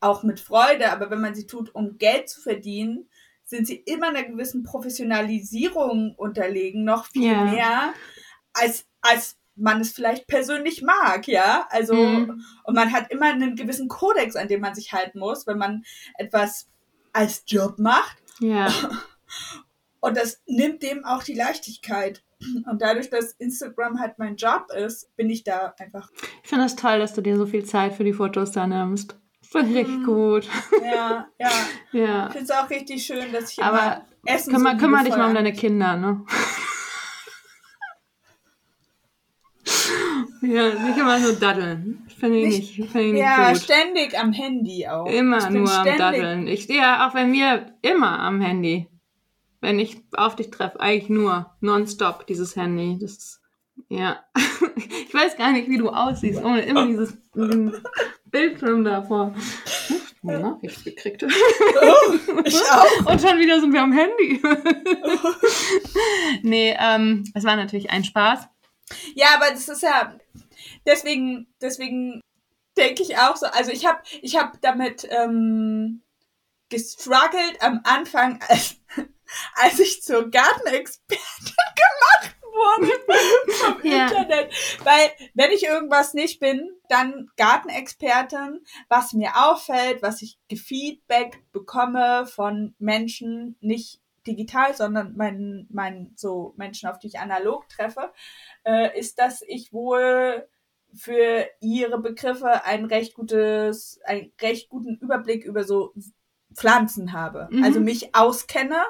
auch 0.00 0.22
mit 0.22 0.38
Freude, 0.40 0.92
aber 0.92 1.10
wenn 1.10 1.20
man 1.20 1.34
sie 1.34 1.46
tut, 1.46 1.74
um 1.74 1.96
Geld 1.98 2.28
zu 2.28 2.40
verdienen, 2.40 3.08
sind 3.44 3.66
sie 3.66 3.76
immer 3.76 4.08
einer 4.08 4.24
gewissen 4.24 4.62
Professionalisierung 4.62 6.14
unterlegen, 6.16 6.84
noch 6.84 7.06
viel 7.06 7.32
Ja. 7.32 7.44
mehr, 7.44 7.94
als, 8.52 8.86
als 9.00 9.38
man 9.54 9.80
es 9.80 9.92
vielleicht 9.92 10.26
persönlich 10.26 10.82
mag, 10.82 11.26
ja. 11.28 11.66
Also, 11.70 11.94
Mhm. 11.94 12.44
und 12.64 12.74
man 12.74 12.92
hat 12.92 13.10
immer 13.10 13.26
einen 13.26 13.56
gewissen 13.56 13.88
Kodex, 13.88 14.36
an 14.36 14.48
dem 14.48 14.60
man 14.60 14.74
sich 14.74 14.92
halten 14.92 15.18
muss, 15.18 15.46
wenn 15.46 15.56
man 15.58 15.84
etwas 16.18 16.68
als 17.12 17.44
Job 17.46 17.78
macht. 17.78 18.18
Ja. 18.40 18.70
Und 20.00 20.16
das 20.16 20.42
nimmt 20.46 20.82
dem 20.82 21.04
auch 21.04 21.22
die 21.22 21.34
Leichtigkeit. 21.34 22.22
Und 22.66 22.82
dadurch, 22.82 23.08
dass 23.08 23.32
Instagram 23.32 23.98
halt 23.98 24.18
mein 24.18 24.36
Job 24.36 24.66
ist, 24.76 25.14
bin 25.16 25.30
ich 25.30 25.42
da 25.44 25.74
einfach. 25.78 26.10
Ich 26.42 26.48
finde 26.48 26.64
das 26.64 26.76
toll, 26.76 26.98
dass 26.98 27.14
du 27.14 27.22
dir 27.22 27.36
so 27.36 27.46
viel 27.46 27.64
Zeit 27.64 27.94
für 27.94 28.04
die 28.04 28.12
Fotos 28.12 28.52
da 28.52 28.66
nimmst. 28.66 29.18
Finde 29.42 29.70
ich 29.70 29.76
richtig 29.78 30.04
gut. 30.04 30.46
Ja, 30.82 31.28
ja. 31.38 31.50
ja. 31.92 32.26
Ich 32.26 32.32
finde 32.32 32.44
es 32.44 32.50
auch 32.50 32.68
richtig 32.68 33.04
schön, 33.04 33.32
dass 33.32 33.52
ich 33.52 33.62
Aber 33.62 33.78
immer 33.78 34.04
Essen 34.26 34.52
kümmer, 34.52 34.72
so 34.72 34.76
kümmer 34.78 35.04
dich 35.04 35.16
mal 35.16 35.28
um 35.28 35.34
deine 35.34 35.52
Kinder, 35.52 35.96
ne? 35.96 36.24
ja, 40.42 40.74
nicht 40.74 40.98
immer 40.98 41.18
nur 41.18 41.32
daddeln. 41.34 42.06
Finde 42.18 42.38
ich 42.38 42.58
nicht, 42.58 42.90
finde 42.90 43.06
ich 43.06 43.12
nicht 43.12 43.22
Ja, 43.22 43.52
gut. 43.52 43.62
ständig 43.62 44.18
am 44.18 44.32
Handy 44.32 44.88
auch. 44.88 45.06
Immer 45.06 45.38
ich 45.38 45.50
nur 45.50 45.72
am 45.72 45.84
Daddeln. 45.84 46.46
Ich 46.48 46.64
stehe 46.64 46.80
ja 46.80 47.06
auch 47.06 47.12
bei 47.12 47.24
mir 47.24 47.74
immer 47.82 48.18
am 48.20 48.40
Handy. 48.40 48.88
Wenn 49.66 49.80
ich 49.80 49.96
auf 50.12 50.36
dich 50.36 50.52
treffe, 50.52 50.78
eigentlich 50.78 51.08
nur 51.08 51.56
nonstop 51.60 52.24
dieses 52.28 52.54
Handy. 52.54 52.98
Das 53.00 53.10
ist, 53.10 53.40
ja. 53.88 54.24
Ich 55.08 55.12
weiß 55.12 55.36
gar 55.36 55.50
nicht, 55.50 55.68
wie 55.68 55.78
du 55.78 55.88
aussiehst, 55.88 56.40
ohne 56.44 56.60
immer 56.60 56.86
dieses 56.86 57.16
Bildschirm 58.26 58.84
davor. 58.84 59.34
Nachricht 60.22 60.84
gekriegt. 60.84 61.24
Oh, 61.24 62.42
ich 62.44 62.60
auch. 62.70 63.10
Und 63.10 63.20
schon 63.20 63.38
wieder 63.38 63.60
sind 63.60 63.72
wir 63.72 63.82
am 63.82 63.92
Handy. 63.92 64.40
nee, 66.42 66.76
ähm, 66.78 67.24
es 67.34 67.42
war 67.42 67.56
natürlich 67.56 67.90
ein 67.90 68.04
Spaß. 68.04 68.46
Ja, 69.14 69.28
aber 69.34 69.50
das 69.50 69.68
ist 69.68 69.82
ja 69.82 70.16
deswegen, 70.84 71.48
deswegen 71.60 72.20
denke 72.76 73.02
ich 73.02 73.18
auch 73.18 73.36
so. 73.36 73.46
Also 73.46 73.72
ich 73.72 73.84
habe, 73.84 73.98
ich 74.22 74.36
habe 74.36 74.58
damit 74.60 75.08
ähm, 75.10 76.02
gestruggelt 76.68 77.60
am 77.60 77.80
Anfang, 77.84 78.38
als, 78.48 78.76
als 79.54 79.78
ich 79.78 80.02
zur 80.02 80.30
Gartenexpertin 80.30 81.18
gemacht 81.46 82.36
wurde 82.56 82.92
vom 83.48 83.76
Ja. 83.90 84.08
Internet. 84.08 84.52
Weil 84.84 85.10
wenn 85.34 85.50
ich 85.50 85.64
irgendwas 85.64 86.14
nicht 86.14 86.40
bin, 86.40 86.70
dann 86.88 87.30
Gartenexpertin, 87.36 88.64
was 88.88 89.12
mir 89.12 89.32
auffällt, 89.36 90.02
was 90.02 90.22
ich 90.22 90.38
gefeedback 90.48 91.42
bekomme 91.52 92.26
von 92.26 92.74
Menschen, 92.78 93.56
nicht 93.60 94.00
digital, 94.26 94.74
sondern 94.74 95.16
meinen, 95.16 95.68
meinen 95.70 96.12
so 96.16 96.54
Menschen, 96.56 96.88
auf 96.88 96.98
die 96.98 97.06
ich 97.08 97.18
analog 97.18 97.68
treffe, 97.68 98.12
äh, 98.64 98.98
ist, 98.98 99.18
dass 99.18 99.42
ich 99.42 99.72
wohl 99.72 100.48
für 100.94 101.46
ihre 101.60 102.00
Begriffe 102.00 102.64
ein 102.64 102.86
recht 102.86 103.14
gutes, 103.14 104.00
einen 104.04 104.32
recht 104.40 104.68
guten 104.68 104.96
Überblick 104.96 105.44
über 105.44 105.64
so 105.64 105.92
Pflanzen 106.54 107.12
habe. 107.12 107.48
Mhm. 107.50 107.62
Also 107.62 107.80
mich 107.80 108.14
auskenne. 108.14 108.82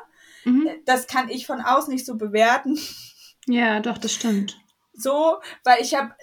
Mhm. 0.46 0.68
Das 0.84 1.06
kann 1.06 1.28
ich 1.28 1.46
von 1.46 1.60
außen 1.60 1.92
nicht 1.92 2.06
so 2.06 2.16
bewerten. 2.16 2.78
Ja, 3.46 3.80
doch, 3.80 3.98
das 3.98 4.12
stimmt. 4.12 4.58
So, 4.92 5.36
weil 5.62 5.80
ich 5.82 5.94
habe, 5.94 6.14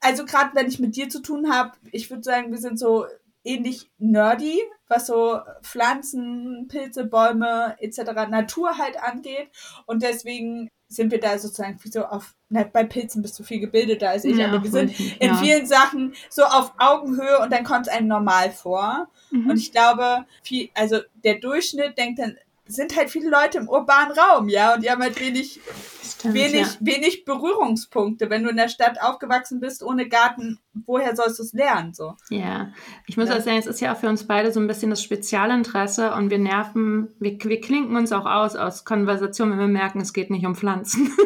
also 0.00 0.24
gerade 0.24 0.54
wenn 0.54 0.68
ich 0.68 0.78
mit 0.78 0.96
dir 0.96 1.08
zu 1.08 1.22
tun 1.22 1.50
habe, 1.52 1.72
ich 1.92 2.10
würde 2.10 2.22
sagen, 2.22 2.50
wir 2.52 2.58
sind 2.58 2.78
so 2.78 3.06
ähnlich 3.44 3.90
nerdy, 3.98 4.60
was 4.88 5.06
so 5.06 5.40
Pflanzen, 5.62 6.66
Pilze, 6.68 7.04
Bäume 7.04 7.76
etc. 7.78 8.28
Natur 8.28 8.78
halt 8.78 9.02
angeht. 9.02 9.48
Und 9.86 10.02
deswegen 10.02 10.70
sind 10.88 11.10
wir 11.10 11.20
da 11.20 11.38
sozusagen 11.38 11.78
wie 11.82 11.90
so 11.90 12.04
auf, 12.04 12.34
na, 12.48 12.64
bei 12.64 12.84
Pilzen 12.84 13.22
bist 13.22 13.38
du 13.38 13.42
viel 13.42 13.60
gebildeter 13.60 14.10
als 14.10 14.24
ich, 14.24 14.36
Ja, 14.36 14.48
aber 14.48 14.62
wir 14.62 14.70
sind 14.70 14.90
richtig, 14.90 15.20
in 15.20 15.28
ja. 15.28 15.36
vielen 15.36 15.66
Sachen 15.66 16.14
so 16.30 16.44
auf 16.44 16.72
Augenhöhe 16.78 17.40
und 17.40 17.52
dann 17.52 17.64
kommt 17.64 17.86
es 17.86 17.92
einem 17.92 18.08
normal 18.08 18.50
vor. 18.50 19.08
Mhm. 19.30 19.50
Und 19.50 19.56
ich 19.56 19.72
glaube, 19.72 20.24
viel, 20.42 20.68
also 20.74 21.00
der 21.14 21.40
Durchschnitt 21.40 21.98
denkt 21.98 22.20
dann, 22.20 22.36
sind 22.66 22.96
halt 22.96 23.10
viele 23.10 23.28
Leute 23.28 23.58
im 23.58 23.68
urbanen 23.68 24.12
Raum, 24.12 24.48
ja, 24.48 24.74
und 24.74 24.82
die 24.82 24.90
haben 24.90 25.02
halt 25.02 25.20
wenig, 25.20 25.60
Stimmt, 26.02 26.34
wenig, 26.34 26.60
ja. 26.62 26.68
wenig 26.80 27.24
Berührungspunkte. 27.26 28.30
Wenn 28.30 28.42
du 28.42 28.48
in 28.48 28.56
der 28.56 28.68
Stadt 28.70 29.02
aufgewachsen 29.02 29.60
bist 29.60 29.82
ohne 29.82 30.08
Garten, 30.08 30.58
woher 30.86 31.14
sollst 31.14 31.38
du 31.38 31.42
es 31.42 31.52
lernen? 31.52 31.92
So. 31.92 32.14
Ja, 32.30 32.68
ich 33.06 33.16
muss 33.18 33.28
Ja. 33.28 33.36
auch 33.36 33.40
sagen, 33.42 33.58
es 33.58 33.66
ist 33.66 33.80
ja 33.80 33.92
auch 33.92 33.98
für 33.98 34.08
uns 34.08 34.26
beide 34.26 34.50
so 34.50 34.60
ein 34.60 34.66
bisschen 34.66 34.88
das 34.90 35.02
Spezialinteresse 35.02 36.12
und 36.14 36.30
wir 36.30 36.38
nerven, 36.38 37.14
wir, 37.20 37.38
wir 37.42 37.60
klinken 37.60 37.96
uns 37.96 38.12
auch 38.12 38.24
aus 38.24 38.56
aus 38.56 38.84
Konversation, 38.86 39.50
wenn 39.50 39.58
wir 39.58 39.66
merken, 39.66 40.00
es 40.00 40.12
geht 40.14 40.30
nicht 40.30 40.46
um 40.46 40.54
Pflanzen. 40.54 41.14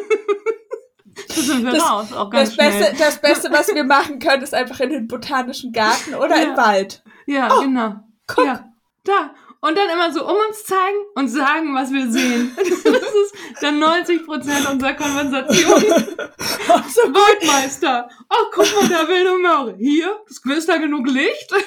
Das- 1.65 1.83
raus, 1.91 2.07
Das 2.33 2.57
Beste, 2.57 2.95
das 2.99 3.21
Beste, 3.21 3.51
was 3.51 3.69
wir 3.69 3.85
machen 3.85 4.19
können, 4.19 4.43
ist 4.43 4.55
einfach 4.55 4.81
in 4.81 4.91
den 4.91 5.09
botanischen 5.09 5.73
Garten 5.73 6.15
oder 6.15 6.37
Ja. 6.37 6.43
im 6.51 6.57
Wald. 6.57 7.03
Ja, 7.27 7.49
Oh, 7.57 7.63
genau. 7.63 7.97
guck. 8.27 8.45
Ja, 8.45 8.69
da. 9.05 9.35
Und 9.61 9.77
dann 9.77 9.91
immer 9.91 10.13
so 10.13 10.25
um 10.25 10.37
uns 10.49 10.65
zeigen 10.65 10.99
und 11.17 11.29
sagen, 11.29 11.75
was 11.75 11.93
wir 11.93 12.11
sehen. 12.11 12.57
Das 12.85 13.55
ist 13.55 13.63
dann 13.63 13.79
90 13.79 14.25
Prozent 14.25 14.69
unserer 14.71 14.95
Konversation. 14.95 15.81
so 15.81 17.03
Waldmeister. 17.13 18.09
Ach, 18.29 18.45
guck 18.53 18.67
mal, 18.81 18.89
da 18.89 19.09
wilde 19.09 19.39
Möhre. 19.39 19.75
Hier, 19.77 20.17
ist 20.29 20.45
ist 20.47 20.69
da 20.69 20.77
genug 20.77 21.09
Licht? 21.09 21.53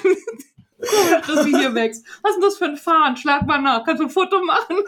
Komisch, 0.82 1.28
dass 1.28 1.44
sie 1.46 1.56
hier 1.56 1.76
wächst. 1.76 2.06
Was 2.24 2.32
ist 2.32 2.36
denn 2.38 2.44
das 2.44 2.58
für 2.58 2.66
ein 2.66 2.78
Farn? 2.78 3.16
Schlag 3.16 3.46
mal 3.46 3.62
nach. 3.62 3.84
Kannst 3.84 4.02
du 4.02 4.06
ein 4.06 4.10
Foto 4.10 4.44
machen? 4.44 4.78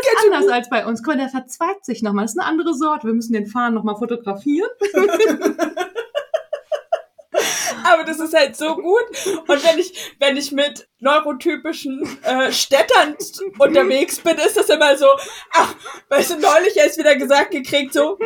Das 0.00 0.24
ist 0.24 0.34
anders 0.34 0.52
als 0.52 0.70
bei 0.70 0.86
uns. 0.86 1.02
Guck 1.02 1.14
mal, 1.14 1.18
der 1.18 1.28
verzweigt 1.28 1.84
sich 1.84 2.02
nochmal. 2.02 2.24
Das 2.24 2.32
ist 2.32 2.38
eine 2.38 2.48
andere 2.48 2.74
Sorte. 2.74 3.06
Wir 3.06 3.14
müssen 3.14 3.32
den 3.32 3.46
Farn 3.46 3.74
nochmal 3.74 3.96
fotografieren. 3.96 4.70
Aber 7.84 8.04
das 8.04 8.20
ist 8.20 8.34
halt 8.34 8.56
so 8.56 8.76
gut. 8.76 9.04
Und 9.46 9.64
wenn 9.64 9.78
ich, 9.78 10.14
wenn 10.18 10.36
ich 10.36 10.52
mit 10.52 10.88
neurotypischen 11.00 12.02
äh, 12.22 12.50
Städtern 12.50 13.16
unterwegs 13.58 14.20
bin, 14.20 14.36
ist 14.36 14.56
das 14.56 14.68
immer 14.68 14.96
so, 14.96 15.06
ach, 15.52 15.74
weißt 16.08 16.32
du, 16.32 16.34
neulich 16.38 16.76
erst 16.76 16.98
wieder 16.98 17.16
gesagt 17.16 17.52
gekriegt, 17.52 17.92
so, 17.92 18.18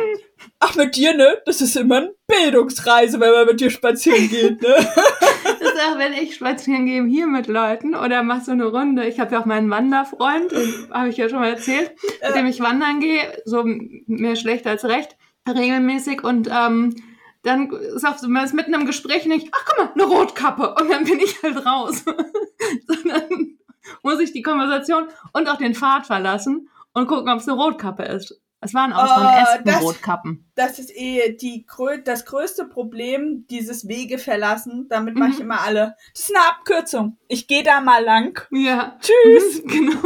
ach, 0.59 0.75
mit 0.75 0.95
dir, 0.95 1.13
ne? 1.15 1.41
Das 1.45 1.61
ist 1.61 1.75
immer 1.75 1.97
eine 1.97 2.13
Bildungsreise, 2.27 3.19
wenn 3.19 3.31
man 3.31 3.45
mit 3.45 3.59
dir 3.59 3.69
spazieren 3.69 4.29
geht, 4.29 4.61
ne? 4.61 4.75
Das 4.75 5.73
ist 5.73 5.79
auch, 5.81 5.97
wenn 5.97 6.13
ich 6.13 6.35
spazieren 6.35 6.85
gehe 6.85 7.03
hier 7.05 7.27
mit 7.27 7.47
Leuten 7.47 7.95
oder 7.95 8.23
mach 8.23 8.43
so 8.43 8.51
eine 8.51 8.65
Runde. 8.65 9.05
Ich 9.07 9.19
habe 9.19 9.33
ja 9.33 9.41
auch 9.41 9.45
meinen 9.45 9.69
Wanderfreund, 9.69 10.51
habe 10.91 11.09
ich 11.09 11.17
ja 11.17 11.29
schon 11.29 11.39
mal 11.39 11.49
erzählt, 11.49 11.91
mit 12.25 12.35
dem 12.35 12.47
ich 12.47 12.59
wandern 12.59 12.99
gehe, 12.99 13.41
so 13.45 13.63
mehr 13.65 14.35
schlecht 14.35 14.65
als 14.67 14.85
recht, 14.85 15.15
regelmäßig 15.47 16.23
und 16.23 16.49
ähm, 16.51 16.95
dann 17.43 17.69
ist 17.71 18.05
auf 18.05 18.21
man 18.23 18.45
ist 18.45 18.53
mitten 18.53 18.73
im 18.73 18.85
Gespräch 18.85 19.25
und 19.25 19.31
ich, 19.31 19.49
ach 19.53 19.65
guck 19.65 19.77
mal, 19.77 19.91
eine 19.93 20.03
Rotkappe 20.03 20.75
und 20.75 20.89
dann 20.89 21.03
bin 21.03 21.19
ich 21.19 21.41
halt 21.43 21.65
raus. 21.65 22.03
Sondern 22.87 23.57
muss 24.01 24.19
ich 24.19 24.31
die 24.31 24.41
Konversation 24.41 25.07
und 25.33 25.49
auch 25.49 25.57
den 25.57 25.75
Pfad 25.75 26.05
verlassen 26.07 26.69
und 26.93 27.07
gucken, 27.07 27.29
ob 27.29 27.39
es 27.39 27.47
eine 27.47 27.57
Rotkappe 27.61 28.03
ist. 28.03 28.39
Es 28.61 28.73
waren 28.73 28.93
auch 28.93 29.13
von 29.17 29.25
Oh, 29.25 29.41
Espen 29.41 29.65
das- 29.65 29.81
Rotkappen. 29.83 30.49
Das 30.55 30.79
ist 30.79 30.89
eh 30.95 31.35
die, 31.35 31.65
das 32.05 32.23
größte 32.25 32.63
Problem, 32.65 33.45
dieses 33.49 33.89
Wege 33.89 34.17
verlassen. 34.17 34.87
Damit 34.89 35.15
mache 35.15 35.31
ich 35.31 35.35
Mhm. 35.39 35.41
immer 35.45 35.61
alle. 35.61 35.95
Das 36.13 36.29
ist 36.29 36.33
eine 36.35 36.47
Abkürzung. 36.47 37.17
Ich 37.27 37.47
gehe 37.49 37.63
da 37.63 37.81
mal 37.81 38.01
lang. 38.01 38.39
Ja. 38.51 38.97
Tschüss. 39.01 39.63
Genau. 39.65 39.99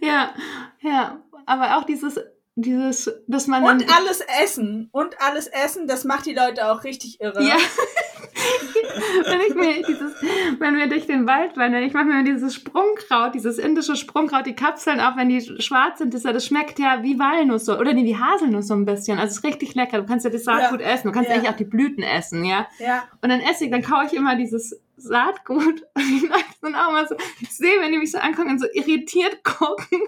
Ja, 0.00 0.34
ja. 0.82 1.20
Aber 1.46 1.76
auch 1.78 1.84
dieses, 1.84 2.20
dieses, 2.56 3.10
dass 3.26 3.46
man 3.46 3.64
Und 3.64 3.96
alles 3.96 4.20
essen. 4.42 4.88
Und 4.92 5.20
alles 5.20 5.48
essen, 5.48 5.86
das 5.86 6.04
macht 6.04 6.26
die 6.26 6.34
Leute 6.34 6.70
auch 6.70 6.84
richtig 6.84 7.20
irre. 7.20 7.42
ja. 7.42 7.56
wenn 9.24 9.40
ich 9.40 9.54
mir 9.54 9.82
dieses, 9.86 10.12
wenn 10.58 10.76
wir 10.76 10.86
durch 10.88 11.06
den 11.06 11.26
Wald 11.26 11.56
wandern, 11.56 11.82
ich 11.82 11.92
mache 11.94 12.04
mir 12.06 12.22
dieses 12.24 12.54
Sprungkraut, 12.54 13.34
dieses 13.34 13.58
indische 13.58 13.96
Sprungkraut, 13.96 14.46
die 14.46 14.54
Kapseln, 14.54 15.00
auch 15.00 15.16
wenn 15.16 15.28
die 15.28 15.40
schwarz 15.62 15.98
sind, 15.98 16.14
das, 16.14 16.22
das 16.22 16.46
schmeckt 16.46 16.78
ja 16.78 17.02
wie 17.02 17.18
Walnuss 17.18 17.64
so, 17.64 17.78
oder 17.78 17.92
nee, 17.92 18.04
wie 18.04 18.16
Haselnuss 18.16 18.68
so 18.68 18.74
ein 18.74 18.84
bisschen. 18.84 19.18
Also 19.18 19.32
es 19.32 19.36
ist 19.38 19.44
richtig 19.44 19.74
lecker. 19.74 19.98
Du 19.98 20.06
kannst 20.06 20.24
ja 20.24 20.30
das 20.30 20.44
Saatgut 20.44 20.80
essen. 20.80 21.08
Du 21.08 21.12
kannst 21.12 21.30
Ja. 21.30 21.36
eigentlich 21.36 21.50
auch 21.50 21.56
die 21.56 21.64
Blüten 21.64 22.02
essen, 22.02 22.44
ja. 22.44 22.66
Ja. 22.78 23.04
Und 23.22 23.30
dann 23.30 23.40
esse 23.40 23.64
ich, 23.64 23.70
dann 23.70 23.82
kaue 23.82 24.04
ich 24.06 24.12
immer 24.12 24.36
dieses 24.36 24.80
Saatgut. 24.96 25.82
Und 25.94 26.02
die 26.02 26.26
Leute 26.26 26.44
sind 26.62 26.74
auch 26.76 26.90
immer 26.90 27.06
so, 27.06 27.16
ich 27.40 27.50
sehe, 27.56 27.80
wenn 27.80 27.92
die 27.92 27.98
mich 27.98 28.12
so 28.12 28.18
angucken 28.18 28.50
und 28.50 28.60
so 28.60 28.66
irritiert 28.72 29.42
gucken, 29.44 30.00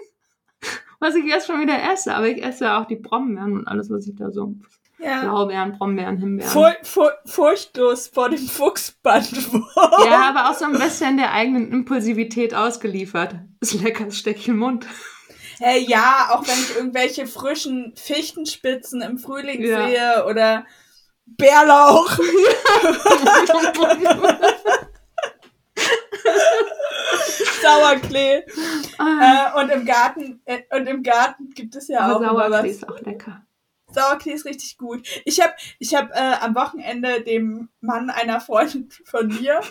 was 0.99 1.15
ich 1.15 1.25
jetzt 1.25 1.47
schon 1.47 1.61
wieder 1.61 1.77
esse. 1.91 2.13
Aber 2.15 2.27
ich 2.27 2.43
esse 2.43 2.65
ja 2.65 2.81
auch 2.81 2.85
die 2.85 2.95
Brombeeren 2.95 3.53
und 3.59 3.67
alles, 3.67 3.89
was 3.89 4.07
ich 4.07 4.15
da 4.15 4.31
so. 4.31 4.53
ja. 4.99 5.21
Blaubeeren, 5.21 5.77
Brombeeren, 5.77 6.17
Himbeeren. 6.17 6.51
Fur 6.51 6.73
fur 6.83 7.11
furchtlos 7.25 8.07
vor 8.07 8.29
dem 8.29 8.39
Fuchsband. 8.39 9.31
ja, 10.05 10.29
aber 10.29 10.49
auch 10.49 10.55
so 10.55 10.65
ein 10.65 10.73
bisschen 10.73 11.17
der 11.17 11.33
eigenen 11.33 11.71
Impulsivität 11.71 12.53
ausgeliefert. 12.53 13.35
Ist 13.61 13.81
lecker, 13.81 14.07
ich 14.07 14.47
im 14.47 14.57
Mund. 14.57 14.85
Hey, 15.59 15.83
ja, 15.87 16.29
auch 16.31 16.47
wenn 16.47 16.53
ich 16.59 16.75
irgendwelche 16.75 17.25
frischen 17.25 17.93
Fichtenspitzen 17.95 19.01
im 19.01 19.17
Frühling 19.17 19.63
Ja. 19.63 19.87
sehe 19.87 20.25
oder 20.27 20.65
Bärlauch. 21.25 22.17
Sauerklee. 27.67 28.43
Ah, 28.97 29.53
Äh, 29.55 29.61
und 29.63 29.69
im 29.69 29.85
Garten, 29.85 30.41
äh, 30.45 30.61
und 30.75 30.87
im 30.87 31.03
Garten 31.03 31.49
gibt 31.51 31.75
es 31.75 31.87
ja 31.87 31.99
aber 32.01 32.31
auch 32.31 32.37
Sauerklee 32.39 32.69
ist 32.71 32.87
auch 32.89 32.99
lecker. 33.01 33.43
Sauerklee 33.91 34.33
ist 34.33 34.45
richtig 34.45 34.77
gut. 34.77 35.07
Ich 35.25 35.39
habe 35.41 35.53
ich 35.79 35.95
hab, 35.95 36.11
äh, 36.11 36.35
am 36.41 36.55
Wochenende 36.55 37.21
dem 37.21 37.69
Mann 37.81 38.09
einer 38.09 38.41
Freundin 38.41 38.89
von 39.05 39.27
mir 39.27 39.61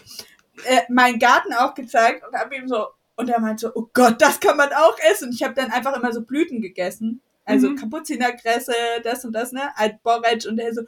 äh, 0.64 0.80
meinen 0.88 1.18
Garten 1.18 1.52
auch 1.52 1.74
gezeigt 1.74 2.24
und 2.26 2.34
habe 2.38 2.56
ihm 2.56 2.66
so 2.68 2.86
Und 3.18 3.30
er 3.30 3.40
meinte 3.40 3.66
so, 3.68 3.72
oh 3.74 3.88
Gott, 3.94 4.20
das 4.20 4.40
kann 4.40 4.58
man 4.58 4.70
auch 4.74 4.96
essen. 5.10 5.32
Ich 5.32 5.42
habe 5.42 5.54
dann 5.54 5.70
einfach 5.70 5.96
immer 5.96 6.12
so 6.12 6.20
Blüten 6.22 6.60
gegessen. 6.60 7.22
Also 7.46 7.70
Mhm. 7.70 7.76
Kapuzinerkresse, 7.76 8.74
das 9.04 9.24
und 9.24 9.32
das, 9.32 9.52
ne? 9.52 9.70
Alt 9.76 10.02
Borretsch 10.02 10.46
und 10.46 10.58
er 10.58 10.74
so. 10.74 10.82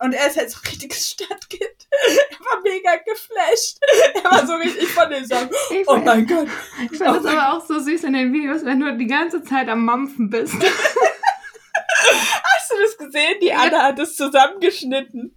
Und 0.00 0.12
er 0.12 0.26
ist 0.26 0.36
halt 0.36 0.50
so 0.50 0.58
ein 0.60 0.68
richtiges 0.68 1.08
Stadtkind. 1.12 1.86
Er 1.90 2.40
war 2.40 2.60
mega 2.62 2.96
geflasht. 2.96 3.78
Er 4.14 4.24
war 4.24 4.46
so 4.46 4.54
richtig 4.54 4.88
von 4.88 5.08
den 5.10 5.24
Sachen. 5.24 5.50
Oh 5.86 5.96
mein 5.96 6.26
Gott. 6.26 6.48
Ich 6.82 6.98
finde 6.98 7.12
Oh 7.12 7.14
das 7.14 7.26
aber 7.26 7.52
auch 7.52 7.64
so 7.64 7.78
süß 7.78 8.04
in 8.04 8.12
den 8.14 8.32
Videos, 8.32 8.64
wenn 8.64 8.80
du 8.80 8.96
die 8.96 9.06
ganze 9.06 9.42
Zeit 9.42 9.68
am 9.68 9.84
Mampfen 9.84 10.30
bist. 10.30 10.54
Hast 12.04 12.70
du 12.70 12.74
das 12.82 12.96
gesehen? 12.98 13.38
Die 13.40 13.52
Anna 13.52 13.82
hat 13.82 13.98
es 13.98 14.16
zusammengeschnitten. 14.16 15.36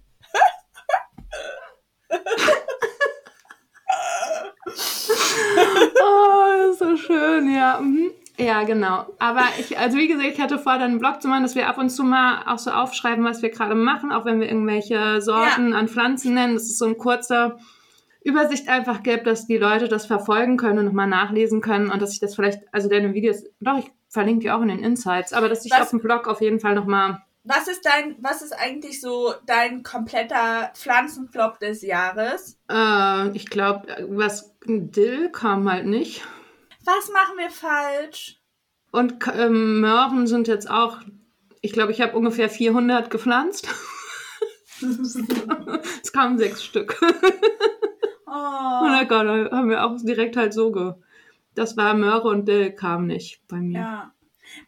oh, 6.00 6.46
das 6.58 6.70
ist 6.72 6.78
so 6.78 6.96
schön, 6.96 7.54
ja. 7.54 7.80
Mhm. 7.80 8.12
Ja, 8.38 8.62
genau. 8.62 9.06
Aber 9.18 9.42
ich, 9.58 9.76
also 9.78 9.98
wie 9.98 10.06
gesagt, 10.06 10.28
ich 10.28 10.40
hatte 10.40 10.58
vor, 10.58 10.74
dann 10.74 10.82
einen 10.92 10.98
Blog 11.00 11.20
zu 11.20 11.26
machen, 11.28 11.42
dass 11.42 11.56
wir 11.56 11.68
ab 11.68 11.76
und 11.76 11.90
zu 11.90 12.04
mal 12.04 12.42
auch 12.46 12.58
so 12.58 12.70
aufschreiben, 12.70 13.24
was 13.24 13.42
wir 13.42 13.50
gerade 13.50 13.74
machen, 13.74 14.12
auch 14.12 14.24
wenn 14.24 14.40
wir 14.40 14.48
irgendwelche 14.48 15.20
Sorten 15.20 15.72
an 15.74 15.88
Pflanzen 15.88 16.34
nennen. 16.34 16.54
Das 16.54 16.64
ist 16.64 16.78
so 16.78 16.86
ein 16.86 16.96
kurzer 16.98 17.58
Übersicht 18.22 18.68
einfach 18.68 19.02
gibt, 19.02 19.26
dass 19.26 19.46
die 19.46 19.56
Leute 19.56 19.88
das 19.88 20.06
verfolgen 20.06 20.56
können 20.56 20.78
und 20.78 20.84
nochmal 20.84 21.08
nachlesen 21.08 21.60
können 21.60 21.90
und 21.90 22.00
dass 22.00 22.12
ich 22.12 22.20
das 22.20 22.34
vielleicht, 22.36 22.60
also 22.72 22.88
deine 22.88 23.12
Videos, 23.14 23.42
doch, 23.60 23.78
ich 23.78 23.90
verlinke 24.08 24.40
die 24.42 24.50
auch 24.50 24.62
in 24.62 24.68
den 24.68 24.80
Insights, 24.84 25.32
aber 25.32 25.48
dass 25.48 25.64
ich 25.64 25.72
Was- 25.72 25.80
auf 25.82 25.90
dem 25.90 26.00
Blog 26.00 26.28
auf 26.28 26.40
jeden 26.40 26.60
Fall 26.60 26.74
nochmal 26.74 27.22
Was 27.44 27.66
ist 27.68 27.84
dein, 27.84 28.16
was 28.20 28.42
ist 28.42 28.52
eigentlich 28.52 29.00
so 29.00 29.34
dein 29.46 29.82
kompletter 29.82 30.70
Pflanzenflop 30.74 31.58
des 31.60 31.82
Jahres? 31.82 32.58
Äh, 32.70 33.30
ich 33.36 33.46
glaube, 33.50 33.86
was 34.10 34.54
Dill 34.66 35.30
kam 35.30 35.70
halt 35.70 35.86
nicht. 35.86 36.22
Was 36.88 37.10
machen 37.12 37.36
wir 37.36 37.50
falsch? 37.50 38.40
Und 38.92 39.16
ähm, 39.34 39.80
Möhren 39.80 40.26
sind 40.26 40.48
jetzt 40.48 40.70
auch, 40.70 41.00
ich 41.60 41.72
glaube, 41.72 41.92
ich 41.92 42.00
habe 42.00 42.16
ungefähr 42.16 42.48
400 42.48 43.10
gepflanzt. 43.10 43.68
es 44.80 46.12
kamen 46.12 46.38
sechs 46.38 46.64
Stück. 46.64 46.98
Oh, 48.26 48.30
Oh 48.30 48.84
mein 48.84 49.06
Gott, 49.08 49.26
da 49.26 49.50
haben 49.56 49.68
wir 49.68 49.84
auch 49.84 49.96
direkt 50.02 50.36
halt 50.36 50.54
so 50.54 50.72
ge. 50.72 50.94
Das 51.54 51.76
war 51.76 51.92
Möhre 51.94 52.28
und 52.28 52.46
Dill 52.46 52.72
kam 52.72 53.06
nicht 53.06 53.46
bei 53.48 53.56
mir. 53.56 53.78
ja. 53.80 54.12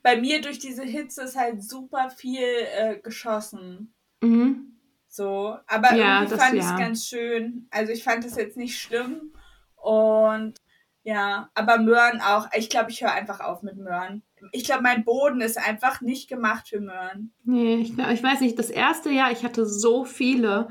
Bei 0.02 0.20
mir 0.20 0.42
durch 0.42 0.58
diese 0.58 0.82
Hitze 0.82 1.22
ist 1.22 1.36
halt 1.36 1.62
super 1.64 2.10
viel 2.10 2.42
äh, 2.76 2.98
geschossen. 2.98 3.94
Mhm. 4.20 4.76
So, 5.08 5.56
aber 5.66 5.94
Ja, 5.94 6.20
irgendwie 6.22 6.36
das 6.36 6.42
fand 6.44 6.54
ich 6.54 6.60
es 6.64 6.70
ja. 6.70 6.78
ganz 6.78 7.06
schön. 7.06 7.66
Also 7.70 7.92
ich 7.92 8.04
fand 8.04 8.24
es 8.26 8.36
jetzt 8.36 8.58
nicht 8.58 8.78
schlimm. 8.78 9.32
Und 9.76 10.56
ja, 11.02 11.48
aber 11.54 11.78
Möhren 11.78 12.20
auch. 12.20 12.48
Ich 12.54 12.68
glaube, 12.70 12.90
ich 12.90 13.02
höre 13.02 13.12
einfach 13.12 13.40
auf 13.40 13.62
mit 13.62 13.76
Möhren. 13.76 14.22
Ich 14.52 14.64
glaube, 14.64 14.82
mein 14.82 15.04
Boden 15.04 15.40
ist 15.40 15.58
einfach 15.58 16.00
nicht 16.00 16.28
gemacht 16.28 16.68
für 16.68 16.80
Möhren. 16.80 17.32
Nee, 17.44 17.76
ich, 17.76 17.94
glaub- 17.94 18.10
ich 18.10 18.22
weiß 18.22 18.40
nicht, 18.40 18.58
das 18.58 18.70
erste 18.70 19.10
Jahr, 19.10 19.30
ich 19.32 19.44
hatte 19.44 19.66
so 19.66 20.04
viele. 20.04 20.68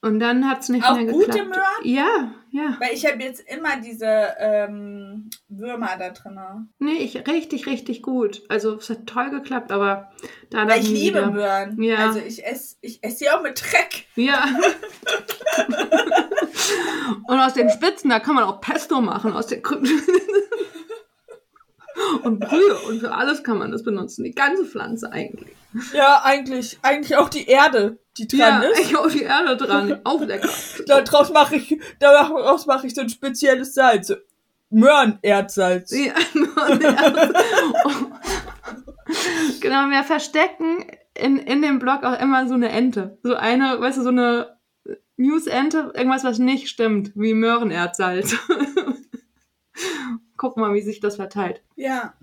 Und 0.00 0.20
dann 0.20 0.48
hat 0.48 0.60
es 0.60 0.68
nicht 0.68 0.84
Auch 0.86 0.96
mehr 0.96 1.06
gute 1.06 1.28
geklappt. 1.30 1.48
Möhren? 1.48 1.64
Ja, 1.84 2.32
ja. 2.50 2.76
Weil 2.78 2.92
ich 2.92 3.06
habe 3.10 3.22
jetzt 3.22 3.40
immer 3.40 3.80
diese 3.80 4.34
ähm, 4.38 5.30
Würmer 5.48 5.96
da 5.98 6.10
drin. 6.10 6.38
Nee, 6.78 6.98
ich 6.98 7.26
richtig, 7.26 7.66
richtig 7.66 8.02
gut. 8.02 8.42
Also 8.50 8.76
es 8.76 8.90
hat 8.90 9.06
toll 9.06 9.30
geklappt, 9.30 9.72
aber 9.72 10.12
da 10.50 10.68
Weil 10.68 10.80
ich 10.82 10.90
liebe 10.90 11.20
wieder. 11.20 11.30
Möhren. 11.30 11.82
Ja. 11.82 11.96
Also 12.08 12.18
ich 12.20 12.44
esse 12.44 12.76
ich 12.82 13.02
ess 13.02 13.18
sie 13.18 13.30
auch 13.30 13.42
mit 13.42 13.62
Dreck. 13.62 14.04
Ja. 14.14 14.44
Und 17.26 17.40
aus 17.40 17.54
den 17.54 17.70
Spitzen, 17.70 18.10
da 18.10 18.20
kann 18.20 18.34
man 18.34 18.44
auch 18.44 18.60
Pesto 18.60 19.00
machen, 19.00 19.32
aus 19.32 19.46
den 19.46 19.62
Und 22.22 22.40
Brühe 22.40 22.76
und 22.88 23.00
für 23.00 23.12
alles 23.12 23.44
kann 23.44 23.58
man 23.58 23.70
das 23.70 23.84
benutzen. 23.84 24.24
Die 24.24 24.34
ganze 24.34 24.64
Pflanze 24.64 25.12
eigentlich. 25.12 25.54
Ja, 25.92 26.22
eigentlich, 26.24 26.78
eigentlich 26.82 27.16
auch 27.16 27.28
die 27.28 27.46
Erde, 27.46 27.98
die 28.16 28.26
dran 28.28 28.62
ja, 28.62 28.68
ist. 28.68 28.78
ich 28.80 28.96
auf 28.96 29.12
die 29.12 29.22
Erde 29.22 29.56
dran. 29.56 30.00
Auch 30.04 30.20
lecker. 30.20 30.48
Daraus 30.86 31.32
mache 31.32 31.56
ich, 31.56 31.80
daraus 31.98 32.66
mache 32.66 32.86
ich 32.86 32.94
so 32.94 33.00
ein 33.00 33.08
spezielles 33.08 33.74
Salz. 33.74 34.06
so 34.08 34.14
Möhrenerzsalz. 34.70 35.90
Ja, 35.92 36.14
genau, 39.60 39.90
wir 39.90 40.04
verstecken 40.04 40.86
in, 41.14 41.38
in 41.38 41.62
dem 41.62 41.78
Blog 41.78 42.02
auch 42.02 42.20
immer 42.20 42.48
so 42.48 42.54
eine 42.54 42.70
Ente. 42.70 43.18
So 43.22 43.34
eine, 43.34 43.80
weißt 43.80 43.98
du, 43.98 44.02
so 44.02 44.08
eine 44.08 44.53
News-Ente, 45.16 45.92
irgendwas, 45.94 46.24
was 46.24 46.38
nicht 46.38 46.68
stimmt, 46.68 47.12
wie 47.14 47.34
Möhrenerzsalz. 47.34 48.36
Guck 50.36 50.56
mal, 50.56 50.74
wie 50.74 50.82
sich 50.82 51.00
das 51.00 51.16
verteilt. 51.16 51.62
Ja. 51.76 52.14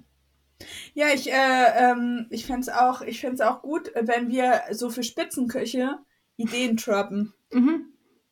Ja, 0.94 1.08
ich, 1.14 1.32
äh, 1.32 1.66
ähm, 1.76 2.28
ich 2.30 2.46
find's 2.46 2.70
auch, 2.70 3.02
ich 3.02 3.20
find's 3.20 3.42
auch 3.42 3.62
gut, 3.62 3.92
wenn 4.00 4.30
wir 4.30 4.62
so 4.72 4.90
für 4.90 5.04
Spitzenköche 5.04 5.98
Ideen 6.38 6.76
droppen. 6.76 7.34
Mhm. 7.52 7.88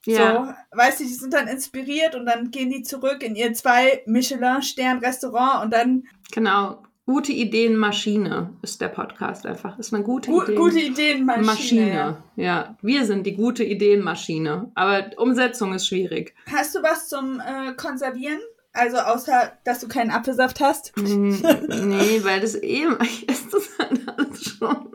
Ja. 0.05 0.55
So, 0.71 0.77
weißt 0.77 0.99
du, 0.99 1.03
die 1.03 1.13
sind 1.13 1.33
dann 1.33 1.47
inspiriert 1.47 2.15
und 2.15 2.25
dann 2.25 2.51
gehen 2.51 2.69
die 2.69 2.83
zurück 2.83 3.23
in 3.23 3.35
ihr 3.35 3.53
zwei 3.53 4.03
Michelin-Stern-Restaurant 4.05 5.63
und 5.63 5.73
dann 5.73 6.03
Genau. 6.31 6.83
Gute 7.09 7.31
Ideenmaschine 7.31 8.53
ist 8.61 8.81
der 8.81 8.89
Podcast 8.89 9.43
einfach. 9.47 9.79
Ist 9.79 9.91
eine 9.91 10.03
gute 10.03 10.29
gu 10.29 10.43
Idee. 10.43 10.53
gute 10.53 10.79
Ideenmaschine. 10.79 11.43
Maschine. 11.43 12.23
Ja, 12.35 12.77
wir 12.83 13.03
sind 13.03 13.25
die 13.25 13.35
gute 13.35 13.63
Ideenmaschine. 13.63 14.71
Aber 14.75 15.09
Umsetzung 15.17 15.73
ist 15.73 15.87
schwierig. 15.87 16.35
Hast 16.51 16.75
du 16.75 16.83
was 16.83 17.09
zum 17.09 17.39
äh, 17.39 17.73
Konservieren? 17.73 18.37
Also 18.73 18.97
außer, 18.97 19.53
dass 19.63 19.79
du 19.79 19.87
keinen 19.87 20.11
Apfelsaft 20.11 20.59
hast? 20.59 20.95
Mm, 20.97 21.29
nee, 21.87 22.19
weil 22.23 22.41
das 22.41 22.53
eben, 22.53 22.95
ich 23.01 23.27
esse 23.27 23.49
das 23.53 23.69
halt 23.79 24.07
alles 24.07 24.43
schon. 24.43 24.91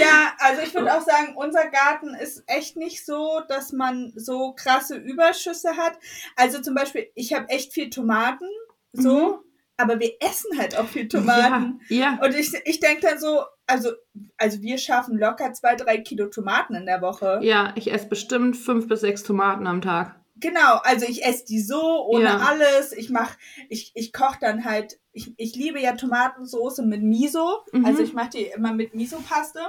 Ja, 0.00 0.32
also 0.40 0.62
ich 0.62 0.74
würde 0.74 0.92
auch 0.92 1.02
sagen, 1.02 1.36
unser 1.36 1.68
Garten 1.70 2.12
ist 2.20 2.42
echt 2.48 2.76
nicht 2.76 3.06
so, 3.06 3.40
dass 3.48 3.72
man 3.72 4.12
so 4.16 4.52
krasse 4.56 4.96
Überschüsse 4.96 5.76
hat. 5.76 5.96
Also 6.34 6.60
zum 6.60 6.74
Beispiel, 6.74 7.06
ich 7.14 7.32
habe 7.34 7.48
echt 7.50 7.72
viel 7.72 7.88
Tomaten, 7.88 8.48
so, 8.92 9.26
Mhm. 9.28 9.34
Aber 9.76 10.00
wir 10.00 10.12
essen 10.20 10.58
halt 10.58 10.76
auch 10.78 10.86
viel 10.86 11.08
Tomaten. 11.08 11.80
Ja, 11.88 12.18
ja. 12.18 12.24
Und 12.24 12.34
ich, 12.34 12.52
ich 12.64 12.80
denke 12.80 13.06
dann 13.06 13.18
so, 13.18 13.42
also, 13.66 13.90
also 14.36 14.62
wir 14.62 14.78
schaffen 14.78 15.18
locker 15.18 15.52
zwei, 15.52 15.74
drei 15.74 15.98
Kilo 15.98 16.26
Tomaten 16.26 16.74
in 16.74 16.86
der 16.86 17.02
Woche. 17.02 17.40
Ja, 17.42 17.72
ich 17.76 17.92
esse 17.92 18.08
bestimmt 18.08 18.56
fünf 18.56 18.88
bis 18.88 19.00
sechs 19.00 19.22
Tomaten 19.22 19.66
am 19.66 19.82
Tag. 19.82 20.16
Genau, 20.38 20.80
also 20.82 21.06
ich 21.08 21.24
esse 21.24 21.46
die 21.46 21.60
so, 21.60 22.06
ohne 22.06 22.24
Ja. 22.24 22.36
alles. 22.36 22.92
Ich 22.92 23.08
mach, 23.08 23.36
ich, 23.70 23.92
ich 23.94 24.12
koche 24.12 24.38
dann 24.40 24.64
halt, 24.66 24.98
ich, 25.12 25.32
ich 25.38 25.56
liebe 25.56 25.80
ja 25.80 25.92
Tomatensoße 25.92 26.82
mit 26.82 27.02
Miso. 27.02 27.64
Mhm. 27.72 27.86
Also 27.86 28.02
ich 28.02 28.12
mache 28.12 28.30
die 28.30 28.42
immer 28.42 28.72
mit 28.72 28.94
Miso-Paste. 28.94 29.60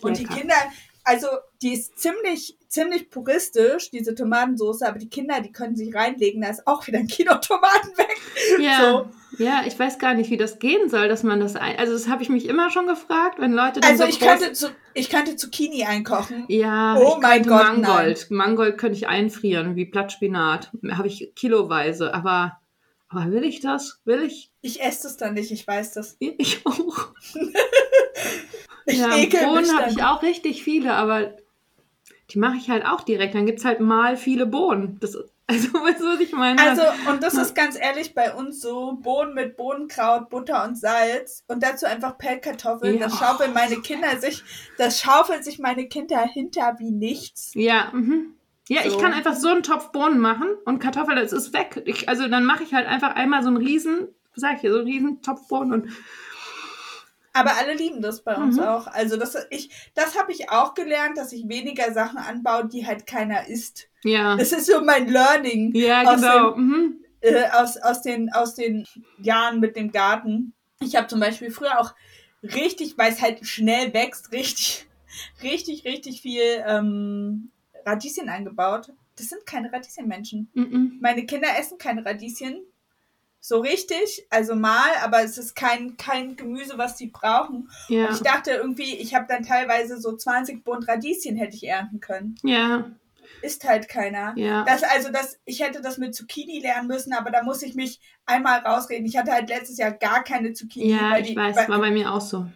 Und 0.00 0.18
die. 0.18 0.24
Kinder, 0.24 0.54
also 1.04 1.26
die 1.60 1.74
ist 1.74 1.98
ziemlich, 1.98 2.58
ziemlich 2.74 3.08
puristisch, 3.08 3.90
diese 3.90 4.14
Tomatensoße, 4.14 4.86
aber 4.86 4.98
die 4.98 5.08
Kinder, 5.08 5.40
die 5.40 5.52
können 5.52 5.76
sich 5.76 5.94
reinlegen, 5.94 6.42
da 6.42 6.48
ist 6.48 6.66
auch 6.66 6.84
wieder 6.86 6.98
ein 6.98 7.06
Kilo 7.06 7.34
Tomaten 7.40 7.96
weg. 7.96 8.20
Ja, 8.58 9.08
ja, 9.38 9.62
ich 9.66 9.78
weiß 9.78 9.98
gar 9.98 10.14
nicht, 10.14 10.30
wie 10.30 10.36
das 10.36 10.58
gehen 10.58 10.88
soll, 10.88 11.08
dass 11.08 11.22
man 11.22 11.40
das 11.40 11.56
ein. 11.56 11.76
Also, 11.78 11.92
das 11.92 12.08
habe 12.08 12.22
ich 12.22 12.28
mich 12.28 12.46
immer 12.46 12.70
schon 12.70 12.86
gefragt, 12.86 13.38
wenn 13.38 13.52
Leute 13.52 13.80
dann 13.80 13.92
Also 13.92 14.04
so 14.04 14.08
ich 14.08 14.20
könnte, 14.20 14.52
zu, 14.52 14.68
ich 14.92 15.08
könnte 15.08 15.36
Zucchini 15.36 15.84
einkochen. 15.84 16.44
Ja, 16.48 16.96
Oh 16.96 17.18
mein 17.20 17.44
Gott, 17.44 17.78
Mangold. 17.78 18.30
Mangold 18.30 18.78
könnte 18.78 18.96
ich 18.96 19.08
einfrieren, 19.08 19.76
wie 19.76 19.84
Blattspinat. 19.84 20.70
Habe 20.92 21.08
ich 21.08 21.32
kiloweise, 21.34 22.12
aber, 22.12 22.58
aber 23.08 23.30
will 23.30 23.44
ich 23.44 23.60
das? 23.60 24.00
Will 24.04 24.22
ich? 24.22 24.50
Ich 24.60 24.82
esse 24.82 25.04
das 25.04 25.16
dann 25.16 25.34
nicht, 25.34 25.50
ich 25.50 25.66
weiß 25.66 25.92
das. 25.92 26.16
Ich 26.18 26.60
auch. 26.64 27.12
Ich 28.86 28.98
ja, 28.98 29.16
ekel 29.16 29.46
Bohnen 29.46 29.78
habe 29.78 29.90
ich 29.90 30.02
auch 30.02 30.22
richtig 30.22 30.62
viele, 30.62 30.92
aber 30.92 31.38
die 32.30 32.38
mache 32.38 32.56
ich 32.56 32.70
halt 32.70 32.84
auch 32.86 33.02
direkt. 33.02 33.34
Dann 33.34 33.46
gibt 33.46 33.58
es 33.58 33.64
halt 33.64 33.80
mal 33.80 34.16
viele 34.16 34.46
Bohnen. 34.46 34.98
Das, 35.00 35.16
also, 35.46 35.74
weißt 35.74 36.00
du, 36.00 36.06
was 36.06 36.20
ich 36.20 36.32
meine? 36.32 36.60
Also, 36.60 36.82
und 37.10 37.22
das 37.22 37.34
ist 37.34 37.54
ganz 37.54 37.78
ehrlich 37.78 38.14
bei 38.14 38.32
uns 38.34 38.60
so, 38.60 38.98
Bohnen 39.02 39.34
mit 39.34 39.56
Bohnenkraut, 39.56 40.30
Butter 40.30 40.64
und 40.64 40.78
Salz 40.78 41.44
und 41.48 41.62
dazu 41.62 41.86
einfach 41.86 42.16
Pellkartoffeln. 42.16 42.98
Ja. 42.98 43.08
Das 43.08 43.18
schaufeln 43.18 43.52
meine 43.52 43.76
Kinder 43.76 44.18
sich, 44.18 44.42
das 44.78 45.00
schaufeln 45.00 45.42
sich 45.42 45.58
meine 45.58 45.86
Kinder 45.86 46.20
hinter 46.20 46.76
wie 46.78 46.90
nichts. 46.90 47.52
Ja, 47.54 47.90
mhm. 47.92 48.34
Ja, 48.68 48.80
ich 48.84 48.92
So. 48.92 48.98
kann 48.98 49.12
einfach 49.12 49.34
so 49.34 49.48
einen 49.48 49.62
Topf 49.62 49.92
Bohnen 49.92 50.18
machen 50.18 50.48
und 50.64 50.78
Kartoffeln, 50.78 51.18
das 51.18 51.32
ist 51.32 51.52
weg. 51.52 51.82
Ich, 51.84 52.08
also 52.08 52.28
dann 52.28 52.46
mache 52.46 52.62
ich 52.62 52.72
halt 52.72 52.86
einfach 52.86 53.14
einmal 53.14 53.42
so 53.42 53.48
einen 53.48 53.58
riesen, 53.58 54.08
was 54.32 54.40
sag 54.40 54.54
ich 54.54 54.60
hier, 54.62 54.72
so 54.72 54.78
einen 54.78 54.86
riesen 54.86 55.20
Topf 55.20 55.46
Bohnen 55.48 55.72
und 55.72 55.88
Aber 57.36 57.56
alle 57.56 57.74
lieben 57.74 58.00
das 58.00 58.22
bei 58.22 58.34
uns 58.36 58.56
Mhm. 58.56 58.62
auch. 58.62 58.86
Also 58.86 59.16
das 59.18 59.36
ich, 59.50 59.68
das 59.94 60.16
habe 60.18 60.32
ich 60.32 60.48
auch 60.50 60.72
gelernt, 60.74 61.18
dass 61.18 61.32
ich 61.32 61.48
weniger 61.48 61.92
Sachen 61.92 62.16
anbaue, 62.18 62.66
die 62.68 62.86
halt 62.86 63.06
keiner 63.06 63.46
isst. 63.48 63.88
ja. 64.04 64.36
Das 64.36 64.52
ist 64.52 64.66
so 64.66 64.80
mein 64.82 65.08
Learning 65.08 65.74
Ja, 65.74 66.02
aus 66.04 66.20
genau. 66.20 66.56
Mhm. 66.56 67.04
äh, 67.20 67.44
aus, 67.52 67.76
aus, 67.76 68.02
den, 68.02 68.32
aus 68.32 68.54
den 68.54 68.86
Jahren 69.18 69.58
mit 69.60 69.74
dem 69.76 69.90
Garten. 69.92 70.54
Ich 70.80 70.94
habe 70.96 71.08
zum 71.08 71.20
Beispiel 71.20 71.50
früher 71.50 71.80
auch 71.80 71.92
richtig, 72.42 72.96
weil 72.98 73.12
es 73.12 73.20
halt 73.20 73.44
schnell 73.46 73.92
wächst, 73.92 74.30
richtig, 74.32 74.86
richtig, 75.42 75.84
richtig 75.84 76.22
viel 76.22 76.62
ähm, 76.66 77.50
Radieschen 77.84 78.28
angebaut. 78.28 78.92
Das 79.16 79.28
sind 79.28 79.44
keine 79.46 79.72
Radieschenmenschen. 79.72 80.50
Mhm. 80.54 80.98
Meine 81.00 81.24
Kinder 81.26 81.48
essen 81.58 81.78
keine 81.78 82.04
Radieschen. 82.04 82.60
So 83.46 83.60
richtig, 83.60 84.26
also 84.30 84.54
mal, 84.54 84.88
aber 85.02 85.22
es 85.22 85.36
ist 85.36 85.54
kein, 85.54 85.98
kein 85.98 86.34
Gemüse, 86.34 86.78
was 86.78 86.96
die 86.96 87.08
brauchen. 87.08 87.68
Ja. 87.88 88.06
Und 88.06 88.14
ich 88.14 88.22
dachte 88.22 88.52
irgendwie, 88.52 88.96
ich 88.96 89.14
habe 89.14 89.26
dann 89.28 89.42
teilweise 89.42 90.00
so 90.00 90.16
20 90.16 90.64
Bund 90.64 90.88
Radieschen 90.88 91.36
hätte 91.36 91.54
ich 91.54 91.68
ernten 91.68 92.00
können. 92.00 92.36
Ja. 92.42 92.90
Ist 93.42 93.68
halt 93.68 93.90
keiner. 93.90 94.32
Ja. 94.38 94.64
Das, 94.64 94.82
also 94.82 95.12
das, 95.12 95.38
ich 95.44 95.60
hätte 95.60 95.82
das 95.82 95.98
mit 95.98 96.14
Zucchini 96.14 96.60
lernen 96.60 96.88
müssen, 96.88 97.12
aber 97.12 97.30
da 97.30 97.42
muss 97.42 97.62
ich 97.62 97.74
mich 97.74 98.00
einmal 98.24 98.60
rausreden. 98.60 99.04
Ich 99.04 99.18
hatte 99.18 99.32
halt 99.32 99.50
letztes 99.50 99.76
Jahr 99.76 99.90
gar 99.92 100.24
keine 100.24 100.54
Zucchini, 100.54 100.92
Ja, 100.92 101.18
ich 101.18 101.28
die, 101.28 101.36
weiß, 101.36 101.54
weil, 101.54 101.68
war 101.68 101.80
bei 101.80 101.90
mir 101.90 102.14
auch 102.14 102.22
so. 102.22 102.46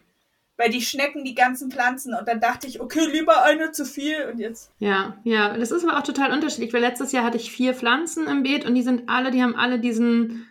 weil 0.56 0.70
die 0.70 0.80
schnecken 0.80 1.22
die 1.22 1.34
ganzen 1.34 1.70
Pflanzen 1.70 2.14
und 2.14 2.26
dann 2.26 2.40
dachte 2.40 2.66
ich, 2.66 2.80
okay, 2.80 3.04
lieber 3.12 3.42
eine 3.42 3.72
zu 3.72 3.84
viel 3.84 4.26
und 4.32 4.38
jetzt. 4.38 4.70
Ja, 4.78 5.18
ja, 5.22 5.54
das 5.58 5.70
ist 5.70 5.86
aber 5.86 5.98
auch 5.98 6.02
total 6.02 6.32
unterschiedlich, 6.32 6.72
weil 6.72 6.80
letztes 6.80 7.12
Jahr 7.12 7.24
hatte 7.24 7.36
ich 7.36 7.52
vier 7.52 7.74
Pflanzen 7.74 8.26
im 8.26 8.42
Beet 8.42 8.64
und 8.64 8.74
die 8.74 8.82
sind 8.82 9.10
alle, 9.10 9.30
die 9.30 9.42
haben 9.42 9.54
alle 9.54 9.78
diesen 9.78 10.47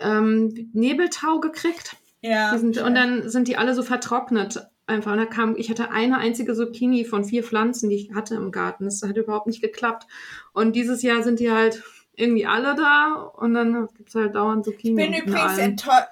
ähm, 0.00 0.70
Nebeltau 0.72 1.40
gekriegt. 1.40 1.96
Ja. 2.20 2.56
Sind, 2.58 2.78
und 2.78 2.94
dann 2.94 3.28
sind 3.28 3.48
die 3.48 3.56
alle 3.56 3.74
so 3.74 3.82
vertrocknet 3.82 4.68
einfach. 4.86 5.12
Und 5.12 5.18
da 5.18 5.26
kam, 5.26 5.56
ich 5.56 5.70
hatte 5.70 5.90
eine 5.90 6.18
einzige 6.18 6.54
Zucchini 6.54 7.04
von 7.04 7.24
vier 7.24 7.44
Pflanzen, 7.44 7.90
die 7.90 7.96
ich 7.96 8.14
hatte 8.14 8.34
im 8.34 8.50
Garten. 8.50 8.84
Das 8.84 9.02
hat 9.02 9.16
überhaupt 9.16 9.46
nicht 9.46 9.60
geklappt. 9.60 10.06
Und 10.52 10.74
dieses 10.74 11.02
Jahr 11.02 11.22
sind 11.22 11.40
die 11.40 11.50
halt 11.50 11.82
irgendwie 12.18 12.46
alle 12.46 12.74
da 12.74 13.12
und 13.36 13.52
dann 13.52 13.88
gibt 13.94 14.08
es 14.08 14.14
halt 14.14 14.34
dauernd 14.34 14.64
Zucchini. 14.64 15.02
Ich 15.02 15.10
bin 15.10 15.20
in 15.20 15.28
übrigens 15.28 15.58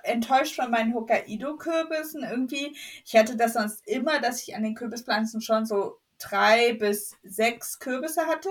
enttäuscht 0.02 0.54
von 0.54 0.70
meinen 0.70 0.94
Hokkaido-Kürbissen. 0.94 2.22
Irgendwie, 2.22 2.76
ich 3.04 3.16
hatte 3.16 3.36
das 3.36 3.54
sonst 3.54 3.86
immer, 3.88 4.20
dass 4.20 4.46
ich 4.46 4.54
an 4.54 4.62
den 4.62 4.74
Kürbispflanzen 4.74 5.40
schon 5.40 5.64
so 5.64 5.98
drei 6.18 6.74
bis 6.74 7.16
sechs 7.22 7.78
Kürbisse 7.78 8.26
hatte. 8.26 8.50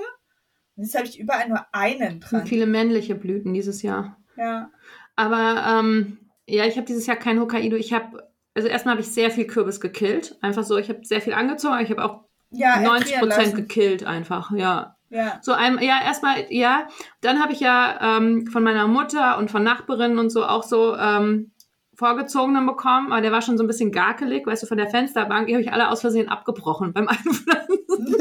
Und 0.76 0.84
jetzt 0.84 0.96
habe 0.96 1.06
ich 1.06 1.20
überall 1.20 1.48
nur 1.48 1.66
einen 1.72 2.20
dran. 2.20 2.48
viele 2.48 2.66
männliche 2.66 3.14
Blüten 3.14 3.54
dieses 3.54 3.84
Jahr. 3.84 4.18
Ja. 4.36 4.72
Aber 5.16 5.64
ähm, 5.68 6.18
ja, 6.48 6.66
ich 6.66 6.76
habe 6.76 6.86
dieses 6.86 7.06
Jahr 7.06 7.18
kein 7.18 7.40
Hokkaido. 7.40 7.76
Ich 7.76 7.94
habe, 7.94 8.28
also 8.56 8.68
erstmal 8.68 8.94
habe 8.94 9.02
ich 9.02 9.12
sehr 9.12 9.32
viel 9.32 9.46
Kürbis 9.46 9.80
gekillt. 9.80 10.38
Einfach 10.42 10.64
so, 10.64 10.78
ich 10.78 10.90
habe 10.90 11.00
sehr 11.04 11.22
viel 11.22 11.34
angezogen, 11.34 11.74
aber 11.74 11.84
ich 11.84 11.92
habe 11.92 12.04
auch 12.04 12.22
Ja, 12.52 12.80
90 12.80 13.14
erfrieren 13.14 13.30
Prozent 13.30 13.56
gekillt 13.56 14.06
einfach, 14.06 14.52
ja. 14.52 14.96
Ja. 15.10 15.40
So 15.44 15.52
ein, 15.52 15.78
ja, 15.80 16.02
erstmal, 16.04 16.46
ja. 16.50 16.88
Dann 17.22 17.42
habe 17.42 17.54
ich 17.54 17.60
ja 17.60 18.18
ähm, 18.18 18.48
von 18.48 18.64
meiner 18.64 18.88
Mutter 18.88 19.38
und 19.38 19.52
von 19.52 19.64
Nachbarinnen 19.64 20.18
und 20.18 20.32
so 20.32 20.44
auch 20.44 20.64
so 20.64 20.96
ähm, 20.96 21.52
vorgezogenen 21.94 22.66
bekommen, 22.66 23.12
aber 23.12 23.22
der 23.22 23.32
war 23.32 23.44
schon 23.44 23.58
so 23.58 23.64
ein 23.64 23.68
bisschen 23.68 23.92
garkelig, 23.92 24.48
weißt 24.48 24.64
du, 24.64 24.68
von 24.68 24.78
der 24.78 24.90
Fensterbank, 24.90 25.48
die 25.48 25.54
habe 25.54 25.62
ich 25.62 25.72
alle 25.72 25.90
aus 25.90 26.02
Versehen 26.02 26.30
abgebrochen 26.30 26.94
beim 26.94 27.08
Einpflanzen. 27.10 28.16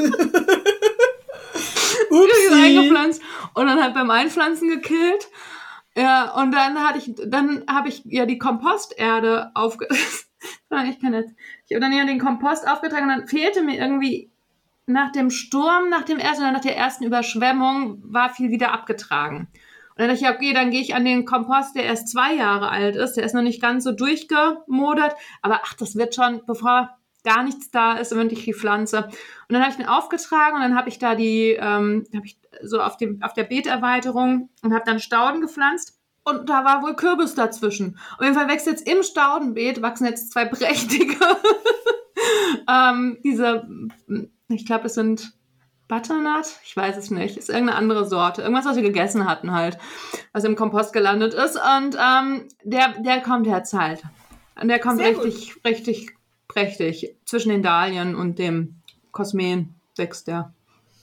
Ich 2.14 2.52
eingepflanzt 2.52 3.22
und 3.54 3.66
dann 3.66 3.82
halt 3.82 3.94
beim 3.94 4.10
Einpflanzen 4.10 4.68
gekillt. 4.68 5.28
Ja, 5.96 6.34
und 6.34 6.52
dann 6.52 6.78
hatte 6.78 6.98
ich, 6.98 7.12
dann 7.26 7.64
habe 7.68 7.88
ich 7.88 8.02
ja 8.04 8.26
die 8.26 8.38
Komposterde 8.38 9.50
aufge... 9.54 9.86
ich 10.88 11.00
kann 11.00 11.12
jetzt. 11.12 11.34
Ich 11.66 11.74
habe 11.74 11.80
dann 11.80 11.92
ja 11.92 12.04
den 12.04 12.18
Kompost 12.18 12.66
aufgetragen 12.66 13.04
und 13.04 13.16
dann 13.16 13.28
fehlte 13.28 13.62
mir 13.62 13.78
irgendwie 13.78 14.30
nach 14.86 15.12
dem 15.12 15.30
Sturm, 15.30 15.88
nach 15.90 16.02
dem 16.02 16.18
ersten 16.18 16.42
oder 16.42 16.52
nach 16.52 16.60
der 16.60 16.76
ersten 16.76 17.04
Überschwemmung, 17.04 18.02
war 18.04 18.30
viel 18.30 18.50
wieder 18.50 18.72
abgetragen. 18.72 19.48
Und 19.90 19.98
dann 19.98 20.08
dachte 20.08 20.24
ich, 20.24 20.30
okay, 20.30 20.52
dann 20.54 20.70
gehe 20.70 20.80
ich 20.80 20.94
an 20.94 21.04
den 21.04 21.26
Kompost, 21.26 21.76
der 21.76 21.84
erst 21.84 22.08
zwei 22.08 22.34
Jahre 22.34 22.70
alt 22.70 22.96
ist. 22.96 23.14
Der 23.14 23.24
ist 23.24 23.34
noch 23.34 23.42
nicht 23.42 23.60
ganz 23.60 23.84
so 23.84 23.92
durchgemodert. 23.92 25.14
Aber 25.42 25.60
ach, 25.64 25.74
das 25.74 25.96
wird 25.96 26.14
schon, 26.14 26.40
bevor 26.46 26.96
gar 27.24 27.42
nichts 27.42 27.70
da 27.70 27.94
ist, 27.94 28.14
wenn 28.16 28.30
ich 28.30 28.44
die 28.44 28.54
Pflanze. 28.54 29.04
Und 29.04 29.12
dann 29.50 29.62
habe 29.62 29.70
ich 29.70 29.76
den 29.76 29.86
aufgetragen 29.86 30.56
und 30.56 30.62
dann 30.62 30.76
habe 30.76 30.88
ich 30.88 30.98
da 30.98 31.14
die, 31.14 31.56
ähm, 31.58 32.04
habe 32.14 32.26
ich 32.26 32.38
so 32.62 32.80
auf, 32.80 32.96
dem, 32.96 33.22
auf 33.22 33.32
der 33.32 33.44
Beeterweiterung 33.44 34.50
und 34.62 34.72
habe 34.74 34.84
dann 34.84 35.00
Stauden 35.00 35.40
gepflanzt. 35.40 35.98
Und 36.24 36.48
da 36.48 36.64
war 36.64 36.82
wohl 36.82 36.94
Kürbis 36.94 37.34
dazwischen. 37.34 37.98
Auf 38.16 38.22
jeden 38.22 38.34
Fall 38.34 38.48
wächst 38.48 38.66
jetzt 38.66 38.88
im 38.88 39.02
Staudenbeet, 39.02 39.82
wachsen 39.82 40.06
jetzt 40.06 40.32
zwei 40.32 40.44
prächtige, 40.46 41.16
ähm, 42.68 43.18
diese, 43.24 43.66
ich 44.48 44.66
glaube, 44.66 44.86
es 44.86 44.94
sind 44.94 45.32
Butternut, 45.88 46.46
ich 46.64 46.76
weiß 46.76 46.96
es 46.96 47.10
nicht, 47.10 47.36
ist 47.36 47.50
irgendeine 47.50 47.76
andere 47.76 48.06
Sorte, 48.06 48.42
irgendwas, 48.42 48.64
was 48.64 48.76
wir 48.76 48.82
gegessen 48.82 49.28
hatten 49.28 49.52
halt, 49.52 49.78
was 50.32 50.44
im 50.44 50.56
Kompost 50.56 50.92
gelandet 50.92 51.34
ist. 51.34 51.56
Und 51.56 51.96
ähm, 52.00 52.48
der, 52.62 52.94
der 53.00 53.20
kommt 53.20 53.46
jetzt 53.46 53.74
halt. 53.74 54.02
Und 54.60 54.68
der 54.68 54.78
kommt 54.78 54.98
Sehr 55.00 55.14
gut. 55.14 55.24
richtig, 55.24 55.56
richtig 55.64 56.14
prächtig. 56.52 57.14
Zwischen 57.24 57.48
den 57.50 57.62
Dahlien 57.62 58.14
und 58.14 58.38
dem 58.38 58.76
Kosmen 59.10 59.74
wächst 59.96 60.26
der. 60.28 60.52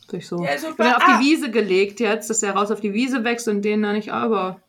Durch 0.09 0.27
so. 0.27 0.43
Ja, 0.43 0.55
ich 0.55 0.61
super. 0.61 0.73
bin 0.75 0.85
dann 0.85 0.95
auf 0.95 1.03
Ah. 1.05 1.17
die 1.19 1.25
Wiese 1.25 1.51
gelegt 1.51 1.99
jetzt, 1.99 2.29
dass 2.29 2.39
der 2.39 2.53
raus 2.55 2.71
auf 2.71 2.81
die 2.81 2.93
Wiese 2.93 3.23
wächst 3.23 3.47
und 3.47 3.61
den 3.63 3.83
dann 3.83 3.95
nicht, 3.95 4.11
aber 4.11 4.59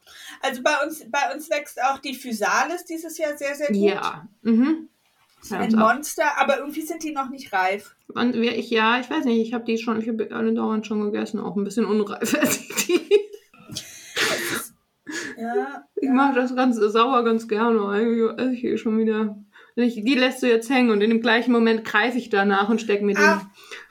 Also 0.42 0.62
bei 0.62 0.72
uns, 0.84 1.04
bei 1.10 1.34
uns 1.34 1.48
wächst 1.50 1.78
auch 1.82 1.98
die 1.98 2.14
Physalis 2.14 2.84
dieses 2.84 3.16
Jahr 3.16 3.36
sehr, 3.38 3.54
sehr 3.54 3.68
gut. 3.68 3.76
ja. 3.76 4.26
Mhm. 4.42 4.88
Ja, 5.48 5.56
ein 5.58 5.74
auch. 5.74 5.94
Monster, 5.94 6.38
aber 6.38 6.58
irgendwie 6.58 6.82
sind 6.82 7.02
die 7.02 7.12
noch 7.12 7.30
nicht 7.30 7.50
reif. 7.54 7.94
Und 8.08 8.36
ich, 8.36 8.68
ja, 8.68 9.00
ich 9.00 9.08
weiß 9.08 9.24
nicht, 9.24 9.40
ich 9.40 9.54
habe 9.54 9.64
die 9.64 9.78
schon, 9.78 9.98
ich 9.98 10.06
habe 10.06 10.28
alle 10.32 10.52
dauernd 10.52 10.86
schon 10.86 11.00
gegessen, 11.00 11.40
auch 11.40 11.56
ein 11.56 11.64
bisschen 11.64 11.86
unreif. 11.86 12.34
esse 12.42 12.60
ich 12.60 12.86
die. 12.86 13.20
Ja. 15.38 15.84
Ich 15.96 16.10
mache 16.10 16.34
das 16.34 16.54
ganz 16.54 16.76
sauer 16.76 17.24
ganz 17.24 17.48
gerne. 17.48 17.88
Eigentlich 17.88 18.38
esse 18.38 18.52
ich 18.74 18.80
schon 18.80 18.98
wieder. 18.98 19.36
Die 19.88 20.14
lässt 20.14 20.42
du 20.42 20.46
jetzt 20.46 20.70
hängen 20.70 20.90
und 20.90 21.00
in 21.00 21.10
dem 21.10 21.20
gleichen 21.20 21.52
Moment 21.52 21.84
greife 21.84 22.18
ich 22.18 22.28
danach 22.28 22.68
und 22.68 22.80
stecke 22.80 23.04
mir 23.04 23.14
die. 23.14 23.20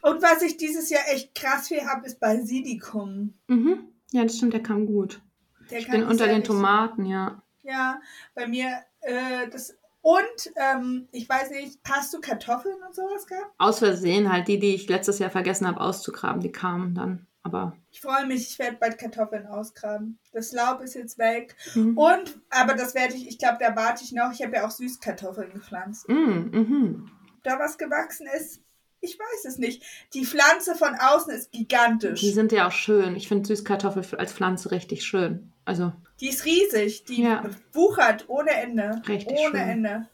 Und 0.02 0.22
was 0.22 0.42
ich 0.42 0.58
dieses 0.58 0.90
Jahr 0.90 1.04
echt 1.12 1.36
krass 1.36 1.68
viel 1.68 1.82
habe, 1.82 2.06
ist 2.06 2.20
Basilikum. 2.20 3.34
Mhm. 3.48 3.80
Ja, 4.12 4.24
das 4.24 4.38
stimmt, 4.38 4.54
der 4.54 4.64
kam 4.64 4.86
gut. 4.86 5.22
Der 5.70 5.80
Ich 5.80 5.86
kann 5.86 6.00
bin 6.00 6.10
unter 6.10 6.28
den 6.28 6.44
Tomaten, 6.44 7.06
ja. 7.06 7.42
Ja, 7.64 8.02
bei 8.34 8.48
mir 8.48 8.70
äh, 9.02 9.50
das. 9.52 9.78
Und 10.02 10.54
ähm, 10.56 11.08
ich 11.12 11.28
weiß 11.28 11.52
nicht, 11.52 11.80
hast 11.88 12.14
du 12.14 12.22
Kartoffeln 12.22 12.78
und 12.88 12.96
sowas 12.96 13.28
gehabt? 13.28 13.52
Aus 13.58 13.80
Versehen 13.80 14.32
halt 14.32 14.48
die, 14.48 14.58
die 14.58 14.74
ich 14.74 14.88
letztes 14.88 15.20
Jahr 15.20 15.30
vergessen 15.30 15.68
habe 15.68 15.82
auszugraben, 15.82 16.42
die 16.42 16.52
kamen 16.52 16.96
dann. 16.96 17.28
Aber 17.50 17.74
Ich 17.92 18.02
freue 18.02 18.26
mich, 18.28 18.50
ich 18.50 18.60
werde 18.60 18.78
bald 18.80 18.98
Kartoffeln 18.98 19.48
ausgraben. 19.48 20.20
Das 20.32 20.52
Laub 20.52 20.82
ist 20.82 20.94
jetzt 20.96 21.18
weg. 21.18 21.56
mhm. 21.76 21.98
Und, 21.98 22.40
aber 22.50 22.74
das 22.76 22.94
werde 22.96 23.16
ich, 23.16 23.28
ich 23.28 23.38
glaube, 23.40 23.58
da 23.60 23.76
warte 23.76 24.04
ich 24.04 24.12
noch. 24.12 24.32
Ich 24.32 24.42
habe 24.44 24.56
ja 24.56 24.66
auch 24.68 24.72
Süßkartoffeln 24.72 25.52
gepflanzt. 25.54 26.08
Mhm. 26.08 27.10
Ob 27.38 27.44
da 27.44 27.58
was 27.60 27.78
gewachsen 27.78 28.28
ist, 28.38 28.62
ich 29.02 29.18
weiß 29.18 29.46
es 29.46 29.58
nicht. 29.58 29.82
Die 30.14 30.26
Pflanze 30.26 30.76
von 30.76 30.94
außen 30.96 31.34
ist 31.34 31.52
gigantisch. 31.52 32.20
Die 32.20 32.32
sind 32.32 32.52
ja 32.52 32.68
auch 32.68 32.72
schön. 32.74 33.16
Ich 33.16 33.28
finde 33.30 33.48
Süßkartoffel 33.48 34.04
als 34.18 34.34
Pflanze 34.34 34.72
richtig 34.72 35.04
schön. 35.06 35.52
Also 35.66 35.94
Die 36.20 36.28
ist 36.30 36.46
riesig. 36.46 37.06
Die 37.06 37.24
Ja. 37.24 37.44
wuchert 37.74 38.26
ohne 38.28 38.52
Ende. 38.52 39.02
Richtig 39.08 39.38
ohne 39.38 39.58
schön. 39.58 39.70
Ende. 39.70 40.08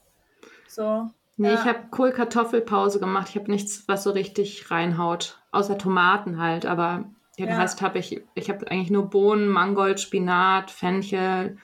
So. 0.67 1.09
Nee, 1.37 1.49
Ja. 1.49 1.53
ich 1.55 1.61
habe 1.65 1.87
Kohlkartoffelpause 1.89 2.99
gemacht. 2.99 3.29
Ich 3.29 3.35
habe 3.37 3.49
nichts, 3.51 3.87
was 3.87 4.03
so 4.03 4.11
richtig 4.11 4.69
reinhaut. 4.71 5.41
Außer 5.51 5.77
Tomaten 5.77 6.39
halt. 6.39 6.65
Aber 6.67 7.05
den 7.37 7.49
Ja. 7.49 7.59
Rest 7.61 7.81
habe 7.81 7.99
ich, 7.99 8.21
ich 8.33 8.49
habe 8.49 8.69
eigentlich 8.71 8.91
nur 8.91 9.09
Bohnen, 9.09 9.47
Mangold, 9.47 9.99
Spinat, 9.99 10.71
Fenchel. 10.71 11.57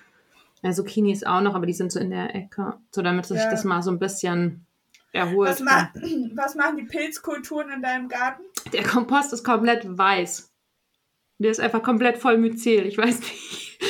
Ja, 0.63 0.72
Zucchinis 0.72 1.24
auch 1.24 1.41
noch, 1.41 1.55
aber 1.55 1.65
die 1.65 1.74
sind 1.74 1.91
so 1.91 1.99
in 1.99 2.11
der 2.11 2.36
Ecke. 2.36 2.76
So 2.91 3.01
damit 3.01 3.26
sich 3.26 3.38
Ja. 3.38 3.49
das 3.49 3.63
mal 3.63 3.82
so 3.82 3.89
ein 3.91 3.97
bisschen 3.99 4.65
erholt. 5.11 5.49
Was, 5.49 5.59
ma 5.61 5.89
was 6.36 6.55
machen 6.55 6.78
die 6.78 6.84
Pilzkulturen 6.84 7.72
in 7.72 7.82
deinem 7.82 8.07
Garten? 8.07 8.43
Der 8.72 8.84
Kompost 8.84 9.34
ist 9.34 9.43
komplett 9.43 9.86
weiß. 9.97 10.51
Der 11.39 11.49
ist 11.51 11.59
einfach 11.59 11.82
komplett 11.82 12.19
voll 12.19 12.38
Myzel. 12.38 12.86
Ich 12.86 12.97
weiß 12.97 13.19
nicht. 13.19 13.80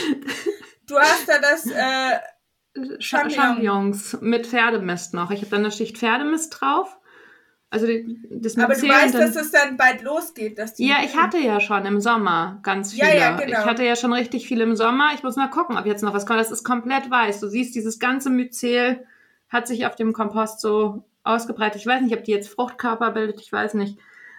Du 0.87 0.97
hast 0.99 1.25
da 1.29 1.39
das, 1.39 1.65
äh, 1.67 2.19
Cha- 2.99 2.99
Champignon. 2.99 3.29
Champignons 3.31 4.17
mit 4.21 4.45
Pferdemist 4.45 5.13
noch. 5.13 5.31
Ich 5.31 5.39
habe 5.39 5.49
dann 5.51 5.61
eine 5.61 5.71
Schicht 5.71 5.97
Pferdemist 5.97 6.57
drauf. 6.59 6.97
Also 7.73 7.87
das 8.29 8.57
aber 8.57 8.75
du 8.75 8.81
weißt, 8.87 9.13
dann- 9.15 9.21
dass 9.21 9.35
es 9.37 9.49
dann 9.51 9.77
bald 9.77 10.01
losgeht. 10.03 10.59
Dass 10.59 10.73
die 10.73 10.87
Ja, 10.87 10.97
ich 11.05 11.15
hatte 11.15 11.37
ja 11.37 11.61
schon 11.61 11.85
im 11.85 12.01
Sommer 12.01 12.59
ganz 12.63 12.93
Ja, 12.95 13.05
viele. 13.05 13.17
ja, 13.17 13.35
genau. 13.37 13.59
Ich 13.61 13.65
hatte 13.65 13.85
ja 13.85 13.95
schon 13.95 14.11
richtig 14.11 14.45
viele 14.45 14.63
im 14.63 14.75
Sommer. 14.75 15.11
Ich 15.15 15.23
muss 15.23 15.37
mal 15.37 15.47
gucken, 15.49 15.77
ob 15.77 15.85
jetzt 15.85 16.03
noch 16.03 16.13
was 16.13 16.25
kommt. 16.25 16.39
Das 16.41 16.51
ist 16.51 16.65
komplett 16.65 17.09
weiß. 17.09 17.39
Du 17.39 17.47
siehst, 17.47 17.73
dieses 17.73 17.97
ganze 17.97 18.29
Myzel 18.29 19.05
hat 19.49 19.67
sich 19.67 19.85
auf 19.85 19.95
dem 19.95 20.11
Kompost 20.11 20.59
so 20.59 21.05
ausgebreitet. 21.23 21.79
Ich 21.79 21.87
weiß 21.87 22.01
nicht, 22.01 22.13
ob 22.15 22.23
die 22.25 22.31
jetzt 22.31 22.49
Fruchtkörper 22.49 23.11
bildet, 23.11 23.39
ich 23.39 23.51
weiß 23.53 23.75
nicht. 23.75 23.97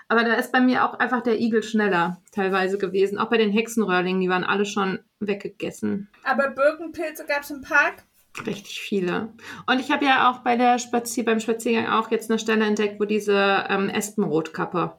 Aber 0.08 0.24
da 0.24 0.34
ist 0.34 0.52
bei 0.52 0.60
mir 0.60 0.84
auch 0.84 0.98
einfach 0.98 1.22
der 1.22 1.40
Igel 1.40 1.62
schneller 1.62 2.20
teilweise 2.32 2.76
gewesen. 2.76 3.16
Auch 3.18 3.30
bei 3.30 3.38
den 3.38 3.50
Hexenröhrlingen, 3.50 4.20
die 4.20 4.28
waren 4.28 4.44
alle 4.44 4.66
schon 4.66 4.98
weggegessen. 5.20 6.08
Aber 6.24 6.50
Birkenpilze 6.50 7.24
gab 7.24 7.42
es 7.44 7.50
im 7.50 7.62
Park. 7.62 8.04
Richtig 8.46 8.80
viele. 8.80 9.32
Und 9.66 9.78
ich 9.80 9.90
habe 9.90 10.04
ja 10.04 10.30
auch 10.30 10.38
bei 10.38 10.56
der 10.56 10.78
Spazier 10.78 11.24
beim 11.24 11.40
Spaziergang 11.40 11.86
auch 11.86 12.10
jetzt 12.10 12.30
eine 12.30 12.38
Stelle 12.38 12.64
entdeckt, 12.64 12.98
wo 12.98 13.04
diese 13.04 13.66
ähm, 13.68 13.88
Espenrotkappe 13.90 14.98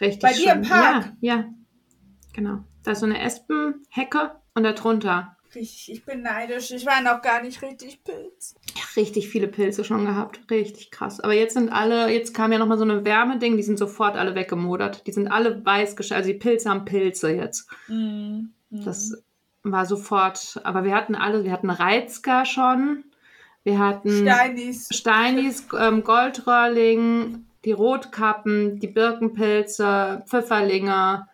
richtig 0.00 0.22
Bei 0.22 0.32
dir 0.32 0.50
schön. 0.50 0.62
im 0.62 0.68
Park? 0.68 1.12
Ja, 1.20 1.36
ja. 1.36 1.44
Genau. 2.32 2.64
Da 2.82 2.92
ist 2.92 3.00
so 3.00 3.06
eine 3.06 3.20
Espenhecke 3.20 4.32
und 4.54 4.64
darunter 4.64 5.36
Richtig, 5.54 5.90
ich 5.92 6.04
bin 6.04 6.22
neidisch. 6.22 6.70
Ich 6.70 6.86
war 6.86 7.00
noch 7.02 7.22
gar 7.22 7.42
nicht 7.42 7.60
richtig 7.62 8.04
Pilz. 8.04 8.54
richtig 8.96 9.28
viele 9.28 9.48
Pilze 9.48 9.82
schon 9.82 10.04
gehabt. 10.04 10.40
Richtig 10.50 10.90
krass. 10.92 11.18
Aber 11.20 11.32
jetzt 11.34 11.54
sind 11.54 11.70
alle, 11.70 12.08
jetzt 12.12 12.34
kam 12.34 12.52
ja 12.52 12.58
nochmal 12.58 12.78
so 12.78 12.84
eine 12.84 13.04
Wärmeding, 13.04 13.56
die 13.56 13.62
sind 13.64 13.78
sofort 13.78 14.16
alle 14.16 14.34
weggemodert. 14.34 15.06
Die 15.06 15.12
sind 15.12 15.28
alle 15.28 15.64
weiß 15.64 15.96
gestellt. 15.96 16.18
Also 16.18 16.32
die 16.32 16.38
Pilze 16.38 16.70
haben 16.70 16.84
Pilze 16.84 17.32
jetzt. 17.32 17.68
Mhm. 17.88 18.52
Das 18.70 19.20
war 19.62 19.86
sofort, 19.86 20.60
aber 20.64 20.84
wir 20.84 20.94
hatten 20.94 21.14
alle, 21.14 21.44
wir 21.44 21.52
hatten 21.52 21.70
Reizker 21.70 22.44
schon, 22.44 23.04
wir 23.62 23.78
hatten 23.78 24.22
Steinis. 24.22 24.88
Steinis, 24.90 25.68
ähm, 25.78 26.02
Goldröhrling, 26.02 27.46
die 27.64 27.72
Rotkappen, 27.72 28.80
die 28.80 28.88
Birkenpilze, 28.88 30.22
Pfifferlinge. 30.26 31.28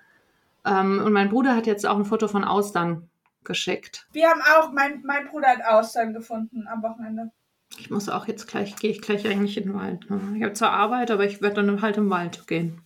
Ähm, 0.65 1.03
und 1.05 1.13
mein 1.13 1.29
Bruder 1.29 1.55
hat 1.55 1.67
jetzt 1.67 1.87
auch 1.87 1.97
ein 1.97 2.05
Foto 2.05 2.27
von 2.27 2.45
Austern 2.45 3.09
geschickt. 3.45 4.09
Wir 4.13 4.29
haben 4.29 4.43
auch, 4.43 4.73
mein, 4.73 5.03
mein 5.05 5.29
Bruder 5.29 5.49
hat 5.49 5.65
Austern 5.65 6.13
gefunden 6.13 6.67
am 6.67 6.83
Wochenende. 6.83 7.31
Ich 7.79 7.91
muss 7.91 8.09
auch 8.09 8.27
jetzt 8.27 8.49
gleich, 8.49 8.77
gehe 8.77 8.91
ich 8.91 9.03
gleich 9.03 9.27
eigentlich 9.27 9.57
in 9.57 9.65
den 9.65 9.75
Wald. 9.75 10.11
Ne? 10.11 10.21
Ich 10.37 10.43
habe 10.43 10.53
zwar 10.55 10.73
Arbeit, 10.73 11.11
aber 11.11 11.25
ich 11.25 11.43
werde 11.43 11.63
dann 11.63 11.83
halt 11.83 11.97
im 11.97 12.11
Wald 12.11 12.47
gehen. 12.47 12.81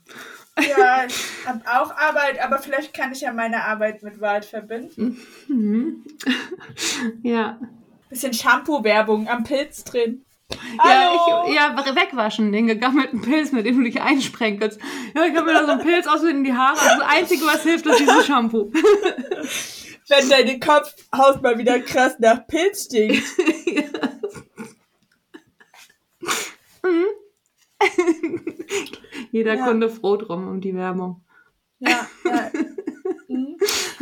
Ja, 0.58 1.04
ich 1.06 1.46
habe 1.46 1.60
auch 1.66 1.96
Arbeit, 1.96 2.42
aber 2.42 2.58
vielleicht 2.58 2.92
kann 2.92 3.12
ich 3.12 3.20
ja 3.22 3.32
meine 3.32 3.64
Arbeit 3.64 4.02
mit 4.02 4.20
Wald 4.20 4.44
verbinden. 4.44 5.20
Mhm. 5.48 6.04
ja. 7.22 7.58
Bisschen 8.08 8.34
Shampoo-Werbung 8.34 9.28
am 9.28 9.44
Pilz 9.44 9.84
drin. 9.84 10.24
Ja, 10.84 11.44
ich, 11.46 11.54
ja, 11.54 11.76
wegwaschen, 11.76 12.50
den 12.52 12.66
gegammelten 12.66 13.22
Pilz, 13.22 13.52
mit 13.52 13.66
dem 13.66 13.78
du 13.78 13.84
dich 13.84 14.00
einsprenkelst. 14.00 14.80
Ja, 15.14 15.24
ich 15.24 15.36
habe 15.36 15.46
mir 15.46 15.52
da 15.52 15.64
so 15.64 15.72
einen 15.72 15.82
Pilz 15.82 16.08
aus 16.08 16.24
in 16.24 16.42
die 16.42 16.52
Haare. 16.52 16.76
Das 16.76 17.00
Einzige, 17.00 17.46
was 17.46 17.62
hilft, 17.62 17.86
ist 17.86 18.00
dieses 18.00 18.26
Shampoo. 18.26 18.72
Wenn 20.08 20.28
deine 20.28 20.58
Kopfhaut 20.58 21.40
mal 21.40 21.56
wieder 21.56 21.78
krass 21.78 22.16
nach 22.18 22.44
Pilz 22.48 22.86
stinkt. 22.86 23.22
Jeder 29.32 29.54
Ja. 29.54 29.64
Kunde 29.66 29.88
froh 29.88 30.16
drum 30.16 30.48
um 30.48 30.60
die 30.60 30.74
Werbung. 30.74 31.24
Ja, 31.78 32.06
ja. 32.24 32.50
Mhm. 33.28 33.56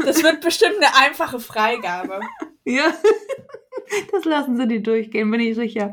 Das 0.04 0.22
wird 0.22 0.40
bestimmt 0.40 0.76
eine 0.76 0.94
einfache 0.96 1.38
Freigabe. 1.40 2.20
Ja, 2.64 2.92
das 4.12 4.24
lassen 4.24 4.56
sie 4.56 4.66
die 4.68 4.82
durchgehen, 4.82 5.30
bin 5.30 5.40
ich 5.40 5.54
sicher. 5.54 5.92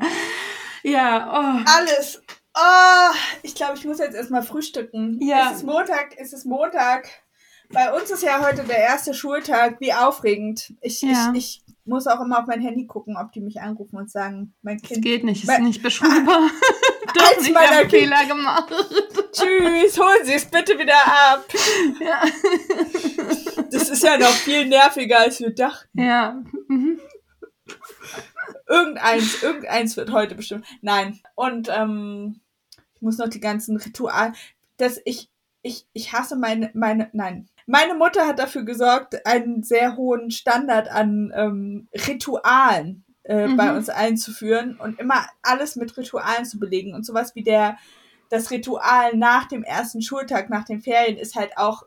Ja, 0.84 1.32
oh. 1.32 1.64
Alles. 1.78 2.22
Oh, 2.58 3.14
ich 3.44 3.56
glaube, 3.56 3.74
ich 3.78 3.86
muss 3.86 4.00
jetzt 4.00 4.16
erstmal 4.16 4.44
frühstücken. 4.44 5.20
Ja. 5.22 5.50
Es 5.52 5.58
ist 5.58 5.64
Montag, 5.66 6.16
es 6.18 6.32
ist 6.34 6.46
Montag. 6.46 7.10
Bei 7.70 7.92
uns 7.94 8.10
ist 8.12 8.24
ja 8.24 8.46
heute 8.48 8.64
der 8.64 8.78
erste 8.78 9.14
Schultag. 9.14 9.80
Wie 9.82 9.92
aufregend. 9.94 10.74
Ich, 10.82 11.02
Ja. 11.02 11.32
ich, 11.34 11.62
ich 11.68 11.75
muss 11.86 12.08
auch 12.08 12.20
immer 12.22 12.40
auf 12.40 12.48
mein 12.48 12.62
Handy 12.62 12.86
gucken, 12.88 13.16
ob 13.18 13.32
die 13.32 13.42
mich 13.42 13.62
anrufen 13.62 13.98
und 13.98 14.10
sagen, 14.12 14.54
mein 14.62 14.78
Es 14.78 14.82
Kind. 14.84 15.02
geht 15.04 15.24
nicht, 15.24 15.44
ist 15.44 15.60
nicht 15.60 15.84
beschulbar. 15.84 16.50
Doch 17.16 17.32
ich 17.42 17.56
habe 17.56 17.88
Kind- 17.88 17.92
Fehler 17.92 18.26
gemacht. 18.26 18.70
Tschüss, 19.32 19.98
holen 20.00 20.24
Sie 20.26 20.34
es 20.34 20.46
bitte 20.46 20.78
wieder 20.80 20.96
ab. 21.06 21.46
Ja. 22.00 22.24
Das 23.72 23.90
ist 23.90 24.04
ja 24.04 24.18
noch 24.18 24.28
viel 24.28 24.66
nerviger, 24.68 25.20
als 25.20 25.40
wir 25.40 25.52
dachten. 25.54 26.02
ja. 26.02 26.42
Mhm. 26.68 27.00
Irgendeins, 28.68 29.44
irgendeins 29.44 29.96
wird 29.98 30.12
heute 30.12 30.36
bestimmt. 30.36 30.66
Nein. 30.82 31.20
Und 31.36 31.70
ähm, 31.72 32.42
ich 32.96 33.02
muss 33.02 33.18
noch 33.18 33.30
die 33.30 33.40
ganzen 33.40 33.78
Ritual. 33.78 34.34
Das 34.78 35.00
ich, 35.06 35.30
ich, 35.62 35.88
ich 35.94 36.14
hasse 36.14 36.36
meine, 36.36 36.72
meine, 36.74 37.10
nein. 37.14 37.48
Meine 37.68 37.96
Mutter 37.96 38.28
hat 38.28 38.38
dafür 38.40 38.64
gesorgt, 38.64 39.26
einen 39.26 39.64
sehr 39.64 39.96
hohen 39.98 40.30
Standard 40.32 40.90
an 40.90 41.32
ähm, 41.36 41.88
Ritualen 42.08 43.04
äh, 43.24 43.48
Mhm. 43.48 43.58
bei 43.58 43.76
uns 43.76 43.90
einzuführen 43.90 44.78
und 44.80 45.00
immer 45.00 45.26
alles 45.42 45.76
mit 45.76 45.98
Ritualen 45.98 46.46
zu 46.46 46.60
belegen. 46.60 46.94
Und 46.94 47.06
sowas 47.06 47.34
wie 47.34 47.44
der, 47.44 47.78
das 48.30 48.52
Ritual 48.52 49.16
nach 49.18 49.48
dem 49.48 49.64
ersten 49.64 50.02
Schultag, 50.04 50.50
nach 50.52 50.66
den 50.66 50.82
Ferien, 50.82 51.18
ist 51.18 51.36
halt 51.36 51.58
auch 51.58 51.84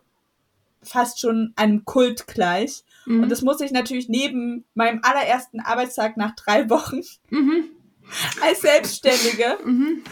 fast 0.83 1.20
schon 1.20 1.53
einem 1.57 1.85
Kult 1.85 2.26
gleich. 2.26 2.83
Mhm. 3.07 3.22
Und 3.24 3.29
das 3.31 3.43
muss 3.43 3.61
ich 3.61 3.70
natürlich 3.70 4.09
neben 4.09 4.64
meinem 4.74 5.01
allerersten 5.03 5.61
Arbeitstag 5.61 6.16
nach 6.16 6.35
drei 6.35 6.68
Wochen 6.70 7.03
Mhm. 7.31 7.64
als 8.43 8.62
Selbstständige, 8.62 9.59
Mhm. 9.64 10.03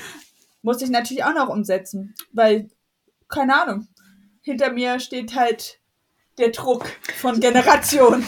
muss 0.62 0.80
ich 0.82 0.90
natürlich 0.90 1.24
auch 1.24 1.34
noch 1.34 1.48
umsetzen. 1.48 2.14
Weil, 2.32 2.68
keine 3.28 3.60
Ahnung, 3.60 3.88
hinter 4.46 4.70
mir 4.72 5.00
steht 5.00 5.34
halt 5.34 5.80
der 6.38 6.50
Druck 6.50 6.86
von 7.16 7.40
Generationen. 7.40 8.24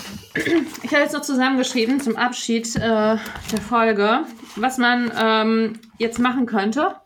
Ich 0.83 0.93
habe 0.93 1.03
jetzt 1.05 1.13
noch 1.13 1.23
zusammengeschrieben 1.23 2.01
zum 2.01 2.17
Abschied 2.17 2.75
äh, 2.75 2.81
der 2.81 3.61
Folge, 3.69 4.25
was 4.57 4.79
man 4.79 5.13
ähm, 5.17 5.79
jetzt 5.99 6.19
machen 6.19 6.47
könnte. 6.47 6.97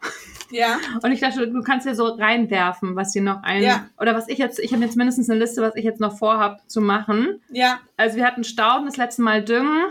Ja, 0.51 0.79
Und 1.03 1.13
ich 1.13 1.21
dachte, 1.21 1.47
du 1.49 1.63
kannst 1.63 1.87
ja 1.87 1.95
so 1.95 2.07
reinwerfen, 2.07 2.97
was 2.97 3.13
dir 3.13 3.23
noch 3.23 3.43
ein. 3.43 3.63
Ja. 3.63 3.87
Oder 3.99 4.15
was 4.15 4.29
ich 4.29 4.39
jetzt, 4.39 4.59
ich 4.59 4.73
habe 4.73 4.83
jetzt 4.85 4.97
mindestens 4.97 5.29
eine 5.31 5.39
Liste, 5.41 5.63
was 5.63 5.77
ich 5.77 5.85
jetzt 5.85 6.01
noch 6.01 6.17
vorhab 6.19 6.61
zu 6.71 6.81
machen. 6.81 7.41
ja, 7.51 7.81
Also 7.97 8.17
wir 8.17 8.27
hatten 8.27 8.45
Stauden 8.45 8.87
das 8.87 8.97
letzte 8.97 9.23
Mal 9.23 9.43
Düngen. 9.45 9.85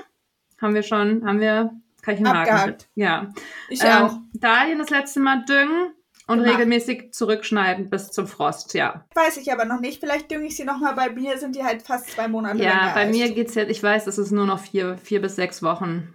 Haben 0.59 0.73
wir 0.75 0.83
schon, 0.83 1.25
haben 1.25 1.39
wir, 1.39 1.71
kann 2.03 2.13
ich 2.15 2.19
einen 2.19 2.29
Haken 2.29 2.51
Abgehakt. 2.51 2.87
Ja. 2.95 3.29
ich 3.69 3.83
Ähm, 3.83 4.03
auch. 4.03 4.17
Dahlien 4.33 4.77
das 4.79 4.89
letzte 4.91 5.19
Mal 5.19 5.43
düngen 5.45 5.93
und 6.31 6.39
Gemacht. 6.39 6.53
regelmäßig 6.55 7.13
zurückschneiden 7.13 7.89
bis 7.89 8.09
zum 8.11 8.25
Frost, 8.27 8.73
ja. 8.73 9.05
Weiß 9.13 9.37
ich 9.37 9.51
aber 9.51 9.65
noch 9.65 9.79
nicht. 9.79 9.99
Vielleicht 9.99 10.31
dünge 10.31 10.45
ich 10.47 10.55
sie 10.55 10.63
nochmal. 10.63 10.95
Bei 10.95 11.09
mir 11.09 11.37
sind 11.37 11.55
die 11.55 11.63
halt 11.63 11.81
fast 11.83 12.09
zwei 12.11 12.27
Monate 12.27 12.63
Ja, 12.63 12.91
bei 12.95 13.01
alt. 13.01 13.11
mir 13.11 13.29
geht's 13.31 13.55
jetzt, 13.55 13.69
ich 13.69 13.81
weiß, 13.83 14.07
es 14.07 14.17
ist 14.17 14.31
nur 14.31 14.45
noch 14.45 14.59
vier, 14.59 14.97
vier 14.97 15.21
bis 15.21 15.35
sechs 15.35 15.61
Wochen 15.61 16.13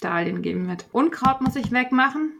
Dahlien 0.00 0.42
geben 0.42 0.68
wird. 0.68 0.86
Unkraut 0.92 1.40
muss 1.40 1.56
ich 1.56 1.70
wegmachen, 1.72 2.32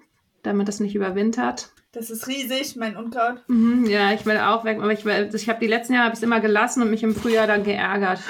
damit 0.42 0.68
es 0.68 0.80
nicht 0.80 0.94
überwintert. 0.94 1.70
Das 1.92 2.10
ist 2.10 2.26
riesig, 2.26 2.74
mein 2.76 2.96
Unkraut. 2.96 3.44
Mhm, 3.46 3.84
ja, 3.86 4.12
ich 4.12 4.26
will 4.26 4.38
auch 4.38 4.64
weg, 4.64 4.78
aber 4.78 4.92
ich, 4.92 5.04
will- 5.04 5.30
ich 5.32 5.48
habe 5.48 5.60
die 5.60 5.68
letzten 5.68 5.94
Jahre 5.94 6.12
ich's 6.12 6.22
immer 6.22 6.40
gelassen 6.40 6.82
und 6.82 6.90
mich 6.90 7.04
im 7.04 7.14
Frühjahr 7.14 7.46
dann 7.46 7.62
geärgert. 7.62 8.20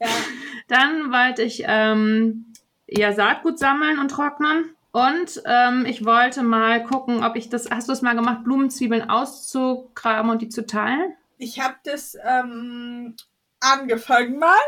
Ja, 0.00 0.08
Dann 0.68 1.10
wollte 1.12 1.42
ich 1.42 1.64
ähm, 1.66 2.52
ja 2.86 3.12
Saatgut 3.12 3.58
sammeln 3.58 3.98
und 3.98 4.10
trocknen. 4.10 4.74
Und 4.90 5.42
ähm, 5.44 5.84
ich 5.86 6.04
wollte 6.04 6.42
mal 6.42 6.82
gucken, 6.84 7.22
ob 7.22 7.36
ich 7.36 7.48
das, 7.48 7.70
hast 7.70 7.88
du 7.88 7.92
es 7.92 8.02
mal 8.02 8.16
gemacht, 8.16 8.44
Blumenzwiebeln 8.44 9.10
auszugraben 9.10 10.30
und 10.30 10.42
die 10.42 10.48
zu 10.48 10.66
teilen? 10.66 11.14
ich 11.38 11.60
habe 11.60 11.76
das 11.84 12.16
ähm, 12.24 13.16
angefangen 13.60 14.38
mal. 14.38 14.58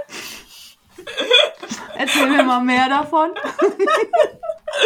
Erzähl 1.97 2.29
mir 2.29 2.43
mal 2.43 2.61
mehr 2.61 2.89
davon. 2.89 3.35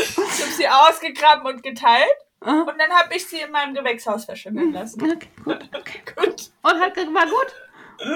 Ich 0.01 0.17
habe 0.17 0.53
sie 0.57 0.69
ausgegraben 0.69 1.47
und 1.47 1.63
geteilt. 1.63 2.17
Aha. 2.41 2.63
Und 2.63 2.79
dann 2.79 2.91
habe 2.91 3.15
ich 3.15 3.27
sie 3.27 3.41
in 3.41 3.51
meinem 3.51 3.75
Gewächshaus 3.75 4.25
verschimmeln 4.25 4.73
lassen. 4.73 5.03
Okay, 5.03 5.29
gut. 5.45 5.69
Okay. 5.75 6.01
Gut. 6.17 6.51
Und 6.63 6.81
hat, 6.81 6.97
war 6.97 7.27
gut? 7.27 7.55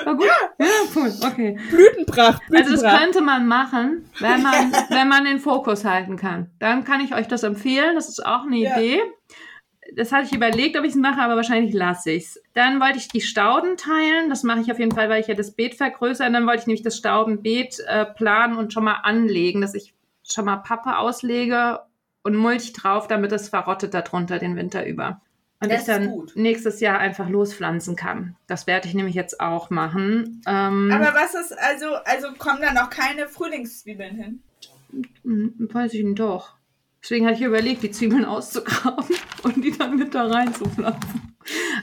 War 0.04 0.14
gut? 0.16 0.26
Ja, 0.58 0.66
cool, 0.96 1.12
okay. 1.26 1.58
Blütenpracht, 1.70 2.42
Also 2.54 2.70
das 2.72 2.80
Blütenpracht. 2.80 3.02
könnte 3.02 3.20
man 3.22 3.46
machen, 3.46 4.10
wenn 4.20 4.42
man, 4.42 4.72
wenn 4.90 5.08
man 5.08 5.24
den 5.24 5.38
Fokus 5.38 5.84
halten 5.84 6.16
kann. 6.16 6.50
Dann 6.58 6.84
kann 6.84 7.00
ich 7.00 7.14
euch 7.14 7.28
das 7.28 7.42
empfehlen. 7.42 7.94
Das 7.94 8.08
ist 8.08 8.24
auch 8.24 8.42
eine 8.44 8.56
Ja. 8.56 8.76
Idee. 8.78 9.00
Das 9.96 10.12
hatte 10.12 10.26
ich 10.26 10.34
überlegt, 10.34 10.76
ob 10.76 10.84
ich 10.84 10.90
es 10.90 10.96
mache, 10.96 11.20
aber 11.22 11.36
wahrscheinlich 11.36 11.72
lasse 11.72 12.10
ich 12.10 12.24
es. 12.24 12.42
Dann 12.52 12.78
wollte 12.78 12.98
ich 12.98 13.08
die 13.08 13.22
Stauden 13.22 13.78
teilen. 13.78 14.28
Das 14.28 14.42
mache 14.42 14.60
ich 14.60 14.70
auf 14.70 14.78
jeden 14.78 14.92
Fall, 14.94 15.08
weil 15.08 15.20
ich 15.22 15.28
ja 15.28 15.34
das 15.34 15.52
Beet 15.52 15.76
vergrößere. 15.76 16.30
Dann 16.30 16.46
wollte 16.46 16.60
ich 16.60 16.66
nämlich 16.66 16.82
das 16.82 16.98
Staudenbeet 16.98 17.80
äh, 17.86 18.04
planen 18.04 18.56
und 18.58 18.72
schon 18.74 18.84
mal 18.84 19.00
anlegen, 19.02 19.62
dass 19.62 19.74
ich 19.74 19.94
schon 20.30 20.44
mal 20.44 20.58
Pappe 20.58 20.98
auslege 20.98 21.80
und 22.22 22.36
Mulch 22.36 22.74
drauf, 22.74 23.08
damit 23.08 23.32
es 23.32 23.48
verrottet 23.48 23.94
darunter 23.94 24.38
den 24.38 24.56
Winter 24.56 24.84
über. 24.84 25.22
Und 25.60 25.72
Das 25.72 25.80
ich 25.80 25.86
dann 25.86 26.22
nächstes 26.36 26.80
Jahr 26.80 26.98
einfach 26.98 27.28
lospflanzen 27.28 27.96
kann. 27.96 28.36
Das 28.46 28.66
werde 28.68 28.86
ich 28.86 28.94
nämlich 28.94 29.16
jetzt 29.16 29.40
auch 29.40 29.70
machen. 29.70 30.40
Ähm, 30.46 30.90
Aber 30.92 31.14
was 31.14 31.34
ist, 31.34 31.58
also, 31.58 31.94
also 32.04 32.28
kommen 32.38 32.60
da 32.62 32.72
noch 32.72 32.90
keine 32.90 33.28
Frühlingszwiebeln 33.28 34.14
hin? 34.14 34.42
Hm, 35.24 35.54
Weiß 35.72 35.94
ich 35.94 36.04
nicht 36.04 36.18
doch. 36.18 36.57
Deswegen 37.08 37.24
hatte 37.24 37.36
ich 37.36 37.42
überlegt, 37.42 37.82
die 37.82 37.90
Zwiebeln 37.90 38.26
auszugraben 38.26 39.16
und 39.42 39.64
die 39.64 39.72
dann 39.72 39.96
mit 39.96 40.14
da 40.14 40.26
reinzupflanzen. 40.26 41.34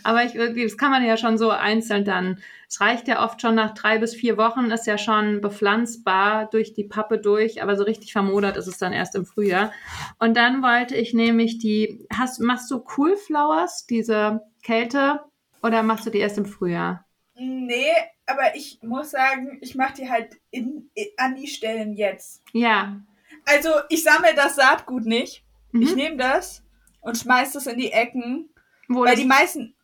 Aber 0.03 0.23
ich, 0.23 0.35
irgendwie, 0.35 0.65
das 0.65 0.77
kann 0.77 0.91
man 0.91 1.03
ja 1.03 1.17
schon 1.17 1.39
so 1.39 1.49
einzeln 1.49 2.05
dann. 2.05 2.37
Es 2.69 2.79
reicht 2.79 3.07
ja 3.07 3.25
oft 3.25 3.41
schon 3.41 3.55
nach 3.55 3.73
drei 3.73 3.97
bis 3.97 4.13
vier 4.13 4.37
Wochen, 4.37 4.69
ist 4.69 4.85
ja 4.85 4.99
schon 4.99 5.41
bepflanzbar 5.41 6.47
durch 6.51 6.73
die 6.73 6.83
Pappe 6.83 7.17
durch, 7.17 7.63
aber 7.63 7.75
so 7.75 7.83
richtig 7.85 8.11
vermodert 8.11 8.55
ist 8.55 8.67
es 8.67 8.77
dann 8.77 8.93
erst 8.93 9.15
im 9.15 9.25
Frühjahr. 9.25 9.73
Und 10.19 10.37
dann 10.37 10.61
wollte 10.61 10.95
ich 10.95 11.15
nämlich 11.15 11.57
die, 11.57 12.05
hast, 12.15 12.39
machst 12.39 12.69
du 12.69 12.85
Cool 12.95 13.17
Flowers, 13.17 13.87
diese 13.87 14.41
Kälte, 14.61 15.21
oder 15.63 15.81
machst 15.81 16.05
du 16.05 16.11
die 16.11 16.19
erst 16.19 16.37
im 16.37 16.45
Frühjahr? 16.45 17.03
Nee, 17.33 17.89
aber 18.27 18.55
ich 18.55 18.77
muss 18.83 19.09
sagen, 19.09 19.57
ich 19.61 19.73
mache 19.73 19.95
die 19.95 20.07
halt 20.07 20.37
in, 20.51 20.91
in, 20.93 21.07
an 21.17 21.33
die 21.33 21.47
Stellen 21.47 21.93
jetzt. 21.93 22.43
Ja. 22.53 23.01
Also 23.45 23.69
ich 23.89 24.03
sammle 24.03 24.33
das 24.35 24.55
Saatgut 24.55 25.05
nicht. 25.05 25.43
Mhm. 25.71 25.81
Ich 25.81 25.95
nehme 25.95 26.17
das 26.17 26.63
und 27.01 27.17
schmeiß 27.17 27.53
das 27.53 27.67
in 27.67 27.77
die 27.77 27.91
Ecken. 27.91 28.49
Wo 28.87 29.03
Weil 29.03 29.15
die 29.15 29.25
meisten. 29.25 29.75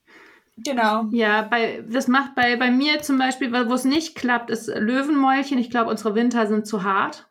Genau. 0.58 1.06
Ja, 1.12 1.44
bei, 1.44 1.84
das 1.88 2.08
macht 2.08 2.36
bei, 2.36 2.56
bei 2.56 2.70
mir 2.70 3.02
zum 3.02 3.18
Beispiel, 3.18 3.52
wo 3.52 3.74
es 3.74 3.86
nicht 3.86 4.16
klappt, 4.16 4.50
ist 4.50 4.68
Löwenmäulchen. 4.68 5.58
Ich 5.58 5.70
glaube, 5.70 5.90
unsere 5.90 6.14
Winter 6.16 6.46
sind 6.48 6.68
zu 6.68 6.84
hart. 6.84 7.31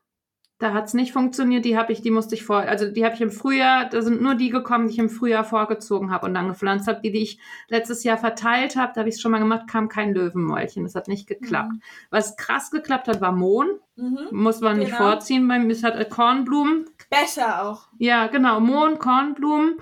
Da 0.61 0.75
hat's 0.75 0.93
nicht 0.93 1.13
funktioniert. 1.13 1.65
Die 1.65 1.79
habe 1.79 1.91
ich, 1.91 2.03
die 2.03 2.11
musste 2.11 2.35
ich 2.35 2.45
vor, 2.45 2.59
also 2.59 2.91
die 2.91 3.03
habe 3.07 3.15
ich 3.15 3.23
im 3.23 3.31
Frühjahr, 3.31 3.89
da 3.89 4.03
sind 4.03 4.21
nur 4.21 4.35
die 4.35 4.51
gekommen, 4.51 4.89
die 4.89 4.93
ich 4.93 4.99
im 4.99 5.09
Frühjahr 5.09 5.43
vorgezogen 5.43 6.11
habe 6.11 6.27
und 6.27 6.35
dann 6.35 6.49
gepflanzt 6.49 6.87
habe. 6.87 7.01
Die, 7.03 7.11
die 7.11 7.23
ich 7.23 7.39
letztes 7.69 8.05
Jahr 8.05 8.19
verteilt 8.19 8.77
habe, 8.77 8.93
da 8.95 9.01
habe 9.01 9.09
ich 9.09 9.15
es 9.15 9.23
schon 9.23 9.33
mal 9.33 9.39
gemacht, 9.39 9.67
kam 9.69 9.89
kein 9.89 10.13
Löwenmäulchen. 10.13 10.85
Das 10.85 10.95
hat 10.95 11.09
nicht 11.09 11.27
geklappt. 11.27 11.73
Mhm. 11.73 11.83
Was 12.11 12.37
krass 12.37 12.71
geklappt 12.71 13.09
hat, 13.09 13.23
war 13.23 13.33
Mohn. 13.33 13.69
Mhm. 13.97 14.29
Muss 14.33 14.61
man 14.61 14.79
nicht 14.79 14.91
Genau. 14.93 15.03
vorziehen. 15.11 15.49
Bei 15.49 15.59
mir 15.59 15.73
es 15.73 15.83
hat 15.83 15.97
äh, 15.97 16.05
Kornblumen. 16.05 16.85
Besser 17.09 17.65
auch. 17.65 17.89
Ja, 17.99 18.27
genau. 18.27 18.61
Mohn, 18.61 18.99
Kornblumen. 18.99 19.77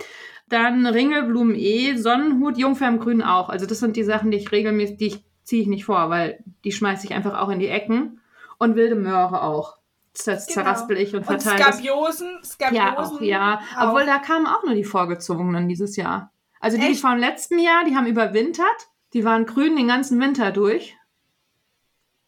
Dann 0.49 0.87
Ringelblumen 0.87 1.57
eh, 1.57 1.97
Sonnenhut, 1.97 2.57
Jungfer 2.57 2.87
im 2.87 3.01
Grün 3.01 3.23
auch. 3.23 3.49
Also 3.49 3.67
das 3.67 3.81
sind 3.81 3.97
die 3.97 4.05
Sachen, 4.05 4.31
die 4.31 4.39
ich 4.39 4.53
regelmäßig, 4.53 4.97
die 4.97 5.07
ich, 5.09 5.25
ziehe 5.43 5.63
ich 5.63 5.69
nicht 5.69 5.87
vor, 5.87 6.09
weil 6.09 6.39
die 6.63 6.71
schmeiße 6.73 7.05
ich 7.05 7.15
einfach 7.15 7.37
auch 7.37 7.49
in 7.49 7.59
die 7.59 7.67
Ecken. 7.69 8.21
Und 8.59 8.77
wilde 8.77 8.95
Möhre 8.95 9.43
auch. 9.43 9.78
Das, 10.19 10.25
das 10.25 10.47
Genau. 10.47 10.65
zerraspel 10.65 10.97
ich 10.99 11.15
und 11.15 11.21
Und 11.21 11.43
verteile 11.43 11.59
das. 11.59 11.77
Skabiosen, 11.77 12.39
Skabiosen. 12.45 12.77
Ja, 12.77 12.99
auch, 12.99 13.21
ja. 13.21 13.61
auch. 13.77 13.89
Obwohl, 13.89 14.07
da 14.07 14.19
kamen 14.19 14.47
auch 14.47 14.65
nur 14.65 14.75
die 14.75 14.85
vorgezogenen 14.85 15.69
dieses 15.69 15.97
Jahr. 15.97 16.33
Also 16.61 16.77
die, 16.77 16.89
die 16.89 16.95
vom 16.95 17.19
letzten 17.19 17.59
Jahr, 17.59 17.85
die 17.85 17.97
haben 17.97 18.07
überwintert. 18.07 18.67
Die 19.15 19.25
waren 19.25 19.47
grün 19.47 19.77
den 19.77 19.89
ganzen 19.89 20.21
Winter 20.21 20.51
durch. 20.51 20.97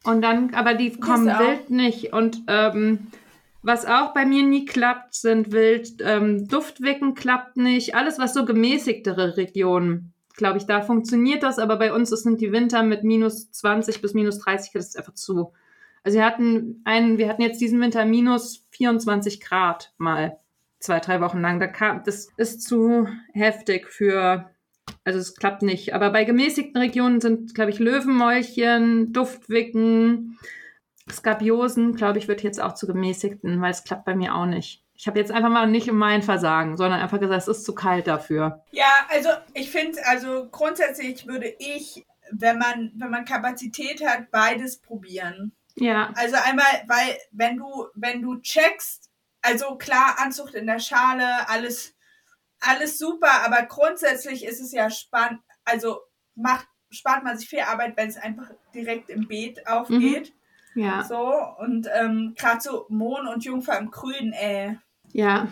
Und 0.04 0.22
dann, 0.22 0.54
aber 0.54 0.74
die 0.74 0.92
kommen 0.98 1.26
wild 1.26 1.68
nicht. 1.70 2.12
Und 2.12 2.42
ähm, 2.46 3.08
was 3.62 3.84
auch 3.84 4.14
bei 4.14 4.24
mir 4.24 4.42
nie 4.42 4.64
klappt, 4.64 5.14
sind 5.14 5.52
wild 5.52 6.00
ähm, 6.00 6.48
Duftwicken 6.48 7.14
klappt 7.14 7.56
nicht. 7.58 7.94
Alles, 7.94 8.18
was 8.18 8.32
so 8.32 8.46
gemäßigtere 8.46 9.36
Regionen, 9.36 10.14
glaube 10.36 10.56
ich, 10.56 10.64
da 10.64 10.80
funktioniert 10.80 11.42
das. 11.42 11.58
Aber 11.58 11.76
bei 11.76 11.92
uns 11.92 12.08
sind 12.10 12.40
die 12.40 12.52
Winter 12.52 12.82
mit 12.82 13.04
minus 13.04 13.50
20 13.52 14.00
bis 14.00 14.14
minus 14.14 14.38
30 14.38 14.72
Grad, 14.72 14.80
das 14.80 14.88
ist 14.88 14.96
einfach 14.96 15.14
zu. 15.14 15.52
Also 16.02 16.18
wir 16.18 16.24
hatten 16.24 16.80
einen, 16.84 17.18
wir 17.18 17.28
hatten 17.28 17.42
jetzt 17.42 17.60
diesen 17.60 17.80
Winter 17.80 18.04
minus 18.04 18.66
24 18.70 19.40
Grad 19.40 19.92
mal 19.98 20.38
zwei, 20.78 20.98
drei 20.98 21.20
Wochen 21.20 21.40
lang. 21.40 21.60
Da 21.60 21.66
kam, 21.66 22.02
das 22.04 22.28
ist 22.36 22.62
zu 22.62 23.06
heftig 23.32 23.88
für, 23.88 24.50
also 25.04 25.18
es 25.18 25.36
klappt 25.36 25.62
nicht. 25.62 25.94
Aber 25.94 26.10
bei 26.10 26.24
gemäßigten 26.24 26.80
Regionen 26.80 27.20
sind, 27.20 27.54
glaube 27.54 27.70
ich, 27.70 27.78
Löwenmäulchen, 27.78 29.12
Duftwicken, 29.12 30.38
Skabiosen, 31.10 31.94
glaube 31.96 32.18
ich, 32.18 32.28
wird 32.28 32.42
jetzt 32.42 32.60
auch 32.60 32.74
zu 32.74 32.86
gemäßigten, 32.86 33.60
weil 33.60 33.70
es 33.70 33.84
klappt 33.84 34.04
bei 34.04 34.14
mir 34.14 34.34
auch 34.34 34.46
nicht. 34.46 34.84
Ich 34.94 35.06
habe 35.06 35.18
jetzt 35.18 35.32
einfach 35.32 35.48
mal 35.48 35.66
nicht 35.66 35.90
um 35.90 35.96
mein 35.96 36.22
Versagen, 36.22 36.76
sondern 36.76 37.00
einfach 37.00 37.20
gesagt, 37.20 37.42
es 37.42 37.48
ist 37.48 37.64
zu 37.64 37.74
kalt 37.74 38.06
dafür. 38.06 38.64
Ja, 38.70 38.90
also 39.08 39.30
ich 39.54 39.70
finde, 39.70 39.98
also 40.06 40.48
grundsätzlich 40.50 41.26
würde 41.26 41.52
ich, 41.58 42.04
wenn 42.30 42.58
man, 42.58 42.92
wenn 42.96 43.10
man 43.10 43.24
Kapazität 43.24 44.06
hat, 44.06 44.30
beides 44.30 44.78
probieren. 44.78 45.52
Ja, 45.76 46.12
Also 46.16 46.36
einmal, 46.44 46.66
weil 46.86 47.16
wenn 47.32 47.56
du, 47.56 47.86
wenn 47.94 48.22
du 48.22 48.36
checkst, 48.40 49.10
also 49.42 49.76
klar, 49.76 50.16
Anzucht 50.18 50.54
in 50.54 50.66
der 50.66 50.78
Schale, 50.78 51.48
alles, 51.48 51.94
alles 52.60 52.98
super, 52.98 53.44
aber 53.44 53.62
grundsätzlich 53.62 54.44
ist 54.44 54.60
es 54.60 54.72
ja 54.72 54.90
spannend, 54.90 55.40
also 55.64 56.00
macht, 56.34 56.66
spart 56.90 57.24
man 57.24 57.38
sich 57.38 57.48
viel 57.48 57.60
Arbeit, 57.60 57.96
wenn 57.96 58.08
es 58.08 58.16
einfach 58.16 58.50
direkt 58.74 59.08
im 59.10 59.26
Beet 59.28 59.66
aufgeht. 59.66 60.32
ja, 60.74 61.04
So, 61.04 61.32
und 61.58 61.88
ähm, 61.98 62.34
gerade 62.36 62.60
so 62.60 62.86
Mohn 62.88 63.28
und 63.28 63.44
Jungfer 63.44 63.78
im 63.78 63.90
Grün, 63.90 64.32
ey. 64.32 64.78
ja, 65.12 65.48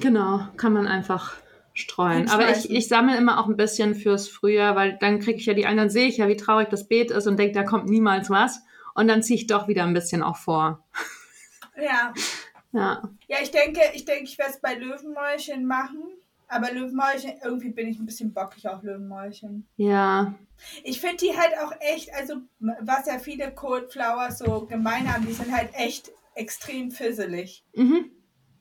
genau, 0.00 0.48
kann 0.56 0.72
man 0.72 0.86
einfach 0.86 1.34
streuen. 1.74 2.28
Aber 2.28 2.50
ich, 2.50 2.70
ich 2.70 2.88
sammle 2.88 3.16
immer 3.16 3.38
auch 3.38 3.46
ein 3.46 3.56
bisschen 3.56 3.94
fürs 3.94 4.28
Frühjahr, 4.28 4.74
weil 4.74 4.98
dann 4.98 5.20
kriege 5.20 5.38
ich 5.38 5.46
ja 5.46 5.54
die 5.54 5.66
anderen, 5.66 5.90
sehe 5.90 6.08
ich 6.08 6.16
ja, 6.16 6.26
wie 6.26 6.36
traurig 6.36 6.68
das 6.70 6.88
Beet 6.88 7.10
ist 7.12 7.26
und 7.26 7.38
denke, 7.38 7.54
da 7.54 7.62
kommt 7.62 7.88
niemals 7.88 8.30
was. 8.30 8.60
Und 8.98 9.06
dann 9.06 9.22
ziehe 9.22 9.38
ich 9.38 9.46
doch 9.46 9.68
wieder 9.68 9.84
ein 9.84 9.94
bisschen 9.94 10.22
auch 10.22 10.36
vor. 10.36 10.84
Ja. 11.80 12.12
Ja, 12.72 13.08
Ja, 13.28 13.36
ich 13.40 13.52
denke, 13.52 13.80
ich 13.94 14.04
denke, 14.04 14.24
ich 14.24 14.36
werde 14.36 14.50
es 14.50 14.60
bei 14.60 14.74
Löwenmäulchen 14.74 15.64
machen. 15.64 16.02
Aber 16.48 16.72
Löwenmäulchen, 16.72 17.34
irgendwie 17.44 17.70
bin 17.70 17.86
ich 17.86 18.00
ein 18.00 18.04
bisschen 18.06 18.32
bockig 18.32 18.68
auf 18.68 18.82
Löwenmäulchen. 18.82 19.68
ja, 19.76 20.34
Ich 20.82 21.00
finde 21.00 21.18
die 21.18 21.36
halt 21.36 21.52
auch 21.62 21.72
echt, 21.78 22.12
also 22.14 22.38
was 22.58 23.06
ja 23.06 23.20
viele 23.20 23.52
Cold 23.54 23.92
Flowers 23.92 24.38
so 24.38 24.66
gemein 24.66 25.12
haben, 25.12 25.24
die 25.24 25.34
sind 25.34 25.54
halt 25.56 25.70
echt 25.74 26.10
extrem 26.34 26.90
fisselig. 26.90 27.64
mhm. 27.74 28.10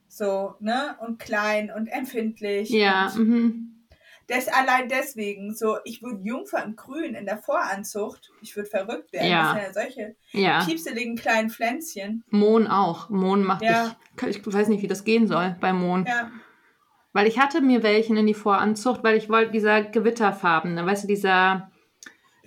So, 0.07 0.53
ne? 0.59 0.95
Und 0.99 1.17
klein 1.17 1.71
und 1.75 1.87
empfindlich. 1.87 2.69
ja, 2.69 3.07
Und 3.15 3.27
mhm. 3.27 3.76
Das 4.27 4.47
allein 4.49 4.89
deswegen, 4.89 5.55
so, 5.55 5.77
ich 5.85 6.01
würde 6.01 6.19
Jungfer 6.23 6.63
im 6.63 6.75
Grün 6.75 7.15
in 7.15 7.25
der 7.25 7.37
Voranzucht, 7.37 8.29
ich 8.41 8.55
würde 8.55 8.69
verrückt 8.69 9.13
werden. 9.13 9.29
Ja. 9.29 9.43
Das 9.43 9.51
sind 9.53 9.61
ja 9.61 9.73
solche 9.73 10.15
ja. 10.31 10.63
piepseligen 10.65 11.15
kleinen 11.15 11.49
Pflänzchen. 11.49 12.23
Mohn 12.29 12.67
auch. 12.67 13.09
Mohn 13.09 13.43
macht 13.43 13.61
Ja. 13.63 13.95
ich, 14.27 14.37
ich 14.45 14.53
weiß 14.53 14.67
nicht, 14.67 14.81
wie 14.83 14.87
das 14.87 15.05
gehen 15.05 15.27
soll 15.27 15.55
bei 15.61 15.71
Mohn. 15.71 16.05
Ja. 16.05 16.29
Weil 17.13 17.27
ich 17.27 17.39
hatte 17.39 17.61
mir 17.61 17.83
welchen 17.83 18.17
in 18.17 18.27
die 18.27 18.33
Voranzucht, 18.33 19.03
weil 19.03 19.15
ich 19.15 19.29
wollte 19.29 19.51
dieser 19.51 19.81
Gewitterfarben, 19.81 20.75
weißt 20.85 21.03
du, 21.05 21.07
dieser, 21.07 21.71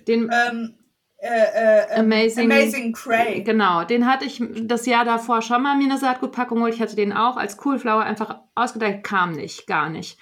den, 0.07 0.29
Ähm, 0.49 0.77
äh, 1.17 1.27
äh, 1.27 1.85
ähm, 1.95 2.05
Amazing- 2.11 2.51
Amazing 2.51 2.93
Cray. 2.93 3.43
genau, 3.43 3.83
den 3.83 4.05
hatte 4.09 4.25
ich 4.25 4.41
das 4.63 4.85
Jahr 4.85 5.03
davor 5.03 5.41
schon 5.41 5.61
mal 5.63 5.75
mir 5.75 5.85
eine 5.85 5.97
Saatgutpackung 5.97 6.57
geholt. 6.57 6.73
Ich 6.75 6.81
hatte 6.81 6.95
den 6.95 7.11
auch 7.11 7.37
als 7.37 7.57
Coolflower 7.57 8.01
einfach 8.03 8.39
ausgedacht, 8.55 9.03
kam 9.03 9.33
nicht, 9.33 9.67
gar 9.67 9.89
nicht. 9.89 10.17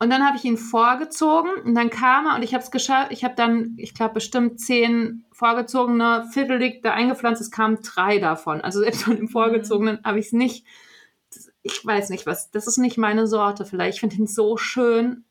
Und 0.00 0.10
dann 0.10 0.24
habe 0.24 0.36
ich 0.36 0.44
ihn 0.44 0.56
vorgezogen 0.56 1.50
und 1.64 1.74
dann 1.74 1.90
kam 1.90 2.26
er 2.26 2.36
und 2.36 2.42
ich 2.42 2.54
habe 2.54 2.62
es 2.62 2.70
geschafft. 2.70 3.10
Ich 3.10 3.24
habe 3.24 3.34
dann, 3.34 3.74
ich 3.78 3.94
glaube, 3.94 4.14
bestimmt 4.14 4.60
zehn 4.60 5.24
vorgezogene 5.32 6.28
Viertelig 6.32 6.82
da 6.82 6.92
eingepflanzt. 6.92 7.40
Es 7.40 7.50
kamen 7.50 7.80
drei 7.82 8.18
davon. 8.18 8.60
Also 8.60 8.80
selbst 8.80 9.02
von 9.02 9.16
dem 9.16 9.28
vorgezogenen 9.28 9.98
habe 10.04 10.20
ich 10.20 10.26
es 10.26 10.32
nicht. 10.32 10.64
Ich 11.62 11.84
weiß 11.84 12.10
nicht 12.10 12.26
was. 12.26 12.50
Das 12.52 12.68
ist 12.68 12.78
nicht 12.78 12.96
meine 12.96 13.26
Sorte 13.26 13.64
vielleicht. 13.64 13.96
Ich 13.96 14.00
finde 14.00 14.16
ihn 14.16 14.28
so 14.28 14.56
schön. 14.56 15.24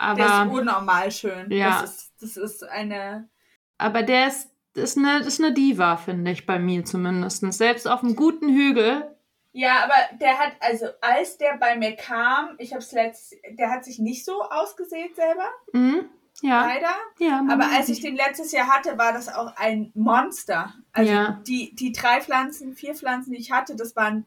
Der 0.00 0.12
ist 0.12 0.30
Aber, 0.30 0.52
unnormal 0.52 1.10
schön. 1.10 1.50
Ja. 1.50 1.82
Das 1.82 1.90
ist, 1.90 2.12
das 2.20 2.36
ist 2.36 2.64
eine. 2.64 3.28
aber 3.76 4.02
der 4.02 4.28
ist, 4.28 4.50
ist, 4.74 4.96
eine, 4.96 5.20
ist 5.20 5.40
eine 5.42 5.52
Diva, 5.52 5.96
finde 5.96 6.30
ich, 6.30 6.46
bei 6.46 6.58
mir 6.58 6.84
zumindest. 6.84 7.40
Selbst 7.52 7.86
auf 7.86 8.02
einem 8.02 8.16
guten 8.16 8.48
Hügel. 8.48 9.15
Ja, 9.58 9.84
aber 9.84 9.94
der 10.20 10.38
hat, 10.38 10.52
also 10.60 10.86
als 11.00 11.38
der 11.38 11.56
bei 11.56 11.76
mir 11.76 11.96
kam, 11.96 12.50
ich 12.58 12.74
hab's 12.74 12.92
letztes, 12.92 13.38
der 13.58 13.70
hat 13.70 13.86
sich 13.86 13.98
nicht 13.98 14.22
so 14.24 14.42
ausgesät 14.42 15.16
selber, 15.16 15.48
Mhm. 15.72 16.10
Ja, 16.42 16.66
leider. 16.66 16.90
ja. 17.18 17.42
Aber 17.50 17.64
als 17.74 17.88
ich 17.88 18.00
den 18.02 18.14
letztes 18.14 18.52
Jahr 18.52 18.66
hatte, 18.66 18.98
war 18.98 19.14
das 19.14 19.34
auch 19.34 19.56
ein 19.56 19.90
Monster. 19.94 20.74
Also 20.92 21.10
Ja. 21.10 21.40
die, 21.48 21.74
die 21.74 21.92
drei 21.92 22.20
Pflanzen, 22.20 22.74
vier 22.74 22.94
Pflanzen, 22.94 23.32
die 23.32 23.38
ich 23.38 23.50
hatte, 23.52 23.74
das 23.74 23.96
waren 23.96 24.26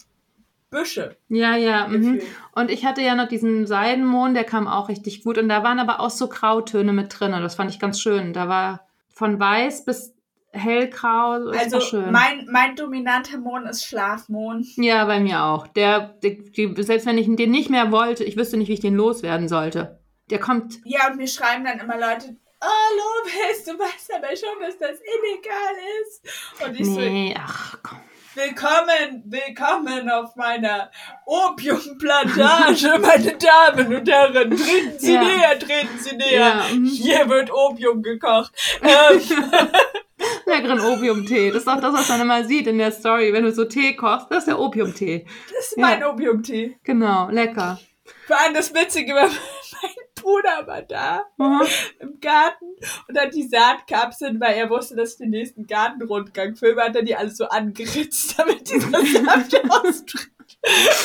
Büsche. 0.72 1.18
Ja, 1.28 1.56
ja. 1.56 1.88
Mhm. 1.88 2.20
Und 2.54 2.72
ich 2.72 2.84
hatte 2.86 3.02
ja 3.02 3.14
noch 3.14 3.28
diesen 3.28 3.68
Seidenmond, 3.68 4.36
der 4.36 4.44
kam 4.44 4.68
auch 4.68 4.90
richtig 4.90 5.24
gut. 5.24 5.38
Und 5.38 5.50
da 5.50 5.62
waren 5.62 5.78
aber 5.80 6.00
auch 6.00 6.10
so 6.10 6.28
Grautöne 6.28 6.94
mit 6.94 7.20
drin. 7.20 7.32
Das 7.32 7.54
fand 7.54 7.70
ich 7.70 7.80
ganz 7.80 8.02
schön. 8.02 8.34
Da 8.34 8.48
war 8.50 8.88
von 9.14 9.40
weiß 9.40 9.86
bis 9.86 10.16
hellgrau. 10.52 11.50
Also 11.52 11.80
mein, 12.12 12.48
mein 12.52 12.76
dominanter 12.76 13.38
Mond 13.38 13.70
ist 13.70 13.86
Schlafmond. 13.86 14.66
ja, 14.78 15.06
bei 15.06 15.20
mir 15.20 15.44
auch. 15.44 15.68
Der, 15.68 16.16
die, 16.24 16.74
selbst 16.80 17.06
wenn 17.06 17.18
ich 17.18 17.28
den 17.36 17.52
nicht 17.52 17.70
mehr 17.70 17.92
wollte, 17.92 18.24
ich 18.24 18.38
wüsste 18.38 18.58
nicht, 18.58 18.68
wie 18.68 18.74
ich 18.74 18.80
den 18.80 18.96
loswerden 18.96 19.48
sollte. 19.48 20.00
Der 20.30 20.40
kommt. 20.40 20.76
Ja, 20.86 21.08
und 21.10 21.18
mir 21.18 21.28
schreiben 21.28 21.66
dann 21.66 21.80
immer 21.80 21.96
Leute, 21.98 22.36
oh 22.62 23.26
Lopez, 23.26 23.64
du 23.66 23.72
weißt 23.80 24.14
aber 24.16 24.36
schon, 24.36 24.60
dass 24.62 24.78
das 24.78 25.00
illegal 25.00 25.76
ist. 26.02 26.64
Und 26.66 26.80
ich 26.80 26.86
so, 26.86 27.00
Nee, 27.00 27.36
ach 27.40 27.78
komm. 27.84 28.00
Willkommen, 28.36 29.24
willkommen 29.26 30.10
auf 30.10 30.36
meiner 30.36 30.92
Opiumplantage, 31.26 33.00
meine 33.02 33.36
Damen 33.38 33.96
und 33.96 34.08
Herren. 34.10 34.52
Treten 34.52 35.00
Sie 35.00 35.14
Ja. 35.14 35.24
näher, 35.24 35.60
treten 35.60 35.98
Sie 35.98 36.16
näher. 36.16 36.40
Ja, 36.40 36.64
mhm. 36.74 36.86
Hier 36.86 37.28
wird 37.28 37.52
Opium 37.52 38.02
gekocht. 38.04 38.52
Ähm, 38.82 39.20
Leckeren 40.50 40.80
Opiumtee. 40.82 41.52
Das 41.52 41.62
ist 41.64 41.68
auch 41.68 41.80
das, 41.80 41.94
was 41.94 42.10
man 42.10 42.22
immer 42.22 42.44
sieht 42.44 42.68
in 42.68 42.78
der 42.78 42.92
Story. 42.92 43.32
Wenn 43.34 43.44
du 43.44 43.52
so 43.52 43.66
Tee 43.66 43.96
kochst, 43.96 44.28
das 44.30 44.40
ist 44.40 44.48
der 44.48 44.60
Opiumtee. 44.60 45.26
das 45.56 45.68
ist 45.70 45.78
Ja. 45.78 45.82
mein 45.88 46.04
Opiumtee. 46.04 46.78
Genau, 46.84 47.30
lecker. 47.30 47.80
Vor 48.28 48.40
allem 48.40 48.54
das 48.54 48.74
Witzige 48.74 49.14
war, 49.14 49.28
mein 49.82 49.92
Bruder 50.16 50.66
war 50.68 50.82
da 50.82 51.24
Mhm. 51.38 51.62
im 52.00 52.20
Garten 52.20 52.66
und 53.08 53.18
hat 53.20 53.34
die 53.34 53.48
Saatkapseln, 53.48 54.40
weil 54.42 54.56
er 54.56 54.70
wusste, 54.70 54.96
dass 54.96 55.14
ich 55.14 55.18
den 55.20 55.30
nächsten 55.30 55.66
Gartenrundgang 55.68 56.56
filme, 56.56 56.82
hat 56.82 56.96
er 56.96 57.04
die 57.04 57.16
alles 57.16 57.38
so 57.38 57.46
angeritzt, 57.48 58.34
damit 58.38 58.70
dieser 58.70 58.90
Saft 59.06 59.56
austritt. 59.70 60.32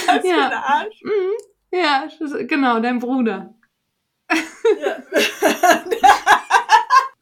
Was 0.06 0.20
für 0.22 0.26
Ja. 0.28 0.46
ein 0.46 0.52
Arsch. 0.52 1.02
Mhm. 1.02 1.78
Ja, 1.78 2.08
genau, 2.46 2.80
dein 2.80 2.98
Bruder. 2.98 3.54
Ja. 4.80 4.96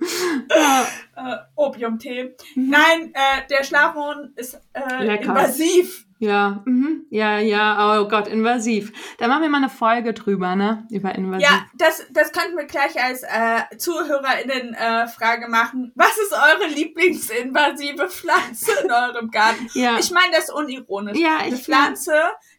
Ja. 0.54 0.86
äh, 1.16 1.36
Opiumtee. 1.56 2.34
Mhm. 2.54 2.70
Nein, 2.70 3.12
äh, 3.14 3.46
der 3.48 3.64
Schlafmond 3.64 4.36
ist 4.38 4.60
äh, 4.72 5.16
invasiv. 5.22 6.06
Ja, 6.22 6.62
mhm. 6.66 7.04
ja, 7.10 7.40
ja, 7.40 8.00
oh 8.00 8.06
Gott, 8.06 8.28
invasiv. 8.28 8.92
Da 9.18 9.26
machen 9.26 9.42
wir 9.42 9.48
mal 9.48 9.58
eine 9.58 9.68
Folge 9.68 10.12
drüber, 10.12 10.54
ne? 10.54 10.86
Über 10.88 11.12
invasiv. 11.16 11.42
Ja, 11.48 11.66
das, 11.74 12.06
das 12.10 12.30
könnten 12.30 12.56
wir 12.56 12.66
gleich 12.66 13.02
als 13.02 13.24
äh, 13.24 13.76
ZuhörerInnen 13.76 14.72
äh, 14.74 15.48
machen. 15.48 15.90
Was 15.96 16.16
ist 16.18 16.32
eure 16.32 16.68
lieblingsinvasive 16.68 18.08
Pflanze 18.08 18.70
in 18.84 18.92
eurem 18.92 19.32
Garten? 19.32 19.68
Ja. 19.74 19.98
Ich 19.98 20.12
meine 20.12 20.30
das 20.32 20.48
unironisch. 20.48 21.18
Ja, 21.18 21.38
Eine 21.40 21.56
ich 21.56 21.64
Pflanze, 21.64 22.14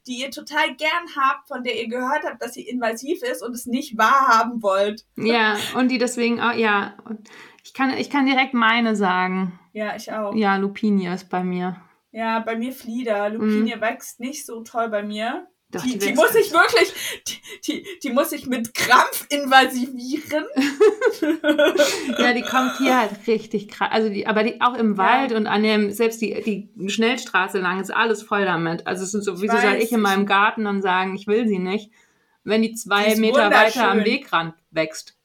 die 0.07 0.21
ihr 0.21 0.31
total 0.31 0.75
gern 0.75 1.05
habt, 1.15 1.47
von 1.47 1.63
der 1.63 1.79
ihr 1.81 1.87
gehört 1.87 2.23
habt, 2.25 2.41
dass 2.41 2.53
sie 2.53 2.67
invasiv 2.67 3.21
ist 3.23 3.41
und 3.41 3.53
es 3.53 3.65
nicht 3.65 3.97
wahrhaben 3.97 4.61
wollt. 4.61 5.05
Ja, 5.15 5.57
und 5.75 5.89
die 5.89 5.97
deswegen 5.97 6.39
auch, 6.39 6.53
ja. 6.53 6.95
Ich 7.63 7.73
kann, 7.73 7.97
ich 7.97 8.09
kann 8.09 8.25
direkt 8.25 8.53
meine 8.53 8.95
sagen. 8.95 9.59
Ja, 9.71 9.95
ich 9.95 10.11
auch. 10.11 10.35
Ja, 10.35 10.57
Lupinia 10.57 11.13
ist 11.13 11.29
bei 11.29 11.43
mir. 11.43 11.77
Ja, 12.11 12.39
bei 12.39 12.55
mir 12.55 12.73
Flieder. 12.73 13.29
Lupinie 13.29 13.81
wächst 13.81 14.19
nicht 14.19 14.45
so 14.45 14.61
toll 14.61 14.89
bei 14.89 15.01
mir. 15.01 15.47
Doch, 15.73 15.81
die, 15.81 15.97
die 15.97 16.07
die 16.07 16.13
muss 16.13 16.35
ich 16.35 16.51
wirklich, 16.51 16.93
die, 17.27 17.41
die, 17.65 17.87
die 18.03 18.09
muss 18.11 18.31
ich 18.31 18.45
mit 18.45 18.73
Krampf 18.73 19.25
invasivieren. 19.29 20.45
Ja, 22.17 22.33
die 22.33 22.41
kommt 22.41 22.77
hier 22.77 22.97
halt 22.99 23.27
richtig 23.27 23.67
krass. 23.67 23.89
Also 23.91 24.09
die, 24.09 24.27
aber 24.27 24.43
die 24.43 24.61
auch 24.61 24.75
im 24.75 24.97
Wald 24.97 25.31
und 25.31 25.47
an 25.47 25.63
dem, 25.63 25.91
selbst 25.91 26.21
die, 26.21 26.69
die 26.77 26.89
Schnellstraße 26.89 27.59
lang 27.59 27.79
ist 27.79 27.91
alles 27.91 28.21
voll 28.23 28.45
damit. 28.45 28.85
Also 28.87 29.03
es 29.03 29.13
ist 29.13 29.25
so, 29.25 29.41
wieso 29.41 29.57
soll 29.57 29.75
ich 29.75 29.91
in 29.91 30.01
meinem 30.01 30.25
Garten 30.25 30.65
dann 30.65 30.81
sagen, 30.81 31.15
ich 31.15 31.27
will 31.27 31.47
sie 31.47 31.59
nicht, 31.59 31.91
wenn 32.43 32.61
die 32.61 32.73
zwei 32.73 33.07
ist 33.07 33.19
Meter 33.19 33.51
weiter 33.51 33.89
am. 33.89 34.05
Wegrand 34.05 34.53
wächst. 34.71 35.17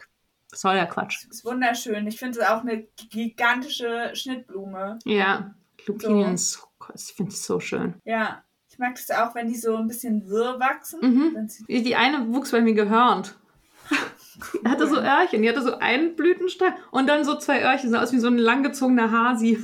Was 0.51 0.61
soll 0.63 0.75
der 0.75 0.87
Quatsch? 0.87 1.27
ist 1.29 1.45
wunderschön. 1.45 2.07
Ich 2.07 2.19
finde 2.19 2.41
es 2.41 2.47
auch 2.47 2.63
eine 2.63 2.87
gigantische 3.11 4.11
Schnittblume. 4.15 4.99
Ja, 5.05 5.55
Lupinien 5.87 6.35
ist 6.35 6.53
so, 6.53 6.61
ich 6.95 7.15
finde 7.15 7.33
es 7.33 7.45
so 7.45 7.61
schön. 7.61 7.95
Ja, 8.05 8.45
ich 8.79 8.81
mag 8.81 8.95
es 8.97 9.11
auch, 9.11 9.35
wenn 9.35 9.49
die 9.49 9.57
so 9.57 9.75
ein 9.77 9.89
bisschen 9.89 10.29
wirr 10.29 10.61
wachsen. 10.61 11.01
Mhm. 11.03 11.49
Die 11.69 11.97
eine 11.97 12.33
wuchs 12.33 12.53
bei 12.53 12.61
mir 12.61 12.75
gehörnt. 12.75 13.35
Die 14.63 14.69
hatte 14.69 14.87
so 14.87 14.97
Öhrchen, 15.01 15.43
die 15.43 15.49
hatte 15.49 15.63
so 15.63 15.79
einen 15.79 16.15
Blütenstein 16.15 16.75
und 16.93 17.09
dann 17.09 17.25
so 17.25 17.35
zwei 17.37 17.61
Öhrchen, 17.65 17.91
sah 17.91 18.01
aus 18.03 18.13
wie 18.13 18.21
so 18.21 18.29
ein 18.29 18.39
langgezogener 18.39 19.11
Hasi. 19.11 19.59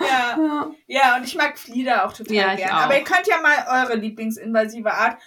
Ja, 0.00 0.06
Ja. 0.38 0.70
ja, 0.86 1.16
und 1.18 1.24
ich 1.24 1.36
mag 1.36 1.56
Flieder 1.58 2.04
auch 2.06 2.12
total 2.12 2.34
Ja, 2.34 2.52
ich 2.54 2.58
gern. 2.60 2.70
auch. 2.70 2.80
Aber 2.86 2.98
ihr 2.98 3.04
könnt 3.04 3.26
ja 3.28 3.36
mal 3.42 3.84
eure 3.84 3.96
lieblingsinvasive 3.96 4.92
Art. 4.92 5.18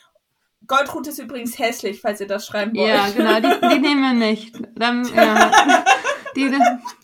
Goldrute 0.67 1.11
ist 1.11 1.19
übrigens 1.19 1.57
hässlich, 1.59 2.01
falls 2.01 2.19
ihr 2.21 2.27
das 2.27 2.47
schreiben 2.47 2.75
wollt. 2.75 2.89
Ja, 2.89 3.07
genau, 3.15 3.39
die, 3.39 3.67
die 3.75 3.79
nehmen 3.87 4.01
wir 4.01 4.13
nicht. 4.27 4.55
Dann, 4.75 5.05
ja, 5.13 5.51
die, 6.35 6.51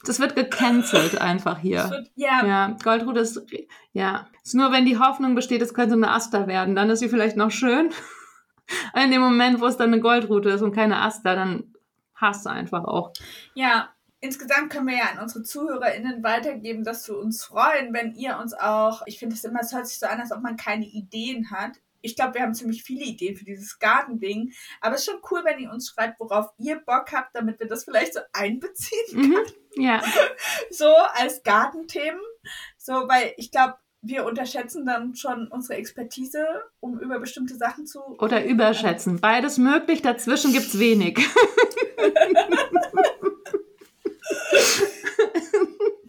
das 0.06 0.20
wird 0.20 0.36
gecancelt 0.36 1.20
einfach 1.22 1.60
hier. 1.60 1.90
wird- 1.90 2.12
ja, 2.16 2.46
Ja, 2.46 2.78
Goldrut 2.84 3.18
ist, 3.18 3.42
ja, 3.94 4.28
ist 4.44 4.56
nur, 4.56 4.72
wenn 4.72 4.86
die 4.86 4.98
Hoffnung 5.00 5.36
besteht, 5.36 5.62
es 5.62 5.74
könnte 5.74 5.96
eine 5.96 6.12
Aster 6.12 6.48
werden, 6.48 6.76
dann 6.76 6.90
ist 6.90 7.00
sie 7.00 7.10
vielleicht 7.10 7.38
noch 7.38 7.52
schön. 7.52 7.92
In 8.96 9.10
dem 9.12 9.22
Moment, 9.22 9.62
wo 9.62 9.66
es 9.66 9.78
dann 9.78 9.92
eine 9.92 10.02
Goldrute 10.02 10.50
ist 10.50 10.62
und 10.62 10.76
keine 10.76 11.02
Aster, 11.02 11.36
dann 11.36 11.74
hast 12.14 12.46
du 12.46 12.50
einfach 12.52 12.84
auch. 12.84 13.14
Ja, 13.56 13.90
insgesamt 14.20 14.70
können 14.72 14.88
wir 14.88 14.98
ja 14.98 15.06
an 15.16 15.24
unsere 15.24 15.44
ZuhörerInnen 15.44 16.22
weitergeben, 16.24 16.84
dass 16.84 17.08
wir 17.08 17.18
uns 17.18 17.44
freuen, 17.44 17.94
wenn 17.94 18.14
ihr 18.14 18.38
uns 18.38 18.54
auch, 18.54 19.02
ich 19.08 19.18
finde 19.18 19.36
es 19.36 19.44
immer, 19.44 19.62
es 19.62 19.74
hört 19.74 19.88
sich 19.88 19.98
so 19.98 20.06
an, 20.06 20.20
als 20.20 20.32
ob 20.32 20.42
man 20.42 20.56
keine 20.58 20.86
Ideen 20.86 21.50
hat. 21.50 21.72
Ich 22.02 22.16
glaube, 22.16 22.36
wir 22.36 22.42
haben 22.42 22.54
ziemlich 22.54 22.84
viele 22.84 23.04
Ideen 23.04 23.36
für 23.36 23.46
dieses 23.46 23.80
Gartending. 23.80 24.54
Aber 24.82 24.96
es 24.96 25.02
ist 25.02 25.12
schon 25.12 25.22
cool, 25.32 25.42
wenn 25.44 25.60
ihr 25.60 25.72
uns 25.72 25.90
schreibt, 25.90 26.20
worauf 26.20 26.48
ihr 26.58 26.78
Bock 26.78 27.12
habt, 27.12 27.36
damit 27.36 27.60
wir 27.60 27.68
das 27.68 27.84
vielleicht 27.84 28.14
so 28.14 28.20
einbeziehen 28.34 28.98
Mhm. 29.12 29.38
Ja, 29.76 30.02
so 30.72 30.94
als 31.14 31.44
Gartenthemen. 31.44 32.20
So, 32.78 32.94
weil 32.94 33.34
ich 33.38 33.52
glaube, 33.52 33.76
wir 34.02 34.26
unterschätzen 34.26 34.86
dann 34.86 35.16
schon 35.16 35.48
unsere 35.48 35.78
Expertise, 35.78 36.46
um 36.80 37.00
über 37.00 37.20
bestimmte 37.20 37.56
Sachen 37.56 37.86
zu. 37.86 38.00
oder 38.20 38.46
überschätzen. 38.46 39.20
Beides 39.20 39.58
möglich, 39.58 40.02
dazwischen 40.02 40.54
gibt's 40.54 40.80
wenig. 40.80 41.20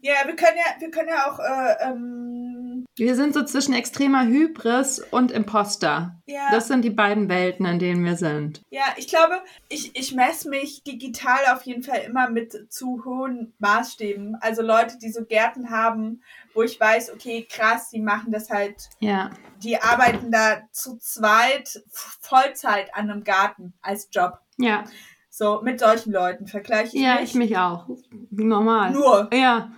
Ja, 0.03 0.27
wir 0.27 0.35
können 0.35 0.57
ja, 0.57 0.81
wir 0.81 0.91
können 0.91 1.09
ja 1.09 1.31
auch, 1.31 1.39
äh, 1.39 1.91
ähm, 1.91 2.50
Wir 2.97 3.15
sind 3.15 3.33
so 3.35 3.45
zwischen 3.45 3.73
extremer 3.73 4.25
Hybris 4.27 4.99
und 5.11 5.31
Imposter. 5.31 6.17
ja, 6.27 6.49
Das 6.51 6.69
sind 6.69 6.83
die 6.83 6.91
beiden 6.91 7.29
Welten, 7.29 7.65
in 7.65 7.79
denen 7.79 8.05
wir 8.05 8.17
sind. 8.17 8.61
ja, 8.71 8.83
ich 8.97 9.09
glaube, 9.09 9.41
ich, 9.69 9.97
ich 9.97 10.15
messe 10.15 10.51
mich 10.51 10.83
digital 10.83 11.39
auf 11.55 11.63
jeden 11.63 11.83
Fall 11.83 12.01
immer 12.07 12.29
mit 12.29 12.67
zu 12.71 13.03
hohen 13.05 13.55
Maßstäben. 13.59 14.37
Also 14.41 14.63
Leute, 14.63 14.99
die 14.99 15.11
so 15.11 15.25
Gärten 15.25 15.71
haben, 15.71 16.23
wo 16.53 16.63
ich 16.63 16.79
weiß, 16.79 17.13
okay, 17.15 17.47
krass, 17.51 17.89
die 17.91 18.01
machen 18.01 18.33
das 18.33 18.51
halt, 18.51 18.89
Ja, 18.99 19.31
die 19.63 19.81
arbeiten 19.81 20.31
da 20.31 20.63
zu 20.73 20.99
zweit 20.99 21.83
Vollzeit 22.21 22.95
an 22.95 23.11
einem 23.11 23.25
Garten 23.25 23.73
als 23.81 24.09
Job. 24.13 24.41
ja, 24.59 24.85
So, 25.31 25.61
mit 25.63 25.79
solchen 25.81 26.13
Leuten 26.13 26.47
vergleiche 26.49 26.97
ich 26.97 27.03
ja, 27.03 27.15
mich. 27.21 27.31
ich 27.31 27.35
mich 27.35 27.57
auch. 27.57 27.87
Normal. 28.31 28.91
Nur. 28.91 29.31
Ja, 29.33 29.71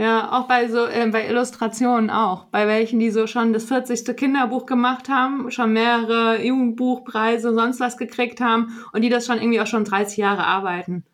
ja, 0.00 0.32
auch 0.32 0.48
bei 0.48 0.66
so, 0.68 0.86
äh, 0.86 1.06
bei 1.10 1.26
Illustrationen 1.28 2.08
auch. 2.08 2.46
Bei 2.46 2.66
welchen, 2.66 2.98
die 2.98 3.10
so 3.10 3.26
schon 3.26 3.52
das 3.52 3.64
40. 3.66 4.16
Kinderbuch 4.16 4.64
gemacht 4.64 5.10
haben, 5.10 5.50
schon 5.50 5.74
mehrere 5.74 6.42
Jugendbuchpreise, 6.42 7.52
sonst 7.52 7.80
was 7.80 7.98
gekriegt 7.98 8.40
haben 8.40 8.82
und 8.92 9.02
die 9.02 9.10
das 9.10 9.26
schon 9.26 9.38
irgendwie 9.38 9.60
auch 9.60 9.66
schon 9.66 9.84
30 9.84 10.16
Jahre 10.16 10.44
arbeiten. 10.44 11.04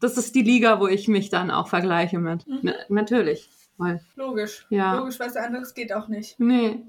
Das 0.00 0.18
ist 0.18 0.34
die 0.34 0.42
Liga, 0.42 0.78
wo 0.78 0.86
ich 0.86 1.08
mich 1.08 1.30
dann 1.30 1.50
auch 1.50 1.68
vergleiche 1.68 2.18
mit. 2.18 2.46
Mhm. 2.46 2.58
Na, 2.62 2.72
natürlich. 2.90 3.48
Weil, 3.78 4.02
Logisch. 4.14 4.66
Ja. 4.68 4.94
Logisch, 4.94 5.18
was 5.18 5.36
anderes 5.36 5.72
geht 5.72 5.94
auch 5.94 6.08
nicht. 6.08 6.38
nee. 6.38 6.82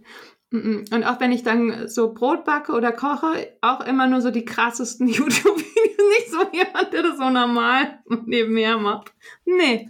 Und 0.51 1.03
auch 1.03 1.19
wenn 1.19 1.31
ich 1.31 1.43
dann 1.43 1.87
so 1.89 2.13
Brot 2.13 2.45
backe 2.45 2.71
oder 2.73 2.91
koche, 2.91 3.49
auch 3.61 3.81
immer 3.81 4.07
nur 4.07 4.21
so 4.21 4.31
die 4.31 4.45
krassesten 4.45 5.07
YouTube-Videos. 5.07 6.09
Nicht 6.17 6.31
so 6.31 6.39
jemand, 6.53 6.93
der 6.93 7.03
das 7.03 7.17
so 7.17 7.29
normal 7.29 7.99
nebenher 8.25 8.77
macht. 8.77 9.13
Nee. 9.45 9.89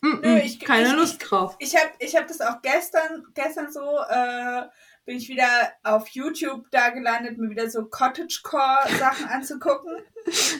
Mhm. 0.00 0.20
Nö, 0.22 0.38
ich- 0.38 0.60
Keine 0.60 0.88
ich- 0.88 0.94
Lust 0.94 1.18
drauf. 1.28 1.56
Ich 1.58 1.76
habe 1.76 1.90
ich 1.98 2.14
hab 2.16 2.26
das 2.28 2.40
auch 2.40 2.62
gestern, 2.62 3.24
gestern 3.34 3.72
so, 3.72 3.98
äh, 4.08 4.62
bin 5.04 5.16
ich 5.16 5.28
wieder 5.28 5.48
auf 5.84 6.06
YouTube 6.08 6.70
da 6.70 6.90
gelandet, 6.90 7.38
mir 7.38 7.48
wieder 7.50 7.70
so 7.70 7.86
Cottagecore-Sachen 7.86 9.26
anzugucken. 9.28 9.96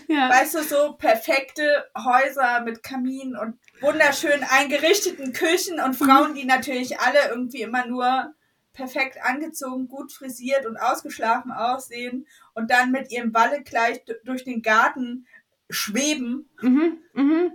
Ja. 0.09 0.31
Weißt 0.31 0.55
du, 0.55 0.63
so 0.63 0.95
perfekte 0.95 1.87
Häuser 1.97 2.61
mit 2.63 2.83
Kamin 2.83 3.37
und 3.37 3.59
wunderschön 3.81 4.43
eingerichteten 4.49 5.33
Küchen 5.35 5.79
und 5.81 5.95
Frauen, 5.95 6.35
die 6.35 6.47
natürlich 6.47 6.99
alle 6.99 7.29
irgendwie 7.29 7.61
immer 7.63 7.87
nur 7.87 8.33
perfekt 8.73 9.19
angezogen, 9.23 9.89
gut 9.89 10.13
frisiert 10.13 10.65
und 10.65 10.77
ausgeschlafen 10.79 11.53
aussehen 11.53 12.27
und 12.55 12.71
dann 12.71 12.91
mit 12.91 13.11
ihrem 13.13 13.35
Wallekleid 13.35 14.09
d- 14.09 14.15
durch 14.25 14.45
den 14.45 14.63
Garten 14.63 15.27
schweben 15.69 16.49
Mhm, 16.63 16.99
mhm. 17.13 17.53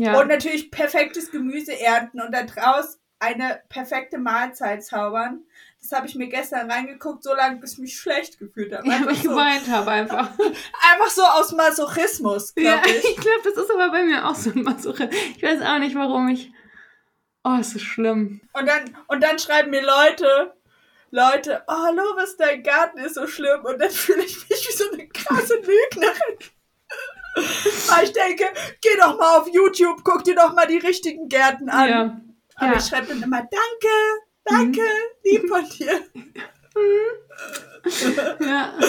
Ja. 0.00 0.18
und 0.18 0.28
natürlich 0.28 0.70
perfektes 0.70 1.30
Gemüse 1.30 1.78
ernten 1.78 2.20
und 2.20 2.32
da 2.32 2.42
draus 2.44 2.98
eine 3.18 3.60
perfekte 3.68 4.16
Mahlzeit 4.18 4.82
zaubern. 4.82 5.42
Das 5.82 5.92
habe 5.92 6.06
ich 6.06 6.14
mir 6.14 6.28
gestern 6.28 6.70
reingeguckt, 6.70 7.22
so 7.22 7.34
lange, 7.34 7.56
bis 7.60 7.74
ich 7.74 7.78
mich 7.78 7.98
schlecht 7.98 8.38
gefühlt 8.38 8.72
habe. 8.74 8.86
ja, 8.86 8.92
weil 8.92 8.98
Einfach, 9.00 9.12
ich 9.12 9.22
so, 9.22 9.28
geweint 9.30 9.68
habe 9.68 9.90
einfach. 9.90 10.30
einfach 10.92 11.10
so 11.10 11.22
aus 11.22 11.52
Masochismus, 11.52 12.54
Ja, 12.56 12.78
glaube 12.78 12.88
ich 12.98 13.04
ich. 13.10 13.16
glaube, 13.16 13.40
das 13.44 13.54
ist 13.62 13.70
aber 13.70 13.90
bei 13.90 14.04
mir 14.04 14.26
auch 14.26 14.34
so 14.34 14.50
ein 14.50 14.62
Masoche. 14.62 15.10
Ich 15.36 15.42
weiß 15.42 15.60
auch 15.62 15.78
nicht, 15.78 15.94
warum 15.96 16.28
ich. 16.28 16.50
Oh, 17.44 17.56
es 17.60 17.74
ist 17.74 17.82
schlimm. 17.84 18.40
Und 18.54 18.66
dann, 18.66 18.96
und 19.08 19.22
dann 19.22 19.38
schreiben 19.38 19.70
mir 19.70 19.82
Leute, 19.82 20.54
Leute, 21.10 21.62
oh, 21.66 21.72
hallo, 21.72 22.02
was 22.16 22.36
dein 22.36 22.62
Garten 22.62 22.98
ist 23.00 23.14
so 23.16 23.26
schlimm. 23.26 23.64
Und 23.64 23.80
dann 23.80 23.90
fühle 24.02 24.22
ich 24.24 24.48
mich 24.48 24.66
wie 24.68 24.76
so 24.76 24.84
eine 24.92 25.08
krasse 25.08 25.56
Lügnerin. 25.56 26.38
Weil 27.88 28.04
ich 28.04 28.12
denke, 28.12 28.44
geh 28.80 28.96
doch 28.98 29.18
mal 29.18 29.38
auf 29.38 29.48
YouTube, 29.48 30.02
guck 30.04 30.24
dir 30.24 30.34
doch 30.34 30.52
mal 30.54 30.66
die 30.66 30.78
richtigen 30.78 31.28
Gärten 31.28 31.68
an. 31.68 31.88
Ja. 31.88 32.00
Aber 32.56 32.66
Ja. 32.66 32.72
Mhm. 32.72 32.78
ich 32.78 32.84
schreibe 32.86 33.06
dann 33.08 33.22
immer, 33.22 33.40
danke, 33.40 33.94
danke, 34.44 34.82
lieb 35.24 35.48
von 35.48 35.68
dir. 35.68 36.00
ja. 38.40 38.74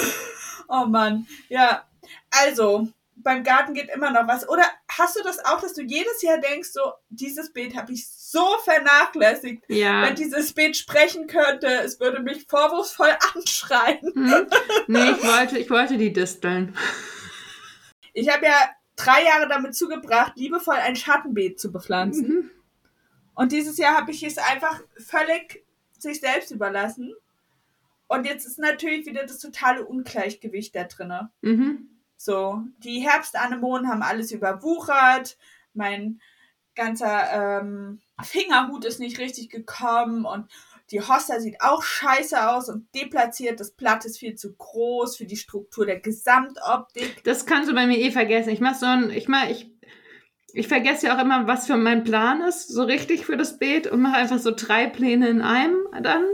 Oh 0.74 0.86
Mann, 0.86 1.28
ja. 1.50 1.86
Also, 2.30 2.88
beim 3.16 3.44
Garten 3.44 3.74
geht 3.74 3.90
immer 3.94 4.10
noch 4.10 4.26
was. 4.26 4.48
Oder 4.48 4.64
hast 4.90 5.18
du 5.18 5.22
das 5.22 5.44
auch, 5.44 5.60
dass 5.60 5.74
du 5.74 5.82
jedes 5.82 6.22
Jahr 6.22 6.38
denkst, 6.38 6.70
so, 6.72 6.80
dieses 7.10 7.52
Beet 7.52 7.76
habe 7.76 7.92
ich 7.92 8.08
so 8.10 8.56
vernachlässigt. 8.64 9.66
Ja. 9.68 10.04
Wenn 10.04 10.16
dieses 10.16 10.54
Beet 10.54 10.78
sprechen 10.78 11.28
könnte, 11.28 11.68
es 11.68 12.00
würde 12.00 12.22
mich 12.22 12.46
vorwurfsvoll 12.48 13.10
anschreien. 13.36 14.00
Hm? 14.16 14.48
Nee, 14.88 15.12
ich 15.12 15.24
wollte, 15.28 15.58
ich 15.58 15.70
wollte 15.70 15.98
die 15.98 16.14
Disteln. 16.14 16.74
Ich 18.14 18.30
habe 18.30 18.46
ja 18.46 18.70
drei 18.96 19.24
Jahre 19.24 19.48
damit 19.48 19.76
zugebracht, 19.76 20.34
liebevoll 20.36 20.76
ein 20.76 20.96
Schattenbeet 20.96 21.60
zu 21.60 21.72
bepflanzen. 21.72 22.28
Mhm. 22.28 22.52
Und 23.34 23.52
dieses 23.52 23.78
Jahr 23.78 23.96
habe 23.96 24.12
ich 24.12 24.24
es 24.24 24.38
einfach 24.38 24.82
völlig 24.98 25.66
sich 25.98 26.20
selbst 26.20 26.52
überlassen. 26.52 27.14
Und 28.08 28.26
jetzt 28.26 28.46
ist 28.46 28.60
natürlich 28.60 29.06
wieder 29.06 29.24
das 29.24 29.40
totale 29.40 29.86
Ungleichgewicht 29.86 30.76
da 30.76 30.84
drinne. 30.84 31.32
Mhm. 31.42 31.90
So, 32.18 32.62
die 32.80 33.00
Herbstanemonen 33.00 33.88
haben 33.88 34.04
alles 34.04 34.32
überwuchert. 34.32 35.38
Mein 35.74 36.20
ganzer 36.76 37.62
ähm, 37.62 38.02
Fingerhut 38.22 38.86
ist 38.86 39.00
nicht 39.00 39.18
richtig 39.18 39.50
gekommen 39.50 40.26
und 40.26 40.48
Die 40.92 41.00
Hossa 41.00 41.40
sieht 41.40 41.62
auch 41.62 41.84
scheiße 41.84 42.50
aus 42.50 42.70
und 42.70 42.88
deplatziert. 42.94 43.60
Das 43.60 43.72
Blatt 43.72 44.04
ist 44.06 44.20
viel 44.20 44.36
zu 44.36 44.54
groß 44.54 45.16
für 45.16 45.26
die 45.26 45.38
Struktur 45.38 45.86
der 45.86 46.00
Gesamtoptik. 46.00 47.24
Das 47.24 47.46
kannst 47.46 47.70
du 47.70 47.74
bei 47.74 47.88
mir 47.88 47.98
eh 47.98 48.12
vergessen. 48.12 48.50
Ich 48.50 48.60
mach 48.60 48.76
so 48.76 48.86
ein, 48.86 49.10
ich 49.10 49.30
mach, 49.30 49.50
ich, 49.50 49.72
ich 50.54 50.68
vergesse 50.68 51.08
ja 51.08 51.16
auch 51.16 51.22
immer, 51.22 51.48
was 51.48 51.68
für 51.68 51.78
mein 51.78 52.04
Plan 52.04 52.42
ist, 52.42 52.68
so 52.68 52.84
richtig 52.84 53.26
für 53.26 53.38
das 53.38 53.58
Beet 53.58 53.88
und 53.88 54.02
mache 54.02 54.18
einfach 54.18 54.40
so 54.40 54.52
drei 54.54 54.88
Pläne 54.88 55.30
in 55.30 55.42
einem 55.42 55.78
dann. 56.02 56.26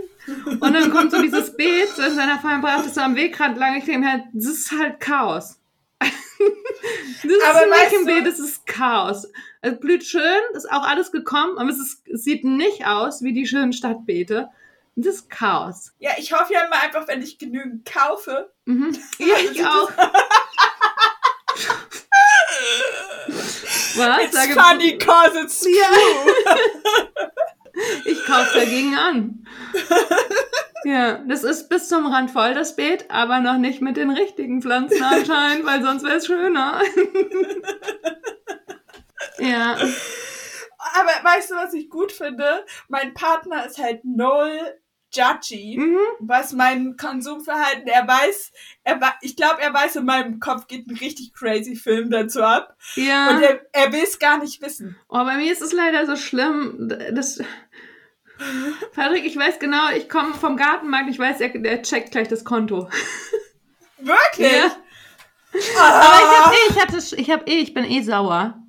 Und 0.45 0.73
dann 0.73 0.91
kommt 0.91 1.11
so 1.11 1.21
dieses 1.21 1.55
Beet, 1.55 1.97
in 1.97 2.15
seiner 2.15 2.37
ist 2.85 2.95
so 2.95 3.01
am 3.01 3.15
Wegrand 3.15 3.57
lang. 3.57 3.77
Ich 3.77 3.85
denke 3.85 3.99
mir 3.99 4.11
halt, 4.11 4.23
das 4.33 4.45
ist 4.45 4.71
halt 4.71 4.99
Chaos. 4.99 5.59
Das 7.23 7.43
Aber 7.49 7.65
ist 7.65 7.91
du- 7.93 8.05
Beet, 8.05 8.25
das 8.27 8.39
ist 8.39 8.65
Chaos. 8.67 9.27
Es 9.61 9.79
blüht 9.79 10.03
schön, 10.05 10.41
ist 10.53 10.71
auch 10.71 10.83
alles 10.83 11.11
gekommen, 11.11 11.57
aber 11.57 11.69
es, 11.69 11.79
ist, 11.79 12.07
es 12.07 12.23
sieht 12.23 12.43
nicht 12.43 12.85
aus 12.85 13.21
wie 13.23 13.33
die 13.33 13.47
schönen 13.47 13.73
Stadtbeete. 13.73 14.49
Das 14.95 15.15
ist 15.15 15.29
Chaos. 15.29 15.91
Ja, 15.99 16.11
ich 16.17 16.33
hoffe 16.33 16.53
ja 16.53 16.61
immer 16.65 16.81
einfach, 16.81 17.07
wenn 17.07 17.21
ich 17.21 17.37
genügend 17.37 17.85
kaufe. 17.85 18.51
Mhm. 18.65 18.97
Ja, 19.19 19.35
ich 19.51 19.63
auch. 19.65 19.89
Was? 23.95 24.23
It's 24.23 24.33
Sage, 24.33 24.53
funny 24.53 24.97
cause 24.97 25.35
it's 25.39 25.59
true. 25.59 25.71
Ja. 25.75 26.57
ich 28.05 28.25
kaufe 28.25 28.59
dagegen 28.59 28.95
an. 28.95 29.47
Ja, 30.83 31.17
das 31.27 31.43
ist 31.43 31.69
bis 31.69 31.89
zum 31.89 32.05
Rand 32.05 32.29
voll, 32.31 32.53
das 32.53 32.75
Beet, 32.75 33.05
aber 33.09 33.39
noch 33.39 33.57
nicht 33.57 33.81
mit 33.81 33.97
den 33.97 34.11
richtigen 34.11 34.61
Pflanzen 34.61 35.01
anscheinend, 35.03 35.65
weil 35.65 35.81
sonst 35.81 36.03
wäre 36.03 36.17
es 36.17 36.27
schöner. 36.27 36.81
ja. 39.39 39.73
Aber 39.73 41.23
weißt 41.23 41.51
du, 41.51 41.55
was 41.55 41.73
ich 41.73 41.89
gut 41.89 42.11
finde? 42.11 42.65
Mein 42.87 43.13
Partner 43.13 43.65
ist 43.65 43.77
halt 43.77 44.03
null 44.05 44.59
judgy, 45.13 45.77
Mhm. 45.79 45.97
was 46.19 46.51
mein 46.51 46.97
Konsumverhalten, 46.97 47.87
er 47.87 48.05
weiß, 48.05 48.51
er, 48.83 48.99
ich 49.21 49.37
glaube, 49.37 49.61
er 49.61 49.73
weiß, 49.73 49.95
in 49.95 50.05
meinem 50.05 50.41
Kopf 50.41 50.67
geht 50.67 50.85
ein 50.87 50.97
richtig 50.97 51.33
crazy 51.33 51.77
Film 51.77 52.11
dazu 52.11 52.43
ab. 52.43 52.75
Ja. 52.95 53.29
Und 53.29 53.41
er, 53.41 53.61
er 53.71 53.93
will 53.93 54.03
es 54.03 54.19
gar 54.19 54.37
nicht 54.37 54.61
wissen. 54.61 54.97
Oh, 55.07 55.23
bei 55.23 55.37
mir 55.37 55.51
ist 55.51 55.61
es 55.61 55.71
leider 55.71 56.05
so 56.05 56.17
schlimm. 56.17 56.89
Das. 57.13 57.41
Patrick, 58.93 59.25
ich 59.25 59.37
weiß 59.37 59.59
genau, 59.59 59.89
ich 59.95 60.09
komme 60.09 60.33
vom 60.33 60.57
Gartenmarkt, 60.57 61.09
ich 61.09 61.19
weiß, 61.19 61.41
er, 61.41 61.49
der 61.49 61.81
checkt 61.81 62.11
gleich 62.11 62.27
das 62.27 62.43
Konto. 62.43 62.89
Wirklich? 63.99 64.51
Ja. 64.51 64.71
Ah, 65.79 66.01
Aber 66.01 66.19
ich 66.19 66.37
hab 66.37 66.53
eh, 66.53 66.69
ich 66.69 66.81
hatte, 66.81 67.15
ich 67.21 67.31
hab 67.31 67.49
eh, 67.49 67.59
ich 67.59 67.73
bin 67.73 67.83
eh 67.83 68.01
sauer. 68.01 68.61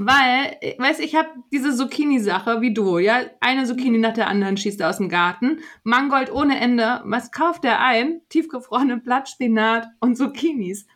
Weil, 0.00 0.56
weißt 0.78 1.00
ich 1.00 1.16
habe 1.16 1.28
diese 1.52 1.74
Zucchini-Sache 1.74 2.60
wie 2.60 2.72
du, 2.72 2.98
ja. 2.98 3.22
Eine 3.40 3.64
Zucchini 3.64 3.98
nach 3.98 4.14
der 4.14 4.28
anderen 4.28 4.56
schießt 4.56 4.80
er 4.80 4.90
aus 4.90 4.98
dem 4.98 5.08
Garten. 5.08 5.58
Mangold 5.82 6.30
ohne 6.30 6.60
Ende. 6.60 7.00
Was 7.04 7.32
kauft 7.32 7.64
er 7.64 7.80
ein? 7.80 8.20
Tiefgefrorene 8.28 8.98
Blattspinat 8.98 9.88
und 9.98 10.16
Zucchinis. 10.16 10.86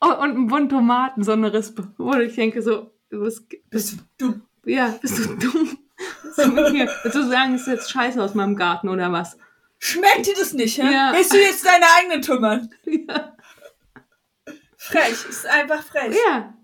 Oh, 0.00 0.12
und 0.22 0.36
ein 0.36 0.46
Bund 0.46 0.70
Tomaten, 0.70 1.24
so 1.24 1.32
eine 1.32 1.52
Rispe. 1.52 1.92
Wo 1.98 2.14
ich 2.14 2.36
denke 2.36 2.62
so, 2.62 2.92
was, 3.10 3.44
bist 3.68 3.98
du 4.16 4.40
ja, 4.64 4.94
bist 5.00 5.18
du 5.18 5.36
dumm? 5.36 5.78
Willst 6.36 7.14
du 7.16 7.28
sagen, 7.28 7.54
ist 7.54 7.66
jetzt 7.66 7.90
scheiße 7.90 8.22
aus 8.22 8.34
meinem 8.34 8.56
Garten 8.56 8.88
oder 8.88 9.12
was? 9.12 9.36
Schmeckt 9.78 10.26
dir 10.26 10.34
das 10.34 10.52
nicht, 10.52 10.76
hä? 10.78 10.92
Ja. 10.92 11.12
Willst 11.14 11.32
du 11.32 11.38
jetzt 11.38 11.64
deine 11.64 11.84
eigenen 11.98 12.22
tummern? 12.22 12.70
Ja. 12.86 13.36
Frech, 14.76 15.26
ist 15.28 15.46
einfach 15.46 15.82
frech. 15.84 16.16
Ja. 16.26 16.54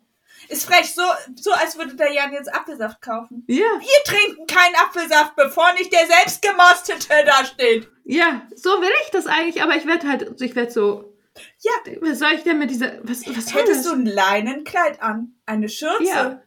Ist 0.48 0.64
frech, 0.66 0.94
so, 0.94 1.02
so 1.34 1.52
als 1.52 1.76
würde 1.76 1.97
der 1.97 2.12
Jan 2.12 2.32
jetzt 2.32 2.52
Apfelsaft 2.55 3.02
kaufen. 3.02 3.44
Ja. 3.47 3.64
Wir 3.78 4.05
trinken 4.05 4.47
keinen 4.47 4.74
Apfelsaft, 4.76 5.36
bevor 5.36 5.72
nicht 5.74 5.93
der 5.93 6.06
selbstgemostete 6.06 7.24
da 7.26 7.44
steht. 7.44 7.90
Ja, 8.05 8.47
so 8.55 8.70
will 8.80 8.90
ich 9.05 9.10
das 9.10 9.26
eigentlich, 9.26 9.62
aber 9.62 9.76
ich 9.76 9.86
werde 9.86 10.09
halt, 10.09 10.40
ich 10.40 10.55
werde 10.56 10.70
so, 10.70 11.12
Ja, 11.60 11.72
was 12.01 12.18
soll 12.20 12.32
ich 12.34 12.43
denn 12.44 12.59
mit 12.59 12.70
dieser, 12.70 12.98
was, 13.02 13.22
was 13.36 13.55
hättest 13.55 13.84
du 13.86 13.93
ein 13.93 14.06
Leinenkleid 14.06 15.02
an, 15.02 15.34
eine 15.44 15.68
Schürze 15.68 16.05
Ja. 16.05 16.43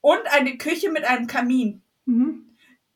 und 0.00 0.20
eine 0.30 0.58
Küche 0.58 0.90
mit 0.90 1.04
einem 1.04 1.26
Kamin. 1.26 1.82
Mhm. 2.08 2.44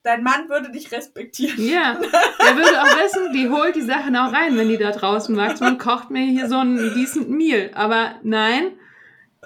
Dein 0.04 0.24
Mann 0.24 0.48
würde 0.48 0.72
dich 0.72 0.90
respektieren. 0.90 1.64
Ja, 1.64 1.96
er 2.38 2.56
würde 2.56 2.82
auch 2.82 2.96
wissen, 2.96 3.32
die 3.32 3.48
holt 3.48 3.76
die 3.76 3.82
Sachen 3.82 4.16
auch 4.16 4.32
rein, 4.32 4.56
wenn 4.56 4.68
die 4.68 4.78
da 4.78 4.90
draußen 4.90 5.36
wächst 5.36 5.62
und 5.62 5.78
kocht 5.78 6.10
mir 6.10 6.24
hier 6.24 6.48
so 6.48 6.56
ein 6.58 6.76
decent 6.94 7.30
Meal. 7.30 7.70
Aber 7.74 8.16
nein, 8.24 8.72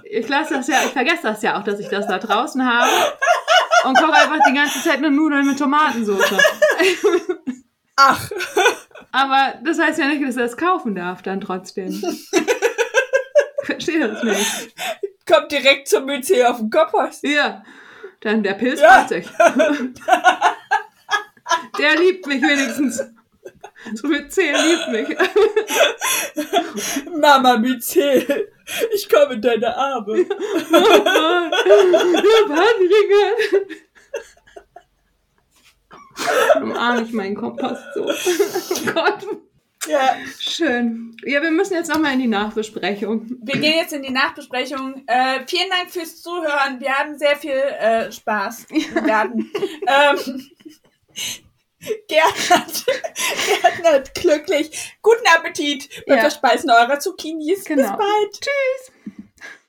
ich 0.04 0.26
lasse 0.28 0.54
das 0.54 0.68
ja, 0.68 0.76
ich 0.84 0.92
vergesse 0.92 1.24
das 1.24 1.42
ja 1.42 1.58
auch, 1.58 1.64
dass 1.64 1.78
ich 1.78 1.88
das 1.88 2.06
da 2.06 2.18
draußen 2.18 2.64
habe 2.64 2.90
und 3.84 3.98
koche 3.98 4.14
einfach 4.14 4.38
die 4.48 4.54
ganze 4.54 4.82
Zeit 4.82 5.02
nur 5.02 5.10
Nudeln 5.10 5.46
mit 5.46 5.58
Tomatensauce. 5.58 6.32
Ach, 7.96 8.30
Aber 9.12 9.54
das 9.62 9.78
heißt 9.78 9.98
ja 9.98 10.06
nicht, 10.08 10.22
dass 10.26 10.36
er 10.36 10.44
es 10.44 10.56
kaufen 10.56 10.94
darf 10.94 11.22
dann 11.22 11.40
trotzdem. 11.40 12.02
Ich 13.68 13.74
verstehe 13.82 14.06
das 14.08 14.22
nicht. 14.22 14.74
kommt 15.28 15.50
direkt 15.50 15.88
zum 15.88 16.06
Mütze 16.06 16.48
auf 16.48 16.58
den 16.58 16.70
Kopf. 16.70 16.92
Ja, 17.22 17.64
dann 18.20 18.42
der 18.42 18.54
Pilz 18.54 18.80
Ja. 18.80 19.06
sich. 19.06 19.26
Der 21.78 21.94
liebt 21.96 22.26
mich 22.26 22.42
wenigstens. 22.42 23.04
So 23.94 24.08
mit 24.08 24.32
10 24.32 24.54
liebt 24.56 24.88
mich. 24.88 25.16
Mama 27.20 27.56
Mizel, 27.58 28.50
ich 28.94 29.08
komme 29.08 29.34
in 29.34 29.42
deine 29.42 29.76
Arme. 29.76 30.24
Der 30.24 30.34
Patrick 32.48 33.12
Umarme 36.62 37.02
ich 37.02 37.12
meinen 37.12 37.36
Kompost 37.36 37.84
so. 37.94 38.04
Oh 38.06 38.92
Gott. 38.92 39.26
Ja, 39.88 40.16
Schön. 40.38 41.16
Ja, 41.24 41.40
wir 41.42 41.50
müssen 41.50 41.74
jetzt 41.74 41.88
nochmal 41.88 42.12
in 42.14 42.18
die 42.20 42.26
Nachbesprechung. 42.26 43.26
wir 43.42 43.60
gehen 43.60 43.78
jetzt 43.78 43.92
in 43.92 44.02
die 44.02 44.12
Nachbesprechung. 44.12 45.02
Äh, 45.06 45.40
vielen 45.46 45.70
Dank 45.70 45.90
fürs 45.90 46.20
Zuhören. 46.22 46.80
Wir 46.80 46.92
haben 46.92 47.16
sehr 47.18 47.36
viel 47.36 47.52
äh, 47.52 48.10
Spaß 48.12 48.66
im 48.70 49.04
Garten. 49.06 49.50
ähm, 49.86 50.50
Gernot, 52.08 52.84
Gernot, 53.82 54.14
glücklich. 54.14 54.96
Guten 55.02 55.26
Appetit 55.36 55.88
beim 56.06 56.16
Ja. 56.16 56.22
Verspeisen 56.22 56.70
eurer 56.70 56.98
Zucchinis. 56.98 57.64
Genau. 57.64 57.82
Bis 57.82 57.90
bald. 57.90 58.32
Tschüss. 58.32 58.92